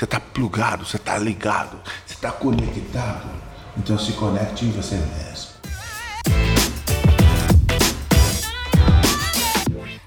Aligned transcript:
Você 0.00 0.06
está 0.06 0.18
plugado, 0.18 0.86
você 0.86 0.96
está 0.96 1.18
ligado, 1.18 1.78
você 2.06 2.14
está 2.14 2.32
conectado. 2.32 3.28
Então 3.76 3.98
se 3.98 4.12
conecte 4.12 4.64
em 4.64 4.70
você 4.70 4.94
mesmo. 4.94 5.50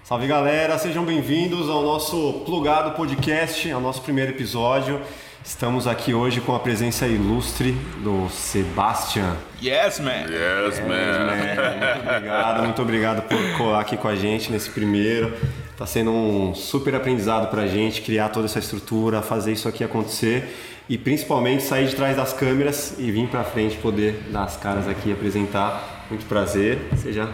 Salve 0.04 0.26
galera, 0.26 0.80
sejam 0.80 1.06
bem-vindos 1.06 1.70
ao 1.70 1.84
nosso 1.84 2.42
Plugado 2.44 2.96
Podcast, 2.96 3.72
ao 3.72 3.80
nosso 3.80 4.02
primeiro 4.02 4.32
episódio. 4.32 5.00
Estamos 5.46 5.86
aqui 5.86 6.12
hoje 6.12 6.42
com 6.42 6.56
a 6.56 6.60
presença 6.60 7.06
ilustre 7.06 7.74
do 8.04 8.28
Sebastian. 8.30 9.38
Yes, 9.62 10.00
man. 10.00 10.26
Yes, 10.28 10.80
man. 10.80 11.94
Muito 11.94 12.10
obrigado, 12.10 12.64
muito 12.64 12.82
obrigado 12.82 13.22
por 13.28 13.58
colar 13.60 13.82
aqui 13.82 13.96
com 13.96 14.08
a 14.08 14.16
gente 14.16 14.52
nesse 14.52 14.72
primeiro. 14.72 15.38
Tá 15.78 15.88
sendo 15.88 16.12
um 16.12 16.54
super 16.54 16.94
aprendizado 16.94 17.50
pra 17.50 17.66
gente 17.66 18.02
criar 18.02 18.30
toda 18.30 18.46
essa 18.46 18.60
estrutura, 18.60 19.24
fazer 19.24 19.54
isso 19.54 19.68
aqui 19.68 19.84
acontecer 19.84 20.48
e 20.88 21.00
principalmente 21.00 21.64
sair 21.64 21.88
de 21.88 21.96
trás 21.96 22.16
das 22.16 22.32
câmeras 22.32 22.96
e 23.00 23.10
vir 23.10 23.28
pra 23.28 23.44
frente 23.44 23.78
poder 23.78 24.14
dar 24.30 24.44
as 24.44 24.56
caras 24.56 24.88
aqui 24.88 25.10
e 25.10 25.12
apresentar. 25.12 26.06
Muito 26.10 26.26
prazer, 26.28 26.78
seja, 26.96 27.28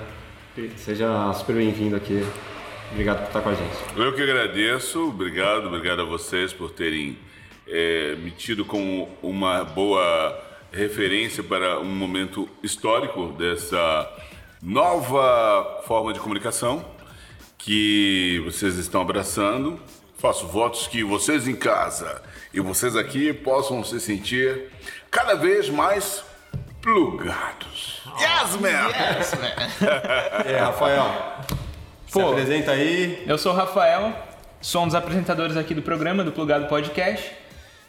seja 0.78 1.34
super 1.34 1.56
bem-vindo 1.56 1.98
aqui. 1.98 2.26
Obrigado 2.94 3.18
por 3.20 3.28
estar 3.28 3.42
com 3.42 3.50
a 3.50 3.56
gente. 3.56 3.76
Eu 3.98 4.16
que 4.16 4.22
agradeço, 4.22 5.10
obrigado, 5.10 5.68
obrigado 5.68 6.02
a 6.02 6.06
vocês 6.06 6.54
por 6.54 6.72
terem 6.72 7.18
é, 7.68 8.16
me 8.16 8.32
tido 8.32 8.64
como 8.64 9.10
uma 9.22 9.66
boa 9.66 10.40
referência 10.72 11.44
para 11.44 11.80
um 11.80 11.94
momento 11.94 12.48
histórico 12.64 13.34
dessa 13.38 14.10
nova 14.62 15.82
forma 15.86 16.14
de 16.14 16.20
comunicação 16.20 16.99
que 17.60 18.42
vocês 18.46 18.78
estão 18.78 19.02
abraçando. 19.02 19.80
Faço 20.18 20.48
votos 20.48 20.88
que 20.88 21.04
vocês 21.04 21.48
em 21.48 21.56
casa 21.56 22.22
e 22.54 22.60
vocês 22.60 22.96
aqui 22.96 23.32
possam 23.32 23.84
se 23.84 24.00
sentir 24.00 24.72
cada 25.12 25.36
vez 25.36 25.70
mais 25.70 26.24
plugados. 26.82 28.02
Yes, 28.20 28.60
man! 28.60 29.18
Yes, 29.18 29.34
man. 29.34 29.90
É, 30.46 30.58
Rafael, 30.58 31.06
se 32.08 32.14
Pô. 32.14 32.32
apresenta 32.32 32.72
aí. 32.72 33.24
Eu 33.28 33.38
sou 33.38 33.54
o 33.54 33.56
Rafael, 33.56 34.14
sou 34.60 34.84
um 34.84 34.86
dos 34.88 34.96
apresentadores 34.96 35.56
aqui 35.56 35.74
do 35.74 35.82
programa, 35.82 36.24
do 36.24 36.32
Plugado 36.32 36.68
Podcast. 36.68 37.32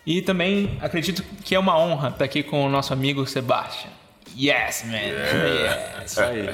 E 0.07 0.23
também 0.23 0.79
acredito 0.81 1.23
que 1.45 1.55
é 1.55 1.59
uma 1.59 1.79
honra 1.79 2.09
estar 2.09 2.25
aqui 2.25 2.43
com 2.43 2.65
o 2.65 2.69
nosso 2.69 2.93
amigo 2.93 3.27
Sebastian. 3.27 3.91
Yes, 4.37 4.85
man. 4.85 4.97
Yes. 4.97 6.13
Isso 6.13 6.21
aí. 6.21 6.49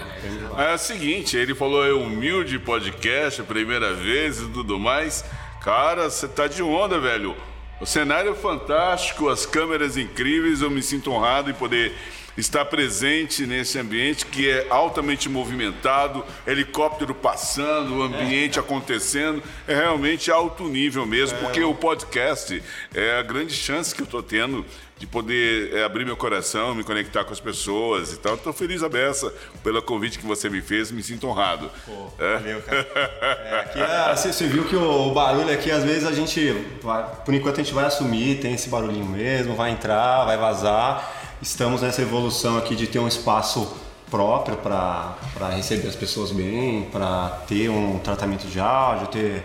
É 0.57 0.75
o 0.75 0.79
seguinte, 0.79 1.37
ele 1.37 1.55
falou 1.55 1.87
é 1.87 1.93
humilde 1.93 2.59
podcast, 2.59 3.43
primeira 3.43 3.93
vez 3.95 4.41
e 4.41 4.49
tudo 4.49 4.79
mais. 4.79 5.25
Cara, 5.63 6.09
você 6.09 6.27
tá 6.27 6.47
de 6.47 6.63
onda, 6.63 6.99
velho. 6.99 7.37
O 7.81 7.85
cenário 7.85 8.31
é 8.31 8.35
fantástico, 8.35 9.29
as 9.29 9.45
câmeras 9.45 9.97
incríveis, 9.97 10.63
eu 10.63 10.71
me 10.71 10.83
sinto 10.83 11.13
honrado 11.13 11.51
em 11.51 11.55
poder 11.55 11.95
estar 12.37 12.65
presente 12.65 13.47
nesse 13.47 13.79
ambiente 13.79 14.27
que 14.27 14.49
é 14.49 14.67
altamente 14.71 15.29
movimentado, 15.29 16.25
helicóptero 16.47 17.15
passando, 17.15 17.97
o 17.97 18.03
ambiente 18.03 18.59
acontecendo, 18.59 19.43
é 19.67 19.75
realmente 19.75 20.31
alto 20.31 20.65
nível 20.69 21.07
mesmo, 21.07 21.39
porque 21.39 21.63
o 21.63 21.75
podcast 21.75 22.63
é 22.95 23.19
a 23.19 23.23
grande 23.23 23.55
chance 23.55 23.95
que 23.95 24.03
eu 24.03 24.07
tô 24.07 24.23
tendo 24.23 24.65
de 24.99 25.07
poder 25.07 25.75
é, 25.75 25.85
abrir 25.85 26.07
meu 26.07 26.17
coração, 26.17 26.75
me 26.75 26.83
conectar 26.83 27.23
com 27.25 27.33
as 27.33 27.41
pessoas 27.41 28.13
e 28.13 28.17
tal. 28.17 28.35
Estou 28.35 28.53
feliz 28.53 28.83
a 28.83 28.89
beça 28.89 29.33
pelo 29.63 29.83
convite 29.83 30.19
que 30.19 30.27
você 30.27 30.49
me 30.49 30.63
fez, 30.63 30.91
me 30.91 31.03
sinto 31.03 31.27
honrado. 31.27 31.71
É? 32.19 32.35
Valeu, 32.35 32.63
cara. 32.63 32.87
É, 33.47 33.61
aqui 33.61 33.79
é, 33.79 34.17
você, 34.17 34.33
você 34.33 34.47
viu 34.47 34.65
que 34.65 34.75
o, 34.75 35.09
o 35.09 35.13
barulho 35.13 35.53
aqui, 35.53 35.71
às 35.71 35.85
vezes 35.85 36.07
a 36.07 36.13
gente, 36.13 36.53
vai, 36.83 37.05
por 37.25 37.35
enquanto 37.35 37.61
a 37.61 37.63
gente 37.63 37.75
vai 37.75 37.85
assumir, 37.85 38.41
tem 38.41 38.55
esse 38.55 38.69
barulhinho 38.69 39.07
mesmo, 39.07 39.55
vai 39.55 39.71
entrar, 39.71 40.25
vai 40.25 40.37
vazar. 40.37 41.37
Estamos 41.41 41.83
nessa 41.83 42.03
evolução 42.03 42.57
aqui 42.57 42.75
de 42.75 42.87
ter 42.87 42.99
um 42.99 43.07
espaço 43.07 43.77
próprio 44.11 44.57
para 44.57 45.17
receber 45.55 45.89
as 45.89 45.97
pessoas 45.97 46.33
bem, 46.33 46.89
para 46.91 47.29
ter 47.47 47.69
um 47.69 47.99
tratamento 47.99 48.47
de 48.47 48.59
áudio, 48.59 49.09
ter 49.09 49.45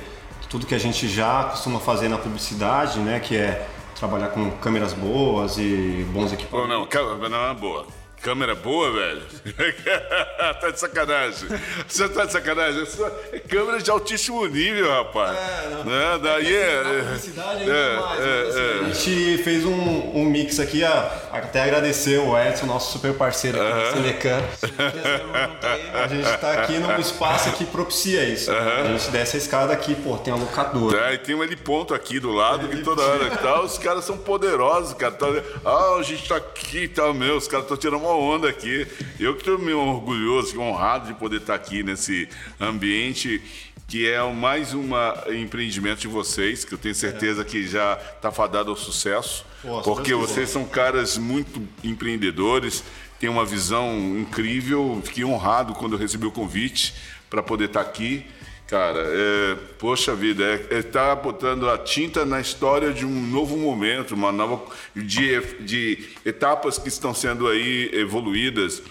tudo 0.50 0.66
que 0.66 0.75
a 0.75 0.80
gente 0.80 1.08
já 1.08 1.46
costuma 1.46 1.80
fazer 1.80 2.08
na 2.09 2.18
publicidade, 2.18 3.00
né, 3.00 3.20
que 3.20 3.36
é 3.36 3.68
trabalhar 4.01 4.29
com 4.29 4.50
câmeras 4.57 4.94
boas 4.94 5.59
e 5.59 6.03
bons 6.12 6.34
equipamentos. 6.34 6.69
não, 6.69 6.88
câmera 6.88 7.29
não 7.29 7.51
é 7.51 7.53
boa. 7.53 7.85
Câmera 8.22 8.54
boa, 8.54 8.92
velho? 8.92 9.22
tá 10.62 10.70
de 10.70 10.80
sacanagem. 10.80 11.50
Você 11.88 12.08
tá 12.08 12.26
de 12.26 12.32
sacanagem? 12.32 12.86
É 13.32 13.40
câmera 13.40 13.80
de 13.80 13.90
altíssimo 13.90 14.46
nível, 14.46 14.92
rapaz. 14.92 15.36
É, 15.36 15.70
não. 15.70 15.84
Né? 15.86 16.20
Daí 16.22 16.56
é. 16.56 16.60
É- 16.60 17.02
publicidade 17.02 17.70
é, 17.70 17.96
mais, 18.00 18.20
é, 18.20 18.24
é. 18.24 18.80
A 18.86 18.94
gente 18.94 19.44
fez 19.44 19.66
um, 19.66 20.12
um 20.16 20.26
mix 20.26 20.60
aqui, 20.60 20.84
a- 20.84 21.30
até 21.31 21.64
agradecer 21.64 22.20
o 22.20 22.38
Edson, 22.38 22.68
nosso 22.68 22.92
super 22.92 23.16
parceiro 23.16 23.60
aqui 23.60 23.72
da 23.72 23.92
Cinecan. 23.92 24.42
A 25.94 26.08
gente 26.08 26.38
tá 26.40 26.54
aqui 26.54 26.78
num 26.78 27.00
espaço 27.00 27.52
que 27.54 27.66
propicia 27.66 28.24
isso. 28.24 28.52
A 28.52 28.86
gente 28.86 29.10
desce 29.12 29.38
a 29.38 29.40
escada 29.40 29.74
aqui, 29.74 29.96
pô, 29.96 30.18
tem 30.18 30.34
uma 30.34 30.44
locadora. 30.44 31.12
É, 31.12 31.14
e 31.14 31.18
tem 31.18 31.34
um 31.36 31.44
heliponto 31.44 31.94
aqui 31.94 32.20
do 32.20 32.31
lado 32.31 32.68
que 32.68 32.78
toda 32.84 33.02
hora 33.02 33.30
que 33.30 33.38
tá, 33.38 33.62
os 33.62 33.78
caras 33.78 34.04
são 34.06 34.18
poderosos, 34.18 34.94
cara. 34.94 35.12
Tá, 35.14 35.28
ah, 35.66 35.96
a 36.00 36.04
gente 36.04 36.28
tá 36.28 36.36
aqui 36.38 36.84
e 36.84 36.88
tal, 36.88 37.14
meu, 37.14 37.38
os 37.38 37.48
caras 37.48 37.66
estão 37.66 37.78
tirando 37.78 38.02
uma 38.02 38.11
onda 38.12 38.50
aqui. 38.50 38.88
Eu 39.20 39.36
que 39.36 39.44
tô 39.44 39.58
meio 39.58 39.80
orgulhoso, 39.80 40.60
honrado 40.60 41.08
de 41.08 41.14
poder 41.14 41.38
estar 41.38 41.56
aqui 41.56 41.84
nesse 41.84 42.28
ambiente 42.60 43.42
que 43.88 44.10
é 44.10 44.24
o 44.24 44.34
mais 44.34 44.74
um 44.74 44.90
empreendimento 45.38 46.00
de 46.00 46.08
vocês, 46.08 46.64
que 46.64 46.74
eu 46.74 46.78
tenho 46.78 46.96
certeza 46.96 47.44
que 47.44 47.68
já 47.68 47.98
tá 47.98 48.32
fadado 48.32 48.70
ao 48.70 48.78
sucesso, 48.78 49.46
se 49.62 49.84
porque 49.84 50.14
vocês 50.14 50.50
são 50.50 50.64
caras 50.64 51.18
muito 51.18 51.62
empreendedores, 51.84 52.86
têm 53.20 53.30
uma 53.30 53.44
visão 53.44 54.18
incrível. 54.18 55.02
Fiquei 55.04 55.26
honrado 55.26 55.74
quando 55.74 55.94
eu 55.94 56.00
recebi 56.00 56.26
o 56.26 56.32
convite 56.32 56.94
para 57.30 57.44
poder 57.44 57.66
estar 57.66 57.82
aqui. 57.82 58.26
Cara, 58.72 59.04
é, 59.06 59.58
poxa 59.78 60.16
vida, 60.16 60.46
é, 60.46 60.78
é 60.78 60.82
tá 60.82 61.14
botando 61.14 61.70
a 61.70 61.78
tinta 61.78 62.24
na 62.24 62.40
história 62.40 62.94
de 62.94 63.06
um 63.06 63.28
novo 63.28 63.58
momento, 63.58 64.16
uma 64.16 64.32
nova 64.32 64.62
de, 64.96 65.42
de 65.59 66.08
etapas 66.26 66.78
que 66.78 66.88
estão 66.88 67.14
sendo 67.14 67.50
aí 67.50 67.90
evoluídas. 67.92 68.81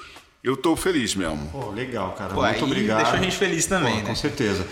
Eu 0.45 0.53
estou 0.53 0.77
feliz 0.77 1.15
mesmo. 1.15 1.49
Pô, 1.51 1.71
legal, 1.71 2.13
cara. 2.13 2.35
Pô, 2.35 2.43
Muito 2.43 2.63
obrigado. 2.63 2.99
deixou 2.99 3.19
a 3.19 3.23
gente 3.23 3.35
feliz 3.35 3.65
também, 3.65 3.95
Pô, 3.95 4.01
né? 4.01 4.05
Com 4.09 4.15
certeza. 4.15 4.67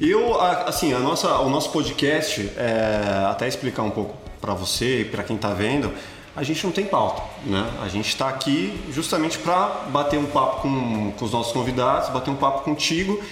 Eu, 0.00 0.40
assim, 0.40 0.92
a 0.92 0.98
nossa, 0.98 1.38
o 1.38 1.48
nosso 1.48 1.70
podcast, 1.70 2.50
é, 2.56 3.26
até 3.30 3.46
explicar 3.46 3.84
um 3.84 3.90
pouco 3.90 4.18
para 4.40 4.54
você 4.54 5.02
e 5.02 5.04
para 5.04 5.22
quem 5.22 5.36
tá 5.36 5.54
vendo, 5.54 5.92
a 6.34 6.42
gente 6.42 6.64
não 6.64 6.72
tem 6.72 6.84
pauta, 6.84 7.22
né? 7.46 7.64
A 7.80 7.86
gente 7.86 8.08
está 8.08 8.28
aqui 8.28 8.76
justamente 8.90 9.38
para 9.38 9.86
bater 9.90 10.18
um 10.18 10.26
papo 10.26 10.62
com, 10.62 11.12
com 11.12 11.24
os 11.24 11.30
nossos 11.30 11.52
convidados, 11.52 12.08
bater 12.08 12.30
um 12.30 12.36
papo 12.36 12.64
contigo. 12.64 13.22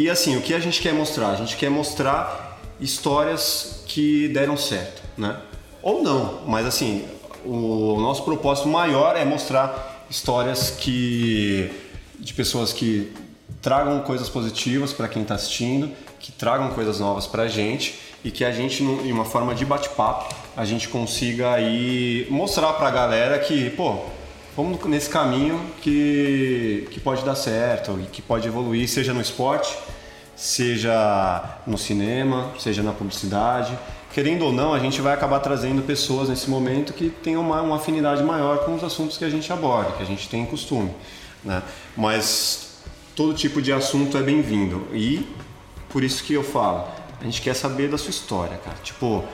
E 0.00 0.08
assim, 0.08 0.34
o 0.34 0.40
que 0.40 0.54
a 0.54 0.58
gente 0.58 0.80
quer 0.80 0.94
mostrar? 0.94 1.28
A 1.28 1.36
gente 1.36 1.58
quer 1.58 1.68
mostrar 1.68 2.58
histórias 2.80 3.82
que 3.86 4.28
deram 4.28 4.56
certo, 4.56 5.02
né? 5.14 5.36
Ou 5.82 6.02
não, 6.02 6.40
mas 6.46 6.64
assim, 6.64 7.04
o 7.44 8.00
nosso 8.00 8.24
propósito 8.24 8.66
maior 8.66 9.14
é 9.14 9.26
mostrar 9.26 10.06
histórias 10.08 10.70
que 10.70 11.70
de 12.18 12.32
pessoas 12.32 12.72
que 12.72 13.12
tragam 13.60 14.00
coisas 14.00 14.30
positivas 14.30 14.90
para 14.94 15.06
quem 15.06 15.20
está 15.20 15.34
assistindo, 15.34 15.90
que 16.18 16.32
tragam 16.32 16.70
coisas 16.70 16.98
novas 16.98 17.26
para 17.26 17.42
a 17.42 17.48
gente 17.48 17.98
e 18.24 18.30
que 18.30 18.42
a 18.42 18.52
gente, 18.52 18.82
em 18.82 19.12
uma 19.12 19.26
forma 19.26 19.54
de 19.54 19.66
bate-papo, 19.66 20.34
a 20.56 20.64
gente 20.64 20.88
consiga 20.88 21.52
aí 21.52 22.26
mostrar 22.30 22.72
para 22.72 22.88
a 22.88 22.90
galera 22.90 23.38
que, 23.38 23.68
pô, 23.68 23.98
vamos 24.62 24.84
nesse 24.84 25.08
caminho 25.08 25.58
que, 25.80 26.86
que 26.90 27.00
pode 27.00 27.24
dar 27.24 27.34
certo 27.34 27.98
e 27.98 28.04
que 28.04 28.20
pode 28.20 28.46
evoluir, 28.46 28.86
seja 28.86 29.14
no 29.14 29.20
esporte, 29.20 29.74
seja 30.36 31.58
no 31.66 31.78
cinema, 31.78 32.52
seja 32.58 32.82
na 32.82 32.92
publicidade. 32.92 33.76
Querendo 34.12 34.44
ou 34.44 34.52
não, 34.52 34.74
a 34.74 34.78
gente 34.78 35.00
vai 35.00 35.14
acabar 35.14 35.40
trazendo 35.40 35.80
pessoas 35.82 36.28
nesse 36.28 36.50
momento 36.50 36.92
que 36.92 37.08
tenham 37.08 37.40
uma, 37.40 37.62
uma 37.62 37.76
afinidade 37.76 38.22
maior 38.22 38.58
com 38.66 38.74
os 38.74 38.84
assuntos 38.84 39.16
que 39.16 39.24
a 39.24 39.30
gente 39.30 39.50
aborda, 39.50 39.92
que 39.92 40.02
a 40.02 40.06
gente 40.06 40.28
tem 40.28 40.44
costume. 40.44 40.90
Né? 41.42 41.62
Mas 41.96 42.82
todo 43.16 43.32
tipo 43.32 43.62
de 43.62 43.72
assunto 43.72 44.18
é 44.18 44.22
bem-vindo. 44.22 44.86
E 44.92 45.26
por 45.88 46.04
isso 46.04 46.22
que 46.22 46.34
eu 46.34 46.44
falo, 46.44 46.86
a 47.18 47.24
gente 47.24 47.40
quer 47.40 47.54
saber 47.54 47.88
da 47.88 47.96
sua 47.96 48.10
história, 48.10 48.58
cara. 48.58 48.76
Tipo, 48.82 49.24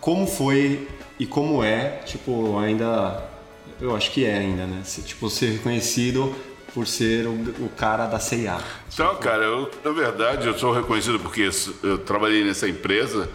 como 0.00 0.24
foi 0.24 0.88
e 1.18 1.26
como 1.26 1.64
é, 1.64 2.00
tipo, 2.04 2.58
ainda. 2.58 3.31
Eu 3.80 3.94
acho 3.96 4.10
que 4.10 4.24
é 4.24 4.34
ainda, 4.34 4.66
né? 4.66 4.82
Se, 4.84 5.02
tipo, 5.02 5.28
ser 5.28 5.52
reconhecido 5.52 6.34
por 6.74 6.86
ser 6.86 7.26
o, 7.26 7.32
o 7.64 7.68
cara 7.76 8.06
da 8.06 8.18
CIA. 8.18 8.58
Então, 8.92 9.14
cara, 9.16 9.44
eu, 9.44 9.70
na 9.84 9.90
verdade, 9.90 10.46
eu 10.46 10.58
sou 10.58 10.72
reconhecido 10.72 11.18
porque 11.20 11.50
eu 11.82 11.98
trabalhei 11.98 12.44
nessa 12.44 12.68
empresa, 12.68 13.28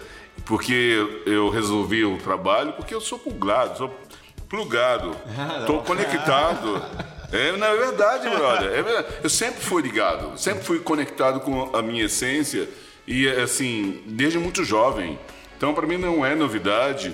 porque 0.46 1.24
eu 1.26 1.50
resolvi 1.50 2.04
o 2.04 2.18
trabalho, 2.18 2.74
porque 2.74 2.94
eu 2.94 3.02
sou 3.02 3.20
plugado, 3.20 3.78
sou 3.78 4.00
plugado, 4.50 5.16
estou 5.62 5.82
conectado. 5.82 6.82
É, 7.32 7.52
na 7.58 7.74
verdade, 7.74 8.30
brother, 8.30 8.72
é 8.72 8.82
verdade. 8.82 9.08
eu 9.22 9.30
sempre 9.30 9.62
fui 9.62 9.82
ligado, 9.82 10.38
sempre 10.38 10.64
fui 10.64 10.80
conectado 10.80 11.42
com 11.42 11.76
a 11.76 11.82
minha 11.82 12.06
essência 12.06 12.70
e, 13.06 13.28
assim, 13.28 14.02
desde 14.06 14.40
muito 14.40 14.64
jovem. 14.64 15.20
Então, 15.58 15.74
para 15.74 15.86
mim 15.86 15.98
não 15.98 16.26
é 16.26 16.36
novidade 16.36 17.14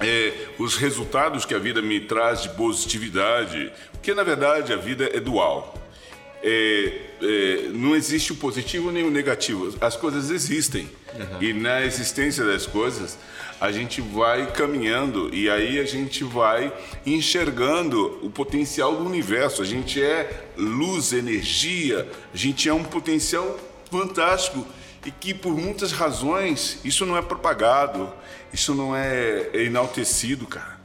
é, 0.00 0.32
os 0.58 0.76
resultados 0.76 1.44
que 1.44 1.54
a 1.54 1.58
vida 1.58 1.82
me 1.82 2.00
traz 2.00 2.42
de 2.42 2.50
positividade, 2.50 3.72
porque 3.92 4.14
na 4.14 4.22
verdade 4.22 4.72
a 4.72 4.76
vida 4.76 5.10
é 5.12 5.20
dual. 5.20 5.74
É, 6.42 6.92
é, 7.20 7.68
não 7.72 7.96
existe 7.96 8.32
o 8.32 8.36
positivo 8.36 8.92
nem 8.92 9.04
o 9.04 9.10
negativo, 9.10 9.74
as 9.80 9.96
coisas 9.96 10.30
existem. 10.30 10.88
Uhum. 11.14 11.42
E 11.42 11.52
na 11.52 11.84
existência 11.84 12.44
das 12.44 12.64
coisas, 12.64 13.18
a 13.60 13.72
gente 13.72 14.00
vai 14.00 14.52
caminhando 14.52 15.34
e 15.34 15.50
aí 15.50 15.80
a 15.80 15.84
gente 15.84 16.22
vai 16.22 16.72
enxergando 17.04 18.20
o 18.22 18.30
potencial 18.30 18.94
do 18.94 19.04
universo. 19.04 19.62
A 19.62 19.64
gente 19.64 20.00
é 20.00 20.44
luz, 20.56 21.12
energia, 21.12 22.08
a 22.32 22.36
gente 22.36 22.68
é 22.68 22.72
um 22.72 22.84
potencial 22.84 23.58
fantástico 23.90 24.64
e 25.04 25.10
que 25.10 25.34
por 25.34 25.56
muitas 25.56 25.90
razões 25.90 26.78
isso 26.84 27.04
não 27.04 27.16
é 27.16 27.22
propagado, 27.22 28.12
isso 28.52 28.74
não 28.74 28.94
é, 28.94 29.50
é 29.52 29.64
enaltecido, 29.64 30.46
cara. 30.46 30.78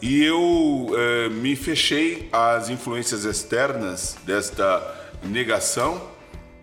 E 0.00 0.22
eu 0.22 0.88
é, 0.94 1.28
me 1.30 1.56
fechei 1.56 2.28
às 2.30 2.68
influências 2.68 3.24
externas 3.24 4.16
desta 4.24 4.94
negação 5.24 6.10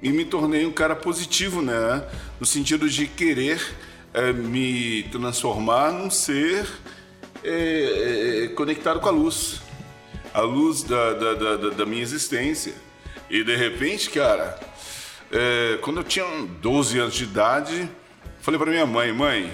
e 0.01 0.11
me 0.11 0.23
tornei 0.23 0.65
um 0.65 0.71
cara 0.71 0.95
positivo, 0.95 1.61
né? 1.61 2.03
No 2.39 2.45
sentido 2.45 2.87
de 2.87 3.07
querer 3.07 3.59
é, 4.13 4.31
me 4.31 5.03
transformar 5.03 5.91
num 5.91 6.11
ser 6.11 6.67
é, 7.43 8.43
é, 8.43 8.47
conectado 8.49 8.99
com 8.99 9.07
a 9.07 9.11
luz, 9.11 9.61
a 10.33 10.41
luz 10.41 10.83
da, 10.83 11.13
da, 11.13 11.33
da, 11.33 11.69
da 11.69 11.85
minha 11.85 12.03
existência. 12.03 12.73
E 13.29 13.43
de 13.43 13.55
repente, 13.55 14.11
cara, 14.11 14.59
quando 15.81 16.01
eu 16.01 16.03
tinha 16.03 16.25
12 16.61 16.99
anos 16.99 17.15
de 17.15 17.23
idade, 17.23 17.89
falei 18.41 18.59
para 18.59 18.69
minha 18.69 18.85
mãe: 18.85 19.11
mãe, 19.11 19.51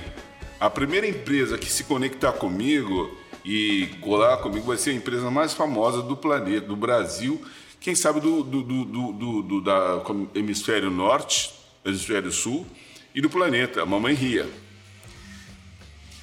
a 0.59 0.69
primeira 0.69 1.07
empresa 1.07 1.57
que 1.57 1.71
se 1.71 1.85
conectar 1.85 2.33
comigo 2.33 3.17
e 3.45 3.87
colar 4.01 4.37
comigo 4.37 4.65
vai 4.65 4.77
ser 4.77 4.91
a 4.91 4.93
empresa 4.93 5.31
mais 5.31 5.53
famosa 5.53 6.01
do 6.01 6.17
planeta, 6.17 6.67
do 6.67 6.75
Brasil, 6.75 7.41
quem 7.79 7.95
sabe 7.95 8.19
do, 8.19 8.43
do, 8.43 8.61
do, 8.61 9.41
do 9.41 9.61
da 9.61 10.03
hemisfério 10.35 10.91
norte, 10.91 11.51
hemisfério 11.85 12.31
sul 12.31 12.67
e 13.15 13.21
do 13.21 13.29
planeta. 13.29 13.81
A 13.81 13.85
mamãe 13.85 14.13
ria. 14.13 14.49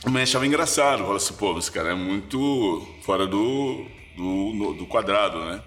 A 0.04 0.10
mãe 0.10 0.22
achava 0.22 0.46
engraçado, 0.46 0.98
falava 0.98 1.16
assim, 1.16 1.34
pô, 1.34 1.58
esse 1.58 1.72
cara 1.72 1.90
é 1.90 1.94
muito 1.94 2.86
fora 3.02 3.26
do, 3.26 3.86
do, 4.16 4.74
do 4.74 4.86
quadrado, 4.86 5.42
né? 5.46 5.62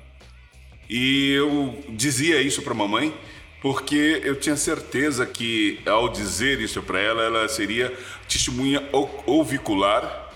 E 0.87 1.31
eu 1.31 1.83
dizia 1.89 2.41
isso 2.41 2.61
para 2.61 2.73
mamãe 2.73 3.13
porque 3.61 4.21
eu 4.23 4.35
tinha 4.35 4.55
certeza 4.55 5.25
que 5.25 5.79
ao 5.85 6.09
dizer 6.09 6.61
isso 6.61 6.81
para 6.81 6.99
ela, 6.99 7.23
ela 7.23 7.47
seria 7.49 7.93
testemunha 8.27 8.87
ovicular 9.25 10.29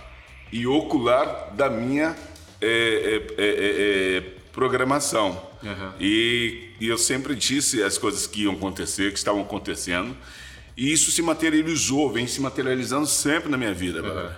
e 0.52 0.68
ocular 0.68 1.54
da 1.56 1.70
minha 1.70 2.16
é, 2.62 3.22
é, 3.38 3.44
é, 3.44 4.18
é 4.18 4.24
programação. 4.52 5.42
Uhum. 5.64 5.92
E, 6.00 6.72
e, 6.80 6.88
eu 6.88 6.98
sempre 6.98 7.36
disse 7.36 7.82
as 7.82 7.98
coisas 7.98 8.28
que 8.28 8.44
iam 8.44 8.54
acontecer, 8.54 9.12
que 9.12 9.18
estavam 9.18 9.42
acontecendo, 9.42 10.16
e 10.76 10.92
isso 10.92 11.10
se 11.10 11.22
materializou, 11.22 12.12
vem 12.12 12.28
se 12.28 12.42
materializando 12.42 13.08
sempre 13.08 13.50
na 13.50 13.58
minha 13.58 13.74
vida. 13.74 14.02
Uhum. 14.02 14.30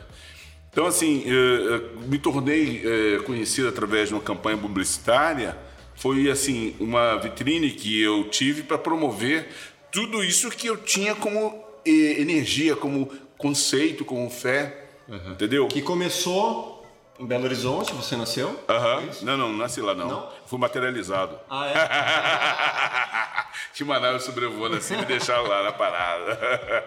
Então, 0.72 0.86
assim, 0.86 1.24
eu, 1.26 1.36
eu 1.36 2.00
me 2.02 2.20
tornei 2.20 2.84
é, 2.86 3.20
conhecido 3.24 3.68
através 3.68 4.10
de 4.10 4.14
uma 4.14 4.22
campanha 4.22 4.58
publicitária 4.58 5.58
foi 5.96 6.30
assim 6.30 6.76
uma 6.80 7.16
vitrine 7.18 7.72
que 7.72 8.02
eu 8.02 8.30
tive 8.30 8.64
para 8.64 8.78
promover 8.78 9.50
tudo 9.92 10.24
isso 10.24 10.50
que 10.50 10.68
eu 10.68 10.78
tinha 10.78 11.16
como 11.16 11.64
eh, 11.86 12.22
energia, 12.22 12.76
como 12.76 13.10
conceito, 13.38 14.04
como 14.04 14.30
fé, 14.30 14.86
uhum. 15.08 15.32
entendeu? 15.32 15.68
Que 15.68 15.82
começou 15.82 16.86
em 17.20 17.26
Belo 17.26 17.46
Horizonte, 17.46 17.94
você 17.94 18.18
nasceu? 18.18 18.60
Aham. 18.68 18.98
Uhum. 18.98 19.10
Não, 19.22 19.38
não, 19.38 19.50
não 19.50 19.58
nasci 19.58 19.80
lá 19.82 19.96
não. 19.96 20.08
não? 20.08 20.30
Fui 20.46 20.60
materializado. 20.60 21.40
Ah, 21.50 21.68
é? 21.68 23.15
Uma 23.84 24.00
nave 24.00 24.20
sobrevoando 24.20 24.78
assim 24.78 24.94
e 24.94 24.98
me 24.98 25.06
deixaram 25.06 25.48
lá 25.48 25.64
na 25.64 25.72
parada. 25.72 26.40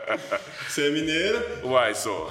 Você 0.67 0.88
é 0.88 0.90
mineiro? 0.90 1.67
Uai, 1.67 1.94
sou. 1.94 2.31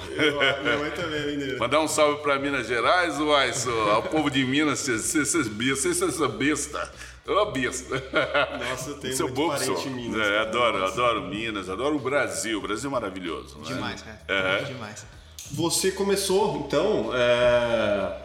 Minha 0.62 0.78
mãe 0.78 0.90
também 0.90 1.22
é 1.22 1.26
mineira. 1.26 1.58
Mandar 1.58 1.80
um 1.80 1.88
salve 1.88 2.22
para 2.22 2.38
Minas 2.38 2.66
Gerais, 2.66 3.18
uai, 3.20 3.52
sou. 3.52 3.90
Ao 3.90 4.02
povo 4.02 4.30
de 4.30 4.44
Minas, 4.44 4.80
vocês 4.80 5.48
bestas, 5.48 5.96
vocês 5.96 6.14
são 6.14 6.28
besta. 6.28 6.92
Ô, 7.26 7.32
oh, 7.32 7.46
besta. 7.52 8.02
Nossa, 8.68 8.90
eu 8.90 8.98
tenho 8.98 9.14
Seu 9.14 9.28
muito 9.28 9.48
parente 9.48 9.66
sou. 9.66 9.86
em 9.86 9.90
Minas. 9.90 10.26
É, 10.26 10.38
adoro, 10.40 10.84
adoro 10.84 11.22
Minas, 11.22 11.68
adoro 11.68 11.96
o 11.96 12.00
Brasil. 12.00 12.58
O 12.58 12.62
Brasil 12.62 12.88
é 12.88 12.92
maravilhoso. 12.92 13.58
Né? 13.58 13.64
Demais, 13.66 14.02
cara. 14.02 14.20
É. 14.26 14.62
Demais. 14.64 15.06
Você 15.52 15.92
começou, 15.92 16.64
então, 16.66 17.10
é, 17.14 18.16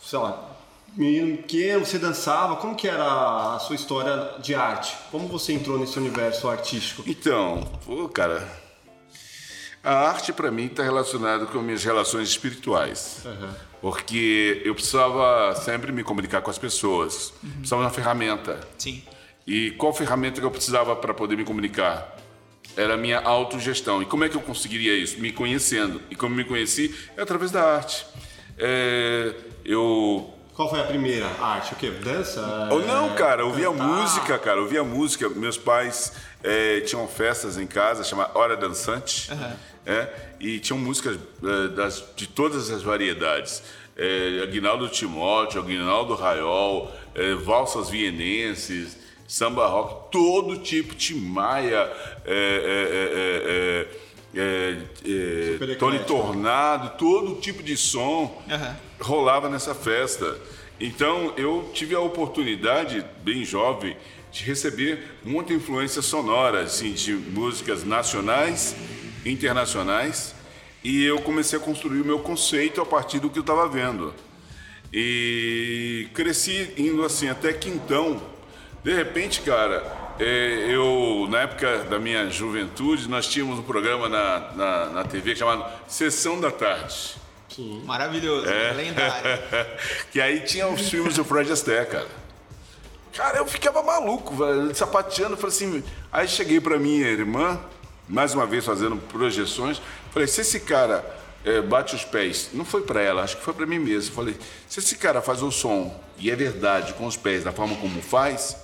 sei 0.00 0.18
lá, 0.18 0.51
menino 0.96 1.36
pequeno, 1.38 1.84
você 1.84 1.98
dançava, 1.98 2.56
como 2.56 2.74
que 2.74 2.86
era 2.86 3.54
a 3.54 3.58
sua 3.58 3.76
história 3.76 4.34
de 4.40 4.54
arte? 4.54 4.96
Como 5.10 5.26
você 5.28 5.52
entrou 5.52 5.78
nesse 5.78 5.98
universo 5.98 6.48
artístico? 6.48 7.02
Então, 7.06 7.62
pô, 7.84 8.08
cara, 8.08 8.46
a 9.82 10.08
arte 10.08 10.32
para 10.32 10.50
mim 10.50 10.66
está 10.66 10.82
relacionada 10.82 11.46
com 11.46 11.58
minhas 11.60 11.82
relações 11.82 12.28
espirituais. 12.28 13.22
Uhum. 13.24 13.50
Porque 13.80 14.62
eu 14.64 14.74
precisava 14.74 15.54
sempre 15.56 15.90
me 15.90 16.04
comunicar 16.04 16.40
com 16.40 16.50
as 16.50 16.58
pessoas. 16.58 17.32
Uhum. 17.42 17.50
Precisava 17.50 17.82
de 17.82 17.86
uma 17.88 17.94
ferramenta. 17.94 18.60
Sim. 18.78 19.02
E 19.44 19.72
qual 19.72 19.92
ferramenta 19.92 20.40
que 20.40 20.46
eu 20.46 20.50
precisava 20.50 20.94
para 20.94 21.12
poder 21.12 21.36
me 21.36 21.44
comunicar? 21.44 22.16
Era 22.76 22.94
a 22.94 22.96
minha 22.96 23.18
autogestão. 23.18 24.00
E 24.00 24.06
como 24.06 24.22
é 24.22 24.28
que 24.28 24.36
eu 24.36 24.40
conseguiria 24.40 24.94
isso? 24.94 25.18
Me 25.18 25.32
conhecendo. 25.32 26.00
E 26.08 26.14
como 26.14 26.34
me 26.34 26.44
conheci? 26.44 26.94
É 27.16 27.22
através 27.22 27.50
da 27.50 27.62
arte. 27.62 28.06
É, 28.56 29.34
eu 29.64 30.32
qual 30.54 30.68
foi 30.68 30.80
a 30.80 30.84
primeira 30.84 31.26
arte? 31.40 31.72
O 31.72 31.76
quê? 31.76 31.90
Dança? 31.90 32.68
Ou 32.70 32.84
não, 32.86 33.14
cara, 33.14 33.42
eu 33.42 33.46
ouvia 33.46 33.70
música, 33.70 34.38
cara, 34.38 34.58
eu 34.58 34.64
ouvia 34.64 34.84
música. 34.84 35.28
Meus 35.30 35.56
pais 35.56 36.12
é, 36.42 36.80
tinham 36.80 37.08
festas 37.08 37.56
em 37.56 37.66
casa, 37.66 38.04
chama 38.04 38.30
Hora 38.34 38.56
Dançante, 38.56 39.32
uhum. 39.32 39.52
é, 39.86 40.08
e 40.38 40.58
tinham 40.58 40.78
músicas 40.78 41.18
é, 41.42 41.68
das, 41.68 42.04
de 42.14 42.26
todas 42.26 42.70
as 42.70 42.82
variedades. 42.82 43.62
É, 43.96 44.40
Aguinaldo 44.42 44.88
Timóteo, 44.88 45.60
Aguinaldo 45.60 46.14
Raiol, 46.14 46.90
é, 47.14 47.34
valsas 47.34 47.88
vienenses, 47.88 48.98
samba 49.26 49.66
rock, 49.66 50.10
todo 50.12 50.58
tipo, 50.58 50.94
Timaya, 50.94 51.90
é, 52.26 53.88
é, 54.34 54.42
é, 55.64 55.76
Tony 55.76 56.00
Tornado, 56.00 56.98
todo 56.98 57.40
tipo 57.40 57.62
de 57.62 57.76
som 57.76 58.42
uhum. 58.50 58.91
Rolava 59.02 59.48
nessa 59.48 59.74
festa. 59.74 60.38
Então 60.80 61.34
eu 61.36 61.70
tive 61.74 61.94
a 61.94 62.00
oportunidade, 62.00 63.04
bem 63.22 63.44
jovem, 63.44 63.96
de 64.30 64.44
receber 64.44 65.18
muita 65.22 65.52
influência 65.52 66.00
sonora, 66.00 66.62
assim, 66.62 66.92
de 66.92 67.12
músicas 67.12 67.84
nacionais, 67.84 68.74
internacionais, 69.26 70.34
e 70.82 71.04
eu 71.04 71.20
comecei 71.20 71.58
a 71.58 71.62
construir 71.62 72.00
o 72.00 72.04
meu 72.04 72.18
conceito 72.18 72.80
a 72.80 72.86
partir 72.86 73.20
do 73.20 73.28
que 73.28 73.38
eu 73.38 73.42
estava 73.42 73.68
vendo. 73.68 74.14
E 74.92 76.08
cresci 76.14 76.72
indo 76.76 77.04
assim 77.04 77.28
até 77.28 77.52
quintão, 77.52 78.20
de 78.82 78.92
repente, 78.92 79.42
cara, 79.42 80.14
é, 80.18 80.66
eu, 80.68 81.26
na 81.30 81.42
época 81.42 81.84
da 81.84 81.98
minha 81.98 82.28
juventude, 82.30 83.08
nós 83.08 83.26
tínhamos 83.28 83.58
um 83.58 83.62
programa 83.62 84.08
na, 84.08 84.52
na, 84.54 84.86
na 84.86 85.04
TV 85.04 85.36
chamado 85.36 85.64
Sessão 85.86 86.40
da 86.40 86.50
Tarde. 86.50 87.21
Sim. 87.54 87.82
Maravilhoso, 87.84 88.48
é. 88.48 88.72
lendário. 88.72 89.38
que 90.10 90.20
aí 90.20 90.40
tinha 90.40 90.66
os 90.68 90.88
filmes 90.88 91.16
do 91.16 91.24
Fred 91.24 91.50
Astaire, 91.52 91.86
cara. 91.86 92.08
Cara, 93.12 93.38
eu 93.38 93.46
ficava 93.46 93.82
maluco, 93.82 94.34
velho, 94.34 94.74
sapateando. 94.74 95.36
Falei 95.36 95.54
assim. 95.54 95.84
Aí 96.10 96.26
cheguei 96.26 96.60
pra 96.60 96.78
minha 96.78 97.06
irmã, 97.06 97.60
mais 98.08 98.34
uma 98.34 98.46
vez 98.46 98.64
fazendo 98.64 98.96
projeções. 98.96 99.80
Falei: 100.10 100.26
se 100.26 100.40
esse 100.40 100.60
cara 100.60 101.04
é, 101.44 101.60
bate 101.60 101.94
os 101.94 102.04
pés, 102.04 102.48
não 102.54 102.64
foi 102.64 102.82
para 102.82 103.02
ela, 103.02 103.22
acho 103.22 103.36
que 103.36 103.42
foi 103.42 103.52
para 103.52 103.66
mim 103.66 103.78
mesmo. 103.78 104.14
Falei: 104.14 104.34
se 104.66 104.80
esse 104.80 104.96
cara 104.96 105.20
faz 105.20 105.42
o 105.42 105.50
som 105.50 105.94
e 106.18 106.30
é 106.30 106.36
verdade 106.36 106.94
com 106.94 107.06
os 107.06 107.16
pés 107.16 107.44
da 107.44 107.52
forma 107.52 107.76
como 107.76 108.00
faz, 108.00 108.56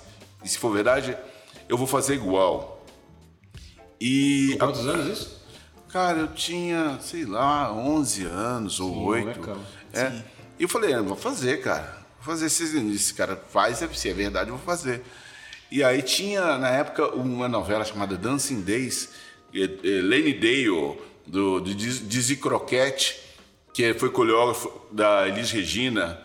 e 0.43 0.49
se 0.49 0.57
for 0.57 0.71
verdade, 0.71 1.15
eu 1.67 1.77
vou 1.77 1.87
fazer 1.87 2.15
igual. 2.15 2.83
E. 4.01 4.53
Com 4.53 4.65
quantos 4.65 4.87
anos 4.87 5.05
isso? 5.07 5.38
Cara, 5.89 6.19
eu 6.19 6.27
tinha, 6.27 6.99
sei 7.01 7.25
lá, 7.25 7.73
11 7.73 8.23
anos 8.25 8.79
ou 8.79 8.93
Sim, 8.93 9.25
8. 9.27 9.59
É. 9.93 10.21
E 10.59 10.63
eu 10.63 10.69
falei, 10.69 10.93
ah, 10.93 11.01
vou 11.01 11.15
fazer, 11.15 11.61
cara. 11.61 11.97
Vou 12.17 12.33
fazer. 12.33 12.49
Se 12.49 12.63
esse 12.93 13.13
cara 13.13 13.35
faz, 13.49 13.77
se 13.77 14.09
é 14.09 14.13
verdade, 14.13 14.49
eu 14.49 14.55
vou 14.55 14.65
fazer. 14.65 15.01
E 15.71 15.83
aí 15.83 16.01
tinha, 16.01 16.57
na 16.57 16.69
época, 16.69 17.07
uma 17.15 17.47
novela 17.47 17.83
chamada 17.85 18.17
Dancing 18.17 18.61
Days, 18.61 19.09
Lane 19.53 20.33
Dale, 20.33 20.97
do, 21.25 21.59
do 21.59 21.73
Dizzy 21.73 22.35
Croquette, 22.35 23.19
que 23.73 23.93
foi 23.93 24.09
coreógrafo 24.09 24.71
da 24.91 25.27
Elis 25.27 25.51
Regina. 25.51 26.19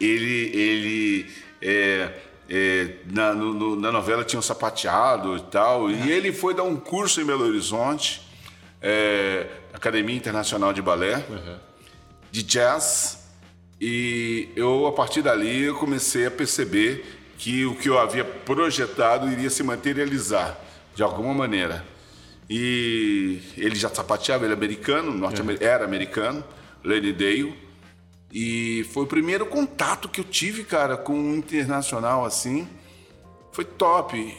Ele, 0.00 0.50
ele 0.56 1.32
é, 1.62 2.12
é, 2.48 2.94
na, 3.12 3.32
no, 3.32 3.76
na, 3.76 3.92
novela 3.92 4.24
tinha 4.24 4.38
um 4.38 4.42
sapateado 4.42 5.36
e 5.36 5.40
tal, 5.42 5.90
e 5.90 6.10
ele 6.10 6.32
foi 6.32 6.54
dar 6.54 6.64
um 6.64 6.76
curso 6.76 7.20
em 7.20 7.24
Belo 7.24 7.44
Horizonte, 7.44 8.23
é, 8.84 9.46
Academia 9.72 10.14
Internacional 10.14 10.74
de 10.74 10.82
Balé. 10.82 11.16
Uhum. 11.28 11.56
de 12.30 12.42
jazz 12.42 13.24
e 13.80 14.48
eu 14.56 14.86
a 14.86 14.92
partir 14.92 15.22
dali 15.22 15.62
eu 15.62 15.74
comecei 15.76 16.26
a 16.26 16.30
perceber 16.30 17.04
que 17.38 17.64
o 17.64 17.74
que 17.74 17.88
eu 17.88 17.98
havia 17.98 18.24
projetado 18.24 19.30
iria 19.30 19.50
se 19.50 19.62
materializar 19.62 20.58
de 20.94 21.02
alguma 21.02 21.32
maneira. 21.34 21.84
E 22.48 23.40
ele 23.56 23.74
já 23.74 23.88
sapateava, 23.88 24.44
ele 24.44 24.52
é 24.52 24.56
americano, 24.56 25.12
norte 25.12 25.40
-amer 25.42 25.60
era 25.60 25.84
americano, 25.84 26.44
Lenny 26.82 27.12
Dale. 27.12 27.54
E 28.32 28.84
foi 28.92 29.04
o 29.04 29.06
primeiro 29.06 29.46
contato 29.46 30.08
que 30.08 30.20
eu 30.20 30.24
tive, 30.24 30.64
cara, 30.64 30.96
com 30.96 31.14
um 31.14 31.36
internacional 31.36 32.24
assim. 32.24 32.68
Foi 33.52 33.64
top. 33.64 34.36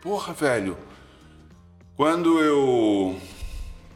Porra, 0.00 0.32
velho. 0.32 0.76
Quando 1.96 2.40
eu 2.40 3.20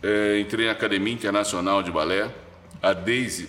é, 0.06 0.38
entrei 0.38 0.66
na 0.66 0.72
Academia 0.72 1.12
Internacional 1.12 1.82
de 1.82 1.90
Balé, 1.90 2.32
a 2.80 2.92
Daisy 2.92 3.48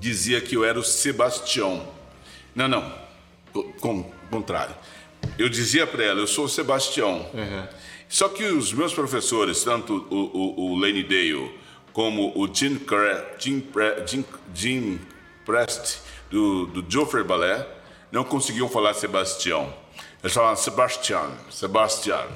dizia 0.00 0.40
que 0.40 0.56
eu 0.56 0.64
era 0.64 0.76
o 0.76 0.82
Sebastião. 0.82 1.86
Não, 2.52 2.66
não. 2.66 2.92
Com, 3.80 4.02
contrário. 4.28 4.74
Eu 5.38 5.48
dizia 5.48 5.86
para 5.86 6.02
ela, 6.02 6.18
eu 6.18 6.26
sou 6.26 6.46
o 6.46 6.48
Sebastião. 6.48 7.30
Uhum. 7.32 7.68
Só 8.08 8.28
que 8.28 8.44
os 8.44 8.72
meus 8.72 8.92
professores, 8.92 9.62
tanto 9.62 10.04
o, 10.10 10.16
o, 10.16 10.72
o 10.72 10.78
Lenny 10.78 11.04
Dale 11.04 11.54
como 11.92 12.32
o 12.36 12.52
Jim, 12.52 12.80
Jim, 13.38 13.64
Jim, 14.04 14.24
Jim 14.52 15.00
Prest, 15.46 15.98
do, 16.28 16.66
do 16.66 16.84
Joffrey 16.88 17.22
Ballet, 17.22 17.64
não 18.10 18.24
conseguiam 18.24 18.68
falar 18.68 18.94
Sebastião. 18.94 19.72
Eles 20.22 20.34
falavam 20.34 20.56
Sebastian, 20.56 21.30
Sebastian. 21.50 22.26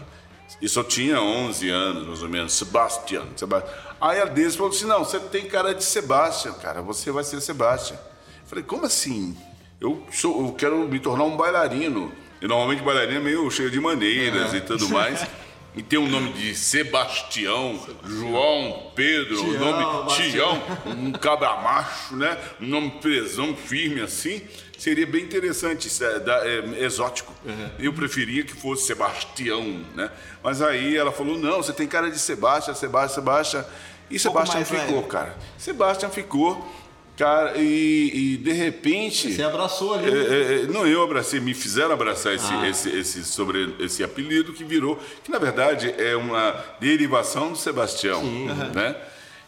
E 0.61 0.69
só 0.69 0.83
tinha 0.83 1.21
11 1.21 1.69
anos, 1.69 2.07
mais 2.07 2.23
ou 2.23 2.29
menos. 2.29 2.53
Sebastian, 2.53 3.25
Sebastian. 3.37 3.73
Aí 4.01 4.21
a 4.21 4.25
Deise 4.25 4.57
falou 4.57 4.73
assim: 4.73 4.87
não, 4.87 5.05
você 5.05 5.19
tem 5.19 5.47
cara 5.47 5.75
de 5.75 5.85
Sebastian, 5.85 6.53
cara, 6.55 6.83
você 6.83 7.11
vai 7.11 7.25
ser 7.25 7.41
Sebastian. 7.41 7.97
Eu 7.97 8.47
falei, 8.47 8.65
como 8.65 8.85
assim? 8.85 9.37
Eu, 9.81 10.05
sou, 10.13 10.47
eu 10.47 10.53
quero 10.53 10.79
me 10.89 11.01
tornar 11.01 11.25
um 11.25 11.37
bailarino. 11.37 12.13
E 12.41 12.47
normalmente 12.47 12.83
bailarino 12.83 13.21
é 13.21 13.23
meio 13.23 13.51
cheio 13.51 13.71
de 13.71 13.81
maneiras 13.81 14.53
é. 14.55 14.59
e 14.59 14.61
tudo 14.61 14.89
mais. 14.91 15.27
E 15.75 15.83
tem 15.83 15.99
o 15.99 16.03
um 16.03 16.09
nome 16.09 16.33
de 16.35 16.55
Sebastião, 16.55 17.81
João, 18.05 18.93
Pedro, 18.95 19.43
o 19.43 19.59
nome 19.59 20.15
Tião, 20.31 20.63
um 20.87 21.13
cabra 21.13 21.57
macho, 21.57 22.15
né? 22.15 22.39
Um 22.61 22.67
nome 22.67 22.91
presão, 23.01 23.57
firme 23.57 24.03
assim. 24.03 24.43
Seria 24.77 25.07
bem 25.07 25.25
interessante, 25.25 25.89
é, 26.05 26.81
é, 26.81 26.85
exótico. 26.85 27.33
Uhum. 27.45 27.71
Eu 27.79 27.93
preferia 27.95 28.43
que 28.45 28.53
fosse 28.53 28.85
Sebastião, 28.87 29.83
né? 29.95 30.11
Mas 30.43 30.61
aí 30.61 30.95
ela 30.95 31.11
falou: 31.11 31.39
não, 31.39 31.63
você 31.63 31.73
tem 31.73 31.87
cara 31.87 32.11
de 32.11 32.19
Sebastião, 32.19 32.75
Sebastião, 32.75 33.25
Sebastião. 33.25 33.65
E 34.11 34.19
Sebastião 34.19 34.65
ficou, 34.65 34.97
leve. 34.97 35.09
cara. 35.09 35.37
Sebastião 35.57 36.11
ficou. 36.11 36.82
Cara, 37.17 37.59
e, 37.59 38.11
e, 38.15 38.37
de 38.39 38.53
repente. 38.53 39.33
Você 39.33 39.43
abraçou 39.43 39.95
ali. 39.95 40.11
É, 40.11 40.17
é, 40.17 40.63
é, 40.63 40.67
não, 40.67 40.87
eu 40.87 41.03
abracei, 41.03 41.41
me 41.41 41.53
fizeram 41.53 41.93
abraçar 41.93 42.35
esse, 42.35 42.53
ah. 42.53 42.69
esse, 42.69 42.89
esse, 42.89 43.25
sobre, 43.25 43.75
esse 43.81 44.03
apelido 44.03 44.53
que 44.53 44.65
virou, 44.65 44.99
que 45.23 45.31
na 45.31 45.39
verdade 45.39 45.95
é 45.99 46.17
uma 46.17 46.53
derivação 46.81 47.53
do 47.53 47.59
Sebastião. 47.59 48.21
Sim. 48.23 48.47
Né? 48.75 48.97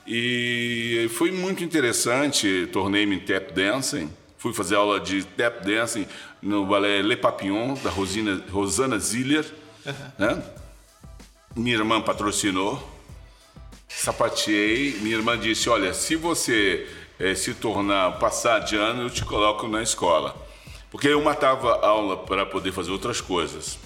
E 0.06 1.08
foi 1.14 1.30
muito 1.30 1.64
interessante, 1.64 2.68
tornei-me 2.70 3.20
tap 3.20 3.52
dancing. 3.52 4.10
Fui 4.36 4.52
fazer 4.52 4.74
aula 4.74 5.00
de 5.00 5.24
tap 5.24 5.64
dancing 5.64 6.06
no 6.42 6.66
balé 6.66 7.00
Le 7.00 7.16
Papillon, 7.16 7.74
da 7.82 7.88
Rosina, 7.88 8.42
Rosana 8.50 8.98
Ziller. 8.98 9.46
Uhum. 9.86 9.92
Né? 10.18 10.42
Minha 11.56 11.76
irmã 11.76 12.02
patrocinou, 12.02 12.78
sapateei. 13.88 14.98
Minha 15.00 15.16
irmã 15.16 15.38
disse: 15.38 15.70
Olha, 15.70 15.94
se 15.94 16.14
você 16.14 16.86
é, 17.18 17.34
se 17.34 17.54
tornar, 17.54 18.18
passar 18.18 18.60
de 18.60 18.76
ano, 18.76 19.02
eu 19.02 19.10
te 19.10 19.24
coloco 19.24 19.68
na 19.68 19.82
escola. 19.82 20.34
Porque 20.90 21.08
eu 21.08 21.22
matava 21.22 21.84
aula 21.84 22.16
para 22.16 22.46
poder 22.46 22.72
fazer 22.72 22.90
outras 22.90 23.20
coisas. 23.20 23.78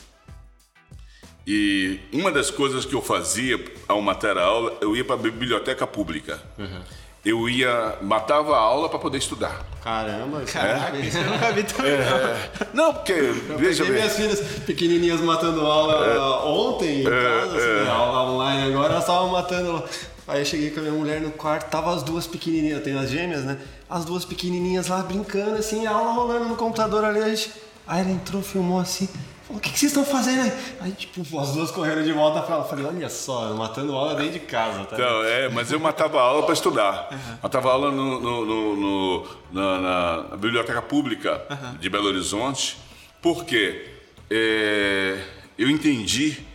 E 1.47 1.99
uma 2.13 2.31
das 2.31 2.51
coisas 2.51 2.85
que 2.85 2.95
eu 2.95 3.01
fazia 3.01 3.59
ao 3.89 4.03
matar 4.03 4.37
a 4.37 4.43
aula, 4.43 4.77
eu 4.83 4.95
ia 4.95 5.03
para 5.03 5.15
a 5.15 5.19
biblioteca 5.19 5.87
pública. 5.87 6.39
Uhum. 6.59 6.83
Eu 7.25 7.49
ia, 7.49 7.97
matava 8.03 8.55
a 8.55 8.59
aula 8.59 8.89
para 8.89 8.99
poder 8.99 9.17
estudar. 9.17 9.65
Caramba, 9.83 10.43
caraca, 10.43 10.97
é? 10.99 11.01
isso 11.01 11.17
eu 11.17 11.25
nunca 11.25 11.51
vi 11.53 11.63
também. 11.73 11.93
É. 11.93 12.51
Não, 12.75 12.93
porque, 12.93 13.13
eu 13.13 13.57
veja 13.57 13.85
bem. 13.85 13.95
minhas 13.95 14.17
filhas 14.17 14.41
pequenininhas 14.67 15.21
matando 15.23 15.63
aula 15.63 16.07
é. 16.07 16.19
ontem 16.47 17.03
em 17.03 17.07
é, 17.07 17.11
casa, 17.11 17.57
assim, 17.57 17.87
é. 17.87 17.91
aula 17.91 18.31
online 18.31 18.73
agora, 18.73 18.93
elas 18.93 19.05
estavam 19.05 19.31
matando 19.31 19.83
Aí 20.29 20.41
eu 20.43 20.45
cheguei 20.45 20.71
com 20.71 20.81
a 20.81 20.83
minha 20.83 20.95
mulher 20.95 21.23
no 21.23 21.31
quarto, 21.31 21.71
tava 21.71 21.95
as 21.95 22.03
duas 22.03 22.27
pequenininhas, 22.27 22.79
eu 22.79 22.85
tenho 22.85 22.99
as 22.99 23.09
gêmeas, 23.09 23.45
né? 23.45 23.59
As 23.89 24.05
duas 24.05 24.27
pequenininhas 24.27 24.89
lá 24.89 25.03
brincando, 25.03 25.57
assim, 25.57 25.87
a 25.87 25.91
aula 25.91 26.13
rolando 26.13 26.45
no 26.45 26.57
computador 26.57 27.03
ali. 27.03 27.21
A 27.21 27.35
gente... 27.35 27.51
Aí 27.87 28.03
ela 28.03 28.11
entrou, 28.11 28.43
filmou 28.43 28.79
assim, 28.79 29.09
falou: 29.47 29.59
O 29.59 29.61
que, 29.61 29.71
que 29.71 29.79
vocês 29.79 29.91
estão 29.91 30.05
fazendo 30.05 30.43
aí? 30.43 30.53
Aí, 30.81 30.93
tipo, 30.93 31.41
as 31.41 31.53
duas 31.53 31.71
correram 31.71 32.03
de 32.03 32.13
volta 32.13 32.43
pra 32.43 32.57
ela. 32.57 32.65
Falei: 32.65 32.85
Olha 32.85 33.09
só, 33.09 33.55
matando 33.55 33.95
aula 33.95 34.15
dentro 34.15 34.33
de 34.33 34.41
casa, 34.41 34.85
tá? 34.85 34.95
Então, 34.95 35.25
é, 35.25 35.49
mas 35.49 35.73
eu 35.73 35.81
matava 35.81 36.21
aula 36.21 36.43
para 36.43 36.53
estudar. 36.53 37.09
Uhum. 37.11 37.39
Matava 37.43 37.73
aula 37.73 37.91
no, 37.91 38.21
no, 38.21 38.45
no, 38.45 38.77
no 38.77 39.27
na, 39.51 39.81
na, 39.81 40.37
biblioteca 40.37 40.83
pública 40.83 41.43
uhum. 41.49 41.79
de 41.79 41.89
Belo 41.89 42.09
Horizonte, 42.09 42.77
porque 43.23 43.87
é, 44.31 45.19
eu 45.57 45.71
entendi 45.71 46.47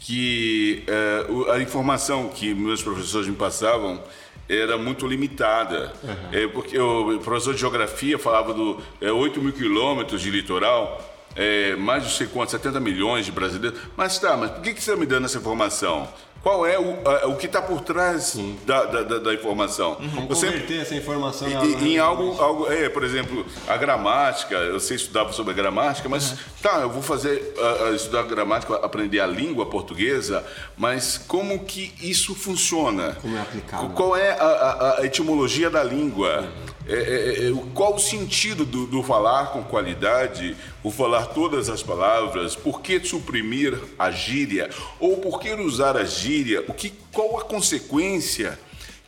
que 0.00 0.82
uh, 1.28 1.50
a 1.52 1.60
informação 1.60 2.28
que 2.28 2.54
meus 2.54 2.82
professores 2.82 3.28
me 3.28 3.36
passavam 3.36 4.02
era 4.48 4.76
muito 4.76 5.06
limitada. 5.06 5.92
Uhum. 6.02 6.14
É, 6.32 6.48
porque 6.48 6.78
o 6.78 7.20
professor 7.20 7.54
de 7.54 7.60
geografia 7.60 8.18
falava 8.18 8.52
do 8.52 8.80
é, 9.00 9.12
8 9.12 9.40
mil 9.40 9.52
quilômetros 9.52 10.20
de 10.20 10.30
litoral, 10.30 11.00
é, 11.36 11.76
mais 11.76 12.04
de 12.04 12.12
sei 12.12 12.26
quantos, 12.26 12.50
70 12.52 12.80
milhões 12.80 13.26
de 13.26 13.30
brasileiros. 13.30 13.78
Mas 13.96 14.18
tá, 14.18 14.36
mas 14.36 14.50
por 14.50 14.62
que, 14.62 14.74
que 14.74 14.82
você 14.82 14.90
está 14.90 15.00
me 15.00 15.06
dando 15.06 15.26
essa 15.26 15.38
informação? 15.38 16.08
Qual 16.42 16.66
é 16.66 16.78
o, 16.78 16.96
a, 17.06 17.26
o 17.26 17.36
que 17.36 17.46
está 17.46 17.60
por 17.60 17.82
trás 17.82 18.36
da, 18.64 18.84
da, 18.84 19.18
da, 19.18 19.34
informação? 19.34 19.98
Uhum. 20.00 20.10
Como 20.10 20.28
Você, 20.28 20.46
converter 20.46 20.80
essa 20.80 20.94
informação 20.94 21.46
em, 21.48 21.92
em 21.92 21.98
algo, 21.98 22.40
algo 22.40 22.72
é, 22.72 22.88
por 22.88 23.04
exemplo, 23.04 23.44
a 23.68 23.76
gramática. 23.76 24.54
Eu 24.54 24.80
sei 24.80 24.96
estudar 24.96 25.30
sobre 25.32 25.52
a 25.52 25.54
gramática, 25.54 26.08
mas 26.08 26.32
uhum. 26.32 26.38
tá, 26.62 26.78
eu 26.80 26.88
vou 26.88 27.02
fazer 27.02 27.54
uh, 27.58 27.94
estudar 27.94 28.22
gramática, 28.22 28.76
aprender 28.76 29.20
a 29.20 29.26
língua 29.26 29.66
portuguesa, 29.66 30.44
mas 30.78 31.18
como 31.18 31.58
que 31.64 31.92
isso 32.00 32.34
funciona? 32.34 33.16
Como 33.20 33.36
é 33.36 33.40
aplicado? 33.40 33.90
Qual 33.90 34.16
é 34.16 34.30
a, 34.30 34.44
a, 34.44 35.00
a 35.00 35.06
etimologia 35.06 35.68
da 35.68 35.84
língua? 35.84 36.40
Uhum. 36.40 36.79
É, 36.90 36.94
é, 36.94 37.48
é, 37.48 37.52
qual 37.72 37.94
o 37.94 37.98
sentido 38.00 38.64
do, 38.64 38.84
do, 38.84 39.00
falar 39.00 39.52
com 39.52 39.62
qualidade, 39.62 40.56
o 40.82 40.90
falar 40.90 41.26
todas 41.26 41.70
as 41.70 41.84
palavras, 41.84 42.56
por 42.56 42.82
que 42.82 42.98
suprimir 42.98 43.78
a 43.96 44.10
gíria, 44.10 44.68
ou 44.98 45.18
por 45.18 45.38
que 45.38 45.54
usar 45.54 45.96
a 45.96 46.02
gíria, 46.02 46.64
o 46.66 46.74
que, 46.74 46.92
qual 47.12 47.38
a 47.38 47.44
consequência 47.44 48.58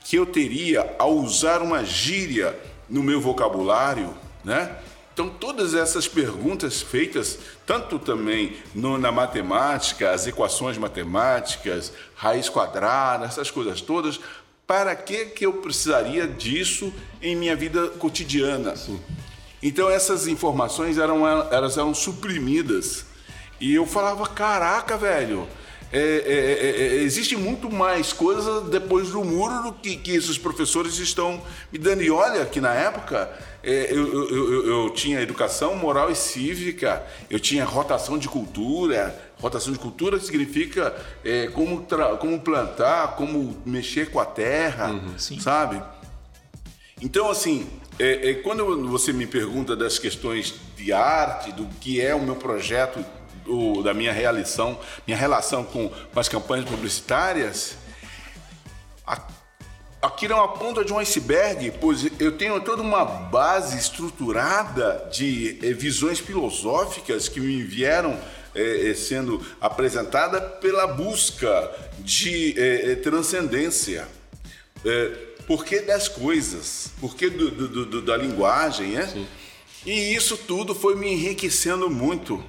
que 0.05 0.15
eu 0.15 0.25
teria 0.25 0.95
ao 0.97 1.17
usar 1.17 1.61
uma 1.61 1.85
gíria 1.85 2.57
no 2.89 3.03
meu 3.03 3.21
vocabulário, 3.21 4.15
né? 4.45 4.79
Então, 5.13 5.29
todas 5.29 5.75
essas 5.75 6.09
perguntas 6.09 6.81
feitas, 6.81 7.39
tanto 7.67 7.99
também 7.99 8.57
no, 8.75 8.97
na 8.97 9.13
matemática, 9.13 10.11
as 10.11 10.27
equações 10.27 10.79
matemáticas, 10.79 11.93
raiz 12.15 12.49
quadrada, 12.49 13.27
essas 13.27 13.51
coisas 13.51 13.83
todas, 13.83 14.19
para 14.73 14.97
que, 14.97 15.27
que 15.27 15.45
eu 15.45 15.53
precisaria 15.53 16.27
disso 16.27 16.91
em 17.21 17.37
minha 17.37 17.55
vida 17.55 17.89
cotidiana? 17.89 18.75
Sim. 18.75 18.99
Então 19.63 19.91
essas 19.91 20.27
informações 20.27 20.97
eram, 20.97 21.29
elas 21.29 21.77
eram 21.77 21.93
suprimidas. 21.93 23.05
E 23.61 23.75
eu 23.75 23.85
falava, 23.85 24.27
caraca, 24.27 24.97
velho, 24.97 25.47
é, 25.93 25.99
é, 25.99 26.03
é, 26.03 26.97
é, 27.01 27.03
existe 27.03 27.37
muito 27.37 27.71
mais 27.71 28.15
coisa 28.15 28.63
depois 28.63 29.11
do 29.11 29.23
muro 29.23 29.63
do 29.63 29.75
que, 29.75 29.95
que 29.95 30.13
esses 30.13 30.39
professores 30.39 30.99
estão 30.99 31.43
me 31.71 31.79
dando. 31.79 32.03
E 32.03 32.11
olha 32.11 32.47
que 32.47 32.59
na 32.59 32.73
época 32.73 33.31
é, 33.63 33.89
eu, 33.91 34.11
eu, 34.11 34.31
eu, 34.31 34.67
eu, 34.67 34.91
tinha 34.91 35.21
educação 35.21 35.77
moral 35.77 36.11
e 36.11 36.17
cívica, 36.17 37.05
eu 37.29 37.39
tinha 37.39 37.63
rotação 37.67 38.17
de 38.17 38.27
cultura. 38.27 39.15
Rotação 39.43 39.73
de 39.73 39.79
cultura 39.81 40.21
significa 40.21 40.95
é, 41.25 41.49
como, 41.49 41.85
como 42.21 42.41
plantar, 42.41 43.17
como 43.17 43.61
mexer 43.67 44.09
com 44.09 44.21
a 44.21 44.25
terra, 44.25 44.93
uhum, 44.93 45.19
sabe? 45.19 45.83
Então, 47.03 47.29
assim, 47.29 47.69
é, 47.99 48.31
é, 48.31 48.35
quando 48.35 48.89
você 48.89 49.13
me 49.13 49.27
pergunta 49.27 49.75
das 49.75 49.99
questões 49.99 50.55
de 50.77 50.93
arte, 50.93 51.51
do 51.51 51.67
que 51.81 52.01
é 52.01 52.15
o 52.15 52.21
meu 52.21 52.37
projeto, 52.37 53.05
do, 53.45 53.83
da 53.83 53.93
minha 53.93 54.13
realização, 54.13 54.79
minha 55.05 55.19
relação 55.19 55.65
com, 55.65 55.89
com 55.89 56.21
as 56.21 56.29
campanhas 56.29 56.65
publicitárias, 56.65 57.77
a, 59.05 59.21
aquilo 60.01 60.35
é 60.35 60.37
uma 60.37 60.53
ponta 60.53 60.85
de 60.85 60.93
um 60.93 60.99
iceberg, 61.01 61.73
pois 61.81 62.07
eu 62.21 62.39
tenho 62.39 62.61
toda 62.61 62.81
uma 62.81 63.05
base 63.05 63.77
estruturada 63.77 65.09
de 65.13 65.59
é, 65.67 65.73
visões 65.73 66.21
filosóficas 66.21 67.29
que 67.29 67.41
me 67.41 67.65
vieram 67.65 68.17
é, 68.55 68.91
é, 68.91 68.95
sendo 68.95 69.45
apresentada 69.61 70.41
pela 70.41 70.87
busca 70.87 71.71
de 72.01 72.59
é, 72.59 72.93
é 72.93 72.97
transcendência. 72.97 74.07
É, 74.85 75.33
porquê 75.47 75.81
das 75.81 76.09
coisas, 76.09 76.91
porquê 77.01 77.31
do, 77.31 77.51
do, 77.51 77.87
do, 77.87 78.03
da 78.03 78.17
linguagem, 78.17 78.93
né? 78.93 79.07
Sim. 79.07 79.27
E 79.85 80.15
isso 80.15 80.37
tudo 80.37 80.75
foi 80.75 80.95
me 80.95 81.13
enriquecendo 81.13 81.91
muito. 81.91 82.43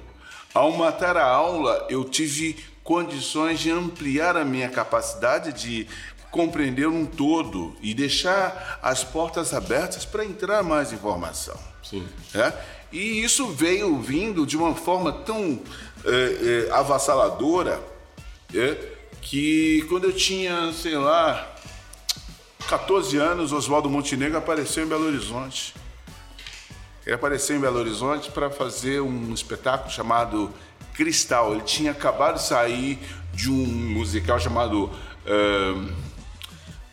Ao 0.52 0.70
matar 0.72 1.16
a 1.16 1.24
aula, 1.24 1.86
eu 1.90 2.04
tive 2.04 2.56
condições 2.84 3.58
de 3.58 3.70
ampliar 3.70 4.36
a 4.36 4.44
minha 4.44 4.68
capacidade 4.68 5.52
de 5.52 5.86
compreender 6.30 6.86
um 6.86 7.06
todo 7.06 7.76
e 7.80 7.94
deixar 7.94 8.78
as 8.82 9.02
portas 9.02 9.54
abertas 9.54 10.04
para 10.04 10.24
entrar 10.24 10.62
mais 10.62 10.92
informação. 10.92 11.58
Sim. 11.82 12.06
É? 12.34 12.52
E 12.92 13.22
isso 13.24 13.48
veio 13.48 13.98
vindo 13.98 14.46
de 14.46 14.56
uma 14.56 14.74
forma 14.74 15.12
tão 15.12 15.60
é, 16.04 16.66
é, 16.68 16.72
avassaladora 16.72 17.82
é, 18.54 18.76
que 19.20 19.84
quando 19.88 20.04
eu 20.04 20.12
tinha, 20.12 20.72
sei 20.72 20.96
lá, 20.96 21.54
14 22.68 23.16
anos, 23.16 23.52
Oswaldo 23.52 23.88
Montenegro 23.88 24.36
apareceu 24.36 24.84
em 24.84 24.86
Belo 24.86 25.06
Horizonte. 25.06 25.74
Ele 27.04 27.14
apareceu 27.14 27.56
em 27.56 27.60
Belo 27.60 27.78
Horizonte 27.78 28.30
para 28.30 28.50
fazer 28.50 29.00
um 29.00 29.32
espetáculo 29.32 29.90
chamado 29.90 30.50
Cristal. 30.94 31.52
Ele 31.52 31.62
tinha 31.62 31.90
acabado 31.90 32.36
de 32.36 32.42
sair 32.42 32.98
de 33.32 33.50
um 33.50 33.66
musical 33.66 34.38
chamado 34.40 34.90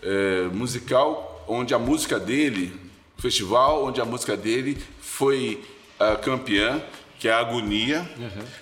é, 0.01 0.48
musical, 0.53 1.44
onde 1.48 1.74
a 1.74 1.80
música 1.80 2.20
dele, 2.20 2.80
festival, 3.18 3.86
onde 3.86 4.01
a 4.01 4.06
música 4.06 4.36
dele 4.36 4.82
foi 5.00 5.63
a 6.00 6.15
campeã, 6.15 6.82
que 7.21 7.27
é 7.27 7.31
a 7.33 7.37
agonia. 7.39 8.03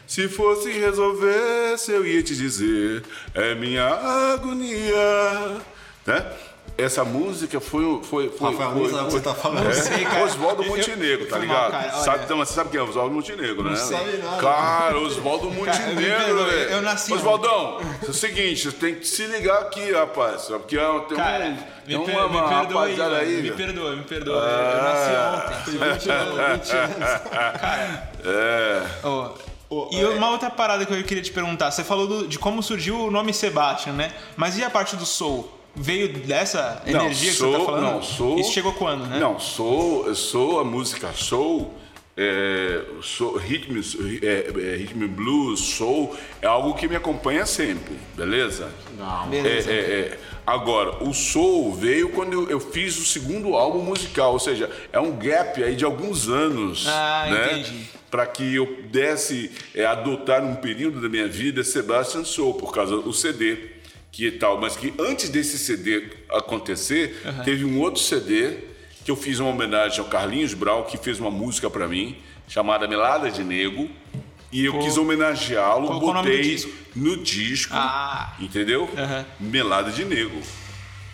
Se 0.05 0.27
fosse 0.27 0.69
resolver, 0.69 1.75
eu 1.87 2.05
ia 2.05 2.21
te 2.21 2.35
dizer, 2.35 3.01
é 3.33 3.55
minha 3.55 3.87
agonia. 4.33 5.61
Né? 6.05 6.25
Essa 6.77 7.03
música 7.03 7.59
foi. 7.59 8.01
foi, 8.03 8.29
foi 8.29 8.51
Rafael, 8.51 8.71
foi, 8.71 8.93
o 8.93 9.05
que 9.05 9.11
você 9.11 9.19
tá 9.21 9.33
falando. 9.33 9.63
Não 9.65 9.73
sei, 9.73 10.03
cara. 10.05 10.23
Oswaldo 10.23 10.63
Eu- 10.63 10.69
Montenegro, 10.69 11.25
tá 11.25 11.37
foi 11.37 11.45
mal, 11.45 11.65
ligado? 11.67 11.71
cara, 11.71 12.03
sabe, 12.03 12.23
então, 12.23 12.37
você 12.37 12.53
sabe 12.53 12.69
quem 12.69 12.79
é 12.79 12.83
Oswaldo 12.83 13.13
Montenegro, 13.15 13.63
né? 13.69 13.75
sei. 13.75 13.97
Sabe 13.97 14.17
nada. 14.17 14.41
Cara, 14.41 14.97
Oswaldo 14.97 15.51
Montenegro, 15.51 15.95
perdoe, 15.95 16.49
velho. 16.49 16.69
eu 16.71 16.81
nasci 16.81 17.13
Oswaldão, 17.13 17.81
é 18.05 18.09
o 18.09 18.13
seguinte, 18.13 18.71
você 18.71 18.77
tem 18.77 18.95
que 18.95 19.05
se 19.07 19.25
ligar 19.25 19.59
aqui, 19.63 19.91
rapaz. 19.91 20.43
Porque 20.43 20.77
é- 20.77 20.99
tem, 21.07 21.17
Cara, 21.17 21.45
um, 21.45 21.51
me, 21.51 21.57
tem 21.85 22.05
per- 22.05 22.15
uma, 22.15 22.29
me 22.29 22.37
rapaziada 22.37 23.09
mano, 23.09 23.15
aí. 23.23 23.41
me 23.41 23.51
perdoa, 23.51 23.95
me 23.97 24.03
perdoa. 24.03 24.41
Eu 24.41 24.83
nasci 24.83 25.11
ontem. 25.65 25.77
Tem 25.79 25.93
20 25.93 26.09
anos, 26.11 26.63
20 26.63 26.71
anos. 26.77 27.99
É. 28.25 29.07
Ô, 29.69 29.87
e 29.91 29.99
é- 30.01 30.07
uma 30.09 30.31
outra 30.31 30.49
parada 30.49 30.85
que 30.85 30.93
eu 30.93 31.03
queria 31.03 31.21
te 31.23 31.31
perguntar, 31.31 31.69
você 31.71 31.83
falou 31.83 32.07
do- 32.07 32.27
de 32.27 32.39
como 32.39 32.61
surgiu 32.63 32.99
o 33.05 33.11
nome 33.11 33.33
Sebastian, 33.33 33.93
né? 33.93 34.11
Mas 34.35 34.57
e 34.57 34.63
a 34.63 34.69
parte 34.69 34.95
do 34.95 35.05
soul? 35.05 35.49
Veio 35.75 36.11
dessa 36.11 36.81
Não, 36.87 37.01
energia 37.01 37.31
que 37.31 37.37
você 37.37 37.51
tá 37.51 37.59
falando? 37.63 37.83
Não, 37.83 38.01
sou. 38.01 38.39
Isso 38.39 38.51
chegou 38.51 38.73
quando, 38.73 39.05
né? 39.05 39.19
Não, 39.19 39.39
sou, 39.39 40.07
eu 40.07 40.15
sou 40.15 40.59
a 40.59 40.63
música 40.65 41.11
soul, 41.13 41.71
é, 42.21 42.81
sou 43.01 43.37
ritmo, 43.37 43.79
é, 44.21 44.73
é, 44.73 44.75
ritmo 44.75 45.07
blues, 45.07 45.61
soul, 45.61 46.13
é 46.41 46.47
algo 46.47 46.73
que 46.73 46.85
me 46.85 46.97
acompanha 46.97 47.45
sempre, 47.45 47.95
beleza? 48.17 48.69
Não. 48.97 49.29
Beleza. 49.29 49.71
É, 49.71 49.73
é, 49.73 49.77
é. 49.77 50.19
Agora, 50.45 51.01
o 51.01 51.13
soul 51.13 51.73
veio 51.73 52.09
quando 52.09 52.33
eu, 52.33 52.49
eu 52.49 52.59
fiz 52.59 52.97
o 52.97 53.05
segundo 53.05 53.55
álbum 53.55 53.79
musical, 53.81 54.33
ou 54.33 54.39
seja, 54.39 54.69
é 54.91 54.99
um 54.99 55.15
gap 55.17 55.63
aí 55.63 55.77
de 55.77 55.85
alguns 55.85 56.27
anos, 56.27 56.85
Ah, 56.89 57.27
né? 57.31 57.59
entendi. 57.59 57.85
Para 58.11 58.25
que 58.25 58.55
eu 58.55 58.67
pudesse 58.67 59.51
é, 59.73 59.85
adotar 59.85 60.43
um 60.43 60.55
período 60.55 60.99
da 60.99 61.07
minha 61.07 61.27
vida 61.27 61.63
Sebastian 61.63 62.25
Soul, 62.25 62.55
por 62.55 62.73
causa 62.73 62.97
do 62.97 63.13
CD 63.13 63.79
que 64.11 64.31
tal. 64.31 64.59
Mas 64.59 64.75
que 64.75 64.93
antes 64.99 65.29
desse 65.29 65.57
CD 65.57 66.09
acontecer, 66.29 67.21
teve 67.45 67.63
um 67.63 67.79
outro 67.79 68.01
CD 68.01 68.68
que 69.03 69.11
eu 69.11 69.15
fiz 69.15 69.39
uma 69.39 69.49
homenagem 69.49 69.99
ao 69.99 70.05
Carlinhos 70.05 70.53
Brau, 70.53 70.85
que 70.85 70.97
fez 70.97 71.19
uma 71.19 71.31
música 71.31 71.69
para 71.69 71.87
mim, 71.87 72.17
chamada 72.47 72.87
Melada 72.87 73.29
de 73.31 73.43
Nego. 73.43 73.89
E 74.51 74.65
eu 74.65 74.79
quis 74.79 74.97
homenageá-lo, 74.97 75.99
botei 75.99 76.41
disco? 76.41 76.71
no 76.95 77.17
disco, 77.17 77.73
Ah. 77.75 78.33
entendeu? 78.39 78.89
Aham. 78.97 79.25
Melada 79.39 79.91
de 79.91 80.03
Nego. 80.03 80.41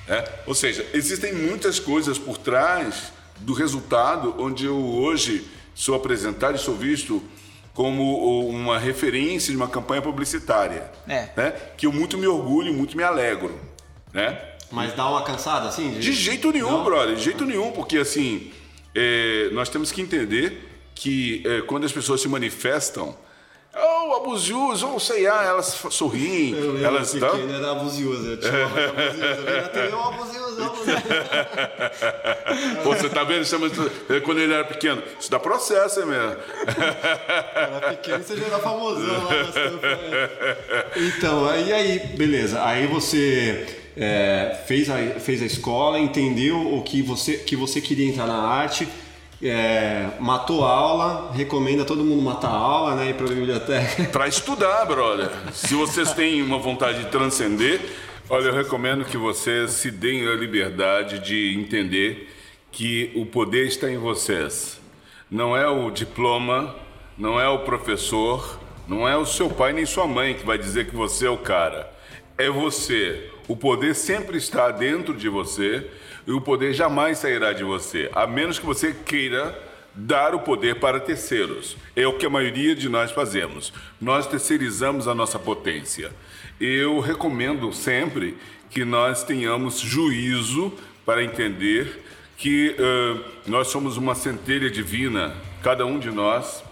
É? 0.07 0.23
Ou 0.45 0.55
seja, 0.55 0.85
existem 0.93 1.33
muitas 1.33 1.79
coisas 1.79 2.17
por 2.17 2.37
trás 2.37 3.11
do 3.39 3.53
resultado 3.53 4.35
onde 4.39 4.65
eu 4.65 4.77
hoje 4.77 5.45
sou 5.73 5.95
apresentado 5.95 6.55
e 6.55 6.59
sou 6.59 6.75
visto 6.75 7.21
como 7.73 8.47
uma 8.47 8.79
referência 8.79 9.51
de 9.51 9.57
uma 9.57 9.67
campanha 9.67 10.01
publicitária. 10.01 10.89
É. 11.05 11.27
Né? 11.35 11.51
Que 11.75 11.85
eu 11.87 11.91
muito 11.91 12.17
me 12.17 12.27
orgulho, 12.27 12.73
muito 12.73 12.95
me 12.95 13.03
alegro. 13.03 13.59
Né? 14.13 14.39
Mas 14.75 14.93
dá 14.93 15.07
uma 15.09 15.23
cansada 15.23 15.69
assim? 15.69 15.91
De 15.91 16.11
jeito 16.11 16.51
nenhum, 16.51 16.69
Não? 16.69 16.83
brother, 16.83 17.15
de 17.15 17.23
jeito 17.23 17.45
nenhum, 17.45 17.71
porque 17.71 17.97
assim, 17.97 18.51
é, 18.93 19.49
nós 19.53 19.69
temos 19.69 19.89
que 19.91 20.01
entender 20.01 20.69
que 20.93 21.41
é, 21.45 21.61
quando 21.61 21.85
as 21.85 21.91
pessoas 21.93 22.19
se 22.19 22.27
manifestam, 22.27 23.15
oh, 23.73 24.15
abusios, 24.15 24.83
ou 24.83 24.99
sei 24.99 25.23
lá, 25.27 25.45
elas 25.45 25.67
sorriem, 25.89 26.51
Eu 26.53 26.73
lembro 26.73 26.85
elas 26.85 27.11
que 27.11 27.17
ele 27.17 27.53
era 27.53 27.71
abusioso, 27.71 28.27
eu 28.27 28.37
te 28.39 28.45
chamava 28.47 28.73
de 28.81 28.85
abusioso. 28.89 29.23
Eu 29.23 29.45
vi 29.45 29.61
na 29.61 29.67
TV, 29.69 29.95
"Ô, 29.95 29.99
abusioso, 30.01 30.63
abusioso. 30.63 31.01
Pô, 32.83 32.95
você 32.95 33.09
tá 33.09 33.23
vendo? 33.23 33.45
Chama 33.45 33.67
isso- 33.67 33.91
Quando 34.23 34.39
ele 34.39 34.53
era 34.53 34.63
pequeno. 34.65 35.01
Isso 35.19 35.31
dá 35.31 35.39
processo, 35.39 35.99
hein, 36.01 36.05
mesmo? 36.07 36.35
Era 37.55 37.81
pequeno, 37.91 38.23
você 38.23 38.35
já 38.37 38.45
era 38.45 38.59
famosão 38.59 39.23
lá. 39.23 39.31
Então, 40.97 41.47
aí, 41.49 41.71
aí, 41.73 41.99
beleza. 42.17 42.63
Aí 42.63 42.87
você 42.87 43.81
é, 43.97 44.57
fez, 44.65 44.89
a, 44.89 44.97
fez 45.19 45.41
a 45.41 45.45
escola, 45.45 45.99
entendeu 45.99 46.75
o 46.75 46.81
que 46.83 47.01
você, 47.01 47.37
que 47.37 47.55
você 47.55 47.79
queria 47.79 48.07
entrar 48.09 48.27
na 48.27 48.37
arte, 48.37 48.87
é, 49.41 50.09
matou 50.19 50.63
aula, 50.63 51.31
recomenda 51.33 51.85
todo 51.85 52.03
mundo 52.03 52.21
matar 52.21 52.49
aula, 52.49 52.95
né? 52.95 53.09
Ir 53.09 53.15
pra 53.15 53.27
biblioteca. 53.27 54.05
Pra 54.11 54.27
estudar, 54.27 54.85
brother. 54.85 55.29
Se 55.53 55.75
vocês 55.75 56.13
têm 56.13 56.41
uma 56.41 56.57
vontade 56.57 57.03
de 57.03 57.09
transcender, 57.09 57.81
olha, 58.29 58.47
eu 58.47 58.53
recomendo 58.53 59.05
que 59.05 59.17
vocês 59.17 59.71
se 59.71 59.91
deem 59.91 60.27
a 60.27 60.33
liberdade 60.33 61.19
de 61.19 61.53
entender 61.57 62.29
que 62.71 63.11
o 63.15 63.25
poder 63.25 63.67
está 63.67 63.89
em 63.89 63.97
vocês. 63.97 64.79
Não 65.29 65.55
é 65.55 65.67
o 65.67 65.89
diploma, 65.91 66.75
não 67.17 67.39
é 67.39 67.47
o 67.47 67.59
professor, 67.59 68.59
não 68.87 69.07
é 69.07 69.17
o 69.17 69.25
seu 69.25 69.49
pai 69.49 69.73
nem 69.73 69.85
sua 69.85 70.07
mãe 70.07 70.33
que 70.33 70.45
vai 70.45 70.57
dizer 70.57 70.87
que 70.87 70.95
você 70.95 71.25
é 71.27 71.29
o 71.29 71.37
cara. 71.37 71.91
É 72.37 72.49
você. 72.49 73.31
O 73.47 73.55
poder 73.55 73.95
sempre 73.95 74.37
está 74.37 74.71
dentro 74.71 75.13
de 75.13 75.29
você 75.29 75.89
e 76.25 76.31
o 76.31 76.41
poder 76.41 76.73
jamais 76.73 77.19
sairá 77.19 77.53
de 77.53 77.63
você, 77.63 78.09
a 78.13 78.25
menos 78.25 78.57
que 78.57 78.65
você 78.65 78.93
queira 78.93 79.57
dar 79.93 80.35
o 80.35 80.39
poder 80.39 80.75
para 80.75 80.99
terceiros. 80.99 81.77
É 81.95 82.05
o 82.07 82.17
que 82.17 82.25
a 82.25 82.29
maioria 82.29 82.75
de 82.75 82.89
nós 82.89 83.11
fazemos. 83.11 83.71
Nós 84.01 84.27
terceirizamos 84.27 85.07
a 85.07 85.15
nossa 85.15 85.39
potência. 85.39 86.11
Eu 86.59 86.99
recomendo 86.99 87.71
sempre 87.71 88.37
que 88.69 88.83
nós 88.83 89.23
tenhamos 89.23 89.79
juízo 89.79 90.73
para 91.05 91.23
entender 91.23 92.03
que 92.37 92.75
ãh, 92.77 93.21
nós 93.47 93.67
somos 93.67 93.95
uma 93.95 94.15
centelha 94.15 94.69
divina, 94.69 95.33
cada 95.61 95.85
um 95.85 95.99
de 95.99 96.11
nós, 96.11 96.63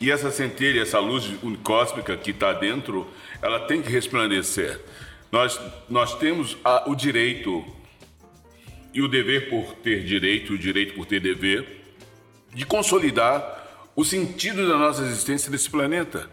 e 0.00 0.10
essa 0.10 0.30
centelha, 0.30 0.82
essa 0.82 0.98
luz 0.98 1.32
cósmica 1.62 2.16
que 2.16 2.32
está 2.32 2.52
dentro, 2.52 3.06
ela 3.40 3.60
tem 3.60 3.80
que 3.80 3.88
resplandecer. 3.88 4.80
Nós, 5.32 5.58
nós 5.88 6.14
temos 6.18 6.58
a- 6.62 6.84
o 6.86 6.94
direito 6.94 7.64
e 8.92 9.00
o 9.00 9.08
dever 9.08 9.48
por 9.48 9.74
ter 9.76 10.04
direito, 10.04 10.52
o 10.52 10.58
direito 10.58 10.94
por 10.94 11.06
ter 11.06 11.20
dever, 11.20 11.82
de 12.54 12.66
consolidar 12.66 13.90
o 13.96 14.04
sentido 14.04 14.68
da 14.68 14.76
nossa 14.76 15.00
existência 15.02 15.50
nesse 15.50 15.70
planeta. 15.70 16.28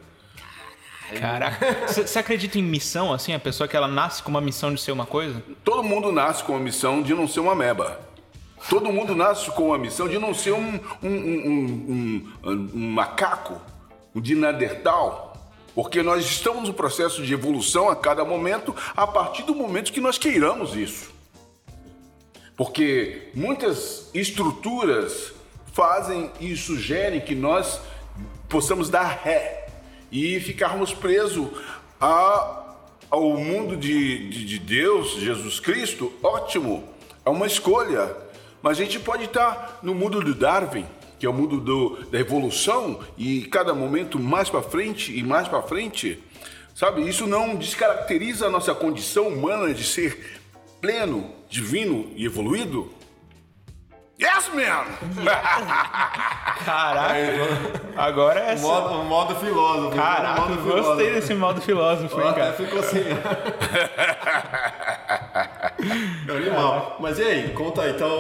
Caraca. 1.18 1.88
Você 1.88 2.20
acredita 2.20 2.60
em 2.60 2.62
missão, 2.64 3.14
assim? 3.14 3.34
A 3.34 3.40
pessoa 3.40 3.68
que 3.68 3.76
ela 3.76 3.88
nasce 3.88 4.22
com 4.22 4.30
uma 4.30 4.42
missão 4.42 4.74
de 4.74 4.82
ser 4.82 4.92
uma 4.92 5.06
coisa? 5.06 5.42
Todo 5.64 5.82
mundo 5.82 6.12
nasce 6.12 6.44
com 6.44 6.56
a 6.56 6.60
missão 6.60 7.02
de 7.02 7.14
não 7.16 7.28
ser 7.28 7.40
uma 7.40 7.56
meba. 7.56 8.00
Todo 8.70 8.92
mundo 8.92 9.16
nasce 9.16 9.50
com 9.52 9.74
a 9.74 9.78
missão 9.78 10.08
de 10.10 10.20
não 10.20 10.34
ser 10.34 10.52
um, 10.52 10.80
um, 11.02 11.10
um, 11.10 11.48
um, 11.50 12.34
um- 12.44 12.70
um 12.76 12.92
macaco, 12.92 13.60
um 14.14 14.20
dinadertal. 14.22 15.29
Porque 15.76 16.04
nós 16.04 16.26
estamos 16.26 16.68
no 16.68 16.74
processo 16.74 17.24
de 17.24 17.34
evolução 17.34 17.90
a 17.90 17.96
cada 17.96 18.26
momento, 18.26 18.76
a 18.96 19.08
partir 19.08 19.44
do 19.44 19.56
momento 19.56 19.94
que 19.94 20.02
nós 20.02 20.18
queiramos 20.18 20.76
isso. 20.76 21.12
Porque 22.58 23.30
muitas 23.34 24.10
estruturas 24.14 25.32
fazem 25.72 26.30
e 26.42 26.56
sugerem 26.58 27.22
que 27.22 27.34
nós 27.34 27.80
possamos 28.50 28.90
dar 28.90 29.22
ré 29.24 29.68
e 30.12 30.40
ficarmos 30.40 30.94
presos 30.94 31.48
a, 32.02 32.76
ao 33.10 33.38
mundo 33.38 33.78
de, 33.78 34.30
de, 34.30 34.46
de 34.46 34.60
Deus, 34.60 35.14
Jesus 35.14 35.60
Cristo. 35.60 36.12
Ótimo, 36.22 36.84
é 37.26 37.30
uma 37.30 37.48
escolha. 37.48 38.16
Mas 38.62 38.78
a 38.78 38.84
gente 38.84 39.00
pode 39.00 39.26
estar 39.26 39.80
no 39.82 39.96
mundo 39.96 40.22
do 40.22 40.36
Darwin, 40.36 40.86
que 41.20 41.26
é 41.26 41.30
o 41.30 41.34
mundo 41.34 41.60
do, 41.60 41.98
da 42.10 42.20
evolução, 42.20 43.00
e 43.18 43.42
cada 43.42 43.74
momento 43.74 44.18
mais 44.18 44.50
para 44.50 44.62
frente 44.62 45.18
e 45.18 45.22
mais 45.22 45.48
para 45.48 45.62
frente. 45.62 46.24
Sabe, 46.74 47.08
isso 47.08 47.28
não 47.28 47.56
descaracteriza 47.56 48.48
a 48.48 48.50
nossa 48.50 48.74
condição 48.74 49.28
humana 49.28 49.74
de 49.74 49.84
ser 49.84 50.40
pleno 50.80 51.30
divino 51.50 52.10
e 52.16 52.26
evoluído? 52.26 52.90
Yes, 54.22 54.50
man! 54.54 54.86
Caraca. 56.66 57.16
Agora 57.96 58.40
é 58.40 58.56
modo, 58.58 59.00
o 59.00 59.06
modo 59.06 59.36
filósofo. 59.36 59.96
Caraca, 59.96 60.42
o 60.42 60.50
modo 60.50 60.62
gostei 60.62 60.82
filósofo. 60.82 61.14
desse 61.14 61.34
modo 61.34 61.62
filósofo, 61.62 62.20
hein, 62.22 62.28
Até 62.28 62.40
cara. 62.42 62.54
ficou 62.54 62.80
assim. 62.80 63.00
Animal. 66.28 66.98
Mas 67.00 67.20
e 67.20 67.24
aí, 67.24 67.50
conta 67.54 67.82
aí. 67.84 67.92
Então, 67.92 68.12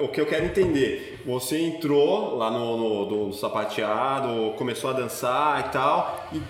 o 0.00 0.04
o 0.04 0.08
que 0.08 0.20
eu 0.20 0.26
quero 0.26 0.44
entender. 0.44 1.20
Você 1.26 1.58
entrou 1.60 2.36
lá 2.36 2.50
no, 2.50 2.76
no, 2.76 3.04
do 3.28 3.32
sapateado, 3.32 4.52
começou 4.58 4.90
a 4.90 4.92
dançar 4.92 5.60
e 5.66 5.72
tal. 5.72 6.28
E 6.32 6.40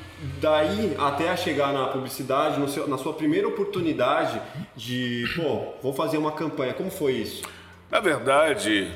daí 0.41 0.95
até 0.99 1.37
chegar 1.37 1.73
na 1.73 1.87
publicidade, 1.89 2.59
no 2.59 2.69
seu- 2.69 2.89
na 2.89 2.99
sua 2.99 3.13
primeira 3.13 3.47
oportunidade 3.47 4.41
de, 4.77 5.25
pô, 5.37 5.61
vou 5.83 5.93
fazer 5.93 6.19
uma 6.19 6.33
campanha. 6.33 6.75
Como 6.75 6.91
foi 6.91 7.13
isso? 7.13 7.43
Na 7.91 8.01
verdade, 8.01 8.91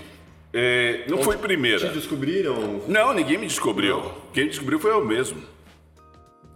é, 0.53 1.05
não 1.09 1.19
foi 1.19 1.37
Te 1.37 1.43
primeira. 1.43 1.89
descobriram? 1.91 2.81
Não, 2.89 3.13
ninguém 3.15 3.39
me 3.39 3.47
descobriu. 3.47 4.03
Quem 4.33 4.45
me 4.45 4.51
descobriu 4.51 4.81
foi 4.81 4.91
eu 4.91 5.05
mesmo. 5.05 5.41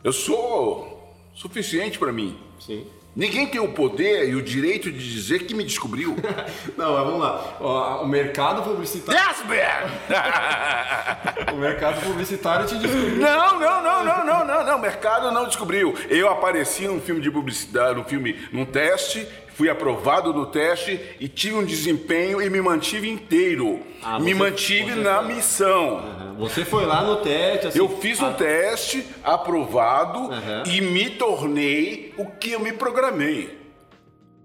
Eu 0.03 0.13
sou 0.13 1.15
suficiente 1.35 1.99
pra 1.99 2.13
mim. 2.13 2.37
Sim. 2.59 2.85
Ninguém 3.15 3.47
tem 3.47 3.61
o 3.61 3.69
poder 3.69 4.31
e 4.31 4.35
o 4.35 4.41
direito 4.41 4.91
de 4.91 5.13
dizer 5.13 5.41
que 5.41 5.55
me 5.55 5.65
descobriu. 5.65 6.17
Não, 6.79 6.95
mas 6.95 7.05
vamos 7.05 7.21
lá. 7.21 7.57
Ó, 7.61 8.03
O 8.03 8.09
mercado 8.09 8.63
publicitário, 8.63 9.21
yes, 9.21 9.43
o 11.53 11.57
mercado 11.57 12.01
publicitário 12.01 12.67
te 12.67 12.75
descobriu. 12.77 13.17
Não, 13.17 13.61
não, 13.61 13.83
não, 13.83 14.05
não, 14.05 14.25
não, 14.25 14.47
não, 14.47 14.65
não. 14.65 14.79
O 14.79 14.81
mercado 14.81 15.31
não 15.31 15.45
descobriu. 15.47 15.95
Eu 16.09 16.31
apareci 16.31 16.89
num 16.89 17.01
filme 17.01 17.21
de 17.21 17.31
publicidade, 17.31 17.97
num 17.97 18.05
filme, 18.05 18.39
num 18.51 18.65
teste, 18.65 19.29
fui 19.63 19.71
aprovado 19.71 20.35
no 20.35 20.47
teste 20.47 21.01
e 21.21 21.29
tive 21.29 21.55
um 21.55 21.65
desempenho 21.65 22.43
e 22.43 22.51
me 22.51 22.61
mantive 22.61 23.09
inteiro. 23.09 23.79
Ah, 24.03 24.19
me 24.19 24.35
mantive 24.35 24.97
na 24.97 25.23
missão. 25.23 26.35
Você 26.37 26.65
foi 26.65 26.85
lá 26.85 27.05
no 27.05 27.19
teste, 27.19 27.69
assim, 27.69 27.79
Eu 27.79 27.89
fiz 27.89 28.21
um 28.21 28.33
teste 28.33 29.07
aprovado 29.23 30.33
Aham. 30.33 30.65
e 30.67 30.81
me 30.81 31.11
tornei 31.11 32.13
o 32.19 32.27
que 32.27 32.51
eu 32.51 32.59
me 32.59 32.73
programei. 32.73 33.57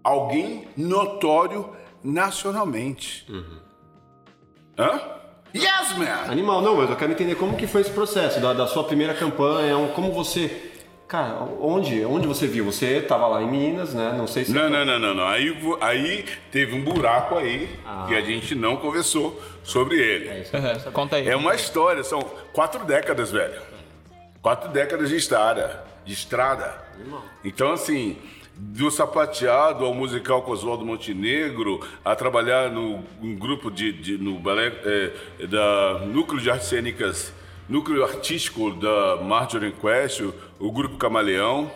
Alguém 0.04 0.68
notório 0.78 1.72
nacionalmente. 2.04 3.26
Uhum. 3.28 3.58
Hã? 4.78 5.02
Yes, 5.56 5.98
man! 5.98 6.32
Animal, 6.32 6.62
não, 6.62 6.78
mas 6.78 6.92
eu 6.92 6.96
quero 6.96 7.12
entender 7.12 7.34
como 7.34 7.58
que 7.58 7.66
foi 7.66 7.82
esse 7.82 7.90
processo 7.90 8.40
da, 8.40 8.54
da 8.54 8.68
sua 8.68 8.84
primeira 8.84 9.16
campanha, 9.16 9.76
como 9.96 10.12
você... 10.12 10.74
Cara, 11.08 11.36
onde, 11.62 12.04
onde 12.04 12.28
você 12.28 12.46
viu? 12.48 12.66
Você 12.66 13.00
tava 13.02 13.28
lá 13.28 13.42
em 13.42 13.50
Minas, 13.50 13.94
né? 13.94 14.14
Não 14.18 14.28
sei 14.28 14.44
se... 14.44 14.52
Não, 14.52 14.70
não, 14.70 14.84
não, 14.84 15.00
não, 15.00 15.14
não. 15.14 15.26
Aí, 15.26 15.58
aí 15.80 16.26
teve 16.52 16.76
um 16.76 16.84
buraco 16.84 17.36
aí 17.38 17.70
Ah. 17.86 18.06
que 18.10 18.14
a 18.16 18.20
gente 18.22 18.54
não 18.54 18.76
conversou 18.76 19.42
sobre 19.64 19.96
ele. 19.98 20.44
Aham, 20.54 20.92
Conta 20.92 21.16
aí. 21.16 21.28
É 21.30 21.36
uma 21.36 21.56
história, 21.56 22.04
são 22.04 22.20
quatro 22.52 22.84
décadas, 22.84 23.32
velho. 23.32 23.62
Quatro 24.42 24.70
décadas 24.70 25.08
de 25.08 25.16
estrada. 25.16 25.82
De 26.06 26.12
estrada. 26.12 26.76
Então, 27.44 27.72
assim, 27.72 28.18
do 28.54 28.92
sapateado 28.92 29.86
ao 29.86 29.94
musical 29.94 30.42
com 30.42 30.52
Oswaldo 30.52 30.86
Montenegro, 30.86 31.80
a 32.04 32.16
trabalhar 32.18 32.70
no 32.70 33.02
um 33.22 33.34
grupo 33.34 33.72
de, 33.72 33.94
de- 33.94 34.18
no 34.18 34.40
balé 34.40 34.74
é, 34.84 35.46
da 35.48 36.00
Núcleo 36.06 36.42
de 36.42 36.50
Artes 36.52 36.68
Cênicas, 36.68 37.32
Núcleo 37.70 38.02
Artístico 38.06 38.72
da 38.72 39.18
Marjorie 39.18 39.74
Quest, 39.74 40.22
o 40.58 40.72
Grupo 40.72 40.96
Camaleão. 40.96 41.70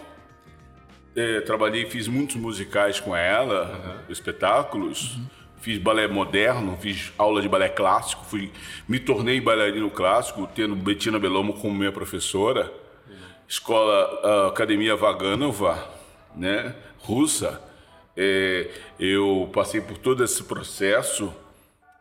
É, 1.14 1.42
trabalhei, 1.42 1.86
fiz 1.86 2.08
muitos 2.08 2.38
musicais 2.38 3.02
com 3.02 3.14
ela, 3.14 4.02
espetáculos. 4.08 5.20
Fiz 5.60 5.78
balé 5.78 6.08
moderno, 6.08 6.78
fiz 6.80 7.12
aula 7.18 7.42
de 7.42 7.50
balé 7.50 7.68
clássico, 7.68 8.24
fui, 8.26 8.52
me 8.88 9.00
tornei 9.00 9.42
bailarino 9.42 9.92
clássico, 9.92 10.50
tendo 10.56 10.76
Bettina 10.78 11.20
Belomo 11.20 11.54
como 11.56 11.76
minha 11.76 11.92
professora. 11.92 12.72
Escola 13.46 14.22
ah, 14.24 14.48
Academia 14.48 14.96
Vaganova, 14.96 15.90
né, 16.34 16.74
russa. 17.00 17.62
É, 18.16 18.70
eu 18.98 19.50
passei 19.54 19.82
por 19.82 19.98
todo 19.98 20.24
esse 20.24 20.42
processo 20.44 21.34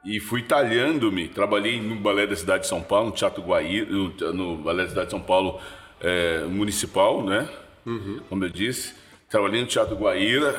e 0.04 0.18
fui 0.20 0.42
talhando-me. 0.42 1.28
Trabalhei 1.28 1.80
no 1.80 1.96
Balé 1.96 2.26
da 2.26 2.36
Cidade 2.36 2.62
de 2.62 2.68
São 2.68 2.82
Paulo, 2.82 3.06
no 3.10 3.12
Teatro 3.12 3.42
Guaíra, 3.42 3.86
no, 3.90 4.32
no 4.32 4.56
Balé 4.56 4.84
da 4.84 4.88
Cidade 4.88 5.06
de 5.06 5.10
São 5.12 5.20
Paulo 5.20 5.60
é, 6.00 6.44
municipal, 6.44 7.22
né? 7.24 7.48
Como 8.28 8.44
eu 8.44 8.48
disse. 8.48 8.94
Trabalhei 9.28 9.60
no 9.60 9.66
Teatro 9.66 9.96
Guaíra, 9.96 10.54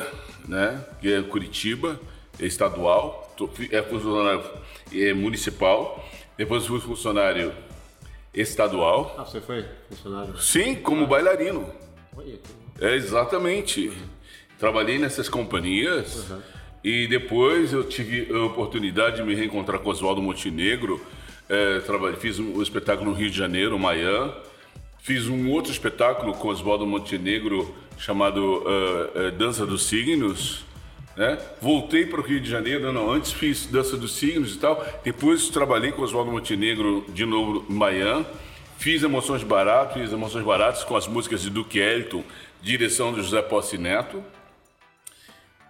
né? 0.46 0.84
Que 1.00 1.12
é 1.14 1.22
Curitiba, 1.22 1.98
é 2.38 2.46
estadual. 2.46 3.32
Tô- 3.36 3.48
É 3.70 3.82
funcionário 3.82 4.42
é, 4.92 5.12
municipal. 5.12 6.04
Depois 6.36 6.66
fui 6.66 6.80
funcionário 6.80 7.52
estadual. 8.34 9.14
Ah, 9.18 9.24
você 9.24 9.40
foi 9.40 9.64
funcionário? 9.90 10.38
Sim, 10.38 10.74
como 10.76 11.06
bailarino. 11.06 11.70
Olha, 12.16 12.38
que- 12.38 12.84
É, 12.84 12.94
exatamente. 12.96 13.92
Trabalhei 14.58 14.98
nessas 14.98 15.28
companhias 15.28 16.26
e 16.84 17.06
depois 17.06 17.72
eu 17.72 17.84
tive 17.84 18.32
a 18.34 18.44
oportunidade 18.44 19.16
de 19.16 19.22
me 19.22 19.34
reencontrar 19.34 19.80
com 19.80 19.90
Oswaldo 19.90 20.20
Montenegro. 20.20 21.00
É, 21.48 21.80
fiz 22.18 22.38
um, 22.38 22.58
um 22.58 22.62
espetáculo 22.62 23.10
no 23.10 23.16
Rio 23.16 23.30
de 23.30 23.36
Janeiro, 23.36 23.78
Maian. 23.78 24.32
Fiz 25.02 25.26
um 25.26 25.50
outro 25.50 25.72
espetáculo 25.72 26.32
com 26.34 26.48
Oswaldo 26.48 26.86
Montenegro 26.86 27.74
chamado 27.98 28.62
eh, 28.66 29.10
eh, 29.14 29.30
Dança 29.32 29.66
dos 29.66 29.86
Signos. 29.86 30.64
Né? 31.16 31.38
Voltei 31.60 32.06
para 32.06 32.20
o 32.20 32.22
Rio 32.22 32.40
de 32.40 32.48
Janeiro, 32.48 32.92
não, 32.92 33.10
antes 33.10 33.32
fiz 33.32 33.66
Dança 33.66 33.96
dos 33.96 34.14
Signos 34.14 34.54
e 34.54 34.58
tal. 34.58 34.84
Depois 35.04 35.48
trabalhei 35.48 35.90
com 35.90 36.02
Oswaldo 36.02 36.30
Montenegro 36.30 37.04
de 37.08 37.26
novo 37.26 37.64
em 37.68 37.74
Maian. 37.74 38.24
Fiz 38.78 39.02
Emoções 39.02 39.42
Baratas, 39.42 39.94
fiz 39.94 40.12
Emoções 40.12 40.44
Baratas 40.44 40.84
com 40.84 40.96
as 40.96 41.06
músicas 41.06 41.42
de 41.42 41.50
Duque 41.50 41.78
Ellington, 41.78 42.24
direção 42.62 43.12
do 43.12 43.22
José 43.22 43.42
Posse 43.42 43.76
Neto. 43.76 44.22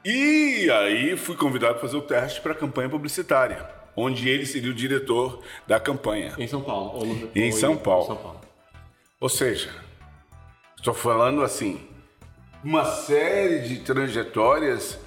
E 0.05 0.69
aí 0.71 1.17
fui 1.17 1.37
convidado 1.37 1.75
para 1.75 1.83
fazer 1.83 1.97
o 1.97 2.03
teste 2.03 2.41
para 2.41 2.53
a 2.53 2.55
campanha 2.57 2.89
publicitária, 2.89 3.65
onde 3.97 4.29
ele 4.29 4.45
seria 4.45 4.71
o 4.71 4.75
diretor 4.75 5.41
da 5.67 5.79
campanha. 5.79 6.35
Em 6.39 6.47
São 6.47 6.61
Paulo. 6.63 6.91
ou 6.99 7.07
no- 7.07 7.31
Em 7.35 7.53
São 7.53 7.77
Paulo. 7.77 8.07
São 8.07 8.17
Paulo. 8.17 8.41
Ou 9.21 9.29
seja, 9.29 9.71
estou 10.77 10.93
falando 10.95 11.43
assim, 11.43 11.81
uma 12.65 12.85
série 12.85 13.61
de 13.61 13.77
trajetórias 13.81 14.99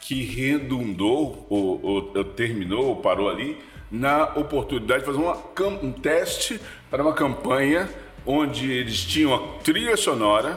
que 0.00 0.22
redundou, 0.22 1.46
ou, 1.50 1.80
ou- 1.84 2.12
ou 2.16 2.24
terminou, 2.24 2.86
ou 2.86 2.96
parou 2.96 3.28
ali, 3.28 3.58
na 3.90 4.24
oportunidade 4.36 5.00
de 5.00 5.06
fazer 5.06 5.18
uma 5.18 5.36
um 5.82 5.90
teste 5.92 6.60
para 6.88 7.02
uma 7.02 7.12
campanha 7.12 7.88
onde 8.24 8.70
eles 8.70 9.04
tinham 9.04 9.34
a 9.34 9.58
trilha 9.58 9.96
sonora, 9.96 10.56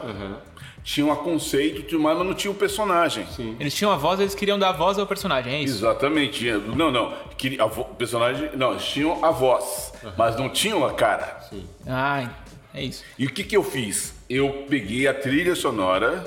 tinham 0.84 1.10
a 1.10 1.16
conceito, 1.16 1.98
mas 1.98 2.16
não 2.18 2.34
tinha 2.34 2.50
o 2.50 2.54
personagem. 2.54 3.26
Eles 3.58 3.74
tinham 3.74 3.90
a 3.90 3.96
voz, 3.96 4.20
eles 4.20 4.34
queriam 4.34 4.58
dar 4.58 4.70
voz 4.72 4.98
ao 4.98 5.06
personagem, 5.06 5.52
é 5.54 5.60
isso? 5.62 5.78
Exatamente. 5.78 6.48
Não, 6.52 6.90
não. 6.92 7.12
queria- 7.38 7.62
a 7.62 7.66
vo- 7.66 7.86
personagem. 7.86 8.50
Não, 8.54 8.72
eles 8.72 8.84
tinham 8.84 9.24
a 9.24 9.30
voz, 9.30 9.92
mas 10.16 10.36
não 10.36 10.48
tinham 10.50 10.84
a 10.84 10.92
cara. 10.92 11.40
Ah, 11.86 12.30
é 12.74 12.84
isso. 12.84 13.02
E 13.18 13.24
o 13.26 13.30
que, 13.32 13.42
que 13.42 13.56
eu 13.56 13.64
fiz? 13.64 14.14
Eu 14.28 14.66
peguei 14.68 15.08
a 15.08 15.14
trilha 15.14 15.54
sonora, 15.56 16.22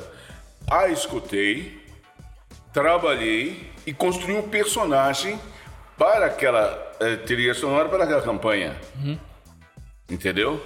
a 0.69 0.87
escutei, 0.89 1.79
trabalhei 2.73 3.69
e 3.85 3.93
construí 3.93 4.35
um 4.35 4.49
personagem 4.49 5.39
para 5.97 6.25
aquela 6.25 6.95
eh, 6.99 7.15
trilha 7.17 7.53
sonora, 7.53 7.87
para 7.89 8.03
aquela 8.03 8.21
campanha. 8.23 8.75
Entendeu? 10.09 10.59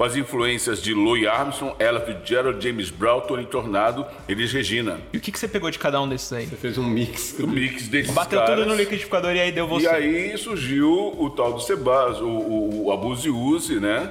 Com 0.00 0.04
as 0.04 0.16
influências 0.16 0.80
de 0.80 0.94
Louis 0.94 1.26
Armstrong, 1.26 1.74
Ella 1.78 2.00
Fitzgerald, 2.00 2.64
James 2.64 2.88
Brown, 2.88 3.20
Tony 3.20 3.44
Tornado, 3.44 4.06
Elis 4.26 4.50
Regina. 4.50 4.98
E 5.12 5.18
o 5.18 5.20
que, 5.20 5.30
que 5.30 5.38
você 5.38 5.46
pegou 5.46 5.70
de 5.70 5.78
cada 5.78 6.00
um 6.00 6.08
desses 6.08 6.32
aí? 6.32 6.46
Você 6.46 6.56
fez 6.56 6.78
um 6.78 6.88
mix. 6.88 7.38
O 7.38 7.46
mix 7.46 7.86
desses 7.86 8.14
Bateu 8.14 8.40
caras. 8.40 8.60
tudo 8.60 8.66
no 8.66 8.74
liquidificador 8.74 9.36
e 9.36 9.40
aí 9.40 9.52
deu 9.52 9.68
você. 9.68 9.84
E 9.84 9.88
aí 9.90 10.38
surgiu 10.38 11.14
o 11.18 11.28
tal 11.28 11.52
do 11.52 11.60
Sebas, 11.60 12.18
o, 12.18 12.26
o, 12.26 12.86
o 12.86 12.92
Abuse 12.92 13.28
Use, 13.28 13.78
né? 13.78 14.10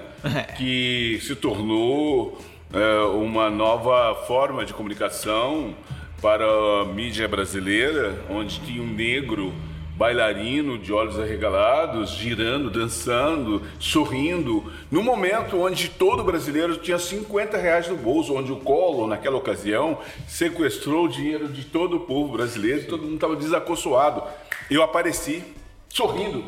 que 0.59 1.17
se 1.23 1.35
tornou 1.35 2.39
é, 2.71 2.99
uma 3.15 3.49
nova 3.49 4.13
forma 4.27 4.65
de 4.65 4.75
comunicação 4.75 5.73
para 6.21 6.45
a 6.45 6.85
mídia 6.85 7.27
brasileira, 7.27 8.13
onde 8.29 8.59
tinha 8.59 8.83
um 8.83 8.93
negro 8.93 9.51
bailarino 9.99 10.77
de 10.77 10.93
olhos 10.93 11.19
arregalados, 11.19 12.11
girando, 12.11 12.69
dançando, 12.69 13.61
sorrindo, 13.77 14.71
no 14.89 15.03
momento 15.03 15.59
onde 15.59 15.89
todo 15.89 16.23
brasileiro 16.23 16.77
tinha 16.77 16.97
50 16.97 17.57
reais 17.57 17.89
no 17.89 17.97
bolso, 17.97 18.33
onde 18.33 18.49
o 18.49 18.55
Collor, 18.55 19.07
naquela 19.07 19.35
ocasião, 19.35 19.99
sequestrou 20.25 21.03
o 21.03 21.09
dinheiro 21.09 21.49
de 21.49 21.65
todo 21.65 21.97
o 21.97 21.99
povo 21.99 22.31
brasileiro, 22.31 22.87
todo 22.87 23.03
mundo 23.03 23.15
estava 23.15 23.35
desacossoado. 23.35 24.23
Eu 24.71 24.81
apareci 24.83 25.43
sorrindo, 25.89 26.45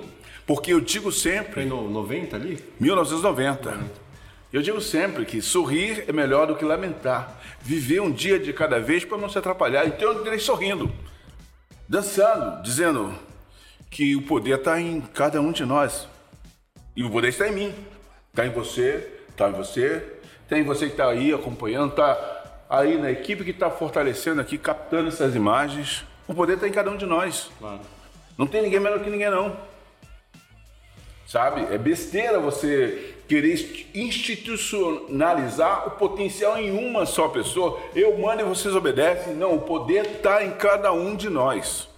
porque 0.48 0.72
eu 0.72 0.80
digo 0.80 1.12
sempre 1.12 1.56
Foi 1.56 1.66
no 1.66 1.90
90 1.90 2.38
ali? 2.38 2.58
1990. 2.80 3.78
Eu 4.54 4.62
digo 4.62 4.80
sempre 4.80 5.26
que 5.26 5.42
sorrir 5.42 6.06
é 6.08 6.14
melhor 6.14 6.48
do 6.48 6.56
que 6.56 6.64
lamentar. 6.64 7.38
Viver 7.62 8.02
um 8.02 8.12
dia 8.12 8.40
de 8.40 8.54
cada 8.54 8.80
vez 8.80 9.04
para 9.04 9.18
não 9.18 9.28
se 9.28 9.38
atrapalhar. 9.38 9.86
Então 9.86 10.14
eu 10.14 10.22
entrei 10.22 10.40
sorrindo. 10.40 10.90
dançando, 11.90 12.64
dizendo 12.64 13.14
que 13.92 14.16
o 14.16 14.22
poder 14.22 14.58
está 14.58 14.80
em 14.80 15.02
cada 15.02 15.42
um 15.42 15.52
de 15.52 15.66
nós. 15.66 16.08
E 16.96 17.04
o 17.04 17.12
poder 17.12 17.28
está 17.28 17.48
em 17.50 17.52
mim. 17.52 17.76
Está 18.30 18.46
em 18.46 18.50
você, 18.50 19.08
está 19.30 19.50
em 19.50 19.52
você, 19.52 20.02
está 20.44 20.58
em 20.58 20.64
você 20.64 20.86
que 20.86 20.94
está 20.94 21.10
aí 21.10 21.34
acompanhando, 21.34 21.90
está 21.90 22.64
aí 22.70 22.98
na 22.98 23.12
equipe 23.12 23.44
que 23.44 23.52
está 23.52 23.70
fortalecendo 23.70 24.40
aqui, 24.40 24.58
captando 24.58 25.10
essas 25.10 25.36
imagens. 25.36 26.06
O 26.26 26.34
poder 26.34 26.54
está 26.54 26.68
em 26.68 26.72
cada 26.72 26.90
um 26.90 26.96
de 26.96 27.06
nós. 27.06 27.52
Claro. 27.60 27.82
Não 28.38 28.48
tem 28.48 28.62
ninguém 28.62 28.80
melhor 28.80 29.04
que 29.04 29.10
ninguém, 29.10 29.30
não. 29.30 29.58
Sabe? 31.28 31.74
É 31.74 31.78
besteira 31.78 32.40
você 32.40 33.16
querer 33.28 33.90
institucionalizar 33.94 35.88
o 35.88 35.92
potencial 35.92 36.58
em 36.58 36.72
uma 36.72 37.06
só 37.06 37.28
pessoa. 37.28 37.78
Eu 37.94 38.18
mando 38.18 38.42
e 38.42 38.46
vocês 38.46 38.74
obedecem. 38.74 39.34
Não, 39.34 39.56
o 39.56 39.62
poder 39.62 40.06
está 40.06 40.44
em 40.44 40.52
cada 40.52 40.94
um 40.94 41.14
de 41.14 41.30
nós. 41.30 41.91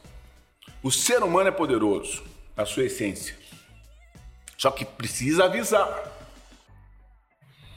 O 0.84 0.92
ser 0.92 1.24
humano 1.24 1.48
é 1.48 1.52
poderoso, 1.52 2.22
a 2.58 2.66
sua 2.66 2.84
essência. 2.84 3.36
Só 4.58 4.70
que 4.70 4.84
precisa 4.84 5.46
avisar. 5.46 6.12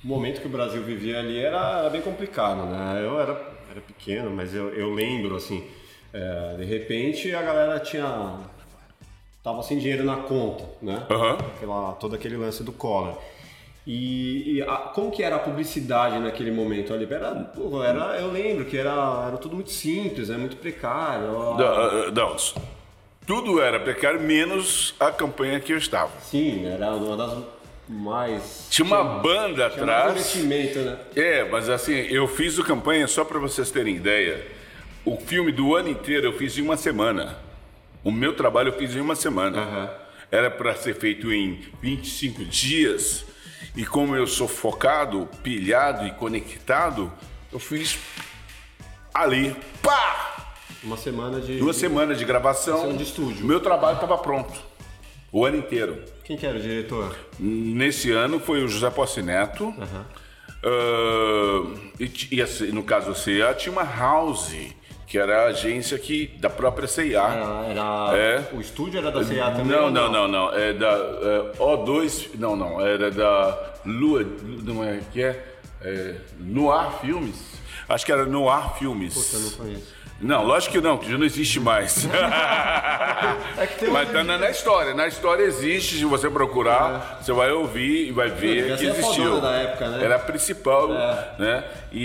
O 0.05 0.09
momento 0.09 0.40
que 0.40 0.47
o 0.47 0.51
Brasil 0.51 0.83
vivia 0.83 1.19
ali 1.21 1.38
era, 1.38 1.79
era 1.81 1.90
bem 1.90 2.01
complicado, 2.03 2.64
né? 2.66 3.01
Eu 3.05 3.21
era, 3.21 3.33
era 3.71 3.81
pequeno, 3.81 4.31
mas 4.31 4.53
eu, 4.55 4.71
eu 4.75 4.92
lembro, 4.92 5.37
assim, 5.37 5.64
é, 6.12 6.57
de 6.59 6.64
repente 6.64 7.35
a 7.35 7.42
galera 7.42 7.81
tinha... 7.81 8.40
Tava 9.42 9.62
sem 9.62 9.79
dinheiro 9.79 10.05
na 10.05 10.16
conta, 10.16 10.64
né? 10.83 11.07
Aham. 11.09 11.35
Aquela, 11.57 11.92
todo 11.92 12.16
aquele 12.16 12.37
lance 12.37 12.64
do 12.64 12.73
Collor. 12.73 13.16
E, 13.87 14.57
e 14.57 14.62
a- 14.62 14.90
como 14.92 15.12
que 15.12 15.23
era 15.23 15.37
a 15.37 15.38
publicidade 15.38 16.19
naquele 16.19 16.51
momento 16.51 16.92
ali? 16.92 17.05
Era, 17.05 17.53
era, 17.85 18.21
eu 18.21 18.33
lembro 18.33 18.64
que 18.64 18.77
era, 18.77 19.27
era 19.29 19.37
tudo 19.38 19.55
muito 19.55 19.71
simples, 19.71 20.29
né? 20.29 20.37
muito 20.37 20.57
precário. 20.57 21.27
Não, 21.27 21.64
ah, 21.64 22.11
não, 22.12 22.37
tudo 23.27 23.61
era 23.61 23.81
precário, 23.81 24.21
menos 24.21 24.95
a 25.01 25.11
campanha 25.11 25.59
que 25.61 25.73
eu 25.73 25.79
estava. 25.79 26.12
Sim, 26.21 26.67
era 26.67 26.91
uma 26.95 27.17
das 27.17 27.45
mais... 27.89 28.67
Tinha 28.71 28.87
uma 28.87 29.03
banda 29.03 29.71
tinha 29.71 29.85
mais 29.85 29.99
atrás. 29.99 30.12
investimento, 30.12 30.79
né? 30.81 30.99
É, 31.15 31.45
mas 31.45 31.69
assim, 31.69 31.93
eu 31.93 32.27
fiz 32.27 32.59
o 32.59 32.65
campanha 32.65 33.07
só 33.07 33.25
para 33.25 33.39
vocês 33.39 33.71
terem 33.71 33.97
ideia. 33.97 34.47
O 35.05 35.17
filme 35.17 35.53
do 35.53 35.75
ano 35.77 35.89
inteiro 35.89 36.27
eu 36.27 36.33
fiz 36.33 36.57
em 36.59 36.62
uma 36.62 36.77
semana. 36.77 37.37
O 38.03 38.11
meu 38.11 38.35
trabalho 38.35 38.69
eu 38.71 38.79
fiz 38.79 38.95
em 38.95 39.01
uma 39.01 39.15
semana. 39.15 39.59
Aham. 39.61 39.91
Era 40.31 40.51
para 40.51 40.75
ser 40.75 40.95
feito 40.97 41.33
em 41.33 41.65
25 41.81 42.45
dias. 42.45 43.25
E 43.77 43.85
como 43.85 44.17
eu 44.17 44.27
sou 44.27 44.49
focado, 44.49 45.29
pilhado 45.43 46.07
e 46.07 46.11
conectado, 46.12 47.12
eu 47.53 47.59
fiz 47.59 47.99
ali, 49.15 49.55
pá! 49.83 50.36
Uma 50.87 50.96
semana 50.96 51.40
de... 51.40 51.59
Duas 51.59 51.77
semanas 51.77 52.16
de 52.16 52.25
gravação. 52.25 52.77
Sessão 52.79 52.96
de 52.96 53.03
estúdio. 53.03 53.44
Meu 53.44 53.59
trabalho 53.61 53.96
estava 53.96 54.16
pronto. 54.16 54.53
O 55.33 55.44
ano 55.44 55.57
inteiro. 55.59 55.99
Quem 56.22 56.37
que 56.37 56.46
era 56.46 56.57
o 56.57 56.61
diretor? 56.61 57.14
Nesse 57.38 58.12
ano 58.12 58.38
foi 58.38 58.62
o 58.62 58.68
José 58.68 58.88
Possi 58.88 59.20
Neto. 59.20 59.75
Ah, 60.64 61.64
e, 61.99 62.09
ti- 62.09 62.29
e 62.33 62.40
assim, 62.40 62.66
no 62.70 62.83
caso 62.85 63.09
da 63.09 63.14
CIA, 63.14 63.53
tinha 63.55 63.72
uma 63.72 63.83
House, 63.85 64.55
que 65.07 65.18
era 65.18 65.42
a 65.42 65.46
agência 65.49 65.99
que, 65.99 66.29
da 66.38 66.49
própria 66.49 66.87
CIA. 66.88 67.20
Era, 67.20 67.66
era- 67.68 68.16
É. 68.16 68.51
O 68.55 68.61
estúdio 68.61 68.99
era 68.99 69.11
da 69.11 69.25
CA 69.25 69.51
também? 69.51 69.66
Não, 69.66 69.90
não, 69.90 70.11
não, 70.11 70.29
não. 70.29 70.55
É 70.55 70.72
da 70.72 70.88
é, 70.92 71.53
O2. 71.59 72.31
Não, 72.38 72.55
não. 72.57 72.81
Era 72.81 73.11
da 73.11 73.75
Lua. 73.85 74.25
Não 74.62 74.85
é 74.85 75.01
que 75.12 75.22
é? 75.22 75.44
é 75.83 76.14
Noir 76.38 76.92
Filmes. 77.01 77.37
Acho 77.88 78.07
que 78.07 78.12
era 78.12 78.25
Noir 78.25 78.75
Filmes. 78.79 79.33
Eu 79.35 79.40
não 79.40 79.51
conheço. 79.51 79.96
Não, 80.21 80.45
lógico 80.45 80.73
que 80.73 80.81
não, 80.81 80.97
que 80.97 81.11
já 81.11 81.19
não 81.19 81.27
existe 81.27 81.61
mais. 81.61 82.07
É 83.59 83.67
que 83.67 83.79
tem 83.79 83.89
Mas 83.91 84.11
tá 84.13 84.23
na, 84.23 84.37
na 84.37 84.51
história. 84.51 84.93
Na 84.95 85.07
história 85.07 85.43
existe, 85.43 85.97
se 85.97 86.05
você 86.05 86.29
procurar, 86.29 87.19
você 87.23 87.33
vai 87.33 87.51
ouvir 87.51 88.09
e 88.09 88.13
vai 88.13 88.29
ver 88.29 88.63
devia 88.63 88.77
que 88.77 88.87
existiu. 88.87 89.41
da 89.41 89.53
época, 89.53 89.89
né? 89.89 90.05
Era 90.05 90.17
a 90.17 90.19
principal, 90.19 90.93
É. 90.93 91.31
né? 91.39 91.65
E, 91.91 92.03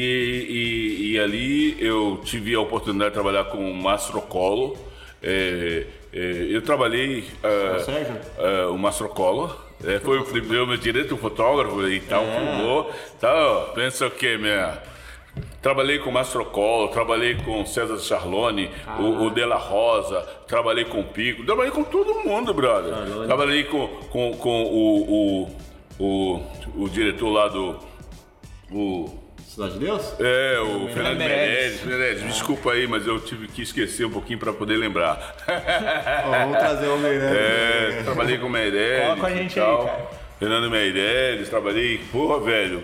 e, 1.09 1.11
e 1.13 1.19
ali 1.19 1.75
eu 1.83 2.21
tive 2.23 2.55
a 2.55 2.59
oportunidade 2.61 3.09
de 3.11 3.13
trabalhar 3.15 3.45
com 3.45 3.57
o 3.69 3.73
Mastro 3.75 4.21
Colo. 4.21 4.77
É, 5.21 5.85
é, 6.13 6.47
eu 6.49 6.61
trabalhei. 6.61 7.25
Sérgio? 7.85 8.15
ah, 8.39 8.69
o 8.69 8.77
Mastro 8.77 9.09
Colo. 9.09 9.53
É, 9.83 9.99
foi 9.99 10.19
o 10.19 10.23
primeiro 10.23 10.65
meu 10.67 10.77
direito 10.77 11.17
fotógrafo 11.17 11.85
e 11.87 11.99
tal, 12.01 12.23
É. 12.23 12.31
filmou. 12.39 12.91
Tal, 13.19 13.71
pensa 13.73 14.07
o 14.07 14.11
quê, 14.11 14.37
minha? 14.37 14.77
Trabalhei 15.61 15.99
com 15.99 16.09
o 16.09 16.13
Mastro 16.13 16.43
Colo, 16.45 16.87
trabalhei 16.87 17.35
com 17.35 17.61
o 17.61 17.67
César 17.67 17.99
Charlone, 17.99 18.71
o, 18.99 19.25
o 19.25 19.29
De 19.29 19.45
La 19.45 19.57
Rosa, 19.57 20.21
trabalhei 20.47 20.85
com 20.85 21.01
o 21.01 21.03
Pico, 21.03 21.45
trabalhei 21.45 21.71
com 21.71 21.83
todo 21.83 22.15
mundo, 22.27 22.51
brother. 22.51 22.93
Trabalhei 23.27 23.65
com, 23.65 23.87
com, 24.09 24.31
com 24.33 24.63
o, 24.63 25.45
o, 25.99 26.03
o, 26.03 26.41
o 26.83 26.89
diretor 26.89 27.29
lá 27.29 27.47
do. 27.47 27.77
O, 28.71 29.21
Cidade 29.45 29.73
de 29.73 29.79
Deus? 29.79 30.15
é, 30.17 30.59
o 30.61 30.87
Fernando 30.87 31.17
Meirelles. 31.17 31.83
Meirelles. 31.83 31.83
Meirelles, 31.83 32.23
desculpa 32.23 32.71
aí, 32.71 32.87
mas 32.87 33.05
eu 33.05 33.19
tive 33.19 33.49
que 33.49 33.61
esquecer 33.61 34.05
um 34.05 34.09
pouquinho 34.09 34.39
para 34.39 34.53
poder 34.53 34.77
lembrar. 34.77 35.35
Ó, 36.25 36.31
vamos 36.31 36.57
trazer 36.57 36.87
o 36.87 36.97
Meirelles. 36.97 37.31
É, 37.99 38.03
trabalhei 38.03 38.37
com 38.37 38.47
o 38.47 38.49
Meirelles. 38.49 39.07
Cola 39.07 39.17
com 39.17 39.25
a 39.25 39.29
gente 39.29 39.59
aí, 39.59 39.77
cara. 39.77 40.07
Fernando 40.39 40.71
Meirelles, 40.71 41.49
trabalhei, 41.49 41.99
porra, 42.11 42.39
velho. 42.39 42.81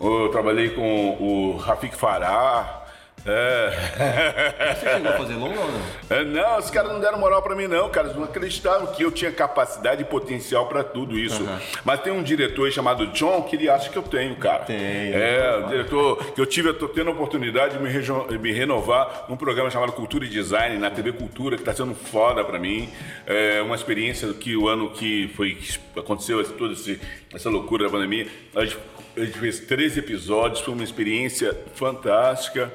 Eu 0.00 0.28
trabalhei 0.30 0.70
com 0.70 1.10
o 1.20 1.56
Rafik 1.56 1.96
Farah. 1.96 2.82
É. 3.26 4.74
Você 4.78 4.90
chegou 4.92 5.08
a 5.10 5.16
fazer 5.16 5.34
longa 5.36 5.58
ou 5.58 5.66
não? 5.72 5.80
É, 6.10 6.24
Não, 6.24 6.58
os 6.58 6.68
caras 6.68 6.92
não 6.92 7.00
deram 7.00 7.18
moral 7.18 7.40
pra 7.40 7.56
mim, 7.56 7.66
não, 7.66 7.88
cara. 7.88 8.08
Eles 8.08 8.18
não 8.18 8.24
acreditavam 8.24 8.88
que 8.88 9.02
eu 9.02 9.10
tinha 9.10 9.32
capacidade 9.32 10.02
e 10.02 10.04
potencial 10.04 10.66
pra 10.66 10.84
tudo 10.84 11.18
isso. 11.18 11.42
Mas 11.86 12.00
tem 12.02 12.12
um 12.12 12.22
diretor 12.22 12.70
chamado 12.70 13.06
John 13.12 13.40
que 13.44 13.56
ele 13.56 13.66
acha 13.70 13.88
que 13.88 13.96
eu 13.96 14.02
tenho, 14.02 14.36
cara. 14.36 14.64
Tem, 14.64 14.76
É, 14.76 15.62
o 15.64 15.68
diretor 15.68 16.32
que 16.34 16.40
eu 16.40 16.44
tive, 16.44 16.68
eu 16.68 16.74
tô 16.78 16.86
tendo 16.86 17.08
a 17.08 17.12
oportunidade 17.14 17.78
de 17.78 17.82
me, 17.82 17.88
rejo- 17.88 18.26
me 18.38 18.52
renovar 18.52 19.24
num 19.26 19.38
programa 19.38 19.70
chamado 19.70 19.92
Cultura 19.92 20.26
e 20.26 20.28
Design, 20.28 20.76
na 20.76 20.90
TV 20.90 21.12
Cultura, 21.12 21.56
que 21.56 21.62
tá 21.62 21.72
sendo 21.72 21.94
foda 21.94 22.44
pra 22.44 22.58
mim. 22.58 22.90
É 23.26 23.62
uma 23.62 23.74
experiência 23.74 24.30
que 24.34 24.54
o 24.54 24.68
ano 24.68 24.90
que 24.90 25.28
foi 25.34 25.54
que 25.54 25.78
aconteceu 25.98 26.44
toda 26.58 26.74
esse- 26.74 27.00
essa 27.34 27.48
loucura 27.48 27.84
da 27.84 27.90
pandemia, 27.90 28.26
a 28.54 28.64
gente, 28.66 28.76
a 29.16 29.20
gente 29.24 29.38
fez 29.38 29.60
13 29.60 30.00
episódios, 30.00 30.60
foi 30.60 30.74
uma 30.74 30.84
experiência 30.84 31.56
fantástica. 31.74 32.72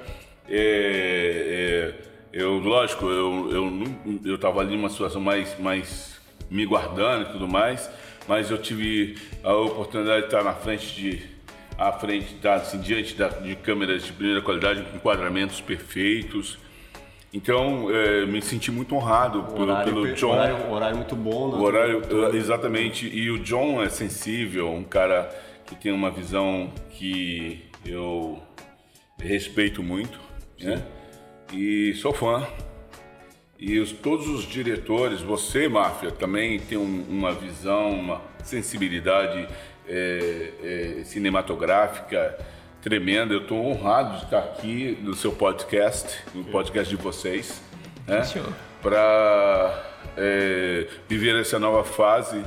É, 0.48 1.94
é, 2.34 2.40
eu, 2.42 2.58
lógico, 2.60 3.06
eu, 3.06 3.50
eu, 3.52 3.66
não- 3.70 4.20
eu 4.26 4.38
tava 4.38 4.62
ali 4.62 4.76
numa 4.76 4.90
situação 4.90 5.22
mais, 5.22 5.58
mais 5.60 6.20
me 6.50 6.66
guardando 6.66 7.30
e 7.30 7.32
tudo 7.32 7.48
mais, 7.48 7.90
mas 8.28 8.50
eu 8.52 8.58
tive 8.58 9.18
a 9.44 9.54
oportunidade 9.54 10.22
de 10.22 10.26
estar 10.26 10.44
na 10.44 10.54
frente 10.54 10.96
de, 10.96 11.22
à 11.78 11.92
frente, 11.92 12.34
estar 12.36 12.56
assim, 12.56 12.80
diante 12.80 13.16
da, 13.16 13.28
de 13.30 13.56
câmeras 13.56 14.04
de 14.04 14.12
primeira 14.14 14.42
qualidade, 14.42 14.82
com 14.84 14.98
enquadramentos 14.98 15.60
perfeitos. 15.62 16.58
Então, 17.32 17.90
é, 17.94 18.26
me 18.26 18.42
senti 18.42 18.72
muito 18.72 18.96
honrado 18.96 19.44
pelo, 19.54 19.84
pelo 19.84 20.02
per- 20.04 20.14
John. 20.16 20.32
horário, 20.32 20.72
horário 20.72 20.96
muito 20.98 21.16
bom. 21.16 21.52
né? 21.52 21.58
O 21.58 21.62
horário, 21.62 22.02
exatamente. 22.36 23.08
E 23.08 23.30
o 23.30 23.38
John 23.40 23.84
é 23.84 23.90
sensível, 23.90 24.72
um 24.72 24.84
cara 24.84 25.30
que 25.70 25.76
tem 25.76 25.92
uma 25.92 26.10
visão 26.12 26.74
que 26.90 27.64
eu 27.86 28.42
respeito 29.22 29.82
muito, 29.84 30.20
né? 30.60 30.84
E 31.54 31.94
sou 31.96 32.12
fã. 32.14 32.46
E 33.58 33.78
os- 33.80 33.92
todos 33.92 34.28
os 34.28 34.44
diretores, 34.48 35.22
você, 35.22 35.68
Máfia, 35.68 36.12
também 36.12 36.60
tem 36.60 36.78
um- 36.78 37.06
uma 37.10 37.32
visão, 37.34 37.92
uma 37.92 38.22
sensibilidade 38.44 39.48
eh, 39.92 40.52
eh, 41.00 41.04
cinematográfica 41.04 42.38
tremenda. 42.82 43.34
Eu 43.34 43.42
estou 43.42 43.66
honrado 43.66 44.18
de 44.20 44.24
estar 44.26 44.38
aqui 44.40 44.98
no 45.02 45.16
seu 45.16 45.32
podcast, 45.32 46.24
no 46.34 46.44
podcast 46.46 46.96
de 46.96 47.02
vocês, 47.02 47.62
né? 48.08 48.22
Para 48.82 49.84
viver 51.08 51.36
essa 51.40 51.58
nova 51.60 51.84
fase. 51.84 52.44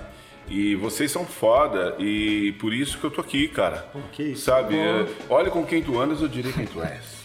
E 0.52 0.76
vocês 0.76 1.10
são 1.10 1.24
foda, 1.24 1.96
e 1.98 2.52
por 2.60 2.74
isso 2.74 2.98
que 2.98 3.04
eu 3.04 3.10
tô 3.10 3.22
aqui, 3.22 3.48
cara. 3.48 3.86
que 4.12 4.22
isso. 4.22 4.44
Sabe? 4.44 4.78
é, 4.78 5.06
olha 5.30 5.50
com 5.50 5.64
quem 5.64 5.82
tu 5.82 5.98
andas, 5.98 6.20
eu 6.20 6.28
diria 6.28 6.52
quem 6.52 6.66
tu 6.66 6.82
és. 6.82 7.22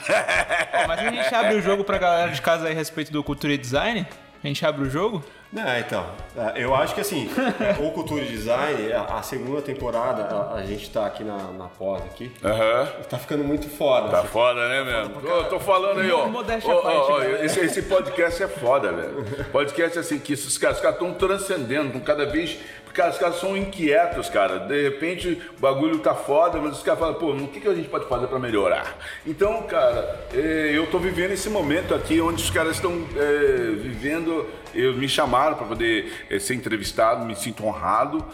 Ó, 0.72 0.88
mas 0.88 0.98
a 1.00 1.10
gente 1.10 1.34
abre 1.34 1.56
o 1.56 1.60
jogo 1.60 1.84
pra 1.84 1.98
galera 1.98 2.32
de 2.32 2.40
casa 2.40 2.68
aí 2.68 2.72
a 2.72 2.74
respeito 2.74 3.12
do 3.12 3.22
cultura 3.22 3.52
e 3.52 3.58
design? 3.58 4.06
A 4.42 4.46
gente 4.46 4.64
abre 4.64 4.86
o 4.86 4.90
jogo? 4.90 5.22
Não, 5.52 5.78
então, 5.78 6.04
é, 6.36 6.62
eu 6.62 6.74
acho 6.74 6.94
que 6.94 7.00
assim, 7.00 7.30
o 7.80 7.90
Cultura 7.92 8.22
e 8.22 8.28
Design, 8.28 8.92
a, 8.92 9.18
a 9.18 9.22
segunda 9.22 9.62
temporada, 9.62 10.24
a, 10.24 10.54
a 10.54 10.66
gente 10.66 10.90
tá 10.90 11.06
aqui 11.06 11.22
na, 11.22 11.36
na 11.52 11.68
pós 11.68 12.02
aqui, 12.02 12.30
Aham. 12.44 12.86
tá 13.08 13.16
ficando 13.18 13.44
muito 13.44 13.68
foda. 13.68 14.08
Tá 14.08 14.18
assim. 14.20 14.28
foda, 14.28 14.68
né, 14.68 14.84
mesmo? 14.84 15.20
Tô, 15.20 15.44
tô 15.44 15.60
falando 15.60 16.00
aí, 16.00 16.10
ó. 16.10 16.26
Modéstia 16.26 16.74
Ó, 16.74 16.82
parte, 16.82 17.12
ó, 17.12 17.22
esse, 17.44 17.60
esse 17.60 17.82
podcast 17.82 18.42
é 18.42 18.48
foda, 18.48 18.92
velho. 18.92 19.24
Podcast 19.52 19.98
assim, 19.98 20.18
que 20.18 20.32
esses 20.32 20.58
caras 20.58 20.82
estão 20.82 21.14
transcendendo 21.14 21.98
cada 22.00 22.26
vez. 22.26 22.58
Cara, 22.96 23.10
os 23.10 23.18
caras 23.18 23.36
são 23.38 23.54
inquietos, 23.54 24.30
cara. 24.30 24.58
De 24.58 24.84
repente 24.84 25.38
o 25.54 25.60
bagulho 25.60 25.98
tá 25.98 26.14
foda, 26.14 26.58
mas 26.58 26.78
os 26.78 26.82
caras 26.82 26.98
falam, 26.98 27.14
pô, 27.16 27.32
o 27.32 27.48
que, 27.48 27.60
que 27.60 27.68
a 27.68 27.74
gente 27.74 27.90
pode 27.90 28.06
fazer 28.06 28.26
para 28.26 28.38
melhorar? 28.38 28.96
Então, 29.26 29.64
cara, 29.64 30.26
é, 30.32 30.72
eu 30.74 30.86
tô 30.86 30.98
vivendo 30.98 31.32
esse 31.32 31.50
momento 31.50 31.94
aqui 31.94 32.22
onde 32.22 32.42
os 32.42 32.48
caras 32.48 32.76
estão 32.76 33.06
é, 33.14 33.72
vivendo. 33.76 34.46
Eu, 34.74 34.94
me 34.94 35.06
chamaram 35.10 35.56
para 35.56 35.66
poder 35.66 36.10
é, 36.30 36.38
ser 36.38 36.54
entrevistado, 36.54 37.26
me 37.26 37.36
sinto 37.36 37.66
honrado 37.66 38.24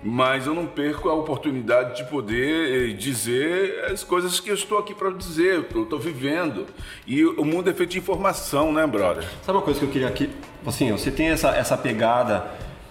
mas 0.00 0.46
eu 0.46 0.54
não 0.54 0.64
perco 0.64 1.08
a 1.08 1.14
oportunidade 1.14 1.96
de 1.96 2.08
poder 2.08 2.94
dizer 2.94 3.84
as 3.90 4.04
coisas 4.04 4.38
que 4.38 4.48
eu 4.48 4.54
estou 4.54 4.78
aqui 4.78 4.94
para 4.94 5.10
dizer, 5.10 5.64
que 5.64 5.74
eu 5.74 5.82
estou 5.82 5.98
vivendo. 5.98 6.66
E 7.04 7.24
o 7.24 7.44
mundo 7.44 7.68
é 7.68 7.74
feito 7.74 7.90
de 7.90 7.98
informação, 7.98 8.72
né, 8.72 8.86
brother? 8.86 9.24
Sabe 9.42 9.58
uma 9.58 9.64
coisa 9.64 9.80
que 9.80 9.86
eu 9.86 9.90
queria 9.90 10.06
aqui? 10.06 10.30
Assim, 10.64 10.92
você 10.92 11.10
tem 11.10 11.30
essa, 11.30 11.50
essa 11.50 11.76
pegada 11.76 12.48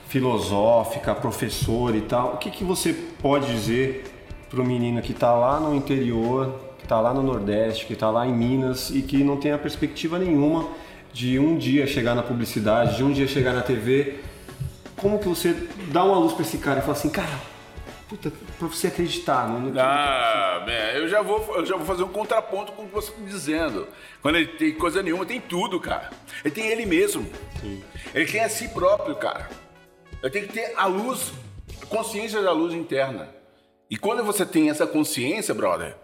filosófica, 0.10 1.13
professor 1.13 1.96
e 1.96 2.02
tal. 2.02 2.34
O 2.34 2.38
que, 2.38 2.50
que 2.50 2.63
você 2.63 2.93
pode 2.93 3.48
dizer 3.48 4.06
para 4.50 4.62
o 4.62 4.65
menino 4.65 5.02
que 5.02 5.12
está 5.12 5.34
lá 5.34 5.60
no 5.60 5.76
interior, 5.76 6.54
que 6.78 6.86
está 6.86 7.00
lá 7.00 7.13
no 7.13 7.22
Nordeste, 7.22 7.86
que 7.86 7.93
está 7.93 8.10
lá 8.10 8.26
em 8.26 8.34
Minas 8.34 8.89
e 8.89 9.02
que 9.02 9.24
não 9.24 9.38
tem 9.38 9.52
a 9.52 9.58
perspectiva 9.58 10.17
nenhuma 10.17 10.67
de 11.13 11.38
um 11.39 11.58
dia 11.58 11.86
chegar 11.88 12.15
na 12.15 12.24
publicidade, 12.24 12.98
de 12.98 13.04
um 13.04 13.12
dia 13.12 13.28
chegar 13.28 13.54
na 13.54 13.62
TV 13.62 14.20
como 14.98 15.20
que 15.20 15.28
você 15.28 15.54
dá 15.91 16.04
uma 16.04 16.17
luz 16.17 16.34
para 16.34 16.41
esse 16.41 16.58
cara 16.58 16.80
e 16.80 16.82
fala 16.82 16.93
assim, 16.93 17.10
cara, 17.10 17.39
puta, 18.10 18.32
pra 18.58 18.67
você 18.67 18.88
acreditar 18.88 19.48
no, 19.48 19.60
no 19.60 19.80
Ah, 19.80 20.63
man, 20.65 21.00
eu 21.00 21.08
já 21.08 21.22
vou, 21.22 21.56
eu 21.56 21.65
já 21.65 21.76
vou 21.78 21.86
fazer 21.86 22.04
um 22.04 22.10
contraponto 22.10 22.72
com 22.72 22.84
o 22.84 22.88
que 22.88 22.93
você 22.93 23.12
está 23.12 23.22
dizendo. 23.24 23.88
Quando 24.22 24.38
ele 24.38 24.48
tem 24.48 24.74
coisa 24.74 25.04
nenhuma, 25.04 25.26
tem 25.26 25.39
tudo, 25.39 25.80
cara. 25.80 26.10
Ele 26.43 26.54
tem 26.54 26.67
ele 26.67 26.86
mesmo. 26.86 27.28
Sim. 27.62 27.84
Ele 28.13 28.26
tem 28.26 28.41
a 28.41 28.50
si 28.50 28.67
próprio, 28.70 29.15
cara. 29.15 29.48
Ele 30.21 30.32
tem 30.32 30.47
que 30.47 30.53
ter 30.53 30.73
a 30.75 30.86
luz, 30.86 31.32
a 31.82 31.86
consciência 31.86 32.41
da 32.41 32.51
luz 32.51 32.73
interna. 32.73 33.30
E 33.89 33.97
quando 33.97 34.23
você 34.23 34.45
tem 34.45 34.69
essa 34.69 34.86
consciência, 34.86 35.53
brother, 35.53 35.95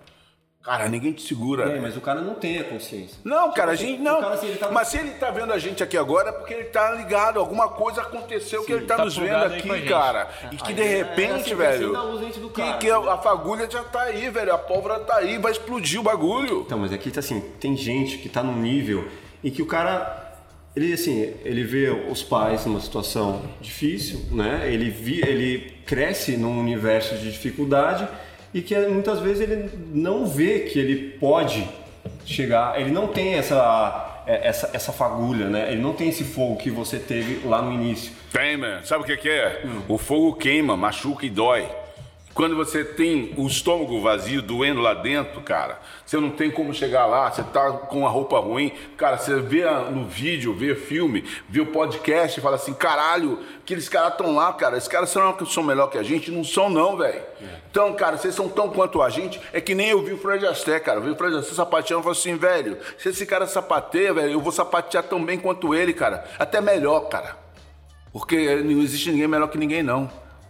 Cara, 0.64 0.88
ninguém 0.88 1.12
te 1.12 1.22
segura. 1.22 1.70
É, 1.74 1.80
mas 1.82 1.98
o 1.98 2.00
cara 2.00 2.22
não 2.22 2.36
tem 2.36 2.58
a 2.58 2.64
consciência. 2.64 3.18
Não, 3.22 3.52
cara, 3.52 3.74
a 3.74 3.76
gente 3.76 4.02
não. 4.02 4.22
Cara, 4.22 4.36
assim, 4.36 4.56
tá... 4.56 4.72
Mas 4.72 4.88
se 4.88 4.98
ele 4.98 5.10
tá 5.12 5.30
vendo 5.30 5.52
a 5.52 5.60
gente 5.60 5.84
aqui 5.84 5.98
agora 5.98 6.30
é 6.30 6.32
porque 6.32 6.54
ele 6.54 6.64
tá 6.66 6.92
ligado. 6.92 7.38
Alguma 7.38 7.68
coisa 7.68 8.02
aconteceu 8.02 8.62
Sim, 8.62 8.68
que 8.68 8.72
ele 8.72 8.86
tá, 8.86 8.96
tá 8.96 9.04
nos 9.04 9.18
vendo 9.18 9.44
aqui, 9.44 9.82
cara. 9.82 10.30
E 10.54 10.56
que 10.56 10.74
de 10.74 10.84
repente, 10.84 11.52
é, 11.52 11.56
velho. 11.56 11.94
Que, 12.54 12.78
que 12.78 12.90
a 12.90 13.18
fagulha 13.18 13.70
já 13.70 13.84
tá 13.84 14.04
aí, 14.04 14.30
velho. 14.30 14.54
A 14.54 14.58
pólvora 14.58 15.02
tá 15.02 15.18
aí, 15.18 15.38
vai 15.38 15.52
explodir 15.52 16.00
o 16.00 16.04
bagulho. 16.04 16.62
Então, 16.66 16.80
mas 16.80 16.94
aqui 16.94 17.12
tá 17.12 17.20
assim, 17.20 17.42
tem 17.60 17.76
gente 17.76 18.18
que 18.20 18.30
tá 18.30 18.42
num 18.42 18.56
nível 18.56 19.06
em 19.44 19.52
que 19.52 19.62
o 19.62 19.66
cara. 19.66 20.23
Ele 20.76 20.94
assim, 20.94 21.34
ele 21.46 21.64
vê 21.64 21.90
os 21.90 22.24
pais 22.24 22.66
numa 22.66 22.80
situação 22.80 23.44
difícil, 23.62 24.22
né? 24.32 24.64
Ele, 24.66 24.90
vi, 24.90 25.22
ele 25.22 25.74
cresce 25.86 26.36
num 26.36 26.60
universo 26.60 27.16
de 27.16 27.32
dificuldade 27.32 28.08
e 28.54 28.62
que 28.62 28.76
muitas 28.88 29.20
vezes 29.20 29.42
ele 29.42 29.70
não 29.94 30.26
vê 30.26 30.62
que 30.62 30.80
ele 30.80 31.12
pode 31.20 31.68
chegar, 32.26 32.80
ele 32.80 32.92
não 32.92 33.08
tem 33.08 33.36
essa, 33.36 34.24
é, 34.26 34.48
essa, 34.48 34.72
essa 34.74 34.92
fagulha, 34.92 35.48
né? 35.48 35.72
Ele 35.72 35.82
não 35.82 35.94
tem 35.94 36.10
esse 36.10 36.24
fogo 36.24 36.58
que 36.58 36.72
você 36.72 36.98
teve 36.98 37.48
lá 37.48 37.62
no 37.62 37.72
início. 37.72 38.12
Tem, 38.32 38.58
man. 38.58 38.82
Sabe 38.84 39.04
o 39.04 39.06
que, 39.06 39.16
que 39.18 39.30
é? 39.30 39.62
Hum. 39.66 39.82
O 39.88 39.98
fogo 40.00 40.34
queima, 40.34 40.76
machuca 40.76 41.26
e 41.26 41.30
dói. 41.30 41.68
Quando 42.34 42.56
você 42.56 42.84
tem 42.84 43.32
o 43.38 43.46
estômago 43.46 44.02
vazio, 44.02 44.42
doendo 44.42 44.82
lá 44.82 44.96
dentro, 44.96 45.40
cara, 45.42 45.80
você 46.04 46.18
não 46.18 46.32
tem 46.32 46.50
como 46.50 46.74
chegar 46.74 47.06
lá, 47.06 47.30
você 47.30 47.44
tá 47.44 47.72
com 47.72 48.08
a 48.08 48.10
roupa 48.10 48.40
ruim, 48.40 48.72
cara, 48.98 49.18
você 49.18 49.40
vê 49.40 49.70
no 49.92 50.06
vídeo, 50.06 50.52
vê 50.52 50.74
filme, 50.74 51.24
vê 51.48 51.62
o 51.62 51.68
podcast 51.68 52.40
e 52.40 52.42
fala 52.42 52.56
assim, 52.56 52.74
caralho, 52.74 53.38
aqueles 53.62 53.88
caras 53.88 54.14
estão 54.14 54.34
lá, 54.34 54.52
cara, 54.54 54.78
esses 54.78 54.90
caras 54.90 55.12
são, 55.12 55.46
são 55.46 55.62
melhor 55.62 55.92
que 55.92 55.98
a 55.98 56.02
gente? 56.02 56.32
Não 56.32 56.44
são 56.44 56.72
não, 56.72 56.98
velho. 56.98 57.22
É. 57.40 57.46
Então, 57.70 57.94
cara, 57.94 58.18
vocês 58.18 58.34
são 58.34 58.50
tão 58.50 58.70
quanto 58.70 59.04
a 59.04 59.12
gente, 59.12 59.40
é 59.54 59.62
que 59.62 59.76
nem 59.76 59.90
eu 59.90 60.02
vi 60.02 60.14
o 60.14 60.18
Fred 60.18 60.44
Astaire, 60.48 60.84
cara, 60.84 60.98
eu 60.98 61.04
vi 61.04 61.12
o 61.12 61.16
Fred 61.16 61.36
Astaire 61.36 61.56
sapateando 61.56 62.02
e 62.02 62.04
falei 62.04 62.20
assim, 62.20 62.36
velho, 62.36 62.80
se 62.98 63.10
esse 63.10 63.28
cara 63.28 63.46
sapateia, 63.46 64.12
velho, 64.12 64.32
eu 64.32 64.42
vou 64.42 64.52
sapatear 64.52 65.04
tão 65.04 65.24
bem 65.24 65.38
quanto 65.38 65.76
ele, 65.76 65.94
cara, 65.94 66.26
até 66.40 66.60
melhor, 66.60 67.02
cara. 67.10 67.38
Porque 68.12 68.56
não 68.56 68.82
existe 68.82 69.12
ninguém 69.12 69.28
melhor 69.28 69.48
que 69.48 69.58
ninguém, 69.58 69.84
não. 69.84 70.10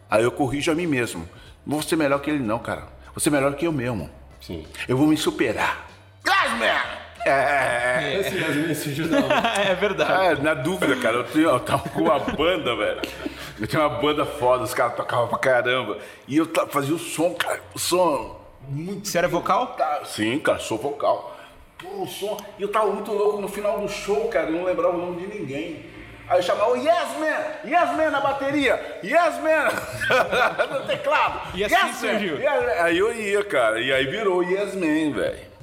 Aí 0.10 0.24
eu 0.24 0.32
corrijo 0.32 0.72
a 0.72 0.76
mim 0.76 0.88
mesmo. 0.88 1.28
Não 1.66 1.78
vou 1.78 1.82
ser 1.82 1.96
melhor 1.96 2.20
que 2.20 2.30
ele, 2.30 2.40
não, 2.40 2.60
cara. 2.60 2.88
Vou 3.14 3.20
ser 3.20 3.30
melhor 3.30 3.54
que 3.56 3.66
eu 3.66 3.72
mesmo. 3.72 4.10
Sim. 4.42 4.66
Eu 4.88 4.98
vou 4.98 5.08
me 5.08 5.16
superar. 5.16 5.88
Glasman! 6.24 7.04
É. 7.26 8.20
Esse 8.20 8.38
Yasmin 8.38 8.74
surgiu 8.74 9.08
não. 9.08 9.20
é 9.32 9.74
verdade. 9.76 10.42
É, 10.42 10.44
na 10.44 10.54
dúvida, 10.54 10.96
cara. 10.98 11.18
Eu, 11.18 11.24
tenho, 11.24 11.50
eu 11.50 11.60
tava 11.60 11.88
com 11.90 12.02
uma 12.02 12.20
banda, 12.20 12.76
velho. 12.76 13.02
Eu 13.60 13.68
tinha 13.68 13.82
uma 13.82 14.02
banda 14.02 14.26
foda, 14.26 14.64
os 14.64 14.74
caras 14.74 14.96
tocavam 14.96 15.28
pra 15.28 15.38
caramba. 15.38 16.00
E 16.28 16.38
eu 16.38 16.50
fazia 16.70 16.94
o 16.94 17.00
som, 17.00 17.34
cara. 17.34 17.62
O 17.74 17.80
som 17.80 18.42
muito. 18.68 19.08
Você 19.08 19.18
era 19.18 19.28
vocal? 19.28 19.68
Tá, 19.68 20.02
sim, 20.06 20.38
cara, 20.40 20.60
sou 20.60 20.78
vocal. 20.78 21.38
Pô, 21.78 22.04
o 22.04 22.08
som. 22.08 22.38
E 22.60 22.62
eu 22.62 22.70
tava 22.70 22.92
muito 22.92 23.12
louco 23.12 23.40
no 23.40 23.48
final 23.48 23.80
do 23.80 23.88
show, 23.88 24.28
cara. 24.28 24.48
Eu 24.48 24.54
não 24.54 24.66
lembrava 24.66 24.96
o 24.96 25.06
nome 25.06 25.26
de 25.26 25.40
ninguém. 25.40 25.93
Aí 26.34 26.40
eu 26.40 26.44
chamava 26.44 26.72
o 26.72 26.76
Yes 26.76 27.10
Man, 27.20 27.70
Yes 27.70 27.96
Man 27.96 28.10
na 28.10 28.20
bateria, 28.20 29.00
Yes 29.04 29.40
Man 29.40 29.70
no 30.74 30.88
teclado. 30.88 31.42
E 31.54 31.64
assim 31.64 31.76
yes 31.76 31.96
surgiu. 31.98 32.40
Yes 32.40 32.82
aí 32.82 32.98
eu 32.98 33.14
ia, 33.14 33.44
cara, 33.44 33.80
e 33.80 33.94
aí 33.94 34.08
virou 34.08 34.42
Yes 34.42 34.74
Man, 34.74 35.14
velho. 35.14 35.54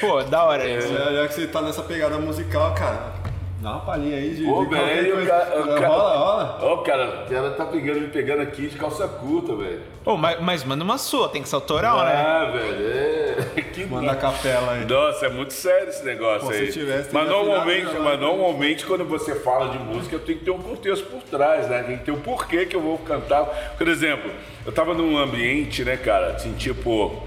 Pô, 0.00 0.22
da 0.24 0.44
hora 0.44 0.68
isso. 0.68 0.94
É, 0.94 1.14
já 1.14 1.28
que 1.28 1.32
você 1.34 1.46
tá 1.46 1.62
nessa 1.62 1.82
pegada 1.82 2.18
musical, 2.18 2.74
cara, 2.74 3.14
Dá 3.60 3.72
uma 3.72 3.80
palhinha 3.80 4.16
aí 4.16 4.34
de. 4.34 4.46
Ô, 4.46 4.64
velho, 4.64 5.26
cara, 5.26 5.46
cara, 5.46 5.86
rola, 5.86 6.16
rola. 6.16 6.72
Ô, 6.72 6.78
cara, 6.78 7.26
ela 7.30 7.50
tá 7.50 7.66
pegando, 7.66 8.00
me 8.00 8.08
pegando 8.08 8.40
aqui 8.40 8.68
de 8.68 8.78
calça 8.78 9.06
curta, 9.06 9.54
velho. 9.54 9.82
Ô, 10.02 10.16
mas, 10.16 10.40
mas 10.40 10.64
manda 10.64 10.82
uma 10.82 10.96
sua, 10.96 11.28
tem 11.28 11.42
que 11.42 11.48
ser 11.48 11.56
autoral, 11.56 11.98
ah, 12.00 12.04
né? 12.06 12.14
Ah, 12.14 12.44
velho, 12.52 12.88
é. 12.88 13.60
Que 13.70 13.84
manda 13.84 14.12
a 14.12 14.16
capela 14.16 14.72
aí. 14.72 14.86
Nossa, 14.86 15.26
é 15.26 15.28
muito 15.28 15.52
sério 15.52 15.90
esse 15.90 16.02
negócio 16.02 16.48
Pô, 16.48 16.54
aí. 16.54 16.72
Se 16.72 16.78
tivesse, 16.78 17.12
mas 17.12 17.28
normalmente, 17.28 17.92
mas 17.98 18.18
né? 18.18 18.26
normalmente 18.26 18.86
quando 18.86 19.04
você 19.04 19.34
fala 19.34 19.68
de 19.68 19.78
música, 19.78 20.16
eu 20.16 20.20
tenho 20.20 20.38
que 20.38 20.44
ter 20.46 20.50
um 20.50 20.62
contexto 20.62 21.04
por 21.06 21.22
trás, 21.22 21.68
né? 21.68 21.82
Tem 21.82 21.98
que 21.98 22.04
ter 22.04 22.12
um 22.12 22.20
porquê 22.20 22.64
que 22.64 22.74
eu 22.74 22.80
vou 22.80 22.96
cantar. 22.98 23.44
Por 23.76 23.86
exemplo, 23.88 24.30
eu 24.64 24.72
tava 24.72 24.94
num 24.94 25.18
ambiente, 25.18 25.84
né, 25.84 25.98
cara, 25.98 26.28
assim, 26.28 26.54
tipo. 26.54 27.22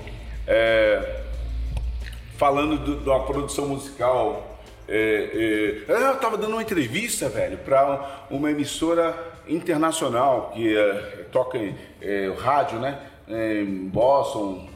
É, 0.48 1.22
falando 2.38 2.78
de 3.00 3.08
uma 3.08 3.24
produção 3.24 3.68
musical 3.68 4.53
é, 4.96 5.86
é, 5.88 5.92
eu 5.92 6.14
estava 6.14 6.38
dando 6.38 6.52
uma 6.52 6.62
entrevista, 6.62 7.28
velho, 7.28 7.58
para 7.58 8.28
uma 8.30 8.52
emissora 8.52 9.18
internacional 9.48 10.52
que 10.54 10.78
é, 10.78 11.26
toca 11.32 11.58
é, 12.00 12.32
rádio, 12.38 12.78
né? 12.78 13.00
Em 13.28 13.88
Boston, 13.88 14.70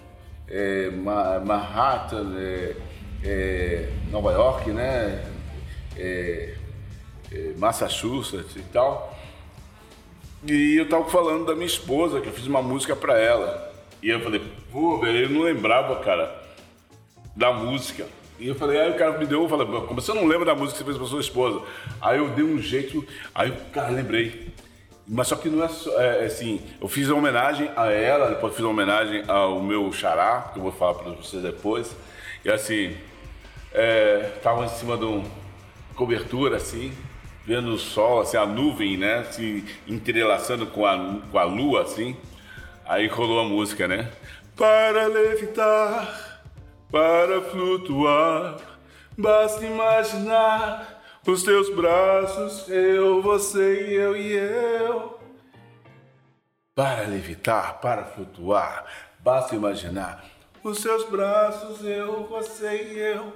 é, 0.50 0.90
Manhattan, 0.90 2.34
é, 3.24 3.90
Nova 4.10 4.32
York, 4.32 4.72
né? 4.72 5.24
Massachusetts 7.58 8.56
e 8.56 8.64
tal. 8.74 9.16
E 10.48 10.78
eu 10.78 10.86
estava 10.86 11.06
falando 11.06 11.46
da 11.46 11.54
minha 11.54 11.68
esposa, 11.68 12.22
que 12.22 12.28
eu 12.28 12.34
fiz 12.34 12.48
uma 12.48 12.64
música 12.64 12.96
para 12.96 13.20
ela. 13.20 13.72
E 14.02 14.10
eu 14.10 14.20
falei, 14.22 14.42
pô, 14.72 14.98
velho, 14.98 15.26
eu 15.26 15.30
não 15.30 15.42
lembrava, 15.42 15.98
cara, 15.98 16.44
da 17.36 17.54
música. 17.54 18.08
E 18.40 18.48
eu 18.48 18.56
falei, 18.56 18.80
aí 18.80 18.92
o 18.92 18.96
cara 18.96 19.18
me 19.18 19.26
deu, 19.26 19.44
eu 19.44 19.50
falei, 19.50 19.66
como 19.66 20.00
você 20.00 20.14
não 20.14 20.26
lembra 20.26 20.46
da 20.46 20.56
música 20.56 20.78
que 20.78 20.78
você 20.78 20.86
fez 20.86 20.98
pra 20.98 21.08
sua 21.08 21.22
esposa? 21.22 21.62
Aí 22.00 22.20
eu 22.20 22.30
dei 22.30 22.46
um 22.46 22.60
jeito, 22.60 23.06
aí 23.34 23.50
o 23.50 23.56
cara 23.72 23.90
lembrei. 23.90 24.54
Mas 25.08 25.30
só 25.30 25.36
que 25.36 25.50
não 25.50 25.64
é, 25.64 25.68
só, 25.70 26.00
é, 26.00 26.24
é 26.24 26.26
assim, 26.26 26.62
eu 26.80 26.88
fiz 26.88 27.08
uma 27.08 27.18
homenagem 27.18 27.72
a 27.76 27.92
ela, 27.92 28.30
depois 28.30 28.54
fiz 28.54 28.64
uma 28.64 28.72
homenagem 28.72 29.24
ao 29.28 29.62
meu 29.62 29.92
xará, 29.92 30.52
que 30.54 30.60
eu 30.60 30.64
vou 30.64 30.72
falar 30.72 30.96
para 30.96 31.12
vocês 31.14 31.42
depois. 31.42 31.96
E 32.46 32.50
assim, 32.52 32.96
é, 33.74 34.34
tava 34.44 34.66
em 34.66 34.70
cima 34.70 34.98
de 34.98 35.06
uma 35.06 35.24
cobertura 35.96 36.58
assim, 36.58 36.92
vendo 37.46 37.70
o 37.70 37.78
sol, 37.78 38.20
assim, 38.20 38.38
a 38.38 38.46
nuvem, 38.46 38.98
né, 38.98 39.24
se 39.32 39.64
entrelaçando 39.88 40.68
com 40.68 40.86
a, 40.86 41.22
com 41.32 41.40
a 41.40 41.44
lua, 41.44 41.82
assim. 41.82 42.16
Aí 42.86 43.08
rolou 43.08 43.40
a 43.40 43.44
música, 43.46 43.88
né? 43.88 44.12
Para 44.56 45.08
levitar 45.08 46.27
para 46.92 47.42
flutuar. 47.42 48.58
Basta 49.18 49.66
imaginar 49.66 51.02
os 51.26 51.44
teus 51.44 51.70
braços, 51.74 52.70
eu, 52.70 53.22
você 53.22 53.90
e 53.90 53.94
eu 53.96 54.16
e 54.16 54.34
eu. 54.34 55.20
Para 56.76 57.08
levitar, 57.08 57.80
para 57.80 58.06
flutuar, 58.06 58.86
basta 59.20 59.56
imaginar 59.56 60.24
os 60.64 60.80
seus 60.80 61.10
braços, 61.10 61.84
eu, 61.84 62.26
você 62.26 62.94
e 62.94 63.00
eu. 63.00 63.34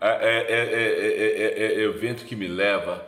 É, 0.00 0.08
é, 0.08 1.78
é, 1.78 1.82
é, 1.82 1.86
o 1.86 1.92
vento 1.92 2.24
que 2.24 2.34
me 2.34 2.48
leva, 2.48 3.06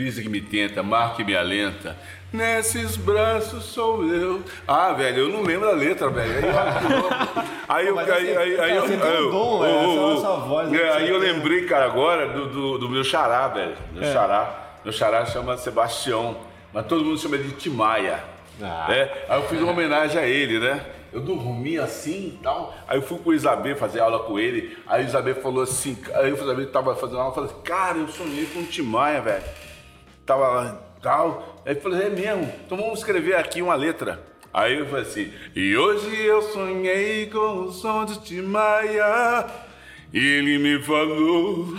brisa 0.00 0.22
que 0.22 0.28
me 0.30 0.40
tenta, 0.40 0.82
mar 0.82 1.14
que 1.14 1.22
me 1.22 1.36
alenta. 1.36 1.94
Nesses 2.32 2.96
braços 2.96 3.64
sou 3.64 4.06
eu. 4.06 4.42
Ah, 4.66 4.94
velho, 4.94 5.24
eu 5.24 5.28
não 5.28 5.42
lembro 5.42 5.68
a 5.68 5.72
letra, 5.72 6.08
velho. 6.08 6.32
Aí, 7.68 7.86
eu, 7.86 7.98
aí, 7.98 8.08
aí, 8.08 8.36
aí, 8.36 8.60
aí, 8.60 8.76
eu, 8.76 8.84
aí 10.94 11.10
eu 11.10 11.18
lembrei, 11.18 11.66
cara, 11.66 11.84
agora 11.84 12.28
do, 12.28 12.48
do, 12.48 12.78
do 12.78 12.88
meu 12.88 13.04
xará, 13.04 13.48
velho. 13.48 13.76
Meu 13.92 14.04
é. 14.04 14.12
xará. 14.12 14.78
Meu 14.82 14.92
xará 14.92 15.26
chama 15.26 15.58
Sebastião. 15.58 16.38
mas 16.72 16.86
todo 16.86 17.04
mundo 17.04 17.18
chama 17.18 17.36
de 17.36 17.50
Timaya. 17.52 18.24
Ah. 18.62 18.86
É, 18.90 19.26
aí 19.28 19.40
eu 19.40 19.48
fiz 19.48 19.60
uma 19.60 19.72
homenagem 19.72 20.18
a 20.18 20.26
ele, 20.26 20.58
né? 20.58 20.80
Eu 21.12 21.20
dormi 21.20 21.76
assim 21.76 22.28
e 22.28 22.38
tal. 22.42 22.74
Aí 22.86 22.96
eu 22.96 23.02
fui 23.02 23.18
com 23.18 23.30
o 23.30 23.34
Isabel 23.34 23.76
fazer 23.76 24.00
aula 24.00 24.20
com 24.20 24.38
ele. 24.38 24.78
Aí 24.86 25.04
o 25.04 25.06
Isabel 25.06 25.34
falou 25.42 25.62
assim, 25.62 25.98
aí 26.14 26.32
o 26.32 26.36
Isabel 26.36 26.70
tava 26.70 26.94
fazendo 26.94 27.18
aula 27.18 27.32
e 27.32 27.34
falou 27.34 27.50
assim, 27.50 27.60
cara, 27.62 27.98
eu 27.98 28.08
sonhei 28.08 28.46
com 28.46 28.60
o 28.60 28.66
Timaya, 28.66 29.20
velho. 29.20 29.42
Tava 30.30 30.46
lá 30.46 30.80
tal. 31.02 31.60
Aí 31.66 31.74
eu 31.74 31.80
falei, 31.80 32.06
é 32.06 32.08
mesmo? 32.08 32.54
Então 32.64 32.78
vamos 32.78 33.00
escrever 33.00 33.34
aqui 33.34 33.60
uma 33.60 33.74
letra. 33.74 34.24
Aí 34.54 34.78
eu 34.78 34.86
falei 34.86 35.02
assim, 35.02 35.32
e 35.56 35.76
hoje 35.76 36.24
eu 36.24 36.40
sonhei 36.40 37.26
com 37.26 37.64
o 37.64 37.72
som 37.72 38.04
de 38.04 38.22
Timaya. 38.22 39.44
Ele 40.14 40.56
me 40.58 40.80
falou, 40.84 41.76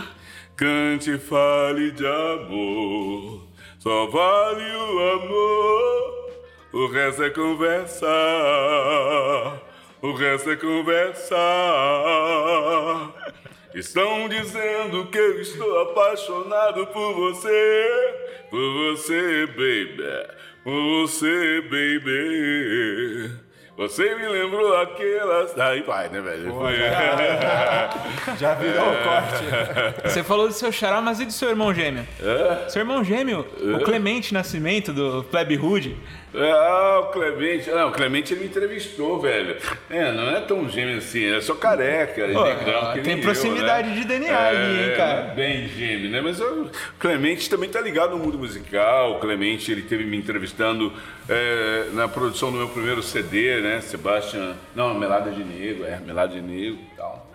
cante 0.54 1.12
e 1.12 1.18
fale 1.18 1.92
de 1.92 2.06
amor. 2.06 3.48
Só 3.80 4.08
vale 4.08 4.70
o 4.76 5.00
amor. 5.14 6.30
O 6.74 6.88
resto 6.88 7.24
é 7.24 7.30
conversa, 7.30 8.06
o 10.02 10.12
resto 10.12 10.52
é 10.52 10.58
conversa. 10.58 11.38
Estão 13.74 14.28
dizendo 14.28 15.06
que 15.08 15.18
eu 15.18 15.40
estou 15.40 15.82
apaixonado 15.82 16.88
por 16.88 17.14
você, 17.14 18.14
por 18.50 18.74
você, 18.74 19.48
baby, 19.48 20.04
por 20.64 21.08
você, 21.08 21.62
baby. 21.62 23.32
Você 23.78 24.14
me 24.14 24.28
lembrou 24.28 24.76
aquelas. 24.76 25.58
Aí 25.58 25.82
vai, 25.82 26.10
né, 26.10 26.20
velho? 26.22 26.54
Foi. 26.54 26.76
Já 28.38 28.54
virou 28.56 28.84
o 28.84 29.04
corte. 29.04 30.04
Você 30.04 30.22
falou 30.24 30.48
do 30.48 30.54
seu 30.54 30.72
xará, 30.72 31.02
mas 31.02 31.20
e 31.20 31.26
do 31.26 31.32
seu 31.32 31.50
irmão 31.50 31.74
gêmeo? 31.74 32.06
Seu 32.68 32.82
irmão 32.82 33.04
gêmeo, 33.04 33.46
o 33.76 33.80
Clemente 33.84 34.34
Nascimento, 34.34 34.94
do 34.94 35.24
Plebe 35.24 35.58
Hood. 35.58 35.98
Ah, 36.34 37.00
o 37.02 37.06
Clemente. 37.12 37.70
Não, 37.70 37.90
o 37.90 37.92
Clemente 37.92 38.34
ele 38.34 38.42
me 38.42 38.48
entrevistou, 38.48 39.20
velho. 39.20 39.58
É, 39.90 40.12
não 40.14 40.30
é 40.30 40.40
tão 40.40 40.68
gêmeo 40.70 40.98
assim, 40.98 41.26
é 41.26 41.42
só 41.42 41.54
careca. 41.56 42.28
Pô, 42.30 42.44
negrão, 42.44 42.94
tem 42.94 43.04
nem 43.04 43.18
eu, 43.18 43.22
proximidade 43.22 43.90
né? 43.90 43.96
de 43.96 44.06
DNA 44.06 44.48
ali, 44.48 44.84
hein, 44.84 44.98
cara? 44.98 45.20
é 45.20 45.36
Bem 45.36 45.68
gêmeo, 45.68 46.10
né? 46.10 46.22
Mas 46.22 46.40
o 46.40 46.70
Clemente 47.00 47.50
também 47.50 47.70
tá 47.70 47.82
ligado 47.82 48.12
no 48.12 48.24
mundo 48.24 48.38
musical. 48.38 49.14
O 49.14 49.20
Clemente, 49.20 49.72
ele 49.72 49.82
teve 49.82 50.06
me 50.06 50.18
entrevistando 50.18 50.94
é, 51.28 51.88
na 51.94 52.08
produção 52.08 52.52
do 52.52 52.58
meu 52.58 52.70
primeiro 52.70 53.04
CD, 53.04 53.60
né? 53.60 53.82
Sebastian. 53.82 54.56
Não, 54.74 54.94
Melada 54.94 55.32
de 55.32 55.44
Negro, 55.44 55.86
é, 55.86 56.00
Melada 56.00 56.34
de 56.34 56.42
Negro 56.42 56.80
e 56.80 56.96
tal. 56.96 57.31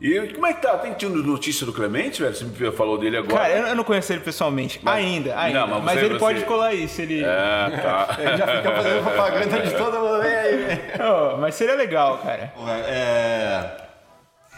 E 0.00 0.28
como 0.32 0.46
é 0.46 0.54
que 0.54 0.62
tá? 0.62 0.78
Tem 0.78 0.94
tido 0.94 1.22
notícia 1.22 1.66
do 1.66 1.72
Clemente, 1.74 2.22
velho? 2.22 2.34
Você 2.34 2.44
me 2.44 2.72
falou 2.72 2.96
dele 2.96 3.18
agora. 3.18 3.42
Cara, 3.42 3.68
eu 3.68 3.74
não 3.76 3.84
conheço 3.84 4.10
ele 4.12 4.20
pessoalmente. 4.20 4.80
ainda, 4.86 5.38
ainda. 5.38 5.60
Não, 5.60 5.68
mas 5.68 5.84
mas 5.84 6.00
você- 6.00 6.06
ele 6.06 6.18
pode 6.18 6.40
você- 6.40 6.46
colar 6.46 6.66
aí, 6.68 6.88
se 6.88 7.02
ele. 7.02 7.22
É, 7.22 7.26
tá. 7.82 8.16
Ele 8.18 8.36
já 8.38 8.46
fica 8.46 8.72
fazendo 8.76 9.02
propaganda 9.02 9.60
de 9.60 9.70
todo 9.76 9.98
mundo. 9.98 10.22
Vem 10.22 10.34
aí. 10.34 10.80
Oh, 11.00 11.36
mas 11.36 11.54
seria 11.54 11.74
legal, 11.74 12.16
cara. 12.18 12.52
É, 12.88 13.70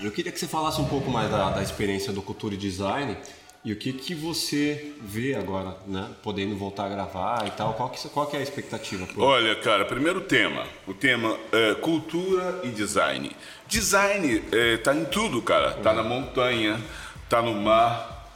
eu 0.01 0.13
queria 0.13 0.31
que 0.31 0.39
você 0.39 0.47
falasse 0.47 0.81
um 0.81 0.87
pouco 0.87 1.11
mais 1.11 1.29
da, 1.31 1.51
da 1.51 1.63
experiência 1.63 2.13
do 2.13 2.23
Cultura 2.23 2.55
e 2.55 2.57
Design 2.57 3.17
e 3.65 3.73
o 3.73 3.77
que, 3.77 3.93
que 3.93 4.15
você 4.15 4.93
vê 5.01 5.35
agora, 5.35 5.77
né? 5.87 6.11
Podendo 6.23 6.57
voltar 6.57 6.87
a 6.87 6.89
gravar 6.89 7.47
e 7.47 7.51
tal. 7.53 7.75
Qual 7.75 7.91
que, 7.91 8.09
qual 8.09 8.27
que 8.27 8.37
é 8.37 8.41
a 8.41 8.43
expectativa? 8.43 9.07
pro- 9.07 9.23
Olha, 9.23 9.55
cara, 9.57 9.85
primeiro 9.85 10.21
tema. 10.23 10.65
O 10.87 10.93
tema 10.93 11.39
é 11.53 11.75
cultura 11.75 12.61
e 12.65 12.69
design. 12.69 13.31
Design 13.69 14.43
é, 14.53 14.77
tá 14.79 14.95
em 14.95 15.05
tudo, 15.05 15.41
cara. 15.41 15.75
Tá 15.75 15.93
na 15.93 16.03
montanha, 16.03 16.81
tá 17.29 17.41
no 17.41 17.55
mar, 17.55 18.29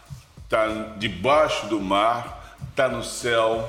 tá 0.48 0.66
debaixo 0.96 1.66
do 1.66 1.80
mar, 1.80 2.56
tá 2.76 2.88
no 2.88 3.02
céu, 3.02 3.68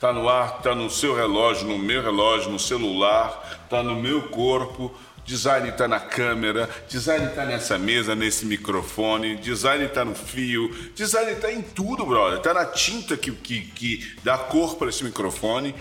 tá 0.00 0.12
no 0.12 0.28
ar, 0.28 0.60
tá 0.60 0.74
no 0.74 0.90
seu 0.90 1.14
relógio, 1.14 1.68
no 1.68 1.78
meu 1.78 2.02
relógio, 2.02 2.50
no 2.50 2.58
celular, 2.58 3.66
tá 3.70 3.80
no 3.82 3.94
meu 3.94 4.22
corpo. 4.28 4.92
Design 5.26 5.72
tá 5.72 5.88
na 5.88 5.98
câmera, 5.98 6.70
design 6.88 7.28
tá 7.34 7.44
nessa 7.44 7.76
mesa, 7.76 8.14
nesse 8.14 8.46
microfone, 8.46 9.34
design 9.36 9.88
tá 9.88 10.04
no 10.04 10.14
fio, 10.14 10.72
design 10.94 11.34
tá 11.40 11.52
em 11.52 11.62
tudo, 11.62 12.06
brother. 12.06 12.38
Tá 12.38 12.54
na 12.54 12.64
tinta 12.64 13.16
que, 13.16 13.32
que, 13.32 13.62
que 13.62 14.12
dá 14.22 14.38
cor 14.38 14.76
para 14.76 14.88
esse 14.88 15.02
microfone. 15.02 15.74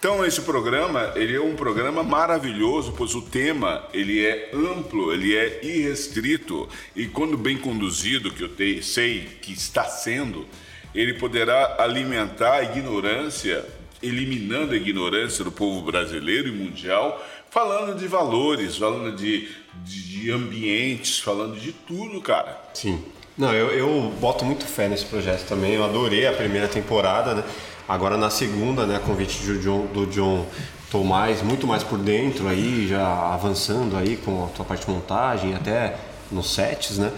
Então 0.00 0.24
esse 0.24 0.40
programa, 0.42 1.12
ele 1.14 1.34
é 1.34 1.40
um 1.40 1.54
programa 1.54 2.02
maravilhoso, 2.02 2.92
pois 2.96 3.14
o 3.14 3.22
tema, 3.22 3.84
ele 3.92 4.24
é 4.24 4.50
amplo, 4.52 5.12
ele 5.12 5.36
é 5.36 5.64
irrestrito 5.64 6.68
e 6.94 7.06
quando 7.06 7.36
bem 7.36 7.56
conduzido, 7.56 8.30
que 8.32 8.42
eu 8.42 8.48
te- 8.48 8.82
sei 8.82 9.28
que 9.42 9.52
está 9.52 9.84
sendo, 9.84 10.46
ele 10.94 11.14
poderá 11.14 11.76
alimentar 11.80 12.54
a 12.54 12.62
ignorância, 12.62 13.64
eliminando 14.00 14.72
a 14.72 14.76
ignorância 14.76 15.44
do 15.44 15.50
povo 15.50 15.82
brasileiro 15.82 16.46
e 16.46 16.52
mundial, 16.52 17.20
falando 17.58 17.98
de 17.98 18.06
valores, 18.06 18.76
falando 18.76 19.16
de, 19.16 19.48
de, 19.82 20.02
de 20.02 20.30
ambientes, 20.30 21.18
falando 21.18 21.58
de 21.58 21.72
tudo, 21.72 22.20
cara. 22.20 22.56
Sim. 22.72 23.02
Não, 23.36 23.52
eu, 23.52 23.70
eu 23.70 24.12
boto 24.20 24.44
muito 24.44 24.64
fé 24.64 24.88
nesse 24.88 25.04
projeto 25.04 25.44
também. 25.48 25.74
Eu 25.74 25.84
adorei 25.84 26.24
a 26.28 26.32
primeira 26.32 26.68
temporada, 26.68 27.34
né? 27.34 27.44
Agora 27.88 28.16
na 28.16 28.30
segunda, 28.30 28.86
né? 28.86 29.00
Convite 29.04 29.44
do 29.44 29.58
John, 29.58 29.86
do 29.86 30.06
John 30.06 30.46
tô 30.88 31.02
mais, 31.02 31.42
muito 31.42 31.66
mais 31.66 31.82
por 31.82 31.98
dentro 31.98 32.46
aí, 32.46 32.86
já 32.86 33.34
avançando 33.34 33.96
aí 33.96 34.16
com 34.16 34.44
a 34.44 34.48
tua 34.50 34.64
parte 34.64 34.86
de 34.86 34.92
montagem, 34.92 35.56
até 35.56 35.96
nos 36.30 36.54
sets, 36.54 36.96
né? 36.96 37.10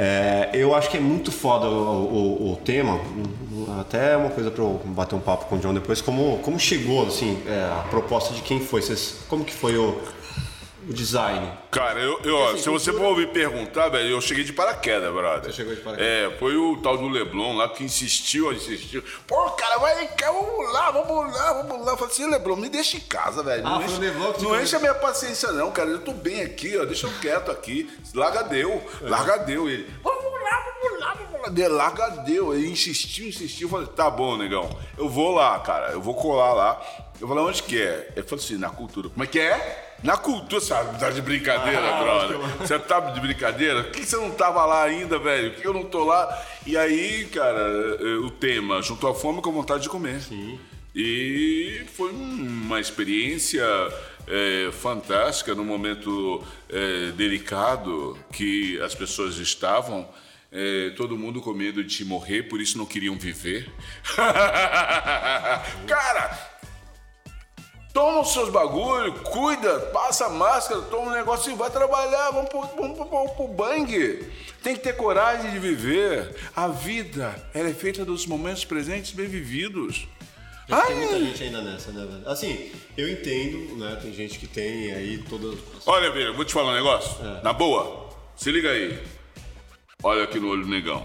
É, 0.00 0.50
eu 0.54 0.76
acho 0.76 0.88
que 0.88 0.96
é 0.96 1.00
muito 1.00 1.32
foda 1.32 1.66
o, 1.66 1.72
o- 1.72 2.52
o 2.52 2.56
tema, 2.64 3.00
até 3.80 4.16
uma 4.16 4.30
coisa 4.30 4.48
para 4.48 4.62
eu 4.62 4.80
bater 4.84 5.16
um 5.16 5.20
papo 5.20 5.46
com 5.46 5.56
o 5.56 5.58
John 5.58 5.74
depois, 5.74 6.00
como, 6.00 6.38
como 6.38 6.56
chegou, 6.56 7.04
assim, 7.04 7.36
é, 7.48 7.64
a 7.64 7.82
proposta 7.90 8.32
de 8.32 8.40
quem 8.42 8.60
foi, 8.60 8.80
como 9.28 9.44
que 9.44 9.52
foi 9.52 9.76
o, 9.76 9.98
o 10.88 10.92
design? 10.92 11.52
Cara, 11.70 12.00
eu, 12.00 12.18
eu, 12.24 12.36
ó, 12.36 12.48
assim, 12.50 12.62
se 12.62 12.68
você 12.70 12.90
cultura- 12.90 13.14
for 13.14 13.16
me 13.18 13.26
perguntar, 13.26 13.88
velho, 13.90 14.08
eu 14.10 14.20
cheguei 14.20 14.42
de 14.44 14.52
paraquedas, 14.52 15.12
brother. 15.12 15.50
Você 15.50 15.56
chegou 15.56 15.74
de 15.74 15.80
paraquedas. 15.80 16.32
É, 16.34 16.36
foi 16.38 16.56
o 16.56 16.76
tal 16.78 16.96
do 16.96 17.08
Leblon 17.08 17.56
lá 17.56 17.68
que 17.68 17.84
insistiu, 17.84 18.52
insistiu. 18.52 19.02
Pô, 19.26 19.50
cara, 19.50 19.78
vai 19.78 20.06
cá, 20.08 20.32
vamos 20.32 20.72
lá, 20.72 20.90
vamos 20.90 21.32
lá, 21.34 21.52
vamos 21.62 21.84
lá. 21.86 21.92
Eu 21.92 21.96
falei 21.96 22.12
assim, 22.12 22.30
Leblon, 22.30 22.56
me 22.56 22.68
deixa 22.68 22.96
em 22.96 23.00
casa, 23.00 23.42
velho. 23.42 23.66
Ah, 23.66 23.70
não 23.70 23.82
enche, 23.84 23.98
Leblon 24.00 24.32
que 24.32 24.42
não 24.42 24.60
enche 24.60 24.74
a 24.76 24.78
minha 24.78 24.94
paciência, 24.94 25.52
não, 25.52 25.70
cara. 25.70 25.90
Eu 25.90 26.00
tô 26.00 26.12
bem 26.12 26.42
aqui, 26.42 26.76
ó. 26.78 26.84
Deixa 26.84 27.06
eu 27.06 27.12
quieto 27.20 27.50
aqui. 27.50 27.90
Larga 28.14 28.42
deu, 28.44 28.82
larga 29.02 29.36
deu. 29.38 29.68
Ele, 29.68 29.88
vamos 30.02 30.24
lá, 30.24 30.74
vamos 30.80 31.00
lá, 31.00 31.14
vamos 31.14 31.42
lá. 31.42 31.48
Dele, 31.48 31.68
Larga 31.68 32.08
deu. 32.26 32.54
Ele 32.54 32.68
insistiu, 32.70 33.28
insistiu. 33.28 33.66
Eu 33.66 33.70
falei, 33.70 33.86
tá 33.88 34.10
bom, 34.10 34.36
negão. 34.36 34.68
Eu 34.96 35.08
vou 35.08 35.34
lá, 35.34 35.58
cara. 35.60 35.92
Eu 35.92 36.00
vou 36.00 36.14
colar 36.14 36.52
lá. 36.52 36.80
Eu 37.20 37.26
falei, 37.28 37.42
onde 37.44 37.62
que 37.62 37.80
é? 37.80 38.12
Ele 38.16 38.26
falou 38.26 38.42
assim, 38.44 38.56
na 38.58 38.70
cultura. 38.70 39.08
Como 39.08 39.22
é 39.24 39.26
que 39.26 39.38
é? 39.40 39.84
Na 40.02 40.16
cultura, 40.16 40.60
sabe? 40.60 40.98
Tá 40.98 41.10
de 41.10 41.20
brincadeira, 41.20 41.80
Ah, 41.82 42.02
brother. 42.02 42.38
Você 42.58 42.78
tá 42.78 43.00
de 43.00 43.20
brincadeira? 43.20 43.82
Por 43.84 43.92
que 43.92 44.04
você 44.06 44.16
não 44.16 44.30
tava 44.30 44.64
lá 44.64 44.84
ainda, 44.84 45.18
velho? 45.18 45.52
Por 45.52 45.60
que 45.60 45.66
eu 45.66 45.74
não 45.74 45.84
tô 45.84 46.04
lá? 46.04 46.40
E 46.64 46.76
aí, 46.76 47.24
cara, 47.26 47.58
eh, 48.00 48.16
o 48.24 48.30
tema, 48.30 48.80
juntou 48.80 49.10
a 49.10 49.14
fome 49.14 49.42
com 49.42 49.50
a 49.50 49.52
vontade 49.52 49.82
de 49.82 49.88
comer. 49.88 50.20
Sim. 50.20 50.58
E 50.94 51.82
foi 51.96 52.10
uma 52.12 52.78
experiência 52.80 53.64
eh, 54.28 54.70
fantástica 54.72 55.54
num 55.54 55.64
momento 55.64 56.44
eh, 56.68 57.12
delicado 57.16 58.16
que 58.32 58.80
as 58.80 58.94
pessoas 58.94 59.36
estavam. 59.38 60.08
eh, 60.52 60.92
todo 60.96 61.18
mundo 61.18 61.40
com 61.42 61.52
medo 61.52 61.82
de 61.84 62.04
morrer, 62.04 62.44
por 62.44 62.60
isso 62.60 62.78
não 62.78 62.86
queriam 62.86 63.16
viver. 63.18 63.68
Cara, 65.86 66.38
Toma 67.98 68.20
os 68.20 68.32
seus 68.32 68.48
bagulho, 68.48 69.12
cuida, 69.24 69.80
passa 69.92 70.26
a 70.26 70.28
máscara, 70.28 70.82
toma 70.82 71.10
um 71.10 71.14
negócio 71.14 71.50
e 71.50 71.56
vai 71.56 71.68
trabalhar, 71.68 72.30
vamos 72.30 72.48
pro, 72.48 72.60
vamos 72.60 72.96
pro, 72.96 73.08
vamos 73.08 73.32
pro 73.32 73.48
bang. 73.48 74.24
Tem 74.62 74.76
que 74.76 74.80
ter 74.80 74.94
coragem 74.94 75.50
de 75.50 75.58
viver. 75.58 76.36
A 76.54 76.68
vida, 76.68 77.34
ela 77.52 77.68
é 77.68 77.74
feita 77.74 78.04
dos 78.04 78.24
momentos 78.24 78.64
presentes 78.64 79.10
bem 79.10 79.26
vividos. 79.26 80.06
Tem 80.68 80.76
Ai, 80.76 80.94
muita 80.94 81.18
gente 81.18 81.42
ainda 81.42 81.60
nessa, 81.60 81.90
né, 81.90 82.06
velho? 82.06 82.28
Assim, 82.30 82.70
eu 82.96 83.08
entendo, 83.08 83.76
né? 83.78 83.98
Tem 84.00 84.14
gente 84.14 84.38
que 84.38 84.46
tem 84.46 84.92
aí 84.92 85.18
todas. 85.28 85.58
olha, 85.84 86.12
Vira, 86.12 86.32
vou 86.32 86.44
te 86.44 86.52
falar 86.52 86.70
um 86.70 86.76
negócio. 86.76 87.20
Na 87.42 87.52
boa, 87.52 88.10
se 88.36 88.52
liga 88.52 88.70
aí. 88.70 89.02
Olha 90.04 90.22
aqui 90.22 90.38
no 90.38 90.50
olho 90.50 90.62
do 90.62 90.68
negão. 90.68 91.04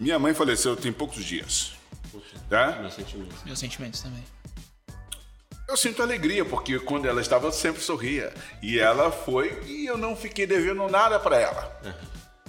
Minha 0.00 0.18
mãe 0.18 0.32
faleceu 0.32 0.74
tem 0.74 0.90
poucos 0.90 1.22
dias. 1.22 1.72
Tá? 2.48 2.78
Meus 2.80 2.94
sentimentos. 2.94 3.44
Meus 3.44 3.58
sentimentos 3.58 4.00
também. 4.00 4.24
Eu 5.72 5.76
sinto 5.78 6.02
alegria, 6.02 6.44
porque 6.44 6.78
quando 6.78 7.06
ela 7.08 7.22
estava, 7.22 7.46
eu 7.46 7.52
sempre 7.52 7.80
sorria. 7.80 8.30
E 8.60 8.78
ela 8.78 9.10
foi 9.10 9.58
e 9.66 9.86
eu 9.86 9.96
não 9.96 10.14
fiquei 10.14 10.46
devendo 10.46 10.86
nada 10.86 11.18
para 11.18 11.40
ela. 11.40 11.80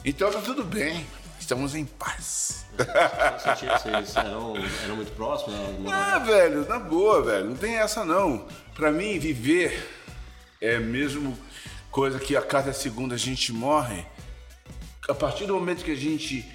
Então 0.04 0.30
tá 0.30 0.42
tudo 0.42 0.62
bem. 0.62 1.08
Estamos 1.40 1.74
em 1.74 1.86
paz. 1.86 2.66
Vocês 2.76 4.14
eram, 4.18 4.56
eram 4.84 4.96
muito 4.98 5.14
próximos? 5.14 5.56
moravam- 5.80 5.88
Ah, 5.90 6.20
velho, 6.20 6.68
na 6.68 6.78
boa, 6.78 7.22
velho. 7.24 7.46
Não 7.46 7.56
tem 7.56 7.76
essa 7.78 8.04
não. 8.04 8.46
Pra 8.76 8.92
mim, 8.92 9.18
viver 9.18 9.90
é 10.60 10.78
mesmo 10.78 11.38
coisa 11.90 12.20
que 12.20 12.36
a 12.36 12.42
cada 12.42 12.74
segundo 12.74 13.14
a 13.14 13.18
gente 13.18 13.54
morre. 13.54 14.06
A 15.08 15.14
partir 15.14 15.46
do 15.46 15.54
momento 15.54 15.86
que 15.86 15.92
a 15.92 15.96
gente 15.96 16.46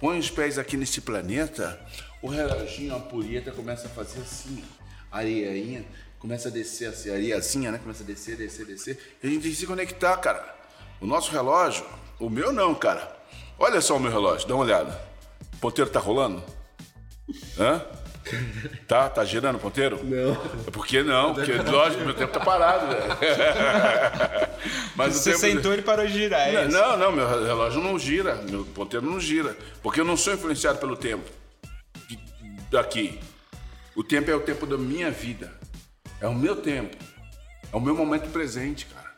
põe 0.00 0.18
os 0.18 0.28
pés 0.28 0.58
aqui 0.58 0.76
nesse 0.76 1.00
planeta, 1.00 1.80
o 2.20 2.26
reloginho, 2.26 2.94
a 2.94 2.96
ampulheta 2.96 3.52
começa 3.52 3.86
a 3.86 3.90
fazer 3.90 4.22
assim, 4.22 4.64
a 5.12 5.18
areinha 5.18 5.84
começa 6.26 6.48
a 6.48 6.50
descer 6.50 6.88
assim, 6.88 7.08
a 7.08 7.12
areiazinha, 7.14 7.70
né? 7.70 7.78
Começa 7.78 8.02
a 8.02 8.06
descer, 8.06 8.36
descer, 8.36 8.66
descer. 8.66 8.98
E 9.22 9.26
a 9.28 9.30
gente 9.30 9.42
tem 9.42 9.50
que 9.52 9.56
se 9.56 9.64
conectar, 9.64 10.16
cara. 10.16 10.56
O 11.00 11.06
nosso 11.06 11.30
relógio, 11.30 11.86
o 12.18 12.28
meu 12.28 12.52
não, 12.52 12.74
cara. 12.74 13.16
Olha 13.56 13.80
só 13.80 13.96
o 13.96 14.00
meu 14.00 14.10
relógio, 14.10 14.48
dá 14.48 14.54
uma 14.54 14.64
olhada. 14.64 15.00
O 15.54 15.58
ponteiro 15.58 15.88
tá 15.88 16.00
rolando? 16.00 16.42
Hã? 17.56 17.80
Tá? 18.88 19.08
Tá 19.08 19.24
girando 19.24 19.54
o 19.54 19.60
ponteiro? 19.60 20.04
Não. 20.04 20.32
É 20.66 20.70
porque 20.72 21.00
não, 21.04 21.32
porque 21.32 21.52
lógico, 21.52 22.04
meu 22.04 22.12
tempo 22.14 22.32
tá 22.32 22.40
parado, 22.40 22.88
velho. 22.88 23.04
Mas 24.96 25.14
Você 25.14 25.30
tempo- 25.30 25.40
sentou 25.42 25.74
e 25.74 25.82
parou 25.82 26.04
de 26.08 26.12
girar. 26.12 26.40
é 26.52 26.64
isso. 26.64 26.76
não, 26.76 26.96
não, 26.96 27.12
meu 27.12 27.28
relógio 27.28 27.80
não 27.80 27.96
gira, 27.96 28.34
meu 28.50 28.64
ponteiro 28.64 29.06
não 29.06 29.20
gira. 29.20 29.56
Porque 29.80 30.00
eu 30.00 30.04
não 30.04 30.16
sou 30.16 30.34
influenciado 30.34 30.80
pelo 30.80 30.96
tempo 30.96 31.30
daqui. 32.68 33.20
O 33.94 34.02
tempo 34.02 34.28
é 34.28 34.34
o 34.34 34.40
tempo 34.40 34.66
da 34.66 34.76
minha 34.76 35.08
vida. 35.08 35.54
É 36.20 36.26
o 36.26 36.34
meu 36.34 36.56
tempo. 36.56 36.96
É 37.72 37.76
o 37.76 37.80
meu 37.80 37.94
momento 37.94 38.30
presente, 38.30 38.86
cara. 38.86 39.14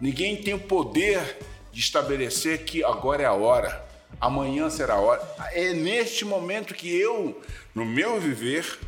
Ninguém 0.00 0.36
tem 0.36 0.54
o 0.54 0.58
poder 0.58 1.38
de 1.72 1.80
estabelecer 1.80 2.64
que 2.64 2.84
agora 2.84 3.22
é 3.22 3.26
a 3.26 3.32
hora, 3.32 3.84
amanhã 4.20 4.70
será 4.70 4.94
a 4.94 5.00
hora. 5.00 5.22
É 5.52 5.72
neste 5.72 6.24
momento 6.24 6.74
que 6.74 6.94
eu, 6.94 7.40
no 7.74 7.84
meu 7.84 8.20
viver, 8.20 8.78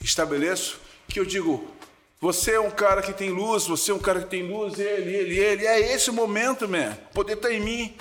estabeleço 0.00 0.80
que 1.08 1.18
eu 1.18 1.24
digo: 1.24 1.70
você 2.20 2.52
é 2.52 2.60
um 2.60 2.70
cara 2.70 3.02
que 3.02 3.12
tem 3.12 3.30
luz, 3.30 3.66
você 3.66 3.90
é 3.90 3.94
um 3.94 3.98
cara 3.98 4.20
que 4.20 4.28
tem 4.28 4.42
luz, 4.42 4.78
ele, 4.78 5.14
ele, 5.14 5.38
ele. 5.38 5.66
É 5.66 5.92
esse 5.94 6.10
o 6.10 6.12
momento, 6.12 6.68
man. 6.68 6.96
O 7.10 7.14
poder 7.14 7.36
tá 7.36 7.52
em 7.52 7.60
mim. 7.60 7.94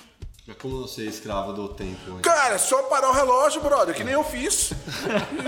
Mas 0.48 0.58
como 0.62 0.82
você 0.84 1.02
é 1.02 1.06
escravo 1.06 1.54
do 1.54 1.68
tempo 1.70 1.98
hoje? 2.12 2.22
Cara, 2.22 2.54
é 2.54 2.58
só 2.60 2.84
parar 2.84 3.10
o 3.10 3.14
relógio, 3.14 3.62
brother, 3.62 3.96
que 3.96 4.04
nem 4.04 4.14
eu 4.14 4.24
fiz. 4.24 4.74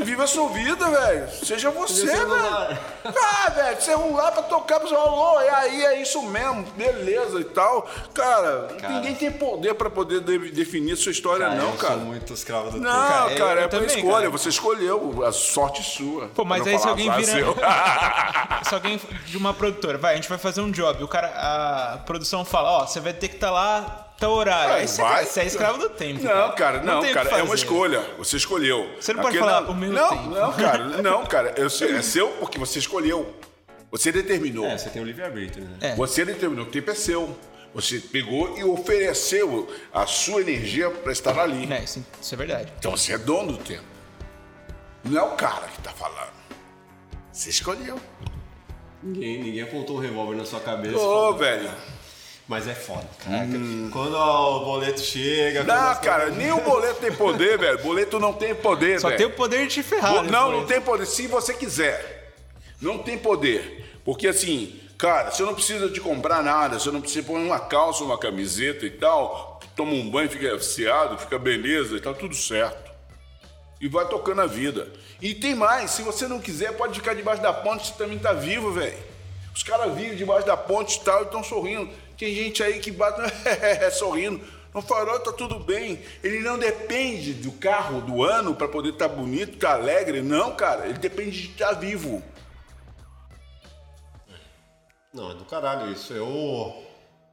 Viva 0.04 0.24
a 0.24 0.28
sua 0.28 0.50
vida, 0.50 0.90
velho. 0.90 1.30
Seja 1.46 1.70
você, 1.70 2.04
velho. 2.08 2.80
Ah, 3.06 3.50
velho, 3.52 3.80
celular 3.80 4.32
pra 4.32 4.42
tocar 4.42 4.80
pro 4.80 4.90
celular, 4.90 5.46
e 5.46 5.50
aí 5.50 5.86
é 5.86 6.02
isso 6.02 6.20
mesmo, 6.24 6.64
beleza 6.76 7.40
e 7.40 7.44
tal. 7.44 7.88
Cara, 8.12 8.70
Cara. 8.82 8.94
ninguém 8.96 9.14
tem 9.14 9.32
poder 9.32 9.76
pra 9.76 9.88
poder 9.88 10.20
de- 10.22 10.50
definir 10.50 10.96
sua 10.98 11.12
história, 11.12 11.48
não, 11.54 11.70
eu 11.74 11.78
cara. 11.78 11.94
sou 11.94 12.04
muito 12.04 12.34
escravo 12.34 12.72
do 12.72 12.80
Não, 12.80 12.92
tempo. 12.92 13.08
cara, 13.08 13.36
Cara, 13.36 13.52
eu- 13.52 13.60
é 13.60 13.64
eu 13.66 13.70
por 13.70 13.80
também, 13.80 13.98
escolha. 13.98 14.18
cara. 14.18 14.30
Você 14.32 14.50
escolheu, 14.50 15.24
a 15.24 15.32
sorte 15.32 15.84
sua. 15.84 16.28
Pô, 16.30 16.44
mas 16.44 16.64
Pra 16.64 16.72
aí 16.72 16.76
não 16.76 16.82
se 16.82 16.88
alguém 16.90 17.12
vira- 17.12 17.32
seu. 17.34 17.56
Se 18.68 18.74
alguém 18.74 19.00
de 19.28 19.38
uma 19.38 19.54
produtora, 19.54 19.98
vai, 20.00 20.14
a 20.14 20.16
gente 20.16 20.28
vai 20.28 20.40
fazer 20.40 20.60
um 20.62 20.72
job, 20.72 21.02
o 21.04 21.08
cara, 21.08 21.28
a 21.94 21.98
produção 22.00 22.44
fala, 22.44 22.72
ó, 22.82 22.88
você 22.88 23.00
vai 23.00 23.14
ter 23.14 23.28
que 23.28 23.36
estar 23.36 23.52
lá 23.52 24.07
tal 24.20 24.32
horário. 24.34 24.70
Vai, 24.70 24.82
Aí 24.82 24.88
você, 24.88 25.02
vai. 25.02 25.26
você 25.26 25.40
é 25.42 25.46
escravo 25.46 25.78
do 25.78 25.90
tempo. 25.90 26.24
Não, 26.24 26.56
cara, 26.56 26.82
não, 26.82 27.00
o 27.00 27.06
que 27.06 27.14
cara, 27.14 27.30
é 27.38 27.44
uma 27.44 27.56
escolha. 27.56 28.02
Você 28.18 28.38
escolheu. 28.38 28.90
Você 29.00 29.14
não 29.14 29.22
pode 29.22 29.38
falar, 29.38 29.70
"O 29.70 29.76
meu 29.76 29.92
não, 29.92 30.10
tempo". 30.10 30.30
Não, 30.30 30.54
cara, 30.54 30.84
não, 31.02 31.26
cara. 31.26 31.54
Eu 31.58 31.68
é 31.68 32.02
seu 32.02 32.30
porque 32.40 32.58
você 32.58 32.80
escolheu. 32.80 33.36
Você 33.92 34.12
determinou. 34.12 34.66
É, 34.66 34.78
você 34.78 34.90
tem 34.90 35.02
o 35.02 35.06
livre-arbítrio, 35.06 35.64
né? 35.64 35.78
É. 35.82 35.96
Você 35.96 36.26
determinou. 36.26 36.66
O 36.66 36.70
tempo 36.70 36.92
é 36.92 36.96
seu. 36.96 37.38
Você 37.74 38.00
pegou 38.00 38.58
e 38.58 38.64
ofereceu 38.64 39.72
a 39.94 40.06
sua 40.06 40.42
energia 40.42 40.90
para 40.90 41.12
estar 41.12 41.38
ali. 41.38 41.72
É, 41.72 41.84
isso, 41.84 42.04
isso 42.22 42.34
é 42.34 42.38
verdade. 42.38 42.74
Então 42.80 42.92
você 42.92 43.14
é 43.14 43.18
dono 43.18 43.54
do 43.54 43.58
tempo. 43.60 43.84
Não 45.04 45.20
é 45.20 45.24
o 45.24 45.32
cara 45.36 45.68
que 45.68 45.82
tá 45.82 45.92
falando. 45.92 46.34
Você 47.32 47.50
escolheu. 47.50 48.00
Ninguém, 49.02 49.44
ninguém 49.44 49.62
apontou 49.62 49.98
um 49.98 50.00
revólver 50.00 50.36
na 50.36 50.44
sua 50.46 50.60
cabeça. 50.60 50.96
Ô, 50.96 51.00
falou, 51.00 51.36
velho. 51.36 51.70
Mas 52.48 52.66
é 52.66 52.74
foda, 52.74 53.06
cara. 53.26 53.46
Quando 53.92 54.16
o 54.16 54.60
boleto 54.64 55.02
chega. 55.02 55.64
Não, 55.66 55.96
cara, 55.96 56.22
coisas- 56.28 56.38
nem 56.38 56.52
o 56.54 56.62
boleto 56.62 57.02
tem 57.02 57.12
poder, 57.12 57.58
velho. 57.60 57.78
Boleto 57.80 58.20
não 58.20 58.32
tem 58.32 58.56
poder, 58.56 59.00
Só 59.02 59.08
velho. 59.10 59.18
tem 59.18 59.28
o 59.28 59.32
poder 59.32 59.68
de 59.68 59.74
te 59.76 59.84
ferrar. 59.84 60.14
Bo- 60.14 60.22
né, 60.24 60.32
Não, 60.32 60.52
não 60.52 60.66
tem 60.66 60.80
poder. 60.80 61.06
Se 61.06 61.28
você 61.28 61.54
quiser. 61.54 62.34
Não 62.82 63.00
tem 63.00 63.18
poder. 63.18 64.00
Porque 64.06 64.28
assim, 64.28 64.80
cara, 64.98 65.30
você 65.32 65.44
não 65.44 65.54
precisa 65.54 65.90
de 65.90 66.00
comprar 66.00 66.42
nada. 66.42 66.80
Você 66.80 66.90
não 66.90 67.02
precisa 67.02 67.26
pôr 67.28 67.38
uma 67.38 67.60
calça, 67.60 68.04
uma 68.04 68.18
camiseta 68.18 68.86
e 68.86 68.92
tal. 68.92 69.60
Toma 69.76 69.92
um 69.92 70.10
banho, 70.10 70.30
fica 70.30 70.56
afiado, 70.56 71.18
fica 71.18 71.38
beleza 71.38 71.98
e 71.98 72.00
tá 72.00 72.14
tudo 72.14 72.34
certo. 72.34 72.90
E 73.82 73.90
vai 73.90 74.08
tocando 74.08 74.42
a 74.42 74.48
vida. 74.48 74.88
E 75.22 75.36
tem 75.36 75.54
mais, 75.54 75.92
se 75.92 76.02
você 76.02 76.28
não 76.28 76.40
quiser, 76.40 76.72
pode 76.78 76.98
ficar 76.98 77.14
debaixo 77.14 77.42
da 77.42 77.52
ponte, 77.52 77.88
você 77.88 77.94
também 77.94 78.18
tá 78.18 78.32
vivo, 78.32 78.72
velho. 78.72 78.98
Os 79.54 79.64
caras 79.64 79.94
vivem 79.96 80.16
debaixo 80.16 80.48
da 80.48 80.56
ponte 80.56 80.98
e 80.98 81.02
tal, 81.02 81.20
e 81.22 81.24
estão 81.26 81.44
sorrindo. 81.44 81.90
Tem 82.18 82.34
gente 82.34 82.64
aí 82.64 82.80
que 82.80 82.92
bate 82.92 83.22
sorrindo. 83.94 84.42
No 84.74 84.82
farol 84.82 85.20
tá 85.20 85.32
tudo 85.32 85.60
bem. 85.60 86.02
Ele 86.24 86.40
não 86.40 86.58
depende 86.58 87.34
do 87.34 87.52
carro 87.54 88.02
do 88.02 88.24
ano 88.24 88.56
para 88.56 88.68
poder 88.68 88.90
estar 88.90 89.08
bonito, 89.08 89.56
estar 89.56 89.74
alegre. 89.74 90.22
Não, 90.22 90.56
cara. 90.56 90.86
Ele 90.86 90.98
depende 90.98 91.32
de 91.32 91.52
estar 91.52 91.74
vivo. 91.74 92.22
Não, 95.14 95.32
é 95.32 95.34
do 95.34 95.46
caralho 95.46 95.92
isso. 95.92 96.14
Eu. 96.14 96.84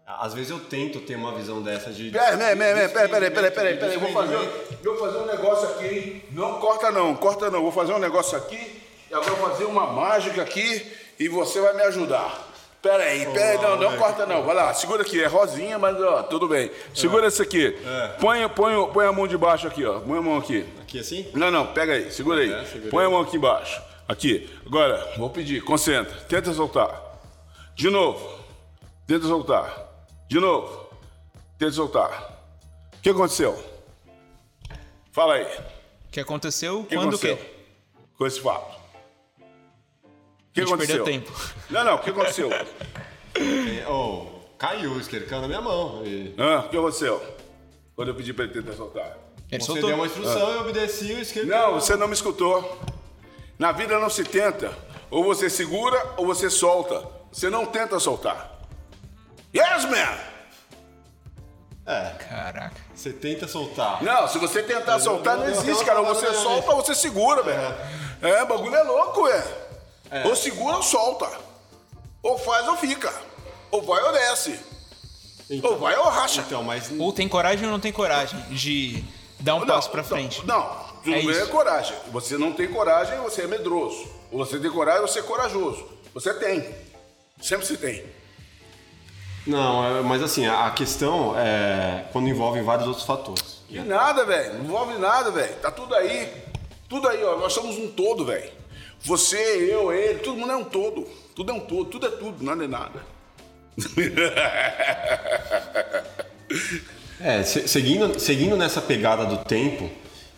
Às 0.07 0.35
vezes 0.35 0.51
eu 0.51 0.61
tento 0.61 1.01
ter 1.01 1.17
uma 1.17 1.35
visão 1.35 1.63
dessa 1.63 1.91
de. 1.91 2.11
Peraí, 2.11 2.57
peraí, 2.57 2.89
peraí, 2.89 3.31
peraí, 3.31 3.51
peraí, 3.53 3.77
peraí. 3.79 3.97
Vou 3.99 4.13
fazer, 4.13 4.39
vou 4.83 4.97
fazer 4.97 5.19
um 5.19 5.27
negócio 5.27 5.69
aqui, 5.69 5.87
hein? 5.87 6.25
Não 6.31 6.61
corta 6.61 6.91
não, 6.91 7.15
corta 7.17 7.51
não. 7.51 7.63
Vou 7.63 7.73
fazer 7.73 7.93
um 7.95 7.99
negócio 7.99 8.37
aqui 8.37 8.83
e 9.11 9.15
agora 9.15 9.33
vou 9.33 9.51
fazer 9.51 9.65
uma 9.65 9.87
mágica 9.87 10.43
aqui 10.43 10.93
e 11.19 11.29
você 11.29 11.61
vai 11.61 11.75
me 11.75 11.83
ajudar. 11.83 12.54
Peraí, 12.85 13.25
peraí, 13.33 13.57
não, 13.63 13.77
não 13.79 13.89
velho. 13.89 13.99
corta 13.99 14.27
não. 14.27 14.43
Vai 14.43 14.55
lá, 14.55 14.75
segura 14.75 15.01
aqui, 15.01 15.19
é 15.19 15.27
rosinha, 15.27 15.79
mas 15.79 15.99
ó, 15.99 16.23
tudo 16.25 16.47
bem. 16.47 16.71
Segura 16.93 17.29
esse 17.29 17.41
aqui. 17.41 17.75
É. 17.83 18.09
Põe, 18.21 18.47
põe, 18.51 18.93
põe 18.93 19.07
a 19.07 19.13
mão 19.13 19.27
de 19.27 19.39
baixo 19.39 19.67
aqui, 19.67 19.87
ó. 19.87 20.01
Põe 20.01 20.19
a 20.19 20.21
mão 20.21 20.37
aqui. 20.37 20.67
Aqui 20.83 20.99
assim? 20.99 21.27
Não, 21.33 21.51
não, 21.51 21.69
pega 21.69 21.95
aí, 21.95 22.13
segura 22.13 22.43
aí. 22.43 22.53
É, 22.53 22.63
segura 22.67 22.91
Põe 22.91 23.01
aí. 23.05 23.07
a 23.07 23.11
mão 23.11 23.23
aqui 23.23 23.39
embaixo. 23.39 23.81
Aqui. 24.07 24.51
Agora, 24.67 25.15
vou 25.17 25.31
pedir, 25.31 25.63
concentra. 25.65 26.15
Tenta 26.29 26.53
soltar. 26.53 27.01
De 27.75 27.89
novo. 27.89 28.39
Tenta 29.07 29.27
soltar. 29.27 29.89
De 30.29 30.39
novo. 30.39 30.91
Tenta 31.59 31.73
soltar. 31.73 32.39
O 32.99 33.01
que 33.01 33.09
aconteceu? 33.09 33.59
Fala 35.11 35.37
aí. 35.37 35.47
O 36.07 36.11
que 36.11 36.21
aconteceu? 36.21 36.81
O 36.81 36.85
que 36.85 36.97
quando 36.97 37.15
o 37.15 37.19
quê? 37.19 37.39
Com 38.19 38.27
esse 38.27 38.43
fato. 38.43 38.84
O 40.55 40.57
que 40.57 40.61
A 40.61 40.65
gente 40.65 40.73
aconteceu? 40.75 41.05
perdeu 41.05 41.21
tempo. 41.27 41.33
Não, 41.69 41.85
não, 41.85 41.95
o 41.97 41.99
que 41.99 42.11
aconteceu? 42.11 42.49
É, 43.37 43.89
Oh, 43.89 44.27
caiu, 44.57 44.93
caiu 45.29 45.41
na 45.41 45.49
minha 45.49 45.61
mão. 45.61 46.03
E 46.07 46.33
Hã? 46.39 46.61
O 46.61 46.69
que 46.69 46.77
aconteceu? 46.77 47.21
Quando 47.97 48.09
eu 48.11 48.15
pedi 48.15 48.33
pra 48.33 48.45
ele 48.45 48.53
tentar 48.55 48.75
soltar. 48.75 49.19
Ele 49.51 49.61
Você 49.61 49.67
soltou. 49.67 49.89
deu 49.89 49.97
uma 49.97 50.07
instrução, 50.07 50.51
eu 50.53 50.61
obedeci 50.61 51.13
o 51.13 51.19
isqueiro 51.19 51.49
Não, 51.49 51.75
você 51.75 51.97
não 51.97 52.07
me 52.07 52.15
escutou. 52.15 52.81
Na 53.59 53.73
vida 53.73 53.99
não 53.99 54.09
se 54.09 54.23
tenta. 54.23 54.73
Ou 55.11 55.25
você 55.25 55.51
segura 55.51 56.15
ou 56.17 56.25
você 56.27 56.49
solta. 56.49 57.05
Você 57.33 57.51
não 57.51 57.67
tenta 57.67 57.99
soltar. 57.99 58.61
Yes, 59.53 59.85
man! 59.87 60.17
É, 61.87 62.11
Caraca. 62.29 62.81
você 62.95 63.13
tenta 63.13 63.47
soltar. 63.49 64.01
Não, 64.03 64.27
se 64.29 64.39
você 64.39 64.63
tentar 64.63 64.99
soltar, 65.01 65.37
não 65.37 65.45
deu- 65.47 65.53
deu 65.55 65.63
existe, 65.63 65.85
cara. 65.85 66.01
Ou 66.01 66.07
você 66.07 66.33
solta 66.35 66.71
ou 66.71 66.83
você 66.85 66.95
segura, 66.95 67.43
velho. 67.43 67.61
É, 68.23 68.43
o 68.43 68.47
bagulho 68.47 68.75
é 68.75 68.83
louco, 68.85 69.29
é. 70.11 70.27
Ou 70.27 70.35
segura 70.37 70.77
ou 70.77 70.83
solta. 70.83 71.29
Ou 72.23 72.39
faz 72.39 72.67
ou 72.69 72.77
fica. 72.77 73.13
Ou 73.71 73.83
vai 73.83 74.03
ou 74.03 74.13
desce. 74.13 74.59
Então, 75.51 75.73
Ou 75.73 75.79
vai 75.79 75.95
ou 75.97 76.05
racha. 76.05 76.41
então 76.41 76.63
mas 76.63 76.91
Ou 76.99 77.13
tem 77.13 77.29
coragem 77.29 77.67
ou 77.67 77.73
não 77.73 77.81
tem 77.81 77.93
coragem 77.93 78.41
de 78.51 79.05
dar 79.41 79.57
um 79.57 79.67
passo 79.67 79.91
pra 79.91 80.03
frente. 80.03 80.45
Não, 80.47 80.63
tudo 81.05 81.15
É 81.15 81.21
bem 81.23 81.37
é 81.37 81.47
coragem. 81.47 81.95
Você 82.13 82.39
não 82.39 82.53
tem 82.53 82.67
coragem, 82.69 83.19
você 83.19 83.43
é 83.43 83.47
medroso. 83.47 84.09
Ou 84.33 84.39
você 84.39 84.59
tem 84.59 84.71
coragem, 84.71 85.03
você 85.03 85.19
é 85.19 85.23
corajoso. 85.23 85.87
Você 86.15 86.33
tem. 86.35 86.75
Sempre 87.43 87.67
se 87.67 87.77
tem. 87.77 88.05
Não, 89.47 89.99
é- 89.99 90.01
mas 90.01 90.23
assim, 90.23 90.47
a 90.47 90.67
a 90.67 90.71
questão 90.71 91.35
é 91.39 92.07
quando 92.13 92.29
envolve 92.29 92.63
vários 92.63 92.87
outros 92.89 93.05
fatores. 93.05 93.59
E 93.69 93.79
nada, 93.81 94.25
velho. 94.25 94.55
Não 94.55 94.65
envolve 94.65 94.95
nada, 94.99 95.31
velho. 95.31 95.55
Tá 95.57 95.71
tudo 95.71 95.95
aí. 95.95 96.33
Tudo 96.89 97.07
aí, 97.09 97.23
ó. 97.23 97.37
Nós 97.37 97.53
somos 97.53 97.77
um 97.77 97.89
todo, 97.91 98.25
velho. 98.25 98.51
Você, 99.05 99.37
eu, 99.71 99.93
ele, 99.93 100.19
todo 100.21 100.37
mundo 100.37 100.53
é 100.53 100.57
um 100.57 100.65
todo. 100.65 101.07
Tudo 101.35 101.53
é 101.53 101.55
um 101.55 101.61
todo. 101.61 101.85
Tudo 101.87 102.07
é 102.07 102.11
tudo, 102.11 102.43
nada 102.45 102.65
é 102.65 102.67
nada. 102.69 103.05
É, 107.21 107.43
se- 107.43 107.69
seguindo, 107.69 108.19
seguindo 108.19 108.57
nessa 108.57 108.81
pegada 108.81 109.25
do 109.25 109.39
tempo, 109.45 109.89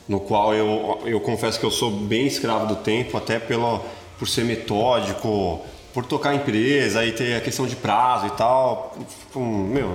no 0.08 0.20
qual 0.20 0.54
eu, 0.54 1.00
eu 1.04 1.20
confesso 1.20 1.58
que 1.58 1.66
eu 1.66 1.70
sou 1.70 1.90
bem 1.90 2.26
escravo 2.26 2.66
do 2.66 2.76
tempo, 2.76 3.16
até 3.16 3.38
pelo, 3.38 3.80
por 4.18 4.28
ser 4.28 4.44
metódico, 4.44 5.64
por 5.92 6.04
tocar 6.04 6.34
empresa 6.34 7.04
e 7.04 7.12
ter 7.12 7.34
a 7.36 7.40
questão 7.40 7.66
de 7.66 7.76
prazo 7.76 8.26
e 8.26 8.30
tal. 8.30 8.96
Meu, 9.34 9.90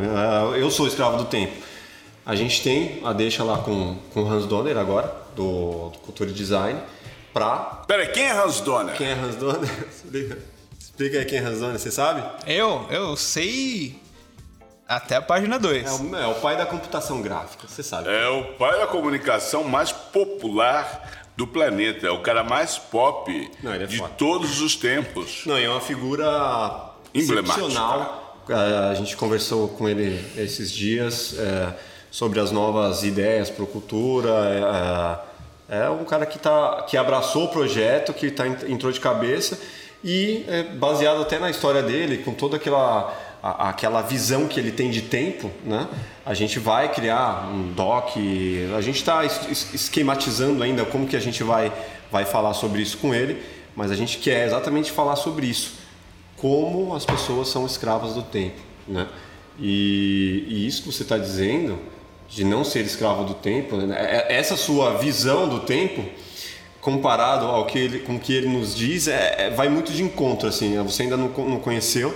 é, 0.55 0.61
eu 0.61 0.69
sou 0.71 0.87
escravo 0.87 1.17
do 1.17 1.25
tempo. 1.25 1.53
A 2.25 2.35
gente 2.35 2.61
tem 2.61 2.99
a 3.03 3.13
deixa 3.13 3.43
lá 3.43 3.57
com, 3.59 3.97
com 4.13 4.23
o 4.23 4.27
Hans 4.29 4.45
Donner 4.45 4.77
agora, 4.77 5.13
do, 5.35 5.89
do 5.89 5.97
Culture 5.99 6.31
Design, 6.31 6.79
pra. 7.33 7.83
Pera 7.87 8.03
aí, 8.03 8.09
quem 8.09 8.23
é 8.23 8.31
Hans 8.31 8.59
Donner? 8.61 8.95
Quem 8.95 9.07
é 9.07 9.13
Hans 9.13 9.35
Donner? 9.35 9.69
Explica, 9.89 10.37
explica 10.79 11.19
aí 11.19 11.25
quem 11.25 11.39
é 11.39 11.41
Hans 11.41 11.59
Donner, 11.59 11.79
você 11.79 11.91
sabe? 11.91 12.23
Eu, 12.45 12.85
eu 12.89 13.15
sei 13.17 13.99
até 14.87 15.15
a 15.15 15.21
página 15.21 15.57
2. 15.57 15.85
É 15.85 15.91
o, 16.03 16.15
é 16.17 16.27
o 16.27 16.35
pai 16.35 16.57
da 16.57 16.65
computação 16.65 17.21
gráfica, 17.21 17.67
você 17.67 17.81
sabe. 17.81 18.09
É 18.09 18.27
o 18.27 18.43
pai 18.55 18.77
da 18.79 18.87
comunicação 18.87 19.63
mais 19.63 19.91
popular 19.91 21.25
do 21.37 21.47
planeta. 21.47 22.05
É 22.07 22.11
o 22.11 22.21
cara 22.21 22.43
mais 22.43 22.77
pop 22.77 23.49
Não, 23.63 23.73
ele 23.73 23.85
é 23.85 23.87
de 23.87 23.97
foda. 23.97 24.13
todos 24.17 24.59
os 24.61 24.75
tempos. 24.75 25.43
Não, 25.45 25.57
e 25.57 25.63
é 25.63 25.69
uma 25.69 25.79
figura 25.81 26.25
Emblemática. 27.13 27.61
excepcional. 27.61 28.43
É, 28.49 28.89
A 28.91 28.93
gente 28.95 29.15
conversou 29.15 29.69
com 29.69 29.87
ele 29.87 30.19
esses 30.35 30.69
dias 30.71 31.35
é, 31.39 31.73
sobre 32.11 32.39
as 32.41 32.51
novas 32.51 33.03
ideias 33.03 33.49
para 33.49 33.65
cultura. 33.65 35.23
É, 35.71 35.89
um 35.89 36.03
cara 36.03 36.25
que, 36.25 36.37
tá, 36.37 36.83
que 36.87 36.97
abraçou 36.97 37.45
o 37.45 37.47
projeto, 37.47 38.13
que 38.13 38.29
tá, 38.29 38.45
entrou 38.45 38.91
de 38.91 38.99
cabeça 38.99 39.57
e 40.03 40.43
é, 40.49 40.63
baseado 40.63 41.21
até 41.21 41.39
na 41.39 41.49
história 41.49 41.81
dele, 41.81 42.17
com 42.17 42.33
toda 42.33 42.57
aquela 42.57 43.29
a- 43.43 43.69
aquela 43.69 44.01
visão 44.03 44.47
que 44.47 44.59
ele 44.59 44.71
tem 44.71 44.91
de 44.91 45.01
tempo, 45.03 45.49
né? 45.65 45.87
A 46.23 46.33
gente 46.35 46.59
vai 46.59 46.93
criar 46.93 47.49
um 47.51 47.71
doc, 47.73 48.11
a 48.77 48.81
gente 48.81 48.97
está 48.97 49.23
esquematizando 49.25 50.61
ainda 50.61 50.85
como 50.85 51.07
que 51.07 51.15
a 51.15 51.19
gente 51.19 51.41
vai 51.43 51.71
vai 52.11 52.25
falar 52.25 52.53
sobre 52.53 52.81
isso 52.81 52.97
com 52.97 53.15
ele, 53.15 53.41
mas 53.75 53.89
a 53.89 53.95
gente 53.95 54.17
quer 54.19 54.45
exatamente 54.45 54.91
falar 54.91 55.15
sobre 55.15 55.47
isso, 55.47 55.75
como 56.37 56.93
as 56.93 57.05
pessoas 57.05 57.47
são 57.47 57.65
escravas 57.65 58.13
do 58.13 58.21
tempo, 58.21 58.59
né? 58.87 59.07
E, 59.59 60.43
e 60.47 60.67
isso 60.67 60.83
que 60.83 60.91
você 60.91 61.03
está 61.03 61.17
dizendo 61.17 61.79
de 62.31 62.43
não 62.45 62.63
ser 62.63 62.85
escravo 62.85 63.23
do 63.25 63.33
tempo, 63.33 63.75
né? 63.77 63.95
É- 63.99 64.35
essa 64.37 64.55
sua 64.55 64.97
visão 64.97 65.47
do 65.49 65.59
tempo 65.59 66.03
comparado 66.79 67.45
ao 67.45 67.65
que 67.65 67.77
ele, 67.77 67.99
com 67.99 68.15
o 68.15 68.19
que 68.19 68.33
ele 68.33 68.47
nos 68.47 68.75
diz, 68.75 69.07
é, 69.07 69.35
é- 69.37 69.49
vai 69.51 69.69
muito 69.69 69.91
de 69.91 70.01
encontro, 70.01 70.47
assim. 70.47 70.69
né? 70.75 70.81
Você 70.83 71.03
ainda 71.03 71.17
não, 71.17 71.27
não 71.27 71.59
conheceu, 71.59 72.15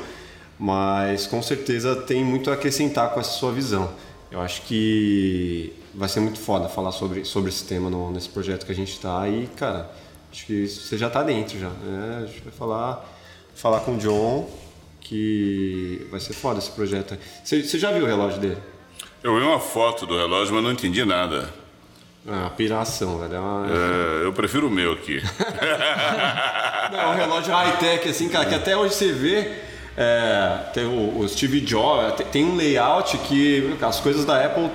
mas 0.57 1.27
com 1.27 1.41
certeza 1.41 1.95
tem 1.95 2.23
muito 2.23 2.49
a 2.49 2.53
acrescentar 2.53 3.09
com 3.13 3.19
essa 3.19 3.31
sua 3.31 3.51
visão. 3.51 3.91
Eu 4.31 4.41
acho 4.41 4.61
que 4.63 5.71
vai 5.93 6.09
ser 6.09 6.19
muito 6.21 6.39
foda 6.39 6.67
falar 6.69 6.91
sobre, 6.91 7.23
sobre 7.25 7.49
esse 7.49 7.63
tema 7.65 7.89
no- 7.89 8.11
nesse 8.11 8.29
projeto 8.29 8.65
que 8.65 8.71
a 8.71 8.75
gente 8.75 8.91
está 8.93 9.27
e, 9.29 9.47
cara, 9.55 9.89
acho 10.31 10.45
que 10.45 10.67
você 10.67 10.97
já 10.97 11.07
está 11.07 11.21
dentro 11.23 11.59
já. 11.59 11.69
Né? 11.69 12.21
A 12.23 12.25
gente 12.25 12.41
vai 12.41 12.53
falar, 12.53 13.05
falar 13.53 13.81
com 13.81 13.95
o 13.95 13.97
John 13.97 14.49
que 15.01 16.07
vai 16.09 16.19
ser 16.19 16.33
foda 16.33 16.57
esse 16.59 16.71
projeto. 16.71 17.15
Você, 17.43 17.61
você 17.61 17.77
já 17.77 17.91
viu 17.91 18.03
o 18.03 18.07
relógio 18.07 18.39
dele? 18.39 18.57
Eu 19.25 19.35
vi 19.39 19.41
uma 19.43 19.59
foto 19.59 20.05
do 20.05 20.15
relógio, 20.15 20.53
mas 20.53 20.63
não 20.63 20.71
entendi 20.71 21.03
nada. 21.03 21.49
Ah, 22.27 22.51
piração, 22.55 23.17
velho. 23.17 23.33
É 23.35 23.39
uma- 23.39 23.67
É, 23.67 24.25
eu 24.25 24.31
prefiro 24.33 24.67
o 24.67 24.69
meu 24.69 24.93
aqui. 24.93 25.19
Não, 26.91 26.99
é 26.99 27.07
um 27.07 27.15
relógio 27.15 27.51
high-tech, 27.51 28.07
assim, 28.07 28.29
cara, 28.29 28.45
que 28.45 28.53
até 28.53 28.77
hoje 28.77 28.93
você 28.93 29.11
vê. 29.11 29.51
é, 29.97 30.59
tem 30.73 30.85
o, 30.85 31.19
o 31.21 31.27
Steve 31.27 31.59
Jobs, 31.61 32.13
tem- 32.17 32.27
tem 32.27 32.45
um 32.45 32.55
layout 32.55 33.17
que 33.19 33.75
as 33.81 33.99
coisas 33.99 34.25
da 34.25 34.45
Apple. 34.45 34.69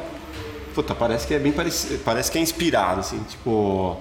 Puta, 0.75 0.95
parece 0.97 1.27
que 1.29 1.35
é 1.35 1.39
bem 1.39 1.53
parecido. 1.53 1.99
Parece 2.05 2.31
que 2.33 2.39
é 2.39 2.41
inspirado, 2.41 3.01
assim, 3.01 3.23
tipo. 3.29 3.97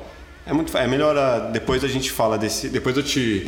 É 0.48 0.54
muito. 0.54 0.76
É 0.76 0.88
melhor. 0.88 1.16
ah, 1.16 1.40
Depois 1.52 1.84
a 1.84 1.88
gente 1.88 2.10
fala 2.12 2.38
desse. 2.40 2.70
Depois 2.70 2.96
eu 2.98 3.04
te, 3.04 3.48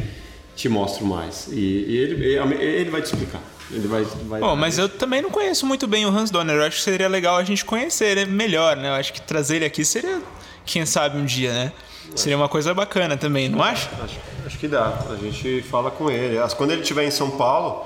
te 0.56 0.68
mostro 0.70 1.04
mais. 1.06 1.48
E, 1.52 1.56
e 1.88 1.98
ele, 1.98 2.26
ele 2.64 2.90
vai 2.92 3.02
te 3.02 3.06
explicar. 3.06 3.42
Ele 3.72 3.88
vai. 3.88 4.04
vai 4.04 4.40
Bom, 4.40 4.56
mas 4.56 4.78
eu 4.78 4.90
também 4.90 5.22
não 5.22 5.30
conheço 5.30 5.66
muito 5.66 5.88
bem 5.88 6.06
o 6.06 6.10
Hans 6.10 6.30
Donner. 6.30 6.56
Eu 6.58 6.64
acho 6.64 6.78
que 6.78 6.84
seria 6.84 7.08
legal 7.08 7.38
a 7.38 7.44
gente 7.44 7.64
conhecer 7.64 8.18
ele 8.18 8.26
melhor, 8.26 8.76
né? 8.76 8.90
Eu 8.90 8.94
acho 8.94 9.14
que 9.14 9.22
trazer 9.22 9.58
ele 9.58 9.66
aqui 9.66 9.86
seria, 9.86 10.22
quem 10.66 10.86
sabe, 10.86 11.18
um 11.18 11.26
dia, 11.26 11.54
né? 11.54 11.72
Seria 12.16 12.36
uma 12.36 12.50
coisa 12.50 12.74
bacana 12.74 13.16
também, 13.16 13.48
não 13.48 13.64
acha? 13.64 13.90
Acho, 14.04 14.20
acho 14.46 14.58
que 14.58 14.68
dá. 14.68 15.06
A 15.10 15.16
gente 15.16 15.62
fala 15.62 15.90
com 15.90 16.12
ele. 16.12 16.38
Quando 16.58 16.72
ele 16.72 16.82
estiver 16.82 17.06
em 17.06 17.12
São 17.12 17.32
Paulo, 17.32 17.86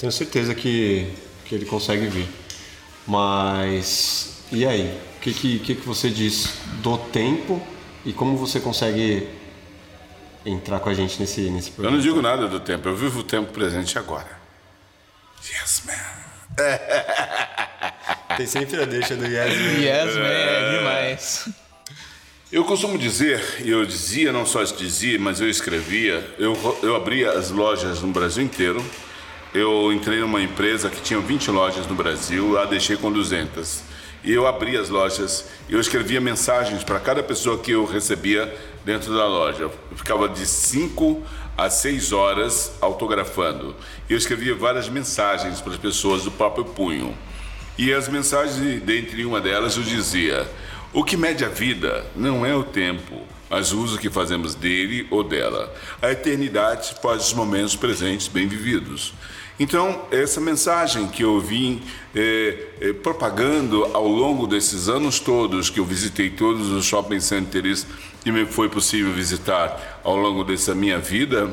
tenho 0.00 0.10
certeza 0.10 0.54
que, 0.54 1.06
que 1.44 1.54
ele 1.54 1.66
consegue 1.66 2.06
vir. 2.06 2.28
Mas 3.06 4.32
e 4.50 4.66
aí? 4.66 4.98
O 5.16 5.20
que, 5.20 5.32
que, 5.32 5.58
que, 5.60 5.74
que 5.76 5.86
você 5.86 6.10
diz 6.10 6.58
do 6.82 6.98
tempo 6.98 7.60
e 8.04 8.12
como 8.12 8.36
você 8.36 8.60
consegue 8.60 9.28
entrar 10.44 10.80
com 10.80 10.90
a 10.90 10.94
gente 10.94 11.18
nesse, 11.20 11.42
nesse 11.50 11.68
Eu 11.68 11.74
programa? 11.74 11.96
não 11.96 12.02
digo 12.02 12.20
nada 12.20 12.46
do 12.48 12.60
tempo, 12.60 12.88
eu 12.88 12.94
vivo 12.96 13.20
o 13.20 13.22
tempo 13.22 13.52
presente 13.52 13.98
agora. 13.98 14.41
Yes, 15.44 15.82
man. 15.86 15.94
Tem 18.36 18.46
sempre 18.46 18.80
a 18.80 18.84
deixa 18.84 19.16
do 19.16 19.26
Yes. 19.26 19.56
Man. 19.56 19.80
Yes, 19.80 20.14
man, 20.14 20.22
é 20.22 20.78
demais. 20.78 21.48
Eu 22.52 22.64
costumo 22.64 22.98
dizer, 22.98 23.42
e 23.64 23.70
eu 23.70 23.84
dizia, 23.84 24.32
não 24.32 24.44
só 24.44 24.62
dizia, 24.62 25.18
mas 25.18 25.40
eu 25.40 25.48
escrevia, 25.48 26.22
eu, 26.38 26.78
eu 26.82 26.94
abria 26.94 27.32
as 27.32 27.50
lojas 27.50 28.02
no 28.02 28.08
Brasil 28.08 28.44
inteiro. 28.44 28.84
Eu 29.54 29.92
entrei 29.92 30.20
numa 30.20 30.40
empresa 30.40 30.88
que 30.88 31.00
tinha 31.00 31.18
20 31.18 31.50
lojas 31.50 31.86
no 31.86 31.94
Brasil, 31.94 32.58
a 32.58 32.64
deixei 32.64 32.96
com 32.96 33.10
200. 33.10 33.82
E 34.24 34.32
eu 34.32 34.46
abria 34.46 34.80
as 34.80 34.88
lojas, 34.88 35.46
eu 35.68 35.80
escrevia 35.80 36.20
mensagens 36.20 36.84
para 36.84 37.00
cada 37.00 37.22
pessoa 37.22 37.58
que 37.58 37.72
eu 37.72 37.84
recebia 37.84 38.54
dentro 38.84 39.12
da 39.14 39.26
loja. 39.26 39.64
Eu 39.64 39.72
ficava 39.96 40.28
de 40.28 40.46
5 40.46 41.22
a 41.56 41.68
6 41.68 42.12
horas 42.12 42.72
autografando. 42.80 43.74
Eu 44.08 44.16
escrevia 44.16 44.54
várias 44.54 44.88
mensagens 44.88 45.60
para 45.60 45.72
as 45.72 45.78
pessoas 45.78 46.24
do 46.24 46.30
próprio 46.30 46.64
punho. 46.64 47.16
E 47.78 47.92
as 47.92 48.08
mensagens, 48.08 48.82
dentre 48.82 49.24
uma 49.24 49.40
delas, 49.40 49.76
eu 49.76 49.82
dizia: 49.82 50.48
O 50.92 51.02
que 51.04 51.16
mede 51.16 51.44
a 51.44 51.48
vida 51.48 52.04
não 52.14 52.44
é 52.44 52.54
o 52.54 52.62
tempo, 52.62 53.22
mas 53.48 53.72
o 53.72 53.80
uso 53.80 53.98
que 53.98 54.10
fazemos 54.10 54.54
dele 54.54 55.06
ou 55.10 55.22
dela. 55.22 55.74
A 56.00 56.10
eternidade 56.10 56.94
faz 57.02 57.26
os 57.26 57.34
momentos 57.34 57.76
presentes 57.76 58.28
bem 58.28 58.46
vividos. 58.46 59.14
Então, 59.62 60.06
essa 60.10 60.40
mensagem 60.40 61.06
que 61.06 61.22
eu 61.22 61.38
vim 61.38 61.80
eh, 62.16 62.66
eh, 62.80 62.92
propagando 62.94 63.84
ao 63.94 64.08
longo 64.08 64.44
desses 64.44 64.88
anos 64.88 65.20
todos, 65.20 65.70
que 65.70 65.78
eu 65.78 65.84
visitei 65.84 66.30
todos 66.30 66.68
os 66.70 66.84
shopping 66.84 67.20
centers 67.20 67.86
que 68.24 68.32
me 68.32 68.44
foi 68.44 68.68
possível 68.68 69.12
visitar 69.12 70.00
ao 70.02 70.16
longo 70.16 70.42
dessa 70.42 70.74
minha 70.74 70.98
vida, 70.98 71.48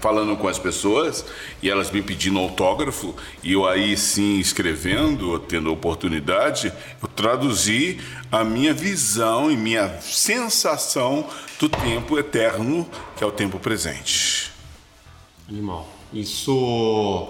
falando 0.00 0.38
com 0.38 0.48
as 0.48 0.58
pessoas 0.58 1.22
e 1.62 1.68
elas 1.68 1.90
me 1.90 2.00
pedindo 2.00 2.38
autógrafo 2.38 3.14
e 3.42 3.52
eu 3.52 3.68
aí 3.68 3.94
sim 3.94 4.38
escrevendo, 4.38 5.38
tendo 5.38 5.68
a 5.68 5.72
oportunidade, 5.74 6.72
eu 7.02 7.08
traduzi 7.08 8.00
a 8.32 8.42
minha 8.42 8.72
visão 8.72 9.50
e 9.50 9.56
minha 9.56 10.00
sensação 10.00 11.28
do 11.60 11.68
tempo 11.68 12.18
eterno, 12.18 12.88
que 13.18 13.22
é 13.22 13.26
o 13.26 13.30
tempo 13.30 13.58
presente. 13.58 14.50
Animal. 15.46 15.97
Isso 16.12 17.28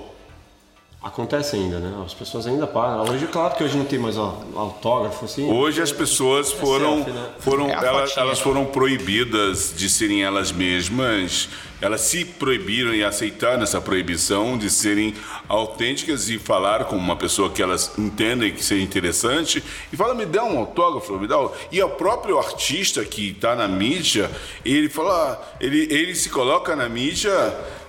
acontece 1.03 1.57
ainda, 1.57 1.79
né? 1.79 2.03
As 2.05 2.13
pessoas 2.13 2.47
ainda 2.47 2.67
param. 2.67 3.03
Hoje, 3.09 3.27
claro 3.29 3.55
que 3.55 3.63
hoje 3.63 3.77
não 3.77 3.85
tem 3.85 3.99
mais 3.99 4.17
autógrafo, 4.19 5.25
assim. 5.25 5.51
Hoje 5.51 5.81
as 5.81 5.93
pessoas 5.93 6.53
foram, 6.53 6.97
selfie, 6.97 7.11
né? 7.13 7.29
foram 7.39 7.69
É 7.69 7.73
elas, 7.73 8.11
fotinha. 8.11 8.25
elas 8.25 8.41
foram 8.41 8.65
proibidas 8.67 9.73
de 9.77 9.89
serem 9.89 10.23
elas 10.23 10.53
mesmas. 10.53 11.49
Elas 11.81 12.01
se 12.01 12.25
proibiram 12.25 12.93
e 12.93 13.05
aceitaram 13.05 13.63
essa 13.63 13.81
proibição 13.81 14.59
de 14.59 14.69
serem 14.69 15.15
autênticas 15.49 16.29
e 16.29 16.37
falar 16.37 16.87
com 16.87 16.97
uma 16.97 17.15
pessoa 17.15 17.51
que 17.51 17.63
elas 17.63 17.97
entendem 17.97 18.53
que 18.53 18.65
seja 18.65 18.83
interessante 18.83 19.63
e 19.93 19.97
fala, 19.97 20.13
me 20.13 20.27
dá 20.27 20.43
um 20.43 20.59
autógrafo, 20.59 21.17
me 21.17 21.29
dá 21.29 21.41
um... 21.41 21.49
E 21.71 21.81
o 21.81 21.89
próprio 21.91 22.37
artista 22.37 23.05
que 23.05 23.31
está 23.31 23.55
na 23.55 23.69
mídia, 23.69 24.29
ele 24.65 24.89
fala, 24.89 25.41
ele, 25.61 25.87
ele 25.89 26.17
se 26.17 26.29
coloca 26.31 26.75
na 26.75 26.89
mídia 26.89 27.33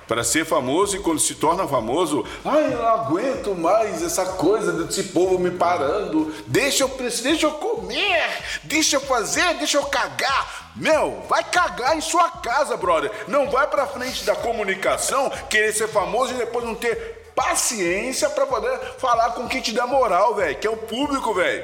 para 0.09 0.23
ser 0.23 0.43
famoso 0.43 0.95
e 0.97 0.99
quando 0.99 1.19
se 1.19 1.35
torna 1.35 1.67
famoso, 1.67 2.25
ai, 2.43 2.73
eu 2.73 2.79
não 2.79 2.87
aguento 2.87 3.53
mais 3.53 4.01
essa 4.01 4.25
coisa 4.25 4.71
desse 4.73 5.03
povo 5.03 5.37
me 5.37 5.51
parando. 5.51 6.33
Deixa 6.47 6.83
eu, 6.83 6.87
deixa 6.97 7.45
eu 7.45 7.51
comer, 7.51 8.27
deixa 8.63 8.95
eu 8.95 9.01
fazer, 9.01 9.53
deixa 9.59 9.77
eu 9.77 9.83
cagar. 9.85 10.71
Meu, 10.75 11.21
vai 11.29 11.43
cagar 11.43 11.95
em 11.95 12.01
sua 12.01 12.27
casa, 12.31 12.75
brother. 12.75 13.11
Não 13.27 13.51
vai 13.51 13.67
pra 13.67 13.85
frente 13.85 14.23
da 14.25 14.35
comunicação 14.35 15.29
querer 15.47 15.71
ser 15.73 15.87
famoso 15.87 16.33
e 16.33 16.37
depois 16.37 16.65
não 16.65 16.73
ter 16.73 17.31
paciência 17.35 18.31
para 18.31 18.47
poder 18.47 18.79
falar 18.97 19.29
com 19.33 19.47
quem 19.47 19.61
te 19.61 19.71
dá 19.71 19.85
moral, 19.85 20.33
velho, 20.33 20.57
que 20.57 20.65
é 20.65 20.71
o 20.71 20.75
público, 20.77 21.35
velho. 21.35 21.63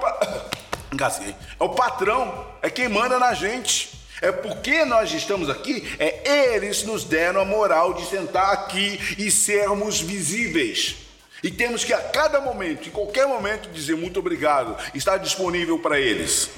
Pa- 0.00 0.18
Engasguei. 0.92 1.34
É 1.60 1.64
o 1.64 1.68
patrão, 1.68 2.44
é 2.60 2.68
quem 2.68 2.88
manda 2.88 3.20
na 3.20 3.34
gente. 3.34 3.93
É 4.20 4.30
porque 4.32 4.84
nós 4.84 5.12
estamos 5.12 5.50
aqui, 5.50 5.96
é 5.98 6.54
eles 6.54 6.82
nos 6.84 7.04
deram 7.04 7.40
a 7.40 7.44
moral 7.44 7.94
de 7.94 8.06
sentar 8.06 8.52
aqui 8.52 8.98
e 9.18 9.30
sermos 9.30 10.00
visíveis. 10.00 10.96
E 11.42 11.50
temos 11.50 11.84
que 11.84 11.92
a 11.92 12.00
cada 12.00 12.40
momento, 12.40 12.88
em 12.88 12.92
qualquer 12.92 13.26
momento, 13.26 13.68
dizer 13.70 13.96
muito 13.96 14.18
obrigado, 14.18 14.76
estar 14.94 15.18
disponível 15.18 15.78
para 15.78 16.00
eles. 16.00 16.48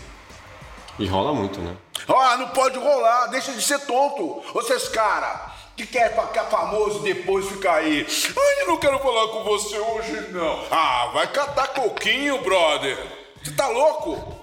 E 0.98 1.06
rola 1.06 1.32
muito, 1.34 1.60
né? 1.60 1.76
Ah, 2.06 2.36
não 2.36 2.48
pode 2.50 2.78
rolar, 2.78 3.26
deixa 3.26 3.52
de 3.52 3.62
ser 3.62 3.80
tonto. 3.80 4.42
Vocês, 4.52 4.88
cara, 4.88 5.52
que 5.76 5.86
quer 5.86 6.10
ficar 6.10 6.44
famoso 6.44 7.00
e 7.00 7.14
depois 7.14 7.46
ficar 7.46 7.76
aí. 7.76 8.06
Ai, 8.08 8.62
eu 8.62 8.68
não 8.68 8.76
quero 8.78 8.98
falar 9.00 9.28
com 9.28 9.44
você 9.44 9.78
hoje, 9.78 10.28
não. 10.30 10.64
Ah, 10.70 11.10
vai 11.12 11.26
catar 11.32 11.68
coquinho, 11.68 12.42
brother. 12.42 12.96
Você 13.42 13.50
tá 13.50 13.66
louco? 13.68 14.40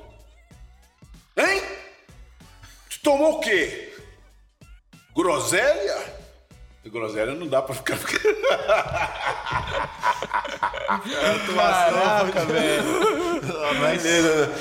Hein? 1.37 1.61
Tomou 3.03 3.33
o 3.33 3.39
quê? 3.41 3.91
Groselha? 5.13 5.97
Groselha 6.85 7.33
não 7.33 7.47
dá 7.47 7.61
pra 7.61 7.75
ficar. 7.75 7.99
Caraca, 11.53 12.45
velho. 12.45 12.83
Beleza. 13.79 14.53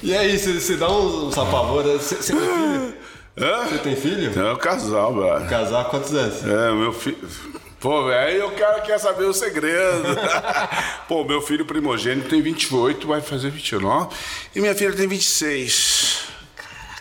E 0.00 0.16
aí, 0.16 0.38
você, 0.38 0.76
dá 0.76 0.88
uns, 0.88 1.24
uns 1.24 1.36
apavoros? 1.36 2.00
Você, 2.00 2.14
você 2.16 2.32
tem 2.32 2.40
filho? 2.40 2.94
Hã? 3.36 3.66
Você 3.66 3.78
tem 3.78 3.96
filho? 3.96 4.46
É 4.46 4.52
um 4.52 4.56
casal, 4.56 5.14
velho. 5.14 5.48
Casar 5.48 5.84
quantos 5.86 6.14
anos? 6.14 6.44
É, 6.44 6.72
meu 6.72 6.92
filho. 6.92 7.28
Pô, 7.80 8.06
velho, 8.06 8.46
o 8.46 8.52
cara 8.52 8.80
quer 8.80 8.98
saber 8.98 9.24
o 9.24 9.34
segredo. 9.34 10.04
Pô, 11.08 11.24
meu 11.24 11.42
filho 11.42 11.64
primogênito 11.64 12.28
tem 12.28 12.40
28, 12.40 13.08
vai 13.08 13.20
fazer 13.20 13.50
29. 13.50 14.14
E 14.54 14.60
minha 14.60 14.74
filha 14.74 14.92
tem 14.92 15.08
26. 15.08 16.37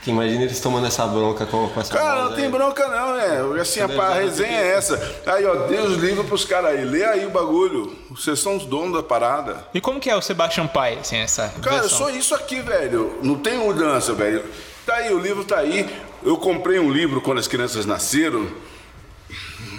Imagina 0.07 0.43
eles 0.43 0.59
tomando 0.59 0.87
essa 0.87 1.05
bronca 1.05 1.45
com, 1.45 1.67
com 1.69 1.79
essa 1.81 1.93
Cara, 1.93 2.23
não 2.25 2.33
tem 2.33 2.45
aí. 2.45 2.51
bronca 2.51 2.87
não, 2.87 3.15
é. 3.17 3.59
Assim, 3.61 3.81
a, 3.81 3.85
a 3.85 4.13
resenha 4.13 4.59
é 4.59 4.67
essa. 4.69 5.21
Aí, 5.25 5.45
ó, 5.45 5.67
Deus 5.67 5.97
livre 5.97 6.23
pros 6.23 6.45
caras 6.45 6.71
aí. 6.71 6.85
Lê 6.85 7.03
aí 7.03 7.25
o 7.25 7.29
bagulho. 7.29 7.93
Vocês 8.09 8.39
são 8.39 8.55
os 8.55 8.65
donos 8.65 8.93
da 8.93 9.03
parada. 9.03 9.67
E 9.73 9.81
como 9.81 9.99
que 9.99 10.09
é 10.09 10.15
o 10.15 10.21
Sebastian 10.21 10.67
Pai, 10.67 10.97
assim, 11.01 11.17
essa 11.17 11.53
Cara, 11.61 11.81
versão? 11.81 11.97
sou 11.97 12.09
isso 12.09 12.33
aqui, 12.33 12.61
velho. 12.61 13.19
Não 13.21 13.35
tem 13.35 13.57
mudança, 13.57 14.13
velho. 14.13 14.43
Tá 14.85 14.95
aí, 14.95 15.13
o 15.13 15.19
livro 15.19 15.43
tá 15.43 15.57
aí. 15.57 15.87
Eu 16.23 16.37
comprei 16.37 16.79
um 16.79 16.91
livro 16.91 17.19
quando 17.21 17.39
as 17.39 17.47
crianças 17.47 17.85
nasceram. 17.85 18.47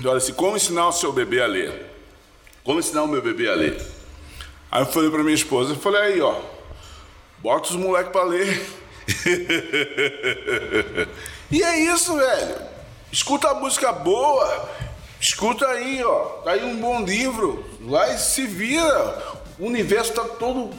Olha 0.04 0.18
assim, 0.18 0.32
como 0.34 0.56
ensinar 0.56 0.88
o 0.88 0.92
seu 0.92 1.12
bebê 1.12 1.42
a 1.42 1.46
ler. 1.46 1.90
Como 2.62 2.78
ensinar 2.78 3.02
o 3.02 3.08
meu 3.08 3.22
bebê 3.22 3.48
a 3.48 3.54
ler. 3.54 3.80
Aí 4.70 4.82
eu 4.82 4.86
falei 4.86 5.10
pra 5.10 5.22
minha 5.22 5.34
esposa, 5.34 5.72
eu 5.72 5.76
falei, 5.78 6.00
aí, 6.02 6.20
ó, 6.20 6.34
bota 7.38 7.70
os 7.70 7.76
moleques 7.76 8.12
pra 8.12 8.22
ler. 8.24 8.62
e 11.50 11.62
é 11.62 11.78
isso, 11.80 12.16
velho. 12.16 12.56
Escuta 13.10 13.48
a 13.48 13.54
música 13.54 13.92
boa. 13.92 14.68
Escuta 15.20 15.66
aí, 15.66 16.02
ó. 16.04 16.24
Tá 16.44 16.52
aí 16.52 16.64
um 16.64 16.76
bom 16.76 17.02
livro. 17.02 17.64
E 17.80 18.18
se 18.18 18.46
vira. 18.46 19.38
O 19.58 19.66
universo 19.66 20.12
tá 20.12 20.24
todo 20.24 20.70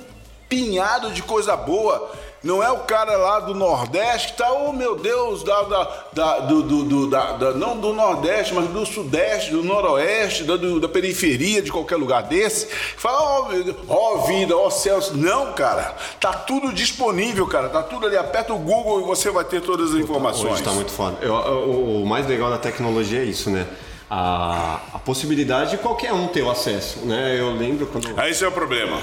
pinhado 0.47 1.11
de 1.11 1.23
coisa 1.23 1.55
boa. 1.55 2.11
Não 2.41 2.63
é 2.63 2.71
o 2.71 2.79
cara 2.79 3.17
lá 3.17 3.41
do 3.41 3.53
Nordeste 3.53 4.31
que 4.31 4.37
tá, 4.37 4.49
oh 4.53 4.71
meu 4.71 4.95
Deus, 4.95 5.43
da, 5.43 5.61
da, 5.63 6.03
da- 6.13 6.39
do, 6.39 6.63
do- 6.63 6.83
do- 6.85 7.09
da- 7.09 7.33
da- 7.33 7.51
não 7.53 7.77
do 7.77 7.91
Nordeste, 7.91 8.53
mas 8.53 8.67
do 8.69 8.85
Sudeste, 8.85 9.51
do 9.51 9.61
Noroeste, 9.61 10.45
da, 10.45 10.55
do- 10.55 10.79
da 10.79 10.87
periferia 10.87 11.61
de 11.61 11.69
qualquer 11.69 11.97
lugar 11.97 12.23
desse. 12.23 12.67
Fala, 12.95 13.19
ó 13.21 13.41
Deus, 13.49 13.75
ó 13.89 14.17
vida, 14.25 14.55
ó 14.55 14.69
céus. 14.69 15.11
Não, 15.11 15.51
cara, 15.51 15.93
tá 16.19 16.31
tudo 16.31 16.71
disponível, 16.71 17.45
cara, 17.45 17.67
tá 17.67 17.83
tudo 17.83 18.05
ali. 18.07 18.15
Aperta 18.15 18.53
o 18.53 18.57
Google 18.57 19.01
e 19.01 19.03
você 19.03 19.29
vai 19.29 19.43
ter 19.43 19.61
todas 19.61 19.91
as 19.93 19.97
informações. 19.99 20.53
Hoje 20.53 20.63
tá 20.63 20.71
muito 20.71 20.91
foda. 20.93 21.17
Eu- 21.21 21.33
o, 21.33 22.03
o 22.03 22.05
mais 22.07 22.25
legal 22.25 22.49
da 22.49 22.57
tecnologia 22.57 23.19
é 23.19 23.25
isso, 23.25 23.49
né? 23.49 23.67
A, 24.09 24.79
a 24.93 24.99
possibilidade 24.99 25.71
de 25.71 25.77
qualquer 25.77 26.13
um 26.13 26.27
ter 26.27 26.41
o 26.41 26.49
acesso, 26.49 26.99
né? 27.05 27.35
Eu 27.37 27.51
lembro 27.53 27.85
quando... 27.85 28.17
Esse 28.21 28.43
é 28.43 28.47
o 28.47 28.51
problema. 28.51 28.99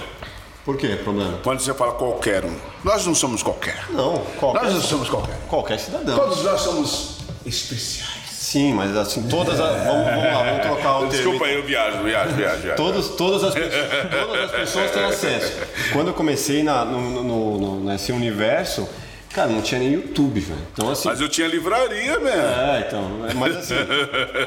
Por 0.67 0.77
quê? 0.77 0.99
Problema? 1.03 1.39
Quando 1.43 1.61
você 1.61 1.73
fala 1.73 1.93
qualquer 1.93 2.45
um, 2.45 2.55
nós 2.85 3.07
não 3.07 3.14
somos 3.14 3.43
qualquer. 3.43 3.87
Não, 3.91 4.19
qualquer, 4.39 4.64
Nós 4.64 4.75
não 4.75 4.81
somos 4.83 5.09
qualquer. 5.09 5.37
qualquer 5.49 5.79
cidadão. 5.79 6.19
Todos 6.19 6.43
nós 6.43 6.61
somos 6.61 7.19
especiais. 7.47 8.27
Sim, 8.31 8.75
mas 8.75 8.97
assim, 8.97 9.23
todas 9.29 9.59
as... 9.61 9.85
Vamos, 9.85 10.05
vamos 10.05 10.25
lá, 10.25 10.43
vamos 10.45 10.62
trocar 10.62 10.99
o. 11.01 11.07
Desculpa 11.09 11.47
aí, 11.47 11.55
eu 11.55 11.64
viajo, 11.64 12.03
viajo, 12.05 12.35
viajo. 12.35 12.62
viajo. 12.62 12.77
Todos, 12.77 13.09
todas, 13.11 13.43
as, 13.45 13.55
pessoas- 13.55 14.11
todas 14.11 14.45
as 14.45 14.51
pessoas 14.53 14.91
têm 14.93 15.05
acesso. 15.05 15.53
Quando 15.93 16.09
eu 16.09 16.14
comecei 16.14 16.62
na, 16.62 16.85
no, 16.85 17.01
no- 17.23 17.59
no- 17.59 17.81
nesse 17.85 18.12
universo, 18.12 18.89
cara, 19.33 19.49
não 19.49 19.61
tinha 19.62 19.81
nem 19.81 19.93
YouTube, 19.93 20.41
velho. 20.41 20.61
Então, 20.72 20.91
assim. 20.91 21.09
Mas 21.09 21.20
eu 21.20 21.29
tinha 21.29 21.47
livraria, 21.47 22.18
mesmo. 22.18 22.29
É, 22.29 22.85
então. 22.87 23.27
é, 23.29 23.35
Mas 23.35 23.57
assim, 23.57 23.74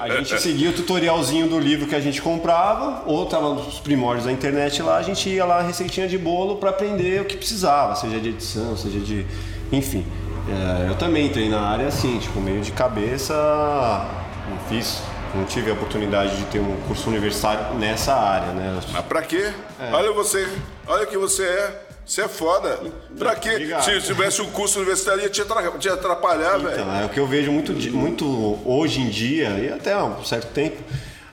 a 0.02 0.10
gente 0.18 0.40
seguia 0.42 0.70
o 0.70 0.74
tutorialzinho 0.74 1.48
do 1.48 1.60
livro 1.60 1.88
que 1.88 1.96
a 1.96 2.00
gente 2.00 2.22
comprava, 2.22 3.04
ou 3.06 3.26
tava 3.26 3.54
nos 3.54 3.80
primórdios 3.80 4.26
da 4.26 4.32
internet 4.32 4.82
lá, 4.82 4.98
a 4.98 5.02
gente 5.04 5.30
ia 5.30 5.46
lá, 5.46 5.62
receitinha 5.62 6.08
de 6.08 6.18
bolo 6.18 6.58
para 6.58 6.70
aprender 6.70 7.22
o 7.22 7.26
que 7.26 7.38
precisava, 7.38 7.96
seja 7.96 8.20
de 8.20 8.30
edição, 8.30 8.76
seja 8.78 9.00
de. 9.00 9.26
Enfim. 9.72 10.06
É, 10.48 10.90
eu 10.90 10.96
também 10.96 11.28
entrei 11.28 11.48
na 11.48 11.62
área 11.62 11.88
assim, 11.88 12.18
tipo, 12.18 12.40
meio 12.40 12.62
de 12.62 12.72
cabeça. 12.72 13.34
Não 14.50 14.58
fiz. 14.68 15.02
Não 15.36 15.46
tive 15.46 15.70
a 15.70 15.74
oportunidade 15.74 16.36
de 16.38 16.44
ter 16.46 16.60
um 16.60 16.76
curso 16.88 17.08
universitário 17.08 17.76
nessa 17.76 18.16
área, 18.16 18.52
né? 18.52 18.80
Mas 18.92 19.06
pra 19.06 19.22
quê? 19.22 19.54
Olha 19.92 20.12
você, 20.12 20.48
olha 20.88 21.06
que 21.06 21.16
você 21.18 21.44
é. 21.44 21.89
Você 22.10 22.22
é 22.24 22.28
foda. 22.28 22.80
Pra 23.20 23.36
quê? 23.36 23.52
Obrigado. 23.52 23.84
Se 23.86 24.02
tivesse 24.02 24.42
um 24.42 24.50
curso 24.50 24.80
universitário, 24.80 25.22
ia 25.22 25.30
te 25.30 25.42
atra- 25.44 25.72
te 25.78 25.88
atrapalhar, 25.88 26.58
velho. 26.58 26.72
Então, 26.74 26.96
é 26.96 27.06
o 27.06 27.10
que 27.10 27.20
eu 27.20 27.28
vejo 27.28 27.52
muito, 27.52 27.72
muito 27.96 28.60
hoje 28.66 29.00
em 29.00 29.10
dia, 29.10 29.50
e 29.50 29.72
até 29.72 29.94
há 29.94 30.04
um 30.04 30.26
certo 30.26 30.48
tempo, 30.52 30.82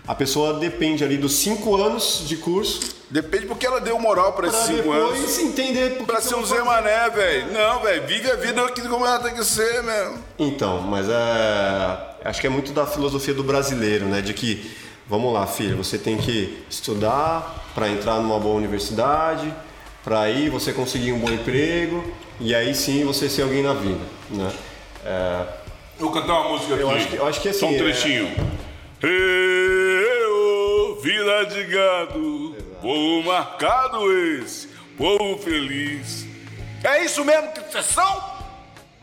a 0.06 0.14
pessoa 0.14 0.58
depende 0.60 1.02
ali 1.02 1.16
dos 1.16 1.32
cinco 1.36 1.74
anos 1.76 2.22
de 2.28 2.36
curso 2.36 2.94
Depende 3.08 3.46
porque 3.46 3.64
ela 3.64 3.80
deu 3.80 3.96
moral 4.00 4.32
pra 4.32 4.48
esses 4.48 4.58
pra 4.58 4.66
cinco 4.66 4.82
depois 4.92 5.18
anos. 5.20 5.38
entender 5.38 5.90
por 5.90 5.98
que 6.00 6.04
Pra 6.06 6.20
ser 6.20 6.34
um 6.34 6.44
Zé. 6.44 6.60
Mané, 6.62 7.08
velho. 7.08 7.52
Não, 7.52 7.80
velho. 7.80 8.04
Vive 8.04 8.28
a 8.30 8.34
vida 8.34 8.66
como 8.88 9.06
ela 9.06 9.20
tem 9.20 9.32
que 9.32 9.44
ser, 9.44 9.80
mesmo. 9.84 10.18
Então, 10.36 10.80
mas 10.82 11.06
é, 11.08 11.98
acho 12.24 12.40
que 12.40 12.48
é 12.48 12.50
muito 12.50 12.72
da 12.72 12.84
filosofia 12.84 13.32
do 13.32 13.44
brasileiro, 13.44 14.06
né? 14.06 14.20
De 14.20 14.34
que, 14.34 14.70
vamos 15.08 15.32
lá, 15.32 15.46
filho, 15.46 15.76
você 15.76 15.96
tem 15.98 16.16
que 16.18 16.58
estudar 16.68 17.64
para 17.76 17.88
entrar 17.88 18.16
numa 18.16 18.40
boa 18.40 18.56
universidade, 18.56 19.54
para 20.06 20.20
aí 20.20 20.48
você 20.48 20.72
conseguir 20.72 21.12
um 21.12 21.18
bom 21.18 21.28
emprego 21.32 22.14
e 22.38 22.54
aí 22.54 22.72
sim 22.76 23.04
você 23.04 23.28
ser 23.28 23.42
alguém 23.42 23.60
na 23.60 23.74
vida, 23.74 23.98
né? 24.30 24.52
É, 25.04 25.46
Vou 25.98 26.12
cantar 26.12 26.40
uma 26.42 26.50
música 26.50 26.74
aqui. 26.74 26.82
Eu 26.84 26.90
acho 26.92 27.08
que- 27.08 27.16
eu 27.16 27.26
acho 27.26 27.40
que 27.40 27.48
assim, 27.48 27.58
Só 27.58 27.66
um 27.66 27.74
é- 27.74 27.78
trechinho. 27.78 28.36
Eu, 29.02 31.00
vila 31.02 31.46
de 31.46 31.64
gado, 31.64 32.56
povo 32.80 33.22
marcado 33.24 34.12
esse, 34.12 34.68
povo 34.96 35.38
feliz. 35.42 36.24
É 36.84 37.02
isso 37.04 37.24
mesmo 37.24 37.50
que 37.52 37.60
vocês 37.60 37.86
são? 37.86 38.36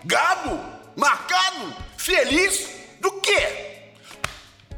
Gado? 0.05 0.57
Marcado? 0.95 1.75
Feliz? 1.97 2.69
Do 3.01 3.11
quê? 3.19 3.81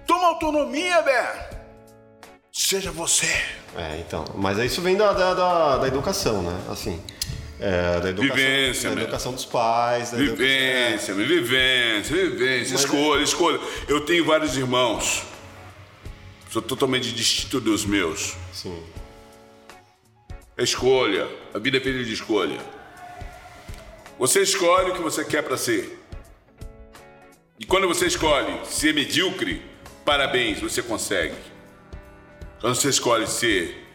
Toma 0.07 0.27
autonomia, 0.29 1.01
Bé. 1.03 1.49
Seja 2.51 2.91
você. 2.91 3.27
É, 3.77 3.97
então. 3.99 4.25
Mas 4.35 4.57
isso 4.59 4.81
vem 4.81 4.95
da, 4.95 5.11
da, 5.13 5.33
da, 5.33 5.77
da 5.79 5.87
educação, 5.87 6.41
né? 6.41 6.57
Assim. 6.69 7.01
é, 7.59 7.99
da 7.99 8.09
educação, 8.09 8.35
Vivência, 8.35 8.89
da 8.89 8.95
né? 8.95 9.01
educação 9.03 9.33
dos 9.33 9.45
pais. 9.45 10.11
Da 10.11 10.17
educação- 10.17 10.45
Vivência, 10.45 11.13
vivência, 11.13 12.15
vivência, 12.15 12.75
escolha, 12.75 13.23
escolha. 13.23 13.59
Eu 13.87 14.01
tenho 14.05 14.23
vários 14.25 14.55
irmãos. 14.57 15.23
Sou 16.49 16.61
totalmente 16.61 17.11
distinto 17.11 17.59
dos 17.59 17.85
meus. 17.85 18.35
Sim. 18.53 18.81
É 20.57 20.63
escolha. 20.63 21.27
A 21.53 21.59
vida 21.59 21.77
é 21.77 21.81
feita 21.81 22.01
de 22.03 22.13
escolha. 22.13 22.57
Você 24.17 24.41
escolhe 24.41 24.91
o 24.91 24.93
que 24.93 25.01
você 25.01 25.25
quer 25.25 25.41
para 25.43 25.57
ser. 25.57 26.01
E 27.59 27.65
quando 27.65 27.87
você 27.89 28.05
escolhe 28.05 28.57
ser 28.65 28.93
medíocre, 28.93 29.61
parabéns, 30.05 30.61
você 30.61 30.81
consegue. 30.81 31.35
Quando 32.59 32.75
você 32.75 32.89
escolhe 32.89 33.27
ser 33.27 33.85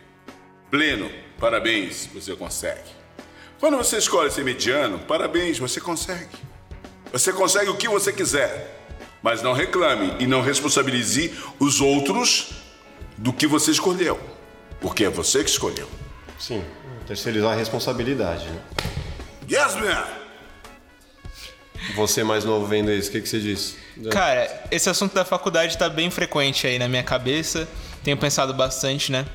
pleno, 0.71 1.11
parabéns, 1.39 2.09
você 2.13 2.35
consegue. 2.37 2.91
Quando 3.59 3.77
você 3.77 3.99
escolhe 3.99 4.31
ser 4.31 4.45
mediano, 4.45 4.99
parabéns, 5.01 5.59
você 5.59 5.81
consegue. 5.81 6.37
Você 7.13 7.33
consegue 7.33 7.71
o 7.71 7.77
que 7.77 7.89
você 7.89 8.13
quiser. 8.13 8.79
Mas 9.23 9.43
não 9.43 9.53
reclame 9.53 10.15
e 10.19 10.27
não 10.27 10.41
responsabilize 10.41 11.35
os 11.59 11.81
outros 11.81 12.53
do 13.19 13.33
que 13.33 13.47
você 13.47 13.71
escolheu. 13.71 14.19
Porque 14.81 15.05
é 15.05 15.11
você 15.11 15.45
que 15.45 15.51
escolheu. 15.51 15.89
Sim. 16.39 16.65
Terceirizar 17.07 17.53
a 17.53 17.55
responsabilidade. 17.55 18.47
Né? 18.47 18.61
Yes, 19.51 19.75
man! 19.75 20.07
Você 21.97 22.23
mais 22.23 22.45
novo 22.45 22.67
vendo 22.67 22.91
isso, 22.91 23.09
o 23.09 23.13
que, 23.13 23.21
que 23.21 23.29
você 23.29 23.41
diz? 23.41 23.77
Cara, 24.11 24.65
esse 24.71 24.89
assunto 24.89 25.15
da 25.15 25.25
faculdade 25.25 25.77
tá 25.77 25.89
bem 25.89 26.11
frequente 26.11 26.67
aí 26.67 26.79
na 26.79 26.89
minha 26.89 27.03
cabeça. 27.03 27.69
Tenho 28.03 28.17
pensado 28.17 28.55
bastante, 28.55 29.13
né? 29.13 29.27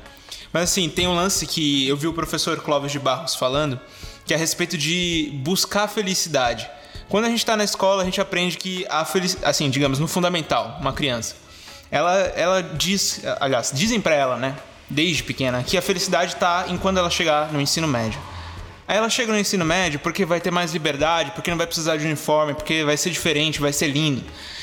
Mas 0.52 0.64
assim, 0.64 0.88
tem 0.88 1.06
um 1.06 1.14
lance 1.14 1.46
que 1.46 1.86
eu 1.86 1.96
vi 1.96 2.06
o 2.06 2.12
professor 2.12 2.60
Clóvis 2.60 2.92
de 2.92 2.98
Barros 2.98 3.34
falando, 3.34 3.78
que 4.24 4.32
é 4.32 4.36
a 4.36 4.38
respeito 4.38 4.76
de 4.76 5.30
buscar 5.34 5.88
felicidade. 5.88 6.68
Quando 7.08 7.26
a 7.26 7.28
gente 7.28 7.44
tá 7.44 7.56
na 7.56 7.64
escola, 7.64 8.02
a 8.02 8.04
gente 8.04 8.20
aprende 8.20 8.56
que 8.56 8.84
a 8.88 9.04
felicidade, 9.04 9.48
assim, 9.48 9.70
digamos, 9.70 9.98
no 9.98 10.08
fundamental, 10.08 10.76
uma 10.80 10.92
criança, 10.92 11.36
ela, 11.90 12.14
ela 12.34 12.62
diz, 12.62 13.20
aliás, 13.38 13.70
dizem 13.72 14.00
pra 14.00 14.14
ela, 14.14 14.36
né, 14.36 14.56
desde 14.90 15.22
pequena, 15.22 15.62
que 15.62 15.76
a 15.76 15.82
felicidade 15.82 16.34
tá 16.36 16.66
em 16.68 16.76
quando 16.76 16.98
ela 16.98 17.10
chegar 17.10 17.52
no 17.52 17.60
ensino 17.60 17.86
médio. 17.86 18.18
Aí 18.88 18.96
ela 18.96 19.10
chega 19.10 19.32
no 19.32 19.38
ensino 19.38 19.64
médio 19.64 19.98
porque 19.98 20.24
vai 20.24 20.40
ter 20.40 20.50
mais 20.50 20.72
liberdade, 20.72 21.32
porque 21.32 21.50
não 21.50 21.58
vai 21.58 21.66
precisar 21.66 21.96
de 21.96 22.04
uniforme, 22.04 22.54
porque 22.54 22.84
vai 22.84 22.96
ser 22.96 23.10
diferente, 23.10 23.60
vai 23.60 23.72
ser 23.72 23.88
lindo. 23.88 24.22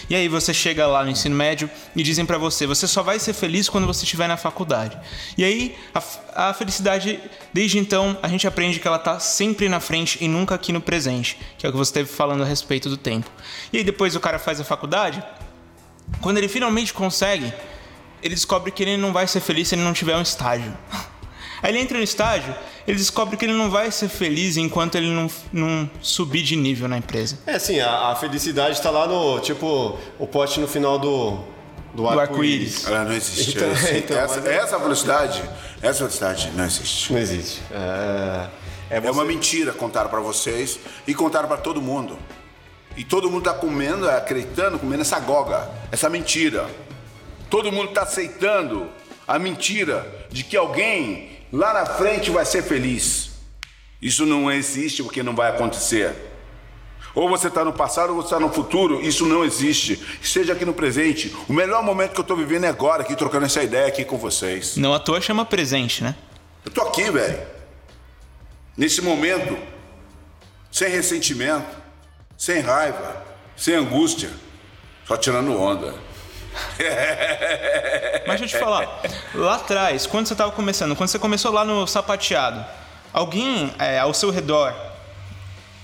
E 0.10 0.16
aí 0.16 0.28
você 0.28 0.54
chega 0.54 0.86
lá 0.86 1.04
no 1.04 1.12
ensino 1.12 1.36
médio 1.36 1.70
e 1.96 2.04
dizem 2.04 2.26
pra 2.26 2.38
você, 2.38 2.68
você 2.68 2.88
só 2.88 3.02
vai 3.02 3.20
ser 3.20 3.34
feliz 3.34 3.70
quando 3.70 3.88
você 3.88 4.04
estiver 4.04 4.28
na 4.28 4.38
faculdade. 4.38 4.98
E 5.38 5.44
aí 5.44 5.76
a, 5.94 6.50
a 6.50 6.54
felicidade, 6.54 7.20
desde 7.54 7.78
então, 7.80 8.18
a 8.22 8.28
gente 8.28 8.48
aprende 8.48 8.80
que 8.80 8.88
ela 8.88 9.00
tá 9.00 9.20
sempre 9.20 9.70
na 9.70 9.80
frente 9.80 10.18
e 10.22 10.28
nunca 10.28 10.56
aqui 10.56 10.72
no 10.74 10.82
presente, 10.82 11.38
que 11.58 11.66
é 11.66 11.70
o 11.70 11.72
que 11.72 11.78
você 11.78 11.90
esteve 11.90 12.10
falando 12.10 12.44
a 12.44 12.46
respeito 12.46 12.90
do 12.90 12.98
tempo. 12.98 13.30
E 13.72 13.78
aí 13.78 13.84
depois 13.84 14.16
o 14.16 14.20
cara 14.20 14.40
faz 14.40 14.60
a 14.60 14.64
faculdade, 14.64 15.24
quando 16.22 16.38
ele 16.38 16.48
finalmente 16.48 16.94
consegue, 16.94 17.54
ele 18.22 18.36
descobre 18.36 18.72
que 18.72 18.84
ele 18.84 18.98
não 18.98 19.12
vai 19.12 19.28
ser 19.28 19.40
feliz 19.40 19.68
se 19.68 19.76
ele 19.76 19.84
não 19.84 19.94
tiver 19.94 20.16
um 20.16 20.22
estágio. 20.22 20.76
Aí 21.64 21.72
ele 21.72 21.80
entra 21.80 21.98
no 21.98 22.04
estágio 22.04 22.54
ele 22.86 22.98
descobre 22.98 23.38
que 23.38 23.46
ele 23.46 23.54
não 23.54 23.70
vai 23.70 23.90
ser 23.92 24.10
feliz 24.10 24.58
enquanto 24.58 24.96
ele 24.96 25.08
não, 25.10 25.30
não 25.54 25.90
subir 26.02 26.42
de 26.44 26.56
nível 26.56 26.88
na 26.88 26.98
empresa. 26.98 27.40
É 27.48 27.56
assim, 27.56 27.80
a, 27.80 28.10
a 28.10 28.16
felicidade 28.16 28.76
está 28.76 28.90
lá 28.90 29.08
no, 29.08 29.40
tipo, 29.40 29.98
o 30.20 30.28
pote 30.28 30.60
no 30.60 30.68
final 30.68 31.00
do, 31.00 31.38
do, 31.94 32.04
Do 32.04 32.10
arco-íris. 32.10 32.86
Ela 32.86 33.06
não 33.06 33.14
existe. 33.14 33.52
Então, 33.56 33.72
essa, 33.72 33.98
então, 33.98 34.18
essa, 34.18 34.36
mas 34.42 34.46
é- 34.46 34.56
essa 34.58 34.78
velocidade, 34.78 35.42
essa 35.82 36.00
velocidade 36.00 36.52
não 36.54 36.66
existe. 36.66 37.14
Não 37.14 37.20
existe. 37.20 37.62
É, 37.72 38.48
é, 38.90 38.98
É 38.98 39.00
você- 39.00 39.10
uma 39.12 39.24
mentira 39.24 39.72
contaram 39.72 40.10
para 40.10 40.20
vocês 40.20 40.78
e 41.08 41.14
contaram 41.14 41.48
para 41.48 41.58
todo 41.58 41.82
mundo. 41.82 42.18
E 42.98 43.06
todo 43.06 43.32
mundo 43.32 43.46
tá 43.46 43.54
comendo, 43.54 44.10
acreditando, 44.10 44.78
comendo 44.78 45.02
essa 45.04 45.20
goga, 45.22 45.70
essa 45.90 46.10
mentira. 46.10 46.70
Todo 47.50 47.72
mundo 47.72 47.92
tá 47.92 48.02
aceitando 48.04 48.88
a 49.26 49.40
mentira 49.40 50.06
de 50.30 50.44
que 50.44 50.58
alguém 50.58 51.32
lá 51.54 51.72
na 51.72 51.86
frente 51.86 52.32
vai 52.32 52.46
ser 52.46 52.64
feliz. 52.64 53.30
Isso 54.02 54.26
não 54.26 54.52
existe 54.52 55.04
porque 55.04 55.22
não 55.22 55.36
vai 55.36 55.52
acontecer. 55.52 56.14
Ou 57.16 57.30
você 57.30 57.48
está 57.48 57.64
no 57.64 57.72
passado 57.72 58.10
ou 58.10 58.16
você 58.16 58.30
está 58.30 58.40
no 58.40 58.52
futuro, 58.52 59.00
isso 59.00 59.26
não 59.26 59.46
existe. 59.46 60.04
Seja 60.22 60.54
aqui 60.54 60.66
no 60.66 60.74
presente. 60.74 61.34
O 61.48 61.54
melhor 61.54 61.84
momento 61.84 62.14
que 62.14 62.20
eu 62.20 62.24
estou 62.24 62.36
vivendo 62.36 62.64
é 62.64 62.68
agora, 62.68 63.04
aqui 63.04 63.16
trocando 63.16 63.46
essa 63.46 63.62
ideia 63.62 63.88
aqui 63.88 64.04
com 64.04 64.18
vocês. 64.18 64.76
Não 64.78 64.94
à 64.94 65.00
toa 65.00 65.22
chama 65.22 65.46
presente, 65.46 66.04
né? 66.04 66.16
Eu 66.66 66.72
tô 66.72 66.82
aqui, 66.82 67.10
velho. 67.12 67.40
Nesse 68.76 69.00
momento, 69.02 69.56
sem 70.72 70.90
ressentimento, 70.90 71.78
sem 72.36 72.62
raiva, 72.62 73.24
sem 73.56 73.76
angústia, 73.76 74.32
só 75.08 75.16
tirando 75.16 75.56
onda. 75.56 75.94
Mas 78.28 78.40
deixa 78.40 78.56
eu 78.56 78.60
te 78.60 78.64
falar, 78.66 79.02
lá 79.34 79.56
atrás, 79.56 80.06
quando 80.06 80.28
você 80.28 80.34
estava 80.34 80.52
começando, 80.52 80.96
quando 80.96 81.10
você 81.10 81.20
começou 81.20 81.52
lá 81.52 81.66
no 81.66 81.86
sapateado, 81.88 82.64
alguém 83.12 83.74
é, 83.80 84.00
ao 84.00 84.14
seu 84.14 84.30
redor 84.30 84.74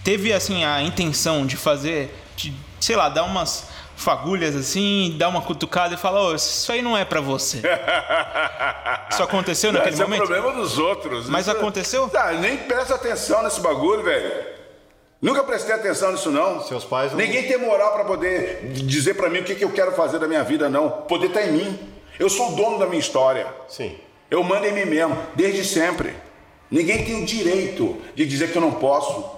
teve 0.03 0.31
assim 0.33 0.63
a 0.63 0.81
intenção 0.81 1.45
de 1.45 1.57
fazer, 1.57 2.15
de, 2.35 2.53
sei 2.79 2.95
lá, 2.95 3.09
dar 3.09 3.23
umas 3.23 3.67
fagulhas 3.95 4.55
assim, 4.55 5.13
dar 5.17 5.27
uma 5.27 5.41
cutucada 5.41 5.93
e 5.93 5.97
falar, 5.97 6.21
ô, 6.21 6.33
isso 6.35 6.71
aí 6.71 6.81
não 6.81 6.97
é 6.97 7.03
pra 7.03 7.19
você. 7.19 7.61
Isso 9.11 9.23
aconteceu 9.23 9.73
naquele 9.73 9.95
Esse 9.95 10.03
momento? 10.03 10.21
é 10.21 10.23
o 10.23 10.27
problema 10.27 10.53
dos 10.53 10.77
outros. 10.77 11.27
Mas 11.27 11.47
Isso- 11.47 11.57
aconteceu? 11.57 12.07
Tá, 12.09 12.31
nem 12.33 12.55
presta 12.57 12.93
atenção 12.95 13.43
nesse 13.43 13.59
bagulho, 13.59 14.03
velho. 14.03 14.58
Nunca 15.21 15.43
prestei 15.43 15.75
atenção 15.75 16.11
nisso, 16.13 16.31
não. 16.31 16.63
Seus 16.63 16.85
pais 16.85 17.11
não- 17.11 17.17
Ninguém 17.19 17.47
tem 17.47 17.57
moral 17.57 17.93
pra 17.93 18.05
poder 18.05 18.71
dizer 18.73 19.15
pra 19.15 19.29
mim 19.29 19.39
o 19.39 19.43
que, 19.43 19.55
que 19.55 19.63
eu 19.65 19.71
quero 19.71 19.91
fazer 19.91 20.17
da 20.19 20.27
minha 20.27 20.43
vida, 20.43 20.69
não. 20.69 20.87
O 20.87 20.91
poder 21.03 21.29
tá 21.29 21.41
em 21.43 21.51
mim. 21.51 21.79
Eu 22.17 22.29
sou 22.29 22.53
o 22.53 22.55
dono 22.55 22.79
da 22.79 22.85
minha 22.85 22.99
história. 22.99 23.47
Sim. 23.67 23.97
Eu 24.31 24.43
mando 24.43 24.65
em 24.65 24.71
mim 24.73 24.85
mesmo, 24.85 25.17
desde 25.35 25.65
sempre. 25.65 26.13
Ninguém 26.71 27.03
tem 27.03 27.23
o 27.23 27.25
direito 27.25 27.97
de 28.15 28.25
dizer 28.25 28.51
que 28.51 28.57
eu 28.57 28.61
não 28.61 28.71
posso. 28.73 29.37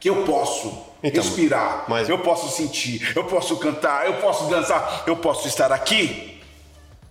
Que 0.00 0.08
eu 0.10 0.24
posso 0.24 0.68
Então, 1.04 1.22
respirar, 1.22 1.84
mas- 1.86 2.08
eu 2.08 2.18
posso 2.18 2.48
sentir, 2.56 3.12
eu 3.14 3.22
posso 3.24 3.56
cantar, 3.58 4.06
eu 4.06 4.14
posso 4.14 4.46
dançar, 4.48 5.04
eu 5.06 5.16
posso 5.16 5.46
estar 5.46 5.70
aqui. 5.70 6.40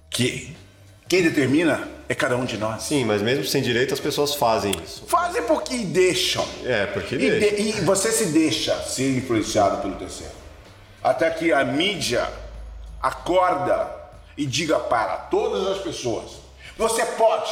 Que 0.09 0.53
quem 1.07 1.21
determina 1.21 1.87
é 2.11 2.15
cada 2.15 2.35
um 2.35 2.43
de 2.43 2.57
nós. 2.57 2.83
Sim, 2.83 3.05
mas 3.05 3.21
mesmo 3.21 3.45
sem 3.45 3.61
direito 3.61 3.93
as 3.93 3.99
pessoas 3.99 4.35
fazem 4.35 4.73
isso. 4.83 5.05
Fazem 5.07 5.43
porque 5.43 5.77
deixam. 5.77 6.45
É, 6.65 6.85
porque 6.87 7.15
E, 7.15 7.17
deixa. 7.17 7.55
de- 7.55 7.61
e 7.61 7.71
você 7.81 8.11
se 8.11 8.25
deixa 8.27 8.75
ser 8.83 9.15
influenciado 9.17 9.77
pelo 9.81 9.95
terceiro. 9.95 10.33
Até 11.03 11.29
que 11.29 11.53
a 11.53 11.63
mídia 11.63 12.27
acorda 13.01 13.89
e 14.37 14.45
diga 14.45 14.77
para 14.79 15.15
todas 15.17 15.65
as 15.67 15.77
pessoas: 15.81 16.31
você 16.77 17.05
pode, 17.05 17.51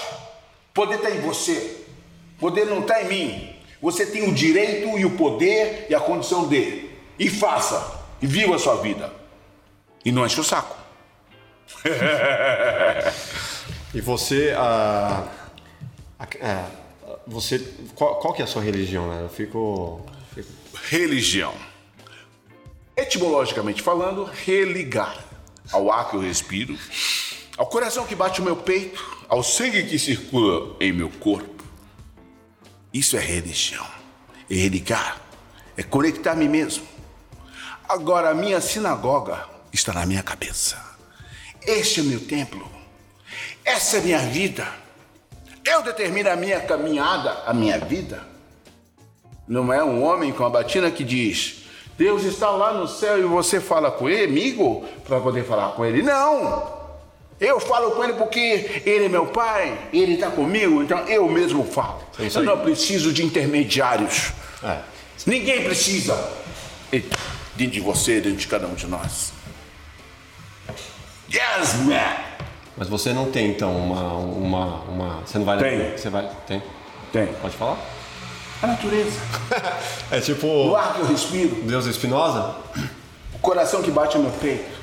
poder 0.73 0.95
está 0.95 1.09
em 1.09 1.21
você, 1.21 1.77
poder 2.37 2.65
não 2.65 2.79
está 2.81 3.01
em 3.01 3.07
mim. 3.07 3.55
Você 3.81 4.05
tem 4.05 4.23
o 4.29 4.33
direito 4.33 4.97
e 4.99 5.05
o 5.05 5.11
poder 5.15 5.85
e 5.89 5.95
a 5.95 5.99
condição 6.01 6.47
de. 6.49 6.89
E 7.17 7.29
faça, 7.29 7.93
e 8.21 8.27
viva 8.27 8.55
a 8.55 8.59
sua 8.59 8.75
vida. 8.81 9.09
E 10.03 10.11
não 10.11 10.25
enche 10.25 10.39
o 10.39 10.43
saco. 10.43 10.75
E 13.93 14.01
você, 14.01 14.53
a, 14.57 15.27
a- 16.19 16.27
é, 16.39 16.65
você, 17.27 17.59
qual, 17.95 18.15
qual 18.19 18.33
que 18.33 18.41
é 18.41 18.45
a 18.45 18.47
sua 18.47 18.61
religião, 18.61 19.07
né? 19.09 19.23
Eu 19.23 19.29
fico, 19.29 20.01
fico- 20.33 20.49
Religião. 20.89 21.53
Etimologicamente 22.95 23.81
falando, 23.81 24.25
religar 24.25 25.23
ao 25.71 25.91
ar 25.91 26.09
que 26.09 26.15
eu 26.15 26.21
respiro, 26.21 26.77
ao 27.57 27.65
coração 27.67 28.05
que 28.05 28.15
bate 28.15 28.41
o 28.41 28.43
meu 28.43 28.55
peito, 28.55 29.03
ao 29.27 29.41
sangue 29.43 29.83
que 29.83 29.97
circula 29.97 30.75
em 30.79 30.91
meu 30.91 31.09
corpo. 31.09 31.63
Isso 32.93 33.15
é 33.15 33.19
religião. 33.19 33.85
É 34.49 34.55
religar. 34.55 35.21
É 35.77 35.83
conectar-me 35.83 36.47
mesmo. 36.47 36.85
Agora, 37.87 38.31
a 38.31 38.33
minha 38.33 38.59
sinagoga 38.59 39.47
está 39.71 39.93
na 39.93 40.05
minha 40.05 40.21
cabeça. 40.23 40.77
Este 41.61 42.01
é 42.01 42.03
meu 42.03 42.19
templo. 42.19 42.69
Essa 43.69 43.97
é 43.97 44.01
minha 44.01 44.17
vida. 44.17 44.67
Eu 45.63 45.83
determino 45.83 46.27
a 46.31 46.35
minha 46.35 46.59
caminhada, 46.59 47.43
a 47.45 47.53
minha 47.53 47.77
vida. 47.77 48.19
Não 49.47 49.71
é 49.71 49.83
um 49.83 50.03
homem 50.03 50.31
com 50.33 50.43
a 50.43 50.49
batina 50.49 50.89
que 50.89 51.03
diz: 51.03 51.65
Deus 51.95 52.23
está 52.23 52.49
lá 52.49 52.73
no 52.73 52.87
céu 52.87 53.19
e 53.19 53.23
você 53.23 53.61
fala 53.61 53.91
com 53.91 54.09
ele, 54.09 54.23
amigo, 54.23 54.83
para 55.05 55.19
poder 55.19 55.45
falar 55.45 55.73
com 55.73 55.85
ele. 55.85 56.01
Não! 56.01 56.79
Eu 57.39 57.59
falo 57.59 57.91
com 57.91 58.03
ele 58.03 58.13
porque 58.13 58.81
ele 58.85 59.05
é 59.05 59.09
meu 59.09 59.27
pai, 59.27 59.89
ele 59.93 60.15
está 60.15 60.31
comigo, 60.31 60.81
então 60.81 61.07
eu 61.07 61.29
mesmo 61.29 61.63
falo. 61.63 62.01
isso 62.19 62.39
Eu 62.39 62.43
não 62.43 62.59
preciso 62.59 63.13
de 63.13 63.23
intermediários. 63.23 64.31
é, 64.63 64.79
Ninguém 65.27 65.63
precisa. 65.63 66.17
Dentro 66.91 67.73
de 67.73 67.79
você, 67.79 68.19
dentro 68.19 68.39
de 68.39 68.47
cada 68.47 68.65
um 68.65 68.73
de 68.73 68.87
nós. 68.87 69.31
Yes, 71.31 71.75
man! 71.85 72.28
Mas 72.79 72.87
você 72.87 73.11
não 73.11 73.29
tem 73.29 73.49
então 73.51 73.75
uma, 73.75 74.13
uma, 74.13 74.75
uma 74.83 75.21
você 75.25 75.37
não 75.37 75.45
vai, 75.45 75.57
Tem. 75.59 75.97
você 75.97 76.09
vai, 76.09 76.29
tem, 76.47 76.63
Tem. 77.11 77.27
pode 77.41 77.55
falar? 77.57 77.77
A 78.61 78.67
natureza. 78.67 79.19
É 80.11 80.19
tipo 80.21 80.47
O 80.47 80.75
ar 80.75 80.93
que 80.95 81.01
eu 81.01 81.05
respiro. 81.07 81.55
Deus 81.63 81.85
Espinosa? 81.85 82.55
o 83.33 83.37
coração 83.39 83.83
que 83.83 83.91
bate 83.91 84.17
no 84.17 84.23
meu 84.23 84.31
peito. 84.31 84.79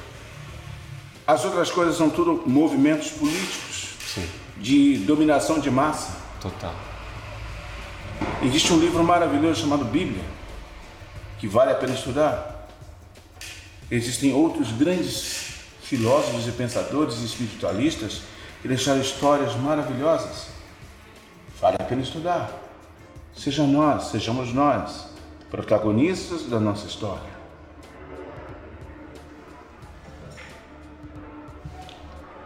As 1.26 1.44
outras 1.44 1.70
coisas 1.70 1.96
são 1.96 2.08
tudo 2.10 2.44
movimentos 2.46 3.08
políticos 3.08 3.94
Sim, 4.14 4.28
de 4.58 4.98
dominação 4.98 5.58
de 5.58 5.70
massa. 5.70 6.12
total. 6.40 6.74
Existe 8.42 8.72
um 8.72 8.78
livro 8.78 9.02
maravilhoso 9.02 9.62
chamado 9.62 9.84
Bíblia, 9.84 10.22
que 11.38 11.48
vale 11.48 11.72
a 11.72 11.74
pena 11.74 11.94
estudar. 11.94 12.68
Existem 13.90 14.32
outros 14.32 14.70
grandes 14.72 15.45
filósofos 15.88 16.48
e 16.48 16.52
pensadores 16.52 17.18
e 17.22 17.26
espiritualistas 17.26 18.22
que 18.60 18.66
deixaram 18.66 19.00
histórias 19.00 19.54
maravilhosas. 19.54 20.48
Vale 21.60 21.76
a 21.78 21.84
pena 21.84 22.02
estudar. 22.02 22.50
Seja 23.34 23.62
nós, 23.62 24.06
sejamos 24.06 24.52
nós, 24.52 25.06
protagonistas 25.48 26.46
da 26.46 26.58
nossa 26.58 26.86
história. 26.86 27.36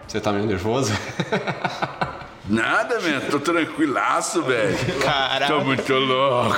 Você 0.07 0.21
tá 0.21 0.33
meio 0.33 0.47
nervoso? 0.47 0.93
Nada, 2.47 3.01
man. 3.01 3.21
Tô 3.31 3.39
tranquilaço, 3.39 4.43
velho. 4.43 4.77
Caraca. 5.01 5.55
Tô 5.55 5.61
muito 5.61 5.95
louco. 5.95 6.57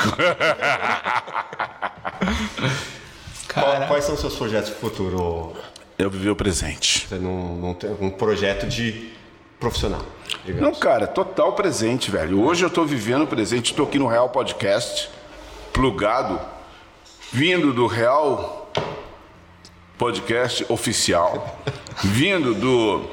Cara, 3.48 3.86
Quais 3.86 4.04
são 4.04 4.14
os 4.14 4.20
seus 4.20 4.34
projetos 4.34 4.70
pro 4.70 4.88
futuro? 4.88 5.54
Eu 5.98 6.10
vivi 6.10 6.28
o 6.30 6.36
presente. 6.36 7.06
Você 7.08 7.16
não, 7.16 7.54
não 7.56 7.74
tem 7.74 7.90
um 8.00 8.10
projeto 8.10 8.66
de 8.66 9.10
profissional, 9.60 10.00
Não, 10.00 10.40
digamos. 10.44 10.78
cara, 10.78 11.06
total 11.06 11.52
presente, 11.52 12.10
velho. 12.10 12.42
Hoje 12.42 12.64
eu 12.64 12.70
tô 12.70 12.84
vivendo 12.84 13.22
o 13.22 13.26
presente, 13.26 13.74
tô 13.74 13.84
aqui 13.84 13.98
no 13.98 14.08
Real 14.08 14.28
Podcast, 14.30 15.08
plugado, 15.72 16.40
vindo 17.30 17.72
do 17.72 17.86
Real 17.86 18.72
Podcast 19.96 20.66
oficial, 20.68 21.60
vindo 22.02 22.54
do 22.54 23.08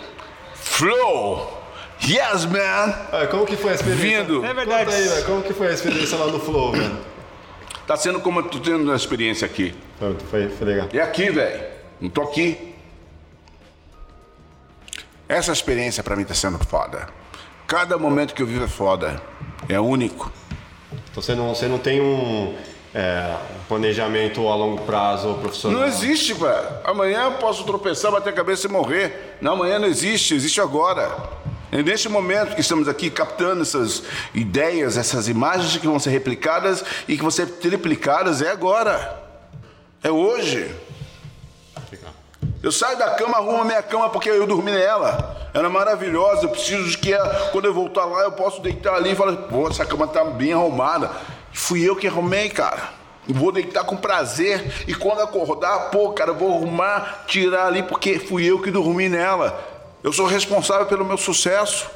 Flow. 0.55 1.57
Yes, 2.01 2.45
man! 2.45 2.95
Ah, 3.11 3.27
como 3.29 3.45
que 3.45 3.55
foi 3.57 3.71
a 3.71 3.75
experiência? 3.75 4.23
Vindo. 4.23 4.43
É 4.45 4.53
verdade. 4.53 4.85
Conta 4.85 4.97
aí, 4.97 5.07
velho, 5.07 5.25
como 5.25 5.43
que 5.43 5.53
foi 5.53 5.67
a 5.67 5.71
experiência 5.73 6.17
lá 6.17 6.27
no 6.27 6.39
Flow, 6.39 6.71
velho? 6.71 6.97
Tá 7.85 7.97
sendo 7.97 8.19
como 8.21 8.39
eu 8.39 8.43
tô 8.43 8.57
tendo 8.59 8.83
uma 8.85 8.95
experiência 8.95 9.45
aqui. 9.45 9.75
Foi, 9.99 10.15
foi, 10.31 10.49
foi 10.49 10.67
legal. 10.67 10.87
É 10.93 11.01
aqui, 11.01 11.29
velho. 11.29 11.61
Não 11.99 12.09
tô 12.09 12.21
aqui. 12.21 12.68
Essa 15.29 15.51
experiência 15.51 16.01
pra 16.01 16.15
mim 16.15 16.23
tá 16.23 16.33
sendo 16.33 16.57
foda. 16.57 17.07
Cada 17.67 17.99
momento 17.99 18.33
que 18.33 18.41
eu 18.41 18.47
vivo 18.47 18.65
é 18.65 18.67
foda. 18.67 19.21
É 19.69 19.79
único. 19.79 20.31
Então 20.91 21.21
você 21.21 21.35
não, 21.35 21.53
você 21.53 21.67
não 21.67 21.77
tem 21.77 22.01
um 22.01 22.55
é, 22.95 23.35
planejamento 23.67 24.47
a 24.47 24.55
longo 24.55 24.81
prazo 24.85 25.35
profissional? 25.35 25.81
Não 25.81 25.87
existe, 25.87 26.33
velho. 26.33 26.67
Amanhã 26.83 27.25
eu 27.25 27.33
posso 27.33 27.63
tropeçar, 27.63 28.11
bater 28.11 28.31
a 28.31 28.33
cabeça 28.33 28.65
e 28.65 28.71
morrer. 28.71 29.37
Não, 29.39 29.53
amanhã 29.53 29.77
não 29.77 29.87
existe, 29.87 30.33
existe 30.33 30.59
agora. 30.59 31.15
É 31.71 31.83
neste 31.83 32.09
momento 32.09 32.55
que 32.55 32.61
estamos 32.61 32.87
aqui 32.87 33.11
captando 33.11 33.61
essas 33.61 34.01
ideias, 34.33 34.97
essas 34.97 35.27
imagens 35.27 35.77
que 35.77 35.85
vão 35.85 35.99
ser 35.99 36.09
replicadas 36.09 36.83
e 37.07 37.15
que 37.15 37.21
vão 37.21 37.29
ser 37.29 37.45
triplicadas, 37.45 38.41
é 38.41 38.49
agora. 38.49 39.23
É 40.01 40.09
hoje. 40.09 40.73
Eu 42.61 42.73
saio 42.73 42.97
da 42.97 43.11
cama, 43.11 43.37
arrumo 43.37 43.61
a 43.61 43.65
minha 43.65 43.81
cama 43.81 44.09
porque 44.09 44.29
eu 44.29 44.45
dormi 44.45 44.71
nela. 44.71 45.49
Ela 45.53 45.67
é 45.67 45.69
maravilhosa. 45.69 46.43
Eu 46.43 46.49
preciso 46.49 46.89
de 46.89 46.97
que 46.97 47.13
quando 47.51 47.65
eu 47.65 47.73
voltar 47.73 48.03
lá 48.03 48.23
eu 48.23 48.33
posso 48.33 48.61
deitar 48.61 48.95
ali 48.95 49.11
e 49.11 49.15
falar: 49.15 49.33
pô, 49.33 49.69
essa 49.69 49.85
cama 49.85 50.07
tá 50.07 50.25
bem 50.25 50.51
arrumada. 50.51 51.09
Fui 51.53 51.87
eu 51.87 51.95
que 51.95 52.07
arrumei, 52.07 52.49
cara. 52.49 52.99
Vou 53.27 53.51
deitar 53.51 53.85
com 53.85 53.95
prazer 53.95 54.73
e 54.87 54.93
quando 54.93 55.21
acordar, 55.21 55.91
pô, 55.91 56.11
cara, 56.13 56.33
vou 56.33 56.55
arrumar, 56.55 57.25
tirar 57.27 57.67
ali 57.67 57.83
porque 57.83 58.19
fui 58.19 58.43
eu 58.43 58.59
que 58.61 58.71
dormi 58.71 59.07
nela. 59.07 59.57
Eu 60.03 60.11
sou 60.11 60.25
responsável 60.25 60.85
pelo 60.85 61.05
meu 61.05 61.17
sucesso. 61.17 61.89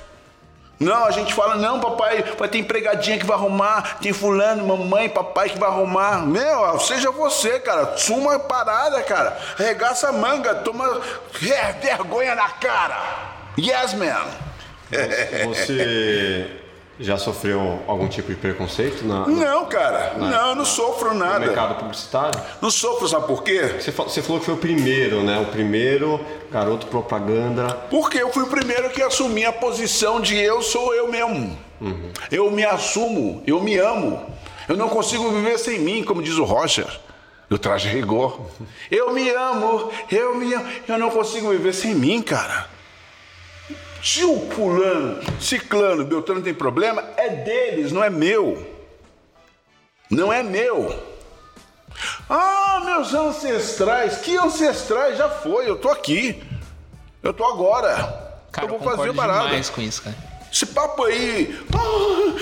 Não, 0.80 1.06
a 1.06 1.12
gente 1.12 1.34
fala, 1.34 1.56
não, 1.56 1.80
papai, 1.80 2.24
vai 2.38 2.48
ter 2.50 2.58
empregadinha 2.58 3.18
que 3.18 3.26
vai 3.26 3.38
arrumar, 3.38 4.00
tem 4.00 4.12
fulano, 4.12 4.68
mamãe, 4.68 5.08
papai 5.08 5.50
que 5.50 5.60
vai 5.60 5.70
arrumar. 5.70 6.26
Meu, 6.26 6.80
seja 6.80 7.12
você, 7.12 7.60
cara. 7.60 7.96
Suma 7.96 8.40
parada, 8.40 9.02
cara. 9.04 9.38
Arregaça 9.58 10.10
a 10.10 10.12
manga, 10.12 10.56
toma 10.56 11.02
vergonha 11.32 12.36
na 12.36 12.50
cara. 12.50 12.98
Yes, 13.58 13.94
man. 13.94 14.26
Você 15.46 16.62
já 17.00 17.18
sofreu 17.18 17.80
algum 17.88 18.08
tipo 18.08 18.30
de 18.30 18.36
preconceito? 18.36 19.04
Na, 19.06 19.28
não, 19.28 19.66
cara. 19.66 20.14
na- 20.18 20.30
não, 20.30 20.50
eu 20.50 20.56
não 20.56 20.66
sofro 20.66 21.14
nada. 21.14 21.39
No 21.39 21.46
mercado 21.48 21.76
publicitário? 21.76 22.39
Não 22.62 22.70
sofro, 22.70 23.08
sabe 23.08 23.26
por 23.28 23.44
quê? 23.44 23.76
Você 23.80 23.91
você 23.91 24.22
falou 24.22 24.39
que 24.39 24.46
foi 24.46 24.54
o 24.54 24.58
primeiro, 24.58 25.24
né? 25.24 25.39
O 25.39 25.46
primeiro 25.46 26.20
garoto 26.52 26.86
propaganda. 26.88 27.68
Porque 27.89 28.18
eu 28.20 28.32
fui 28.32 28.44
o 28.44 28.48
primeiro 28.48 28.89
que 28.91 29.02
assumi 29.02 29.44
a 29.46 29.52
posição 29.52 30.22
de 30.22 30.38
eu 30.38 30.62
sou 30.62 30.94
eu 30.94 31.08
mesmo. 31.10 31.58
Eu 32.32 32.50
me 32.52 32.64
assumo, 32.64 33.44
eu 33.46 33.60
me 33.62 33.78
amo. 33.78 34.22
Eu 34.70 34.78
não 34.78 34.88
consigo 34.88 35.30
viver 35.32 35.58
sem 35.58 35.80
mim, 35.80 36.04
como 36.04 36.22
diz 36.24 36.38
o 36.38 36.44
Roger. 36.46 36.88
Do 37.50 37.58
traje 37.60 37.89
rigor. 37.89 38.39
Eu 38.89 39.12
me 39.14 39.30
amo, 39.30 39.91
eu 40.10 40.36
me 40.36 40.54
amo. 40.54 40.66
Eu 40.88 40.98
não 40.98 41.10
consigo 41.10 41.50
viver 41.50 41.74
sem 41.74 41.94
mim, 41.94 42.22
cara. 42.22 42.68
Se 44.04 44.22
o 44.26 44.51
fulano, 44.51 45.22
ciclano, 45.39 46.04
Beltrano 46.04 46.41
tem 46.41 46.54
problema, 46.54 47.01
é 47.16 47.30
deles, 47.30 47.93
não 47.93 48.04
é 48.04 48.10
meu. 48.10 48.70
Não 50.12 50.32
é 50.32 50.43
meu. 50.43 50.93
Ah, 52.30 52.82
meus 52.84 53.14
ancestrais, 53.14 54.18
que 54.18 54.36
ancestrais 54.36 55.18
já 55.18 55.30
foi, 55.30 55.70
eu 55.70 55.78
tô 55.78 55.89
aqui. 55.89 56.43
Eu 57.24 57.34
tô 57.34 57.45
agora. 57.45 58.41
Cara, 58.51 58.68
eu 58.68 58.74
eu 58.74 58.78
vou 58.78 58.80
fazer 58.80 58.97
concordo 58.97 59.16
parada. 59.16 59.45
demais 59.45 59.70
com 59.70 59.82
isso, 59.82 60.01
cara. 60.01 60.16
Esse 60.51 60.66
papo 60.66 61.06
aí. 61.06 61.58
ah, 61.74 62.34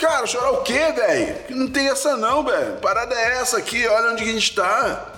Cara, 0.00 0.26
chorar 0.26 0.52
o 0.52 0.62
quê, 0.62 0.90
velho? 0.90 1.36
Não 1.50 1.68
tem 1.68 1.88
essa 1.88 2.16
não, 2.16 2.42
velho. 2.42 2.78
Parada 2.78 3.14
é 3.14 3.40
essa 3.40 3.58
aqui, 3.58 3.86
olha 3.86 4.12
onde 4.12 4.24
que 4.24 4.30
a 4.30 4.32
gente 4.32 4.54
tá. 4.54 5.11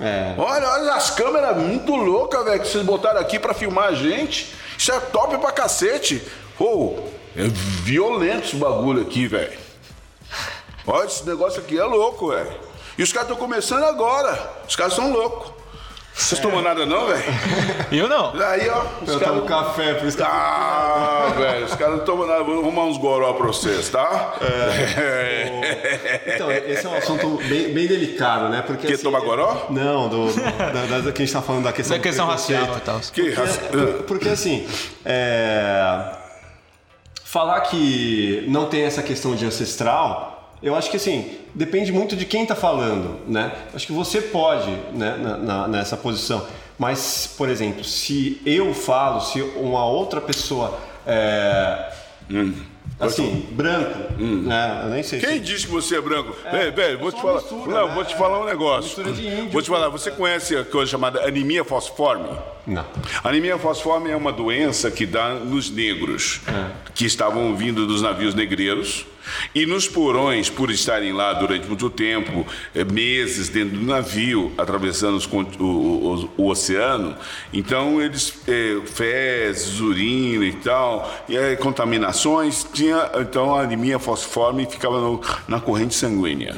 É. 0.00 0.34
Olha, 0.36 0.68
olha 0.68 0.94
as 0.94 1.10
câmeras 1.10 1.56
muito 1.56 1.94
loucas, 1.94 2.44
velho, 2.44 2.60
que 2.60 2.68
vocês 2.68 2.84
botaram 2.84 3.20
aqui 3.20 3.38
pra 3.38 3.54
filmar 3.54 3.88
a 3.88 3.94
gente. 3.94 4.54
Isso 4.76 4.92
é 4.92 5.00
top 5.00 5.38
pra 5.38 5.52
cacete. 5.52 6.22
Pô, 6.58 6.98
é 7.36 7.44
violento 7.82 8.46
esse 8.48 8.56
bagulho 8.56 9.02
aqui, 9.02 9.26
velho. 9.26 9.58
Olha, 10.86 11.06
esse 11.06 11.26
negócio 11.26 11.60
aqui 11.60 11.78
é 11.78 11.84
louco, 11.84 12.28
velho. 12.28 12.52
E 12.98 13.02
os 13.02 13.12
caras 13.12 13.28
estão 13.28 13.42
começando 13.42 13.84
agora. 13.84 14.50
Os 14.68 14.76
caras 14.76 14.94
são 14.94 15.12
loucos. 15.12 15.52
Vocês 16.18 16.40
tomam 16.40 16.62
nada 16.62 16.86
não, 16.86 17.06
velho? 17.06 17.22
Eu 17.92 18.08
não. 18.08 18.32
Aí, 18.42 18.68
ó. 18.70 18.84
Os 19.02 19.08
Eu 19.08 19.20
tomo 19.20 19.42
café, 19.42 19.94
por 19.94 20.08
isso 20.08 20.16
que 20.16 20.22
Ah, 20.22 21.30
velho, 21.36 21.66
os 21.66 21.74
caras 21.74 21.98
não 21.98 22.04
tomam 22.06 22.26
nada. 22.26 22.42
Vou 22.42 22.58
arrumar 22.60 22.84
uns 22.84 22.96
goró 22.96 23.34
pra 23.34 23.46
vocês, 23.46 23.88
tá? 23.90 24.34
É. 24.40 26.22
Então, 26.34 26.50
esse 26.50 26.86
é 26.86 26.88
um 26.88 26.94
assunto 26.96 27.36
bem, 27.48 27.72
bem 27.72 27.86
delicado, 27.86 28.48
né? 28.48 28.62
Porque, 28.66 28.86
Que, 28.86 28.98
tomar 28.98 29.20
goró? 29.20 29.66
Não, 29.70 30.08
do, 30.08 30.26
do- 30.32 30.40
da, 30.90 30.98
da- 31.00 31.12
que 31.12 31.22
a 31.22 31.24
gente 31.26 31.32
tá 31.34 31.42
falando 31.42 31.64
da 31.64 31.72
questão 31.72 31.96
Da 31.96 32.02
questão 32.02 32.26
racial 32.26 32.76
e 32.76 32.80
tal. 32.80 33.00
Que 33.12 33.30
raça- 33.32 33.60
Porque, 33.70 34.02
porque, 34.04 34.28
assim, 34.30 34.66
é, 35.04 36.12
falar 37.24 37.60
que 37.60 38.44
não 38.48 38.66
tem 38.66 38.84
essa 38.84 39.02
questão 39.02 39.36
de 39.36 39.44
ancestral, 39.44 40.35
eu 40.62 40.74
acho 40.74 40.90
que 40.90 40.96
assim, 40.96 41.38
depende 41.54 41.92
muito 41.92 42.16
de 42.16 42.24
quem 42.24 42.42
está 42.42 42.54
falando, 42.54 43.20
né? 43.26 43.52
Acho 43.74 43.86
que 43.86 43.92
você 43.92 44.20
pode, 44.20 44.70
né, 44.92 45.16
na- 45.18 45.36
na- 45.36 45.68
nessa 45.68 45.96
posição. 45.96 46.46
Mas, 46.78 47.34
por 47.38 47.48
exemplo, 47.48 47.82
se 47.84 48.40
eu 48.44 48.74
falo, 48.74 49.20
se 49.20 49.40
uma 49.40 49.84
outra 49.86 50.20
pessoa 50.20 50.78
é, 51.06 51.90
assim, 52.98 53.46
branco, 53.52 54.12
né? 54.18 54.80
Eu 54.84 54.88
nem 54.90 55.02
sei 55.02 55.20
Quem 55.20 55.34
se... 55.34 55.40
disse 55.40 55.66
que 55.66 55.72
você 55.72 55.96
é 55.96 56.00
branco? 56.00 56.34
Velho, 56.50 56.72
velho, 56.74 56.98
vou 56.98 57.12
te 57.12 57.20
sou 57.20 57.28
falar. 57.28 57.40
mistura, 57.40 57.70
não, 57.80 57.88
né? 57.88 57.94
vou 57.94 58.04
te 58.04 58.14
falar 58.16 58.40
um 58.40 58.44
negócio. 58.44 59.04
De 59.04 59.26
índio 59.26 59.50
vou 59.50 59.62
te 59.62 59.68
falar, 59.68 59.88
você 59.88 60.10
conhece 60.10 60.56
a 60.56 60.64
coisa 60.64 60.90
chamada 60.90 61.24
anemia 61.26 61.64
falciforme? 61.64 62.28
Não. 62.66 62.84
Anemia 63.22 63.56
falciforme 63.58 64.10
é 64.10 64.16
uma 64.16 64.32
doença 64.32 64.90
que 64.90 65.06
dá 65.06 65.30
nos 65.34 65.70
negros 65.70 66.40
É. 66.48 66.70
que 66.94 67.04
estavam 67.06 67.54
vindo 67.54 67.86
dos 67.86 68.02
navios 68.02 68.34
negreiros 68.34 69.06
e 69.54 69.66
nos 69.66 69.88
porões, 69.88 70.48
por 70.50 70.70
estarem 70.70 71.12
lá 71.12 71.32
durante 71.32 71.66
muito 71.66 71.88
tempo, 71.90 72.46
eh, 72.74 72.84
meses 72.84 73.48
dentro 73.48 73.76
do 73.78 73.84
navio, 73.86 74.52
atravessando 74.56 75.16
os 75.16 75.26
o, 75.26 75.64
o- 75.64 76.30
o 76.36 76.48
oceano, 76.48 77.16
então 77.52 78.00
eles, 78.00 78.32
eh, 78.48 78.80
fezes, 78.86 79.80
urina 79.80 80.44
e 80.44 80.52
tal, 80.52 81.12
e 81.28 81.36
aí, 81.36 81.56
contaminações, 81.56 82.64
tinha 82.72 83.10
então 83.20 83.54
a 83.54 83.62
anemia 83.62 83.98
falciforme 83.98 84.62
e 84.64 84.66
ficava 84.66 85.00
no- 85.00 85.20
na 85.48 85.60
corrente 85.60 85.94
sanguínea. 85.94 86.54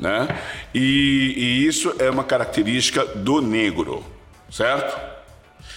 Né? 0.00 0.28
E, 0.74 1.34
e 1.36 1.66
isso 1.66 1.94
é 1.98 2.10
uma 2.10 2.24
característica 2.24 3.04
do 3.06 3.40
negro, 3.40 4.04
certo? 4.50 5.12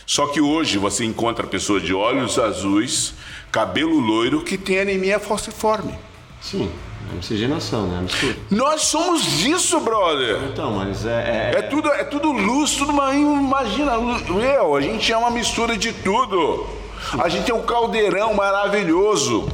Só 0.07 0.27
que 0.27 0.39
hoje 0.41 0.77
você 0.77 1.03
encontra 1.03 1.45
pessoas 1.47 1.81
de 1.83 1.93
olhos 1.93 2.37
azuis, 2.37 3.13
cabelo 3.51 3.99
loiro, 3.99 4.43
que 4.43 4.57
tem 4.57 4.79
anemia 4.79 5.19
falciforme. 5.19 5.93
Sim, 6.49 6.71
é 7.11 7.15
miscigenação, 7.15 7.87
né? 7.87 8.01
Mistura. 8.01 8.35
Nós 8.51 8.81
somos 8.83 9.43
isso, 9.43 9.79
brother. 9.79 10.43
Então, 10.51 10.73
mas 10.73 11.05
é... 11.05 11.53
é- 11.55 11.59
É 11.59 11.61
tudo, 11.63 11.89
é 11.91 12.03
tudo 12.03 12.31
luz, 12.31 12.75
tudo 12.75 12.91
uma. 12.91 13.13
Imagina, 13.15 13.97
meu, 13.97 14.75
a 14.75 14.81
gente 14.81 15.11
é 15.11 15.17
uma 15.17 15.31
mistura 15.31 15.75
de 15.75 15.91
tudo. 15.91 16.67
A 17.17 17.27
gente 17.29 17.45
tem 17.45 17.55
um 17.55 17.63
caldeirão 17.63 18.33
maravilhoso. 18.33 19.47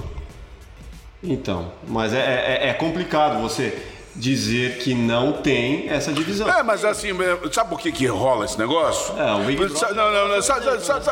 Então, 1.24 1.72
mas 1.88 2.14
é, 2.14 2.20
é- 2.64 2.70
é 2.70 2.74
complicado 2.74 3.42
você 3.42 3.78
dizer 4.22 4.78
que 4.78 4.94
não 4.94 5.34
tem 5.34 5.90
essa 5.90 6.14
divisão. 6.14 6.48
É, 6.48 6.62
mas 6.62 6.86
assim, 6.86 7.10
sabe 7.52 7.70
por 7.72 7.80
que, 7.80 7.92
que 7.92 8.06
rola 8.06 8.46
esse 8.46 8.58
negócio? 8.58 9.20
É, 9.20 9.34
o 9.34 9.40
Big 9.40 9.58
Brother- 9.58 9.78
Sabe- 9.78 9.96
Não, 9.96 10.12
não, 10.12 10.28
não. 10.28 10.42
Sabe, 10.44 10.64
sabe, 10.64 11.04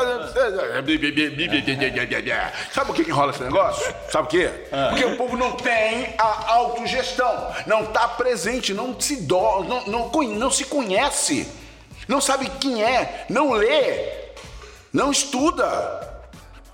sabe, 2.72 2.86
por 2.86 2.96
que, 2.96 3.04
que 3.04 3.12
rola 3.12 3.32
esse 3.32 3.42
negócio? 3.44 3.84
Sabe 4.12 4.28
por 4.28 4.30
quê? 4.30 4.50
Porque 4.90 5.06
o 5.06 5.18
povo 5.18 5.36
não 5.36 5.54
tem 5.54 6.14
a 6.20 6.52
autogestão, 6.54 7.52
não 7.66 7.82
está 7.84 8.08
presente, 8.08 8.74
não 8.74 9.00
se 9.00 9.16
dó, 9.24 9.64
não, 9.68 9.86
não, 9.88 10.12
não 10.36 10.52
se 10.52 10.66
conhece, 10.66 11.48
não 12.08 12.22
sabe 12.22 12.50
quem 12.60 12.84
é, 12.84 13.26
não 13.30 13.54
lê, 13.54 14.08
não 14.94 15.12
estuda, 15.12 16.09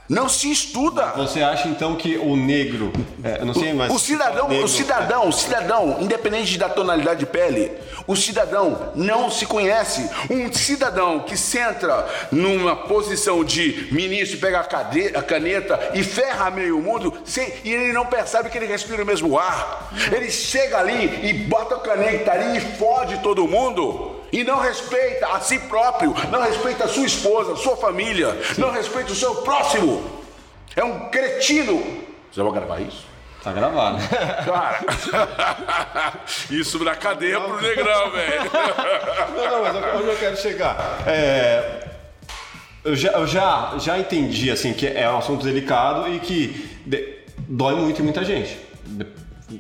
não 0.08 0.30
se 0.30 0.52
estuda. 0.52 1.08
Você 1.18 1.42
acha 1.42 1.68
então 1.68 1.96
que 1.96 2.18
o 2.18 2.36
negro, 2.36 2.92
é, 3.24 3.44
não 3.44 3.54
sei 3.54 3.74
mais. 3.74 3.92
O 3.92 3.98
cidadão, 4.00 4.48
negro- 4.48 4.66
o 4.66 4.68
cidadão, 4.70 5.28
o 5.30 5.34
cidadão, 5.34 5.98
independente 6.02 6.58
da 6.58 6.70
tonalidade 6.70 7.22
de 7.22 7.26
pele, 7.26 7.72
o 8.06 8.16
cidadão 8.16 8.92
não 8.96 9.32
se 9.32 9.46
conhece. 9.46 10.08
Um 10.30 10.52
cidadão 10.54 11.22
que 11.22 11.36
senta 11.36 12.06
numa 12.32 12.76
posição 12.76 13.44
de 13.44 13.88
ministro, 13.92 14.38
pega 14.40 14.60
a, 14.60 14.64
cade- 14.64 15.16
a 15.16 15.24
caneta 15.24 15.80
e 15.94 16.04
ferra 16.04 16.52
meio 16.52 16.80
mundo, 16.82 17.14
sem- 17.26 17.52
e 17.64 17.74
ele 17.74 17.92
não 17.94 18.06
percebe 18.06 18.50
que 18.50 18.58
ele 18.58 18.68
respira 18.68 19.02
o 19.02 19.06
mesmo 19.06 19.38
ar. 19.40 19.92
Ele 20.12 20.30
chega 20.30 20.78
ali 20.78 21.28
e 21.28 21.34
bota 21.34 21.76
a 21.76 21.80
caneta 21.80 22.32
ali 22.32 22.58
e 22.58 22.62
fode 22.62 23.18
todo 23.20 23.48
mundo. 23.48 24.12
E 24.36 24.44
não 24.44 24.60
respeita 24.60 25.28
a 25.28 25.40
si 25.40 25.58
próprio, 25.60 26.14
não 26.30 26.42
respeita 26.42 26.84
a 26.84 26.88
sua 26.90 27.06
esposa, 27.06 27.54
a 27.54 27.56
sua 27.56 27.78
família, 27.78 28.38
não 28.58 28.70
respeita 28.70 29.14
o 29.14 29.16
seu 29.16 29.34
próximo. 29.36 30.04
É 30.76 30.84
um 30.84 31.08
cretino. 31.08 31.82
Você 32.30 32.44
vai 32.44 32.52
gravar 32.52 32.82
isso? 32.82 33.06
Tá 33.42 33.54
gravado. 33.54 33.98
Cara, 34.46 34.80
isso 36.52 36.84
na 36.84 36.96
cadeia 36.96 37.40
pro 37.40 37.62
negrão, 37.62 38.12
velho. 38.12 38.42
não, 39.38 39.52
não, 39.52 39.62
mas 39.62 39.96
onde 40.02 40.10
eu 40.10 40.18
quero 40.18 40.36
chegar? 40.36 41.04
É, 41.08 41.88
eu 42.84 42.94
já, 42.94 43.12
eu 43.12 43.26
já, 43.28 43.76
já 43.78 43.98
entendi 43.98 44.52
assim 44.52 44.74
que 44.74 44.86
é 44.86 45.10
um 45.10 45.20
assunto 45.20 45.46
delicado 45.46 46.10
e 46.14 46.20
que 46.20 46.78
de- 46.86 47.20
dói 47.38 47.76
muito 47.76 48.02
em 48.02 48.04
muita 48.04 48.26
gente. 48.26 48.58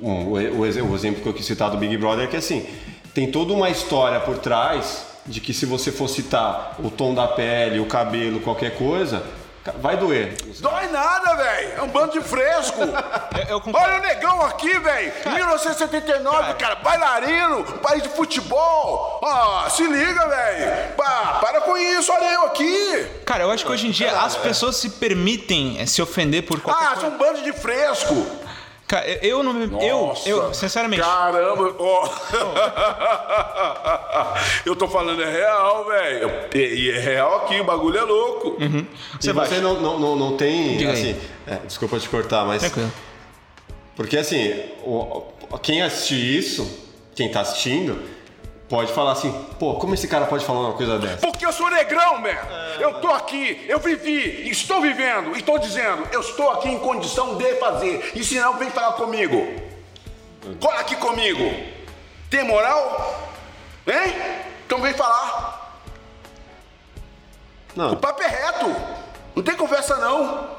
Um, 0.01 0.25
o, 0.33 0.59
o 0.59 0.65
exemplo 0.65 1.21
que 1.21 1.29
eu 1.29 1.33
quis 1.33 1.45
citar 1.45 1.69
do 1.71 1.77
Big 1.77 1.95
Brother 1.95 2.25
é 2.25 2.27
que 2.27 2.35
assim 2.35 2.67
tem 3.15 3.31
toda 3.31 3.51
uma 3.53 3.69
história 3.69 4.19
por 4.19 4.37
trás 4.37 5.07
de 5.25 5.39
que 5.41 5.53
se 5.53 5.65
você 5.65 5.91
for 5.91 6.07
citar 6.07 6.75
o 6.77 6.91
tom 6.91 7.15
da 7.15 7.27
pele, 7.27 7.79
o 7.79 7.87
cabelo, 7.87 8.39
qualquer 8.41 8.77
coisa, 8.77 9.23
Vai 9.81 9.97
doer. 9.97 10.35
Dói 10.59 10.87
nada, 10.89 11.33
velho. 11.37 11.73
É 11.77 11.81
um 11.81 11.87
bando 11.87 12.11
de 12.11 12.21
fresco. 12.21 12.81
Eu, 13.49 13.57
eu. 13.65 13.73
Olha 13.73 13.97
o 13.97 14.01
negão 14.01 14.41
aqui, 14.45 14.77
velho. 14.77 15.11
1979, 15.25 16.53
cara. 16.53 16.75
Bailarino, 16.75 17.63
país 17.81 18.03
de 18.03 18.09
futebol. 18.09 19.19
Ah, 19.23 19.67
se 19.71 19.81
liga, 19.87 20.27
velho. 20.27 20.93
Pá, 20.95 21.39
para 21.41 21.61
com 21.61 21.75
isso, 21.75 22.11
olha 22.11 22.31
eu 22.33 22.41
aqui. 22.45 23.07
Cara, 23.25 23.43
eu 23.43 23.49
acho 23.51 23.65
que 23.65 23.71
hoje 23.71 23.87
em 23.87 23.91
dia 23.91 24.11
as 24.19 24.35
pessoas 24.35 24.75
se 24.77 24.87
permitem 24.91 25.77
eh, 25.79 25.87
se 25.87 25.99
ofender 25.99 26.43
por 26.45 26.61
qualquer 26.61 26.83
Ah, 26.83 26.87
coisa. 26.89 27.01
são 27.01 27.09
um 27.09 27.17
bando 27.17 27.41
de 27.41 27.51
fresco. 27.51 28.13
Cara, 28.87 29.07
eu 29.25 29.41
não 29.41 29.51
me. 29.51 29.65
Eu, 29.83 30.13
eu, 30.27 30.53
sinceramente. 30.53 31.01
Caramba, 31.01 31.75
ó. 31.79 32.07
eu 34.65 34.75
tô 34.75 34.87
falando 34.87 35.21
é 35.23 35.31
real, 35.31 35.85
velho. 35.87 36.31
E, 36.53 36.91
é 36.91 36.99
real 36.99 37.37
aqui, 37.37 37.59
o 37.59 37.63
bagulho 37.63 37.97
é 37.97 38.01
louco. 38.03 38.57
E 38.61 39.31
você 39.31 39.59
não, 39.59 39.81
não, 39.81 39.99
não, 39.99 40.15
não 40.15 40.37
tem. 40.37 40.77
Diga. 40.77 40.91
Assim, 40.91 41.15
é, 41.47 41.55
desculpa 41.65 41.99
te 41.99 42.07
cortar, 42.09 42.45
mas. 42.45 42.61
Tranquilo. 42.61 42.91
Porque 43.95 44.17
assim, 44.17 44.53
o- 44.83 45.23
o- 45.49 45.57
quem 45.57 45.81
assistir 45.81 46.37
isso, 46.37 46.85
quem 47.15 47.31
tá 47.31 47.41
assistindo, 47.41 47.97
pode 48.69 48.91
falar 48.93 49.11
assim, 49.13 49.31
pô, 49.59 49.75
como 49.75 49.93
esse 49.93 50.07
cara 50.07 50.25
pode 50.25 50.43
falar 50.45 50.59
uma 50.61 50.73
coisa 50.73 50.97
dessa? 50.99 51.17
Porque 51.17 51.45
eu 51.45 51.53
sou 51.53 51.69
negrão, 51.69 52.19
man. 52.19 52.29
Eu 52.79 52.95
tô 52.95 53.09
aqui, 53.09 53.63
eu 53.67 53.79
vivi, 53.79 54.49
estou 54.49 54.81
vivendo, 54.81 55.35
e 55.35 55.39
estou 55.39 55.57
dizendo, 55.59 56.07
eu 56.11 56.21
estou 56.21 56.49
aqui 56.51 56.69
em 56.69 56.79
condição 56.79 57.35
de 57.35 57.55
fazer. 57.55 58.11
E 58.15 58.23
se 58.23 58.35
não, 58.39 58.57
vem 58.57 58.69
falar 58.69 58.93
comigo. 58.93 59.61
Cola 60.59 60.79
aqui 60.79 60.95
comigo. 60.95 61.53
Tem 62.29 62.43
moral? 62.43 63.29
Hein? 63.87 64.13
Então 64.65 64.81
vem 64.81 64.93
falar. 64.93 65.79
O 67.75 67.79
Não, 67.79 67.95
papo 67.97 68.21
é 68.23 68.27
reto. 68.27 68.75
Não 69.35 69.43
tem 69.43 69.55
conversa, 69.55 69.95
não. 69.97 70.49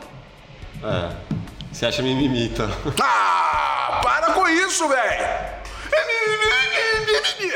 é. 0.85 1.27
Você 1.73 1.85
acha 1.87 2.03
mimimi, 2.03 2.47
então. 2.47 2.67
Ah, 3.03 4.01
para 4.03 4.33
com 4.33 4.49
isso, 4.49 4.89
velho. 4.89 5.27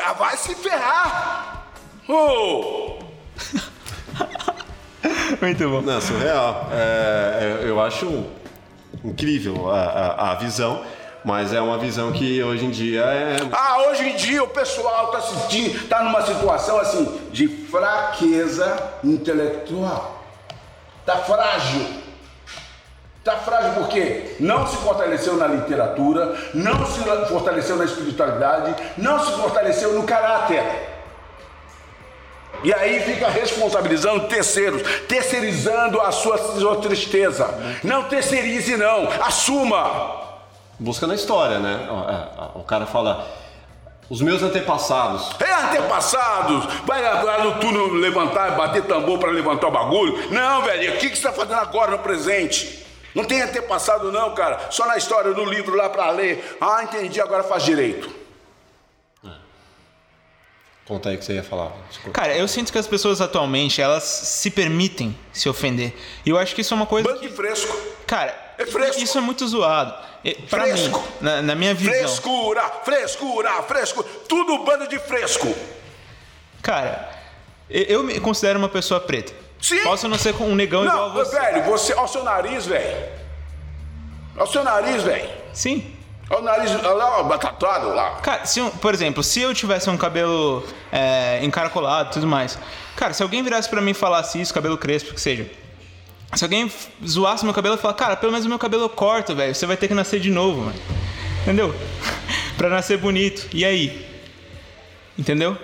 Ah, 0.05 0.13
vai 0.13 0.37
se 0.37 0.55
ferrar. 0.55 1.67
Ô. 2.09 2.99
Muito 5.41 5.69
bom. 5.69 5.81
Não, 5.83 6.01
surreal. 6.01 6.69
É, 6.73 7.61
é, 7.63 7.69
eu 7.69 7.81
acho 7.81 8.25
incrível 9.05 9.71
a, 9.71 9.81
a, 9.81 10.33
a 10.33 10.35
visão, 10.35 10.85
mas 11.25 11.53
é 11.53 11.61
uma 11.61 11.79
visão 11.79 12.13
que 12.13 12.43
hoje 12.43 12.65
em 12.65 12.71
dia 12.71 13.03
é. 13.03 13.37
Ah, 13.53 13.89
hoje 13.89 14.09
em 14.09 14.17
dia 14.17 14.43
o 14.43 14.49
pessoal 14.49 15.11
tá, 15.11 15.21
se, 15.21 15.71
tá 15.89 16.03
numa 16.03 16.23
situação 16.23 16.79
assim 16.79 17.21
de 17.31 17.49
fraqueza 17.49 18.93
intelectual. 19.05 20.25
Tá 21.07 21.19
frágil. 21.19 21.87
Tá 23.23 23.37
frágil 23.37 23.73
porque 23.75 24.37
não 24.41 24.66
se 24.66 24.77
fortaleceu 24.79 25.37
na 25.37 25.47
literatura, 25.47 26.35
não 26.55 26.87
se 26.87 27.01
fortaleceu 27.29 27.77
na 27.77 27.85
espiritualidade, 27.85 28.75
não 28.97 29.23
se 29.23 29.33
fortaleceu 29.33 29.93
no 29.93 30.05
caráter. 30.05 30.62
E 32.64 32.73
aí 32.73 33.01
fica 33.01 33.29
responsabilizando 33.29 34.27
terceiros, 34.27 34.83
terceirizando 35.07 36.01
a 36.01 36.12
sua, 36.12 36.39
sua 36.39 36.77
tristeza. 36.77 37.49
Não 37.85 38.05
terceirize, 38.05 38.77
não, 38.77 39.09
assuma. 39.23 40.29
Busca 40.79 41.07
na 41.07 41.14
história, 41.14 41.59
né? 41.59 41.89
É, 41.89 42.59
O 42.59 42.62
cara 42.62 42.87
fala. 42.87 43.27
Os 44.09 44.21
meus 44.21 44.43
antepassados. 44.43 45.31
É 45.39 45.53
antepassados, 45.53 46.64
vai 46.85 47.01
lá, 47.01 47.23
lá 47.23 47.45
no 47.45 47.61
túnel 47.61 47.95
levantar, 47.95 48.57
bater 48.57 48.83
tambor 48.83 49.21
para 49.21 49.31
levantar 49.31 49.68
o 49.68 49.71
bagulho. 49.71 50.33
Não, 50.33 50.62
velho, 50.62 50.95
o 50.95 50.97
que, 50.97 51.11
que 51.11 51.16
você 51.16 51.29
está 51.29 51.33
fazendo 51.33 51.61
agora 51.61 51.93
no 51.93 51.99
presente? 51.99 52.89
Não 53.15 53.25
tem 53.25 53.43
antepassado, 53.43 54.13
não, 54.13 54.35
cara. 54.35 54.71
Só 54.71 54.87
na 54.87 54.97
história, 54.97 55.33
no 55.33 55.45
livro 55.45 55.75
lá 55.77 55.89
para 55.89 56.11
ler. 56.11 56.57
Ah, 56.61 56.83
entendi, 56.85 57.21
agora 57.21 57.43
faz 57.43 57.63
direito. 57.65 58.21
Conta 60.85 61.09
aí 61.11 61.15
o 61.15 61.19
que 61.19 61.25
você 61.25 61.35
ia 61.35 61.43
falar. 61.45 61.73
Desculpa. 61.89 62.21
Cara, 62.21 62.37
eu 62.37 62.49
sinto 62.49 62.73
que 62.73 62.79
as 62.79 62.87
pessoas 62.87 63.21
atualmente, 63.21 63.81
elas 63.81 64.03
se 64.03 64.51
permitem 64.51 65.17
se 65.33 65.49
ofender. 65.49 65.95
E 66.27 66.31
eu 66.31 66.37
acho 66.39 66.53
que 66.55 66.63
isso 66.63 66.75
é 66.75 66.77
uma 66.77 66.87
coisa. 66.87 67.07
Bando 67.09 67.21
de 67.21 67.29
fresco. 67.29 67.77
Cara, 68.07 68.37
É 68.59 68.67
fresco. 68.67 69.01
isso 69.01 69.17
é 69.17 69.21
muito 69.21 69.47
zoado. 69.47 69.95
Pra 70.51 70.63
Fresco. 70.65 70.99
mim, 70.99 71.05
na, 71.21 71.43
na 71.43 71.55
minha 71.55 71.75
visão. 71.75 71.95
Frescura, 71.95 72.63
frescura, 72.85 73.63
fresco. 73.63 74.03
Tudo 74.03 74.65
bando 74.65 74.89
de 74.89 74.99
fresco. 74.99 75.55
Cara, 76.61 77.09
eu 77.71 78.03
me 78.03 78.19
considero 78.21 78.59
uma 78.59 78.69
pessoa 78.69 78.99
preta. 79.01 79.33
Sim. 79.61 79.83
Posso 79.83 80.09
não 80.09 80.17
ser 80.19 80.35
um 80.41 80.55
negão 80.55 80.85
igual 80.85 81.05
a 81.05 81.09
Não, 81.09 81.15
você. 81.15 81.39
velho, 81.39 81.63
você. 81.65 81.93
Olha 81.95 82.03
o 82.05 82.09
seu 82.09 82.25
nariz, 82.25 82.67
velho. 82.67 82.97
Olha 84.37 84.45
o 84.45 84.47
seu 84.47 84.65
nariz, 84.65 85.03
velho. 85.03 85.29
Sim. 85.53 85.95
Olha 86.31 86.41
o 86.41 86.45
nariz, 86.45 86.71
olha 86.71 86.91
lá, 86.93 87.19
ó, 87.19 87.23
batatado 87.25 87.89
lá. 87.95 88.17
Cara, 88.23 88.47
se, 88.47 88.61
por 88.81 88.95
exemplo, 88.95 89.23
se 89.23 89.41
eu 89.41 89.53
tivesse 89.53 89.91
um 89.91 89.97
cabelo 89.97 90.65
é, 90.93 91.41
encaracolado 91.43 92.11
e 92.11 92.13
tudo 92.15 92.27
mais. 92.27 92.57
Cara, 92.97 93.13
se 93.13 93.23
alguém 93.23 93.43
virasse 93.43 93.69
pra 93.69 93.81
mim 93.81 93.91
e 93.91 93.95
falasse 93.95 94.41
isso, 94.41 94.55
cabelo 94.55 94.79
crespo, 94.79 95.13
que 95.13 95.21
seja. 95.21 95.51
Se 96.35 96.45
alguém 96.45 96.71
zoasse 97.05 97.45
meu 97.45 97.53
cabelo 97.53 97.75
e 97.75 97.79
falar, 97.79 97.95
cara, 97.95 98.17
pelo 98.17 98.31
menos 98.31 98.47
o 98.47 98.49
meu 98.49 98.59
cabelo 98.61 98.85
eu 98.85 98.89
corto, 98.89 99.35
velho. 99.35 99.53
Você 99.55 99.67
vai 99.67 99.77
ter 99.77 99.89
que 99.89 99.95
nascer 99.95 100.21
de 100.21 100.31
novo, 100.31 100.61
mano. 100.63 100.79
Entendeu? 101.43 101.75
pra 102.57 102.69
nascer 102.69 102.97
bonito. 102.99 103.49
E 103.53 103.65
aí? 103.65 104.07
Entendeu? 105.19 105.59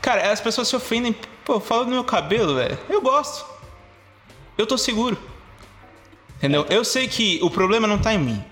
Cara, 0.00 0.30
as 0.30 0.40
pessoas 0.40 0.68
se 0.68 0.76
ofendem. 0.76 1.14
Pô, 1.46 1.60
fala 1.60 1.84
do 1.84 1.92
meu 1.92 2.02
cabelo, 2.02 2.56
velho. 2.56 2.76
Eu 2.88 3.00
gosto. 3.00 3.46
Eu 4.58 4.66
tô 4.66 4.76
seguro. 4.76 5.16
Entendeu? 6.38 6.66
Eu 6.68 6.84
sei 6.84 7.06
que 7.06 7.38
o 7.40 7.48
problema 7.48 7.86
não 7.86 7.98
tá 7.98 8.12
em 8.12 8.18
mim. 8.18 8.44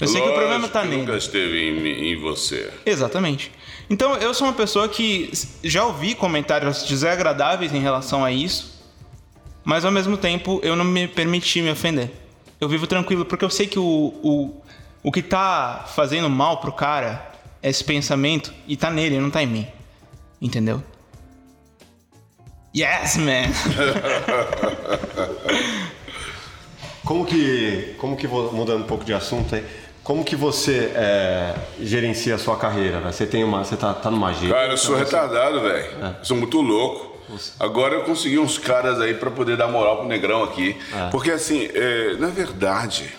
Eu 0.00 0.06
sei 0.06 0.22
que 0.22 0.28
o 0.28 0.34
problema 0.34 0.68
tá 0.68 0.84
nele. 0.84 1.02
Nunca 1.02 1.16
esteve 1.16 1.58
em, 1.58 2.12
em 2.12 2.20
você. 2.20 2.72
Exatamente. 2.86 3.50
Então 3.90 4.14
eu 4.14 4.32
sou 4.32 4.46
uma 4.46 4.52
pessoa 4.52 4.88
que 4.88 5.32
já 5.64 5.84
ouvi 5.84 6.14
comentários 6.14 6.84
desagradáveis 6.84 7.74
em 7.74 7.80
relação 7.80 8.24
a 8.24 8.30
isso, 8.30 8.80
mas 9.64 9.84
ao 9.84 9.90
mesmo 9.90 10.16
tempo 10.16 10.60
eu 10.62 10.76
não 10.76 10.84
me 10.84 11.08
permiti 11.08 11.60
me 11.60 11.70
ofender. 11.72 12.12
Eu 12.60 12.68
vivo 12.68 12.86
tranquilo 12.86 13.24
porque 13.24 13.44
eu 13.44 13.50
sei 13.50 13.66
que 13.66 13.78
o, 13.78 14.14
o, 14.22 14.62
o 15.02 15.10
que 15.10 15.20
tá 15.20 15.84
fazendo 15.94 16.30
mal 16.30 16.58
pro 16.58 16.72
cara 16.72 17.34
é 17.60 17.68
esse 17.68 17.82
pensamento 17.82 18.54
e 18.68 18.76
tá 18.76 18.88
nele, 18.88 19.18
não 19.18 19.30
tá 19.30 19.42
em 19.42 19.48
mim. 19.48 19.66
Entendeu? 20.40 20.80
Yes, 22.74 23.16
man! 23.16 23.50
Como 27.04 27.24
que, 27.26 27.94
como 27.98 28.16
que 28.16 28.28
mudando 28.28 28.84
um 28.84 28.86
pouco 28.86 29.04
de 29.04 29.12
assunto 29.12 29.54
aí, 29.54 29.64
como 30.04 30.24
que 30.24 30.36
você 30.36 30.92
é, 30.94 31.54
gerencia 31.80 32.34
a 32.36 32.38
sua 32.38 32.56
carreira? 32.56 33.00
né? 33.00 33.10
Você 33.10 33.26
tem 33.26 33.42
uma, 33.42 33.64
você 33.64 33.76
tá, 33.76 33.92
tá 33.92 34.10
numa? 34.10 34.32
Cara, 34.32 34.68
eu 34.72 34.76
sou 34.76 34.94
então 34.96 35.06
você- 35.08 35.16
retardado, 35.16 35.60
velho. 35.60 35.86
Eu 36.18 36.24
Sou 36.24 36.36
muito 36.36 36.60
louco. 36.60 37.10
Agora 37.58 37.94
eu 37.94 38.02
consegui 38.02 38.38
uns 38.38 38.58
caras 38.58 39.00
aí 39.00 39.14
pra 39.14 39.30
poder 39.30 39.56
dar 39.56 39.66
moral 39.68 39.98
pro 39.98 40.06
negrão 40.06 40.44
aqui. 40.44 40.76
Porque 41.10 41.30
assim, 41.30 41.68
é, 41.74 42.14
na 42.18 42.28
verdade, 42.28 43.10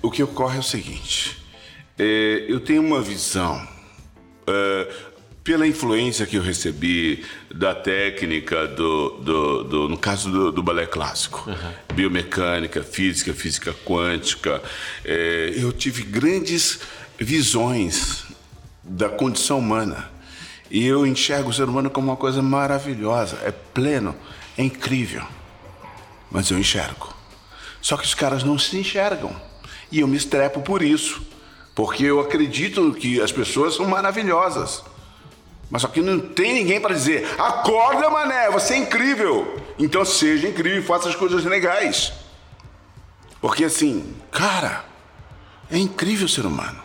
o 0.00 0.10
que 0.10 0.22
ocorre 0.22 0.56
é 0.56 0.60
o 0.60 0.62
seguinte. 0.62 1.36
é, 1.98 2.44
eu 2.48 2.60
tenho 2.60 2.80
uma 2.82 3.00
visão. 3.02 3.60
Pela 5.44 5.66
influência 5.66 6.26
que 6.26 6.36
eu 6.36 6.42
recebi 6.42 7.24
da 7.54 7.74
técnica 7.74 8.66
do, 8.66 9.10
do, 9.20 9.64
do- 9.64 9.88
no 9.88 9.96
caso 9.96 10.30
do, 10.30 10.52
do 10.52 10.62
balé 10.62 10.86
clássico, 10.86 11.50
biomecânica, 11.94 12.82
física, 12.82 13.32
física 13.32 13.72
quântica, 13.84 14.62
é, 15.04 15.54
eu 15.56 15.72
tive 15.72 16.02
grandes 16.02 16.80
visões 17.18 18.24
da 18.84 19.08
condição 19.08 19.58
humana. 19.58 20.10
E 20.70 20.84
eu 20.86 21.06
enxergo 21.06 21.48
o 21.48 21.52
ser 21.52 21.64
humano 21.64 21.88
como 21.88 22.08
uma 22.08 22.16
coisa 22.16 22.42
maravilhosa, 22.42 23.38
é 23.42 23.50
pleno, 23.50 24.14
é 24.56 24.62
incrível. 24.62 25.24
Mas 26.30 26.50
eu 26.50 26.58
enxergo. 26.58 27.14
Só 27.80 27.96
que 27.96 28.04
os 28.04 28.12
caras 28.14 28.44
não 28.44 28.58
se 28.58 28.76
enxergam. 28.76 29.34
E 29.90 30.00
eu 30.00 30.06
me 30.08 30.16
estrepo 30.18 30.60
por 30.60 30.82
isso. 30.82 31.22
Porque 31.74 32.04
eu 32.04 32.20
acredito 32.20 32.92
que 32.92 33.18
as 33.18 33.32
pessoas 33.32 33.76
são 33.76 33.86
maravilhosas. 33.86 34.82
Mas 35.70 35.82
só 35.82 35.88
que 35.88 36.00
não 36.00 36.18
tem 36.18 36.54
ninguém 36.54 36.80
para 36.80 36.94
dizer: 36.94 37.28
acorda, 37.38 38.08
mané, 38.08 38.50
você 38.50 38.74
é 38.74 38.78
incrível. 38.78 39.56
Então 39.78 40.04
seja 40.04 40.48
incrível 40.48 40.80
e 40.80 40.84
faça 40.84 41.08
as 41.08 41.14
coisas 41.14 41.44
legais. 41.44 42.12
Porque 43.40 43.64
assim, 43.64 44.14
cara, 44.30 44.84
é 45.70 45.78
incrível 45.78 46.26
o 46.26 46.28
ser 46.28 46.46
humano. 46.46 46.82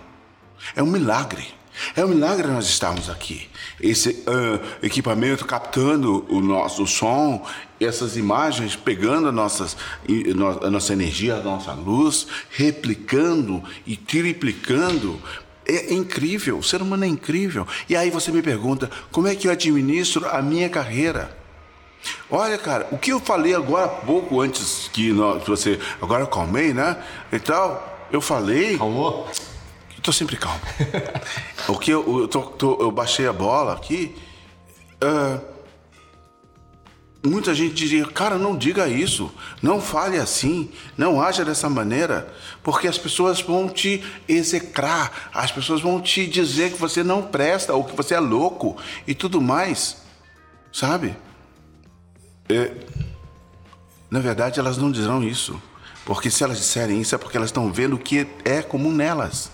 É 0.75 0.83
um 0.83 0.87
milagre. 0.87 1.53
É 1.95 2.05
um 2.05 2.09
milagre 2.09 2.47
nós 2.47 2.67
estarmos 2.67 3.09
aqui. 3.09 3.49
Esse 3.81 4.23
ah, 4.27 4.59
equipamento 4.83 5.45
captando 5.45 6.25
o 6.29 6.39
nosso 6.39 6.85
som, 6.85 7.45
essas 7.79 8.15
imagens 8.15 8.75
pegando 8.75 9.27
a, 9.27 9.31
nossas, 9.31 9.75
a 10.61 10.69
nossa 10.69 10.93
energia, 10.93 11.35
a 11.35 11.41
nossa 11.41 11.73
luz, 11.73 12.27
replicando 12.49 13.63
e 13.85 13.97
triplicando. 13.97 15.19
É 15.65 15.93
incrível, 15.93 16.57
o 16.57 16.63
ser 16.63 16.81
humano 16.81 17.05
é 17.05 17.07
incrível. 17.07 17.65
E 17.87 17.95
aí 17.95 18.09
você 18.09 18.31
me 18.31 18.41
pergunta, 18.41 18.89
como 19.11 19.27
é 19.27 19.35
que 19.35 19.47
eu 19.47 19.51
administro 19.51 20.27
a 20.29 20.41
minha 20.41 20.69
carreira? 20.69 21.35
Olha, 22.29 22.57
cara, 22.57 22.87
o 22.91 22.97
que 22.97 23.11
eu 23.13 23.19
falei 23.19 23.55
agora 23.55 23.85
há 23.85 23.89
pouco, 23.89 24.41
antes 24.41 24.89
que 24.91 25.13
nós, 25.13 25.41
você. 25.45 25.79
Agora 26.01 26.21
eu 26.23 26.27
calmei, 26.27 26.73
né? 26.73 26.97
E 27.31 27.39
tal. 27.39 28.07
Eu 28.11 28.19
falei. 28.19 28.77
Calmou? 28.77 29.25
Eu 29.95 30.01
tô 30.01 30.11
sempre 30.11 30.35
calmo. 30.35 30.59
o 31.69 31.77
que 31.79 31.91
eu, 31.91 32.19
eu, 32.21 32.27
tô- 32.27 32.41
tô- 32.41 32.77
eu 32.81 32.91
baixei 32.91 33.25
a 33.25 33.31
bola 33.31 33.71
aqui. 33.73 34.13
ah, 35.01 35.39
muita 37.23 37.55
gente 37.55 37.73
diria, 37.73 38.05
cara, 38.05 38.37
não 38.37 38.57
diga 38.57 38.87
isso. 38.87 39.31
Não 39.61 39.81
fale 39.81 40.17
assim. 40.17 40.69
Não 40.97 41.21
haja 41.21 41.45
dessa 41.45 41.69
maneira. 41.69 42.33
Porque 42.61 42.87
as 42.87 42.97
pessoas 42.97 43.41
vão 43.41 43.69
te 43.69 44.03
execrar. 44.27 45.29
As 45.33 45.51
pessoas 45.51 45.81
vão 45.81 46.01
te 46.01 46.27
dizer 46.27 46.73
que 46.73 46.79
você 46.79 47.03
não 47.03 47.21
presta 47.21 47.73
ou 47.73 47.83
que 47.83 47.95
você 47.95 48.13
é 48.13 48.19
louco 48.19 48.75
e 49.07 49.15
tudo 49.15 49.41
mais. 49.41 50.03
Sabe? 50.71 51.15
É, 52.49 52.73
na 54.11 54.19
verdade, 54.19 54.59
elas 54.59 54.77
não 54.77 54.91
dirão 54.91 55.23
isso. 55.23 55.59
Porque 56.05 56.29
se 56.29 56.43
elas 56.43 56.57
disserem 56.57 56.99
isso, 56.99 57.15
é 57.15 57.17
porque 57.17 57.37
elas 57.37 57.47
estão 57.49 57.71
vendo 57.71 57.95
o 57.95 57.97
que 57.97 58.27
é 58.43 58.61
comum 58.61 58.91
nelas. 58.91 59.49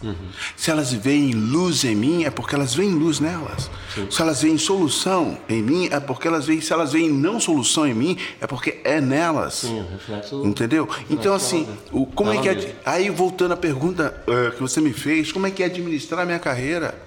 Se 0.58 0.72
elas 0.72 0.92
veem 0.92 1.32
luz 1.32 1.84
em 1.84 1.96
mim, 1.96 2.24
é 2.24 2.32
porque 2.32 2.56
elas 2.56 2.74
veem 2.74 2.90
luz 2.92 3.20
nelas. 3.20 3.70
Se 4.10 4.20
elas 4.22 4.42
veem 4.42 4.58
solução 4.58 5.38
em 5.48 5.62
mim, 5.62 5.88
é 5.92 6.00
porque 6.00 6.28
elas 6.28 6.48
veem. 6.48 6.60
Se 6.60 6.74
elas 6.74 6.92
veem 6.92 7.08
não 7.10 7.40
solução 7.40 7.86
em 7.86 7.94
mim, 7.94 8.18
é 8.42 8.48
porque 8.48 8.80
é 8.84 9.00
nelas. 9.00 9.54
Sim, 9.56 9.86
reflexo. 9.92 10.44
Entendeu? 10.44 10.90
Então, 11.08 11.36
assim, 11.36 11.68
o, 11.92 12.08
como 12.08 12.32
é 12.34 12.38
que 12.42 12.50
é. 12.50 12.56
mesma. 12.56 12.72
Aí, 12.84 13.10
voltando 13.12 13.54
à 13.54 13.58
pergunta 13.58 14.20
eh, 14.28 14.52
que 14.56 14.60
você 14.62 14.82
me 14.82 14.92
fez, 14.92 15.32
como 15.32 15.46
é 15.46 15.52
que 15.52 15.62
é 15.62 15.68
administrar 15.68 16.22
a 16.22 16.26
minha 16.26 16.40
carreira? 16.40 17.00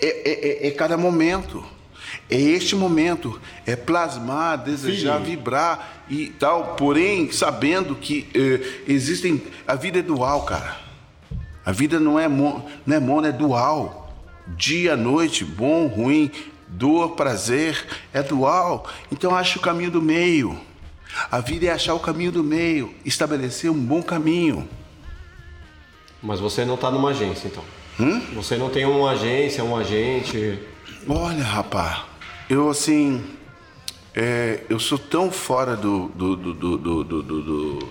É, 0.00 0.06
é- 0.06 0.64
é- 0.64 0.68
é 0.68 0.70
cada 0.70 0.96
momento. 0.96 1.62
É 2.30 2.40
este 2.40 2.76
momento. 2.76 3.40
É 3.66 3.74
plasmar, 3.74 4.58
desejar, 4.58 5.18
Sim. 5.18 5.24
vibrar 5.24 6.04
e 6.08 6.26
tal. 6.26 6.74
Porém, 6.76 7.30
sabendo 7.32 7.94
que 7.94 8.28
eh, 8.34 8.82
existem. 8.86 9.42
A 9.66 9.74
vida 9.74 9.98
é 9.98 10.02
dual, 10.02 10.42
cara. 10.42 10.76
A 11.64 11.72
vida 11.72 12.00
não 12.00 12.18
é, 12.18 12.28
mo, 12.28 12.64
não 12.86 12.96
é 12.96 13.00
mono, 13.00 13.26
é 13.26 13.32
dual. 13.32 14.14
Dia, 14.56 14.96
noite, 14.96 15.44
bom, 15.44 15.86
ruim, 15.86 16.30
dor, 16.66 17.10
prazer, 17.10 17.86
é 18.12 18.22
dual. 18.22 18.88
Então 19.12 19.34
ache 19.34 19.58
o 19.58 19.60
caminho 19.60 19.90
do 19.90 20.02
meio. 20.02 20.58
A 21.30 21.40
vida 21.40 21.66
é 21.66 21.70
achar 21.70 21.94
o 21.94 22.00
caminho 22.00 22.32
do 22.32 22.42
meio, 22.42 22.94
estabelecer 23.04 23.70
um 23.70 23.78
bom 23.78 24.02
caminho. 24.02 24.68
Mas 26.22 26.38
você 26.38 26.64
não 26.64 26.76
tá 26.76 26.90
numa 26.90 27.10
agência, 27.10 27.48
então. 27.48 27.64
Hum? 27.98 28.20
Você 28.34 28.56
não 28.56 28.70
tem 28.70 28.84
uma 28.84 29.10
agência, 29.10 29.64
um 29.64 29.76
agente. 29.76 30.58
Olha, 31.08 31.42
rapaz, 31.42 32.02
eu 32.50 32.68
assim. 32.68 33.24
é, 34.14 34.64
eu 34.68 34.78
sou 34.80 34.98
tão 34.98 35.30
fora 35.30 35.76
do, 35.76 36.08
do, 36.08 36.36
do, 36.36 37.88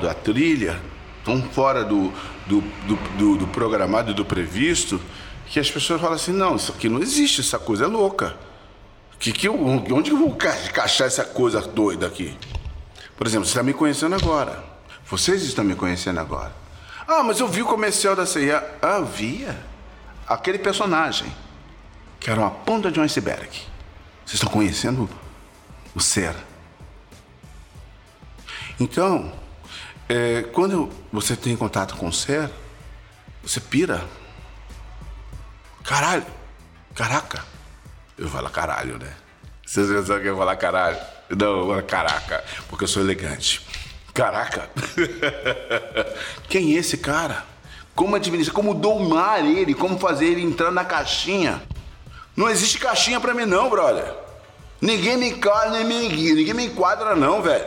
da 0.00 0.14
trilha, 0.14 0.80
tão 1.24 1.42
fora 1.42 1.82
do, 1.84 2.12
do, 2.46 2.60
do, 2.60 2.96
do- 3.18 3.36
do 3.38 3.46
programado 3.48 4.10
e 4.10 4.14
do 4.14 4.24
previsto, 4.24 5.00
que 5.46 5.58
as 5.58 5.70
pessoas 5.70 6.00
falam 6.00 6.16
assim: 6.16 6.32
não, 6.32 6.56
isso 6.56 6.72
aqui 6.72 6.88
não 6.88 7.00
existe, 7.00 7.40
essa 7.40 7.58
coisa 7.58 7.84
é 7.84 7.86
louca. 7.88 8.36
Que, 9.18 9.32
que 9.32 9.48
eu, 9.48 9.58
onde 9.66 10.10
eu 10.10 10.18
vou 10.18 10.34
ca- 10.36 10.54
encaixar 10.66 11.06
essa 11.06 11.24
coisa 11.24 11.60
doida 11.62 12.06
aqui? 12.06 12.36
Por 13.16 13.26
exemplo, 13.26 13.46
você 13.46 13.52
está 13.52 13.62
me 13.62 13.72
conhecendo 13.72 14.14
agora. 14.14 14.62
Vocês 15.08 15.42
estão 15.42 15.64
me 15.64 15.74
conhecendo 15.74 16.20
agora. 16.20 16.52
Ah, 17.08 17.22
mas 17.22 17.40
eu 17.40 17.48
vi 17.48 17.62
o 17.62 17.66
comercial 17.66 18.14
da 18.14 18.26
CIA. 18.26 18.62
Ah, 18.82 19.00
via? 19.00 19.56
Aquele 20.28 20.58
personagem 20.58 21.32
que 22.20 22.28
era 22.28 22.40
uma 22.40 22.50
ponta 22.50 22.90
de 22.90 22.98
um 23.00 23.02
iceberg. 23.04 23.48
Vocês 24.26 24.34
estão 24.34 24.50
conhecendo 24.50 25.08
o 25.94 26.00
ser. 26.00 26.34
Então, 28.80 29.32
é, 30.08 30.42
quando 30.52 30.90
você 31.12 31.36
tem 31.36 31.56
contato 31.56 31.96
com 31.96 32.08
o 32.08 32.12
ser, 32.12 32.50
você 33.40 33.60
pira. 33.60 34.04
Caralho. 35.84 36.26
Caraca. 36.92 37.44
Eu 38.18 38.28
falar 38.28 38.50
caralho, 38.50 38.98
né? 38.98 39.14
Vocês 39.64 39.88
pensam 39.88 40.20
que 40.20 40.26
eu 40.26 40.36
falar 40.36 40.56
caralho? 40.56 40.98
Não, 41.30 41.80
caraca, 41.82 42.44
porque 42.68 42.84
eu 42.84 42.88
sou 42.88 43.02
elegante. 43.02 43.64
Caraca. 44.12 44.68
Quem 46.48 46.74
é 46.74 46.78
esse 46.78 46.98
cara? 46.98 47.44
Como 47.94 48.16
administrar, 48.16 48.54
como 48.54 48.74
domar 48.74 49.44
ele, 49.44 49.74
como 49.74 49.98
fazer 49.98 50.26
ele 50.26 50.42
entrar 50.42 50.72
na 50.72 50.84
caixinha? 50.84 51.62
Não 52.36 52.48
existe 52.48 52.78
caixinha 52.78 53.18
pra 53.20 53.32
mim 53.34 53.46
não, 53.46 53.70
brother. 53.70 54.12
Ninguém 54.80 55.16
me 55.16 55.30
enquadra, 55.30 55.70
ninguém 55.82 56.10
me, 56.10 56.32
ninguém 56.34 56.54
me 56.54 56.66
enquadra 56.66 57.16
não, 57.16 57.40
velho. 57.40 57.66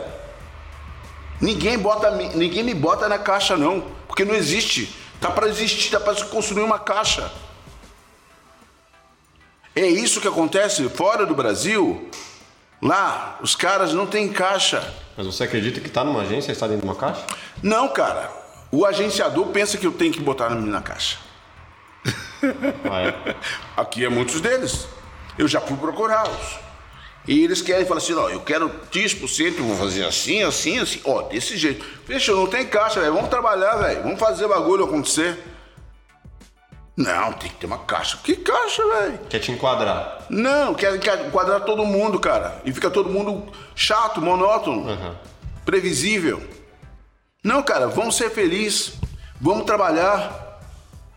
Ninguém 1.40 1.76
bota, 1.78 2.10
me- 2.12 2.28
ninguém 2.34 2.62
me 2.62 2.74
bota 2.74 3.08
na 3.08 3.18
caixa 3.18 3.56
não, 3.56 3.80
porque 4.06 4.24
não 4.24 4.34
existe. 4.34 4.94
Tá 5.20 5.30
pra 5.30 5.48
existir, 5.48 5.90
tá 5.90 5.98
pra 5.98 6.14
se 6.14 6.24
construir 6.26 6.62
uma 6.62 6.78
caixa. 6.78 7.30
É 9.74 9.86
isso 9.86 10.20
que 10.20 10.28
acontece 10.28 10.88
fora 10.90 11.24
do 11.26 11.34
Brasil. 11.34 12.08
Lá, 12.82 13.38
os 13.42 13.54
caras 13.54 13.92
não 13.92 14.06
têm 14.06 14.28
caixa. 14.32 14.94
Mas 15.16 15.26
você 15.26 15.44
acredita 15.44 15.80
que 15.80 15.90
tá 15.90 16.02
numa 16.02 16.22
agência 16.22 16.50
e 16.50 16.52
está 16.52 16.66
dentro 16.66 16.82
de 16.82 16.86
uma 16.88 16.94
caixa? 16.96 17.22
Não, 17.62 17.88
cara. 17.88 18.30
O 18.72 18.86
agenciador 18.86 19.46
pensa 19.48 19.76
que 19.76 19.86
eu 19.86 19.92
tenho 19.92 20.12
que 20.12 20.20
botar 20.20 20.48
na 20.50 20.56
na 20.56 20.80
caixa. 20.80 21.18
Ah, 22.90 23.02
é. 23.02 23.36
Aqui 23.76 24.04
é 24.04 24.08
muitos 24.08 24.40
deles. 24.40 24.88
Eu 25.38 25.46
já 25.46 25.60
fui 25.60 25.76
procurá-los. 25.76 26.58
E 27.28 27.44
eles 27.44 27.60
querem 27.60 27.84
falar 27.84 27.98
assim, 27.98 28.14
ó, 28.14 28.28
eu 28.30 28.40
quero 28.40 28.70
X%, 28.90 29.62
vou 29.62 29.76
fazer 29.76 30.04
assim, 30.06 30.42
assim, 30.42 30.78
assim. 30.78 31.00
Ó, 31.04 31.22
desse 31.22 31.56
jeito. 31.56 31.84
Fecha, 32.06 32.32
não 32.32 32.46
tem 32.46 32.66
caixa, 32.66 33.00
velho. 33.00 33.12
Vamos 33.12 33.28
trabalhar, 33.28 33.76
velho. 33.76 34.02
Vamos 34.02 34.18
fazer 34.18 34.48
bagulho 34.48 34.84
acontecer. 34.84 35.38
Não, 36.96 37.32
tem 37.34 37.50
que 37.50 37.56
ter 37.56 37.66
uma 37.66 37.78
caixa. 37.78 38.18
Que 38.22 38.36
caixa, 38.36 38.82
velho? 38.86 39.18
Quer 39.28 39.38
te 39.38 39.52
enquadrar. 39.52 40.24
Não, 40.28 40.74
quer, 40.74 40.98
quer 40.98 41.26
enquadrar 41.26 41.60
todo 41.60 41.84
mundo, 41.84 42.18
cara. 42.18 42.60
E 42.64 42.72
fica 42.72 42.90
todo 42.90 43.08
mundo 43.10 43.50
chato, 43.74 44.20
monótono, 44.20 44.90
Aham. 44.90 45.16
previsível. 45.64 46.42
Não, 47.44 47.62
cara, 47.62 47.86
vamos 47.86 48.16
ser 48.16 48.30
felizes. 48.30 48.94
Vamos 49.40 49.64
trabalhar. 49.64 50.49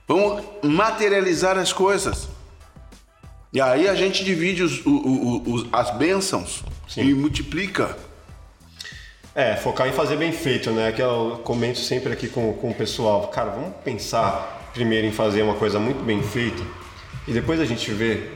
Vamos 0.08 0.44
materializar 0.64 1.58
as 1.58 1.72
coisas. 1.72 2.28
E 3.52 3.62
aí 3.62 3.88
a 3.88 3.96
gente 3.96 4.24
divide 4.24 4.64
os- 4.64 4.86
o- 4.86 4.90
o- 4.90 5.54
os- 5.54 5.66
as 5.72 5.92
bênçãos 5.92 6.64
e 6.98 7.14
multiplica. 7.14 7.96
É, 9.36 9.56
focar 9.56 9.88
em 9.88 9.94
fazer 9.94 10.18
bem 10.18 10.32
feito, 10.32 10.70
né? 10.72 10.92
Que 10.92 11.02
eu 11.02 11.42
comento 11.44 11.80
sempre 11.80 12.14
aqui 12.14 12.28
com, 12.28 12.54
com 12.54 12.70
o 12.70 12.74
pessoal. 12.74 13.28
Cara, 13.30 13.52
vamos 13.52 13.74
pensar 13.84 14.70
primeiro 14.74 15.08
em 15.08 15.12
fazer 15.12 15.42
uma 15.44 15.56
coisa 15.56 15.80
muito 15.80 16.04
bem 16.04 16.22
feita 16.22 16.62
e 17.28 17.32
depois 17.34 17.60
a 17.60 17.66
gente 17.66 17.92
vê 17.92 18.30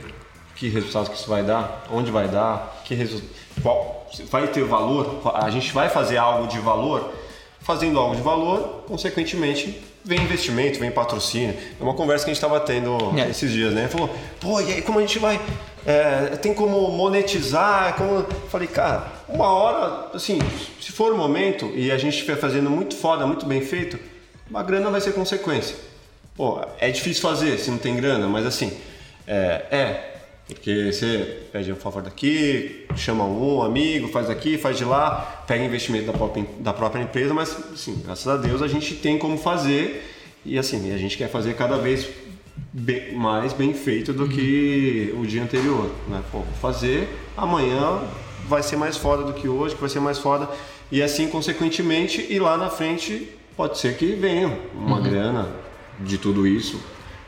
que 0.55 0.69
resultado 0.69 1.09
que 1.09 1.15
isso 1.17 1.27
vai 1.29 1.43
dar, 1.43 1.85
onde 1.91 2.09
vai 2.09 2.27
dar, 2.27 2.81
que 2.83 2.95
resu... 2.95 3.21
qual 3.61 4.07
vai 4.31 4.47
ter 4.47 4.63
valor. 4.63 5.21
A 5.35 5.49
gente 5.51 5.71
vai 5.71 5.89
fazer 5.89 6.17
algo 6.17 6.47
de 6.47 6.57
valor. 6.59 7.13
Fazendo 7.59 7.99
algo 7.99 8.15
de 8.15 8.21
valor, 8.21 8.83
consequentemente, 8.87 9.79
vem 10.07 10.21
investimento, 10.21 10.79
vem 10.79 10.89
patrocínio. 10.91 11.55
É 11.79 11.83
uma 11.83 11.93
conversa 11.93 12.25
que 12.25 12.31
a 12.31 12.33
gente 12.33 12.43
estava 12.43 12.59
tendo 12.59 12.97
É. 13.17 13.29
esses 13.29 13.51
dias, 13.51 13.73
né? 13.73 13.87
Falou, 13.87 14.09
pô, 14.39 14.59
e 14.61 14.73
aí 14.73 14.81
como 14.81 14.99
a 14.99 15.01
gente 15.01 15.19
vai. 15.19 15.39
é, 15.85 16.35
tem 16.37 16.53
como 16.53 16.89
monetizar? 16.91 17.93
Como... 17.95 18.25
Falei, 18.49 18.67
cara, 18.67 19.07
uma 19.29 19.47
hora, 19.51 20.09
assim, 20.13 20.39
se 20.81 20.91
for 20.91 21.13
o 21.13 21.17
momento 21.17 21.71
e 21.75 21.91
a 21.91 21.97
gente 21.97 22.13
estiver 22.15 22.37
fazendo 22.37 22.69
muito 22.69 22.95
foda, 22.95 23.25
muito 23.27 23.45
bem 23.45 23.61
feito, 23.61 23.97
uma 24.49 24.63
grana 24.63 24.89
vai 24.89 24.99
ser 25.01 25.13
consequência. 25.13 25.75
Pô, 26.35 26.59
é 26.79 26.89
difícil 26.89 27.21
fazer 27.21 27.57
se 27.57 27.69
não 27.71 27.77
tem 27.77 27.95
grana, 27.95 28.27
mas 28.27 28.45
assim, 28.45 28.71
é, 29.27 29.65
é 29.71 30.13
porque 30.47 30.91
você 30.93 31.41
pede 31.51 31.71
um 31.71 31.75
favor 31.75 32.01
daqui, 32.01 32.85
chama 32.95 33.25
um 33.25 33.61
amigo, 33.61 34.07
faz 34.07 34.29
aqui, 34.29 34.57
faz 34.57 34.77
de 34.77 34.85
lá, 34.85 35.43
pega 35.45 35.63
investimento 35.63 36.05
da 36.05 36.13
própria, 36.13 36.45
da 36.59 36.73
própria 36.73 37.01
empresa, 37.01 37.33
mas 37.33 37.55
assim, 37.73 38.01
graças 38.03 38.27
a 38.27 38.37
Deus 38.37 38.61
a 38.61 38.67
gente 38.67 38.95
tem 38.95 39.17
como 39.17 39.37
fazer 39.37 40.03
e 40.45 40.57
assim, 40.57 40.93
a 40.93 40.97
gente 40.97 41.17
quer 41.17 41.29
fazer 41.29 41.53
cada 41.55 41.77
vez 41.77 42.07
be- 42.71 43.11
mais 43.11 43.51
bem 43.51 43.73
feito 43.73 44.13
do 44.13 44.29
que 44.29 45.13
o 45.19 45.25
dia 45.25 45.43
anterior, 45.43 45.91
né? 46.07 46.21
Pô, 46.31 46.39
vou 46.39 46.53
fazer, 46.61 47.09
amanhã 47.35 48.01
vai 48.47 48.63
ser 48.63 48.77
mais 48.77 48.95
foda 48.95 49.23
do 49.23 49.33
que 49.33 49.49
hoje, 49.49 49.75
que 49.75 49.81
vai 49.81 49.89
ser 49.89 49.99
mais 49.99 50.17
foda. 50.17 50.47
E 50.89 51.01
assim 51.03 51.27
consequentemente 51.27 52.25
e 52.29 52.39
lá 52.39 52.55
na 52.57 52.69
frente 52.69 53.27
pode 53.57 53.77
ser 53.77 53.97
que 53.97 54.13
venha 54.13 54.57
uma 54.73 55.01
grana 55.01 55.49
de 55.99 56.17
tudo 56.17 56.47
isso 56.47 56.79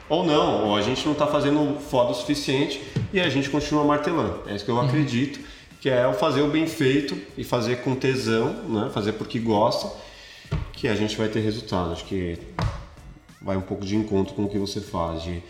ou 0.09 0.23
não, 0.25 0.67
ou 0.69 0.75
a 0.75 0.81
gente 0.81 1.05
não 1.05 1.13
está 1.13 1.27
fazendo 1.27 1.79
foda 1.79 2.11
o 2.11 2.15
suficiente 2.15 2.81
e 3.13 3.19
a 3.19 3.29
gente 3.29 3.49
continua 3.49 3.83
martelando. 3.85 4.41
É 4.47 4.55
isso 4.55 4.65
que 4.65 4.71
eu 4.71 4.79
acredito, 4.81 5.39
que 5.79 5.89
é 5.89 6.05
o 6.07 6.13
fazer 6.13 6.41
o 6.41 6.47
bem 6.49 6.65
feito 6.67 7.17
e 7.37 7.43
fazer 7.43 7.77
com 7.83 7.95
tesão, 7.95 8.51
né? 8.67 8.89
fazer 8.93 9.13
porque 9.13 9.39
gosta, 9.39 9.89
que 10.73 10.87
a 10.87 10.95
gente 10.95 11.15
vai 11.15 11.27
ter 11.27 11.39
resultado. 11.41 11.91
Acho 11.91 12.05
que 12.05 12.37
vai 13.41 13.55
um 13.55 13.61
pouco 13.61 13.85
de 13.85 13.95
encontro 13.95 14.33
com 14.33 14.43
o 14.45 14.49
que 14.49 14.57
você 14.57 14.81
faz. 14.81 15.23
de- 15.23 15.41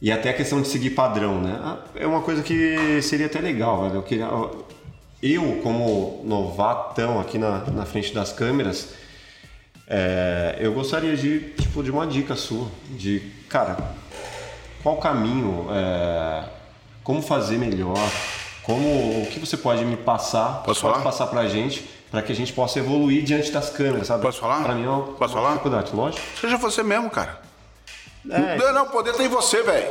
E 0.00 0.10
até 0.10 0.30
a 0.30 0.32
questão 0.34 0.60
de 0.60 0.68
seguir 0.68 0.90
padrão, 0.90 1.40
né? 1.40 1.58
Ah, 1.62 1.78
É 1.94 2.06
uma 2.06 2.22
coisa 2.22 2.42
que 2.42 3.00
seria 3.02 3.26
até 3.26 3.40
legal, 3.40 3.82
velho. 3.82 3.96
Eu 3.96 4.02
queria... 4.02 4.28
eu, 5.22 5.60
como 5.62 6.22
novatão 6.24 7.20
aqui 7.20 7.38
na, 7.38 7.58
na 7.70 7.84
frente 7.84 8.12
das 8.12 8.32
câmeras, 8.32 8.94
é, 9.86 10.56
eu 10.60 10.72
gostaria 10.72 11.16
de, 11.16 11.40
tipo, 11.60 11.82
de 11.82 11.90
uma 11.90 12.06
dica 12.06 12.34
sua, 12.34 12.66
de, 12.90 13.20
cara, 13.52 13.76
qual 14.82 14.96
caminho, 14.96 15.66
é, 15.70 16.44
como 17.04 17.20
fazer 17.20 17.58
melhor, 17.58 17.98
como, 18.62 19.22
o 19.22 19.26
que 19.26 19.38
você 19.38 19.58
pode 19.58 19.84
me 19.84 19.96
passar, 19.96 20.62
Posso 20.64 20.80
pode 20.80 20.94
falar? 20.94 21.04
passar 21.04 21.26
pra 21.26 21.46
gente, 21.46 21.82
para 22.10 22.22
que 22.22 22.32
a 22.32 22.34
gente 22.34 22.52
possa 22.52 22.78
evoluir 22.78 23.22
diante 23.22 23.50
das 23.52 23.68
câmeras, 23.68 24.06
sabe? 24.06 24.22
Posso 24.22 24.40
falar? 24.40 24.62
Pra 24.62 24.74
mim 24.74 24.86
é 24.86 24.88
uma, 24.88 25.02
Posso 25.02 25.34
uma 25.34 25.42
falar? 25.42 25.50
dificuldade, 25.50 25.94
lógico. 25.94 26.22
Seja 26.40 26.56
você 26.56 26.82
mesmo, 26.82 27.10
cara. 27.10 27.40
É. 28.30 28.56
Não, 28.56 28.72
não, 28.72 28.86
poder 28.88 29.12
tá 29.14 29.22
em 29.22 29.28
você, 29.28 29.62
velho. 29.62 29.90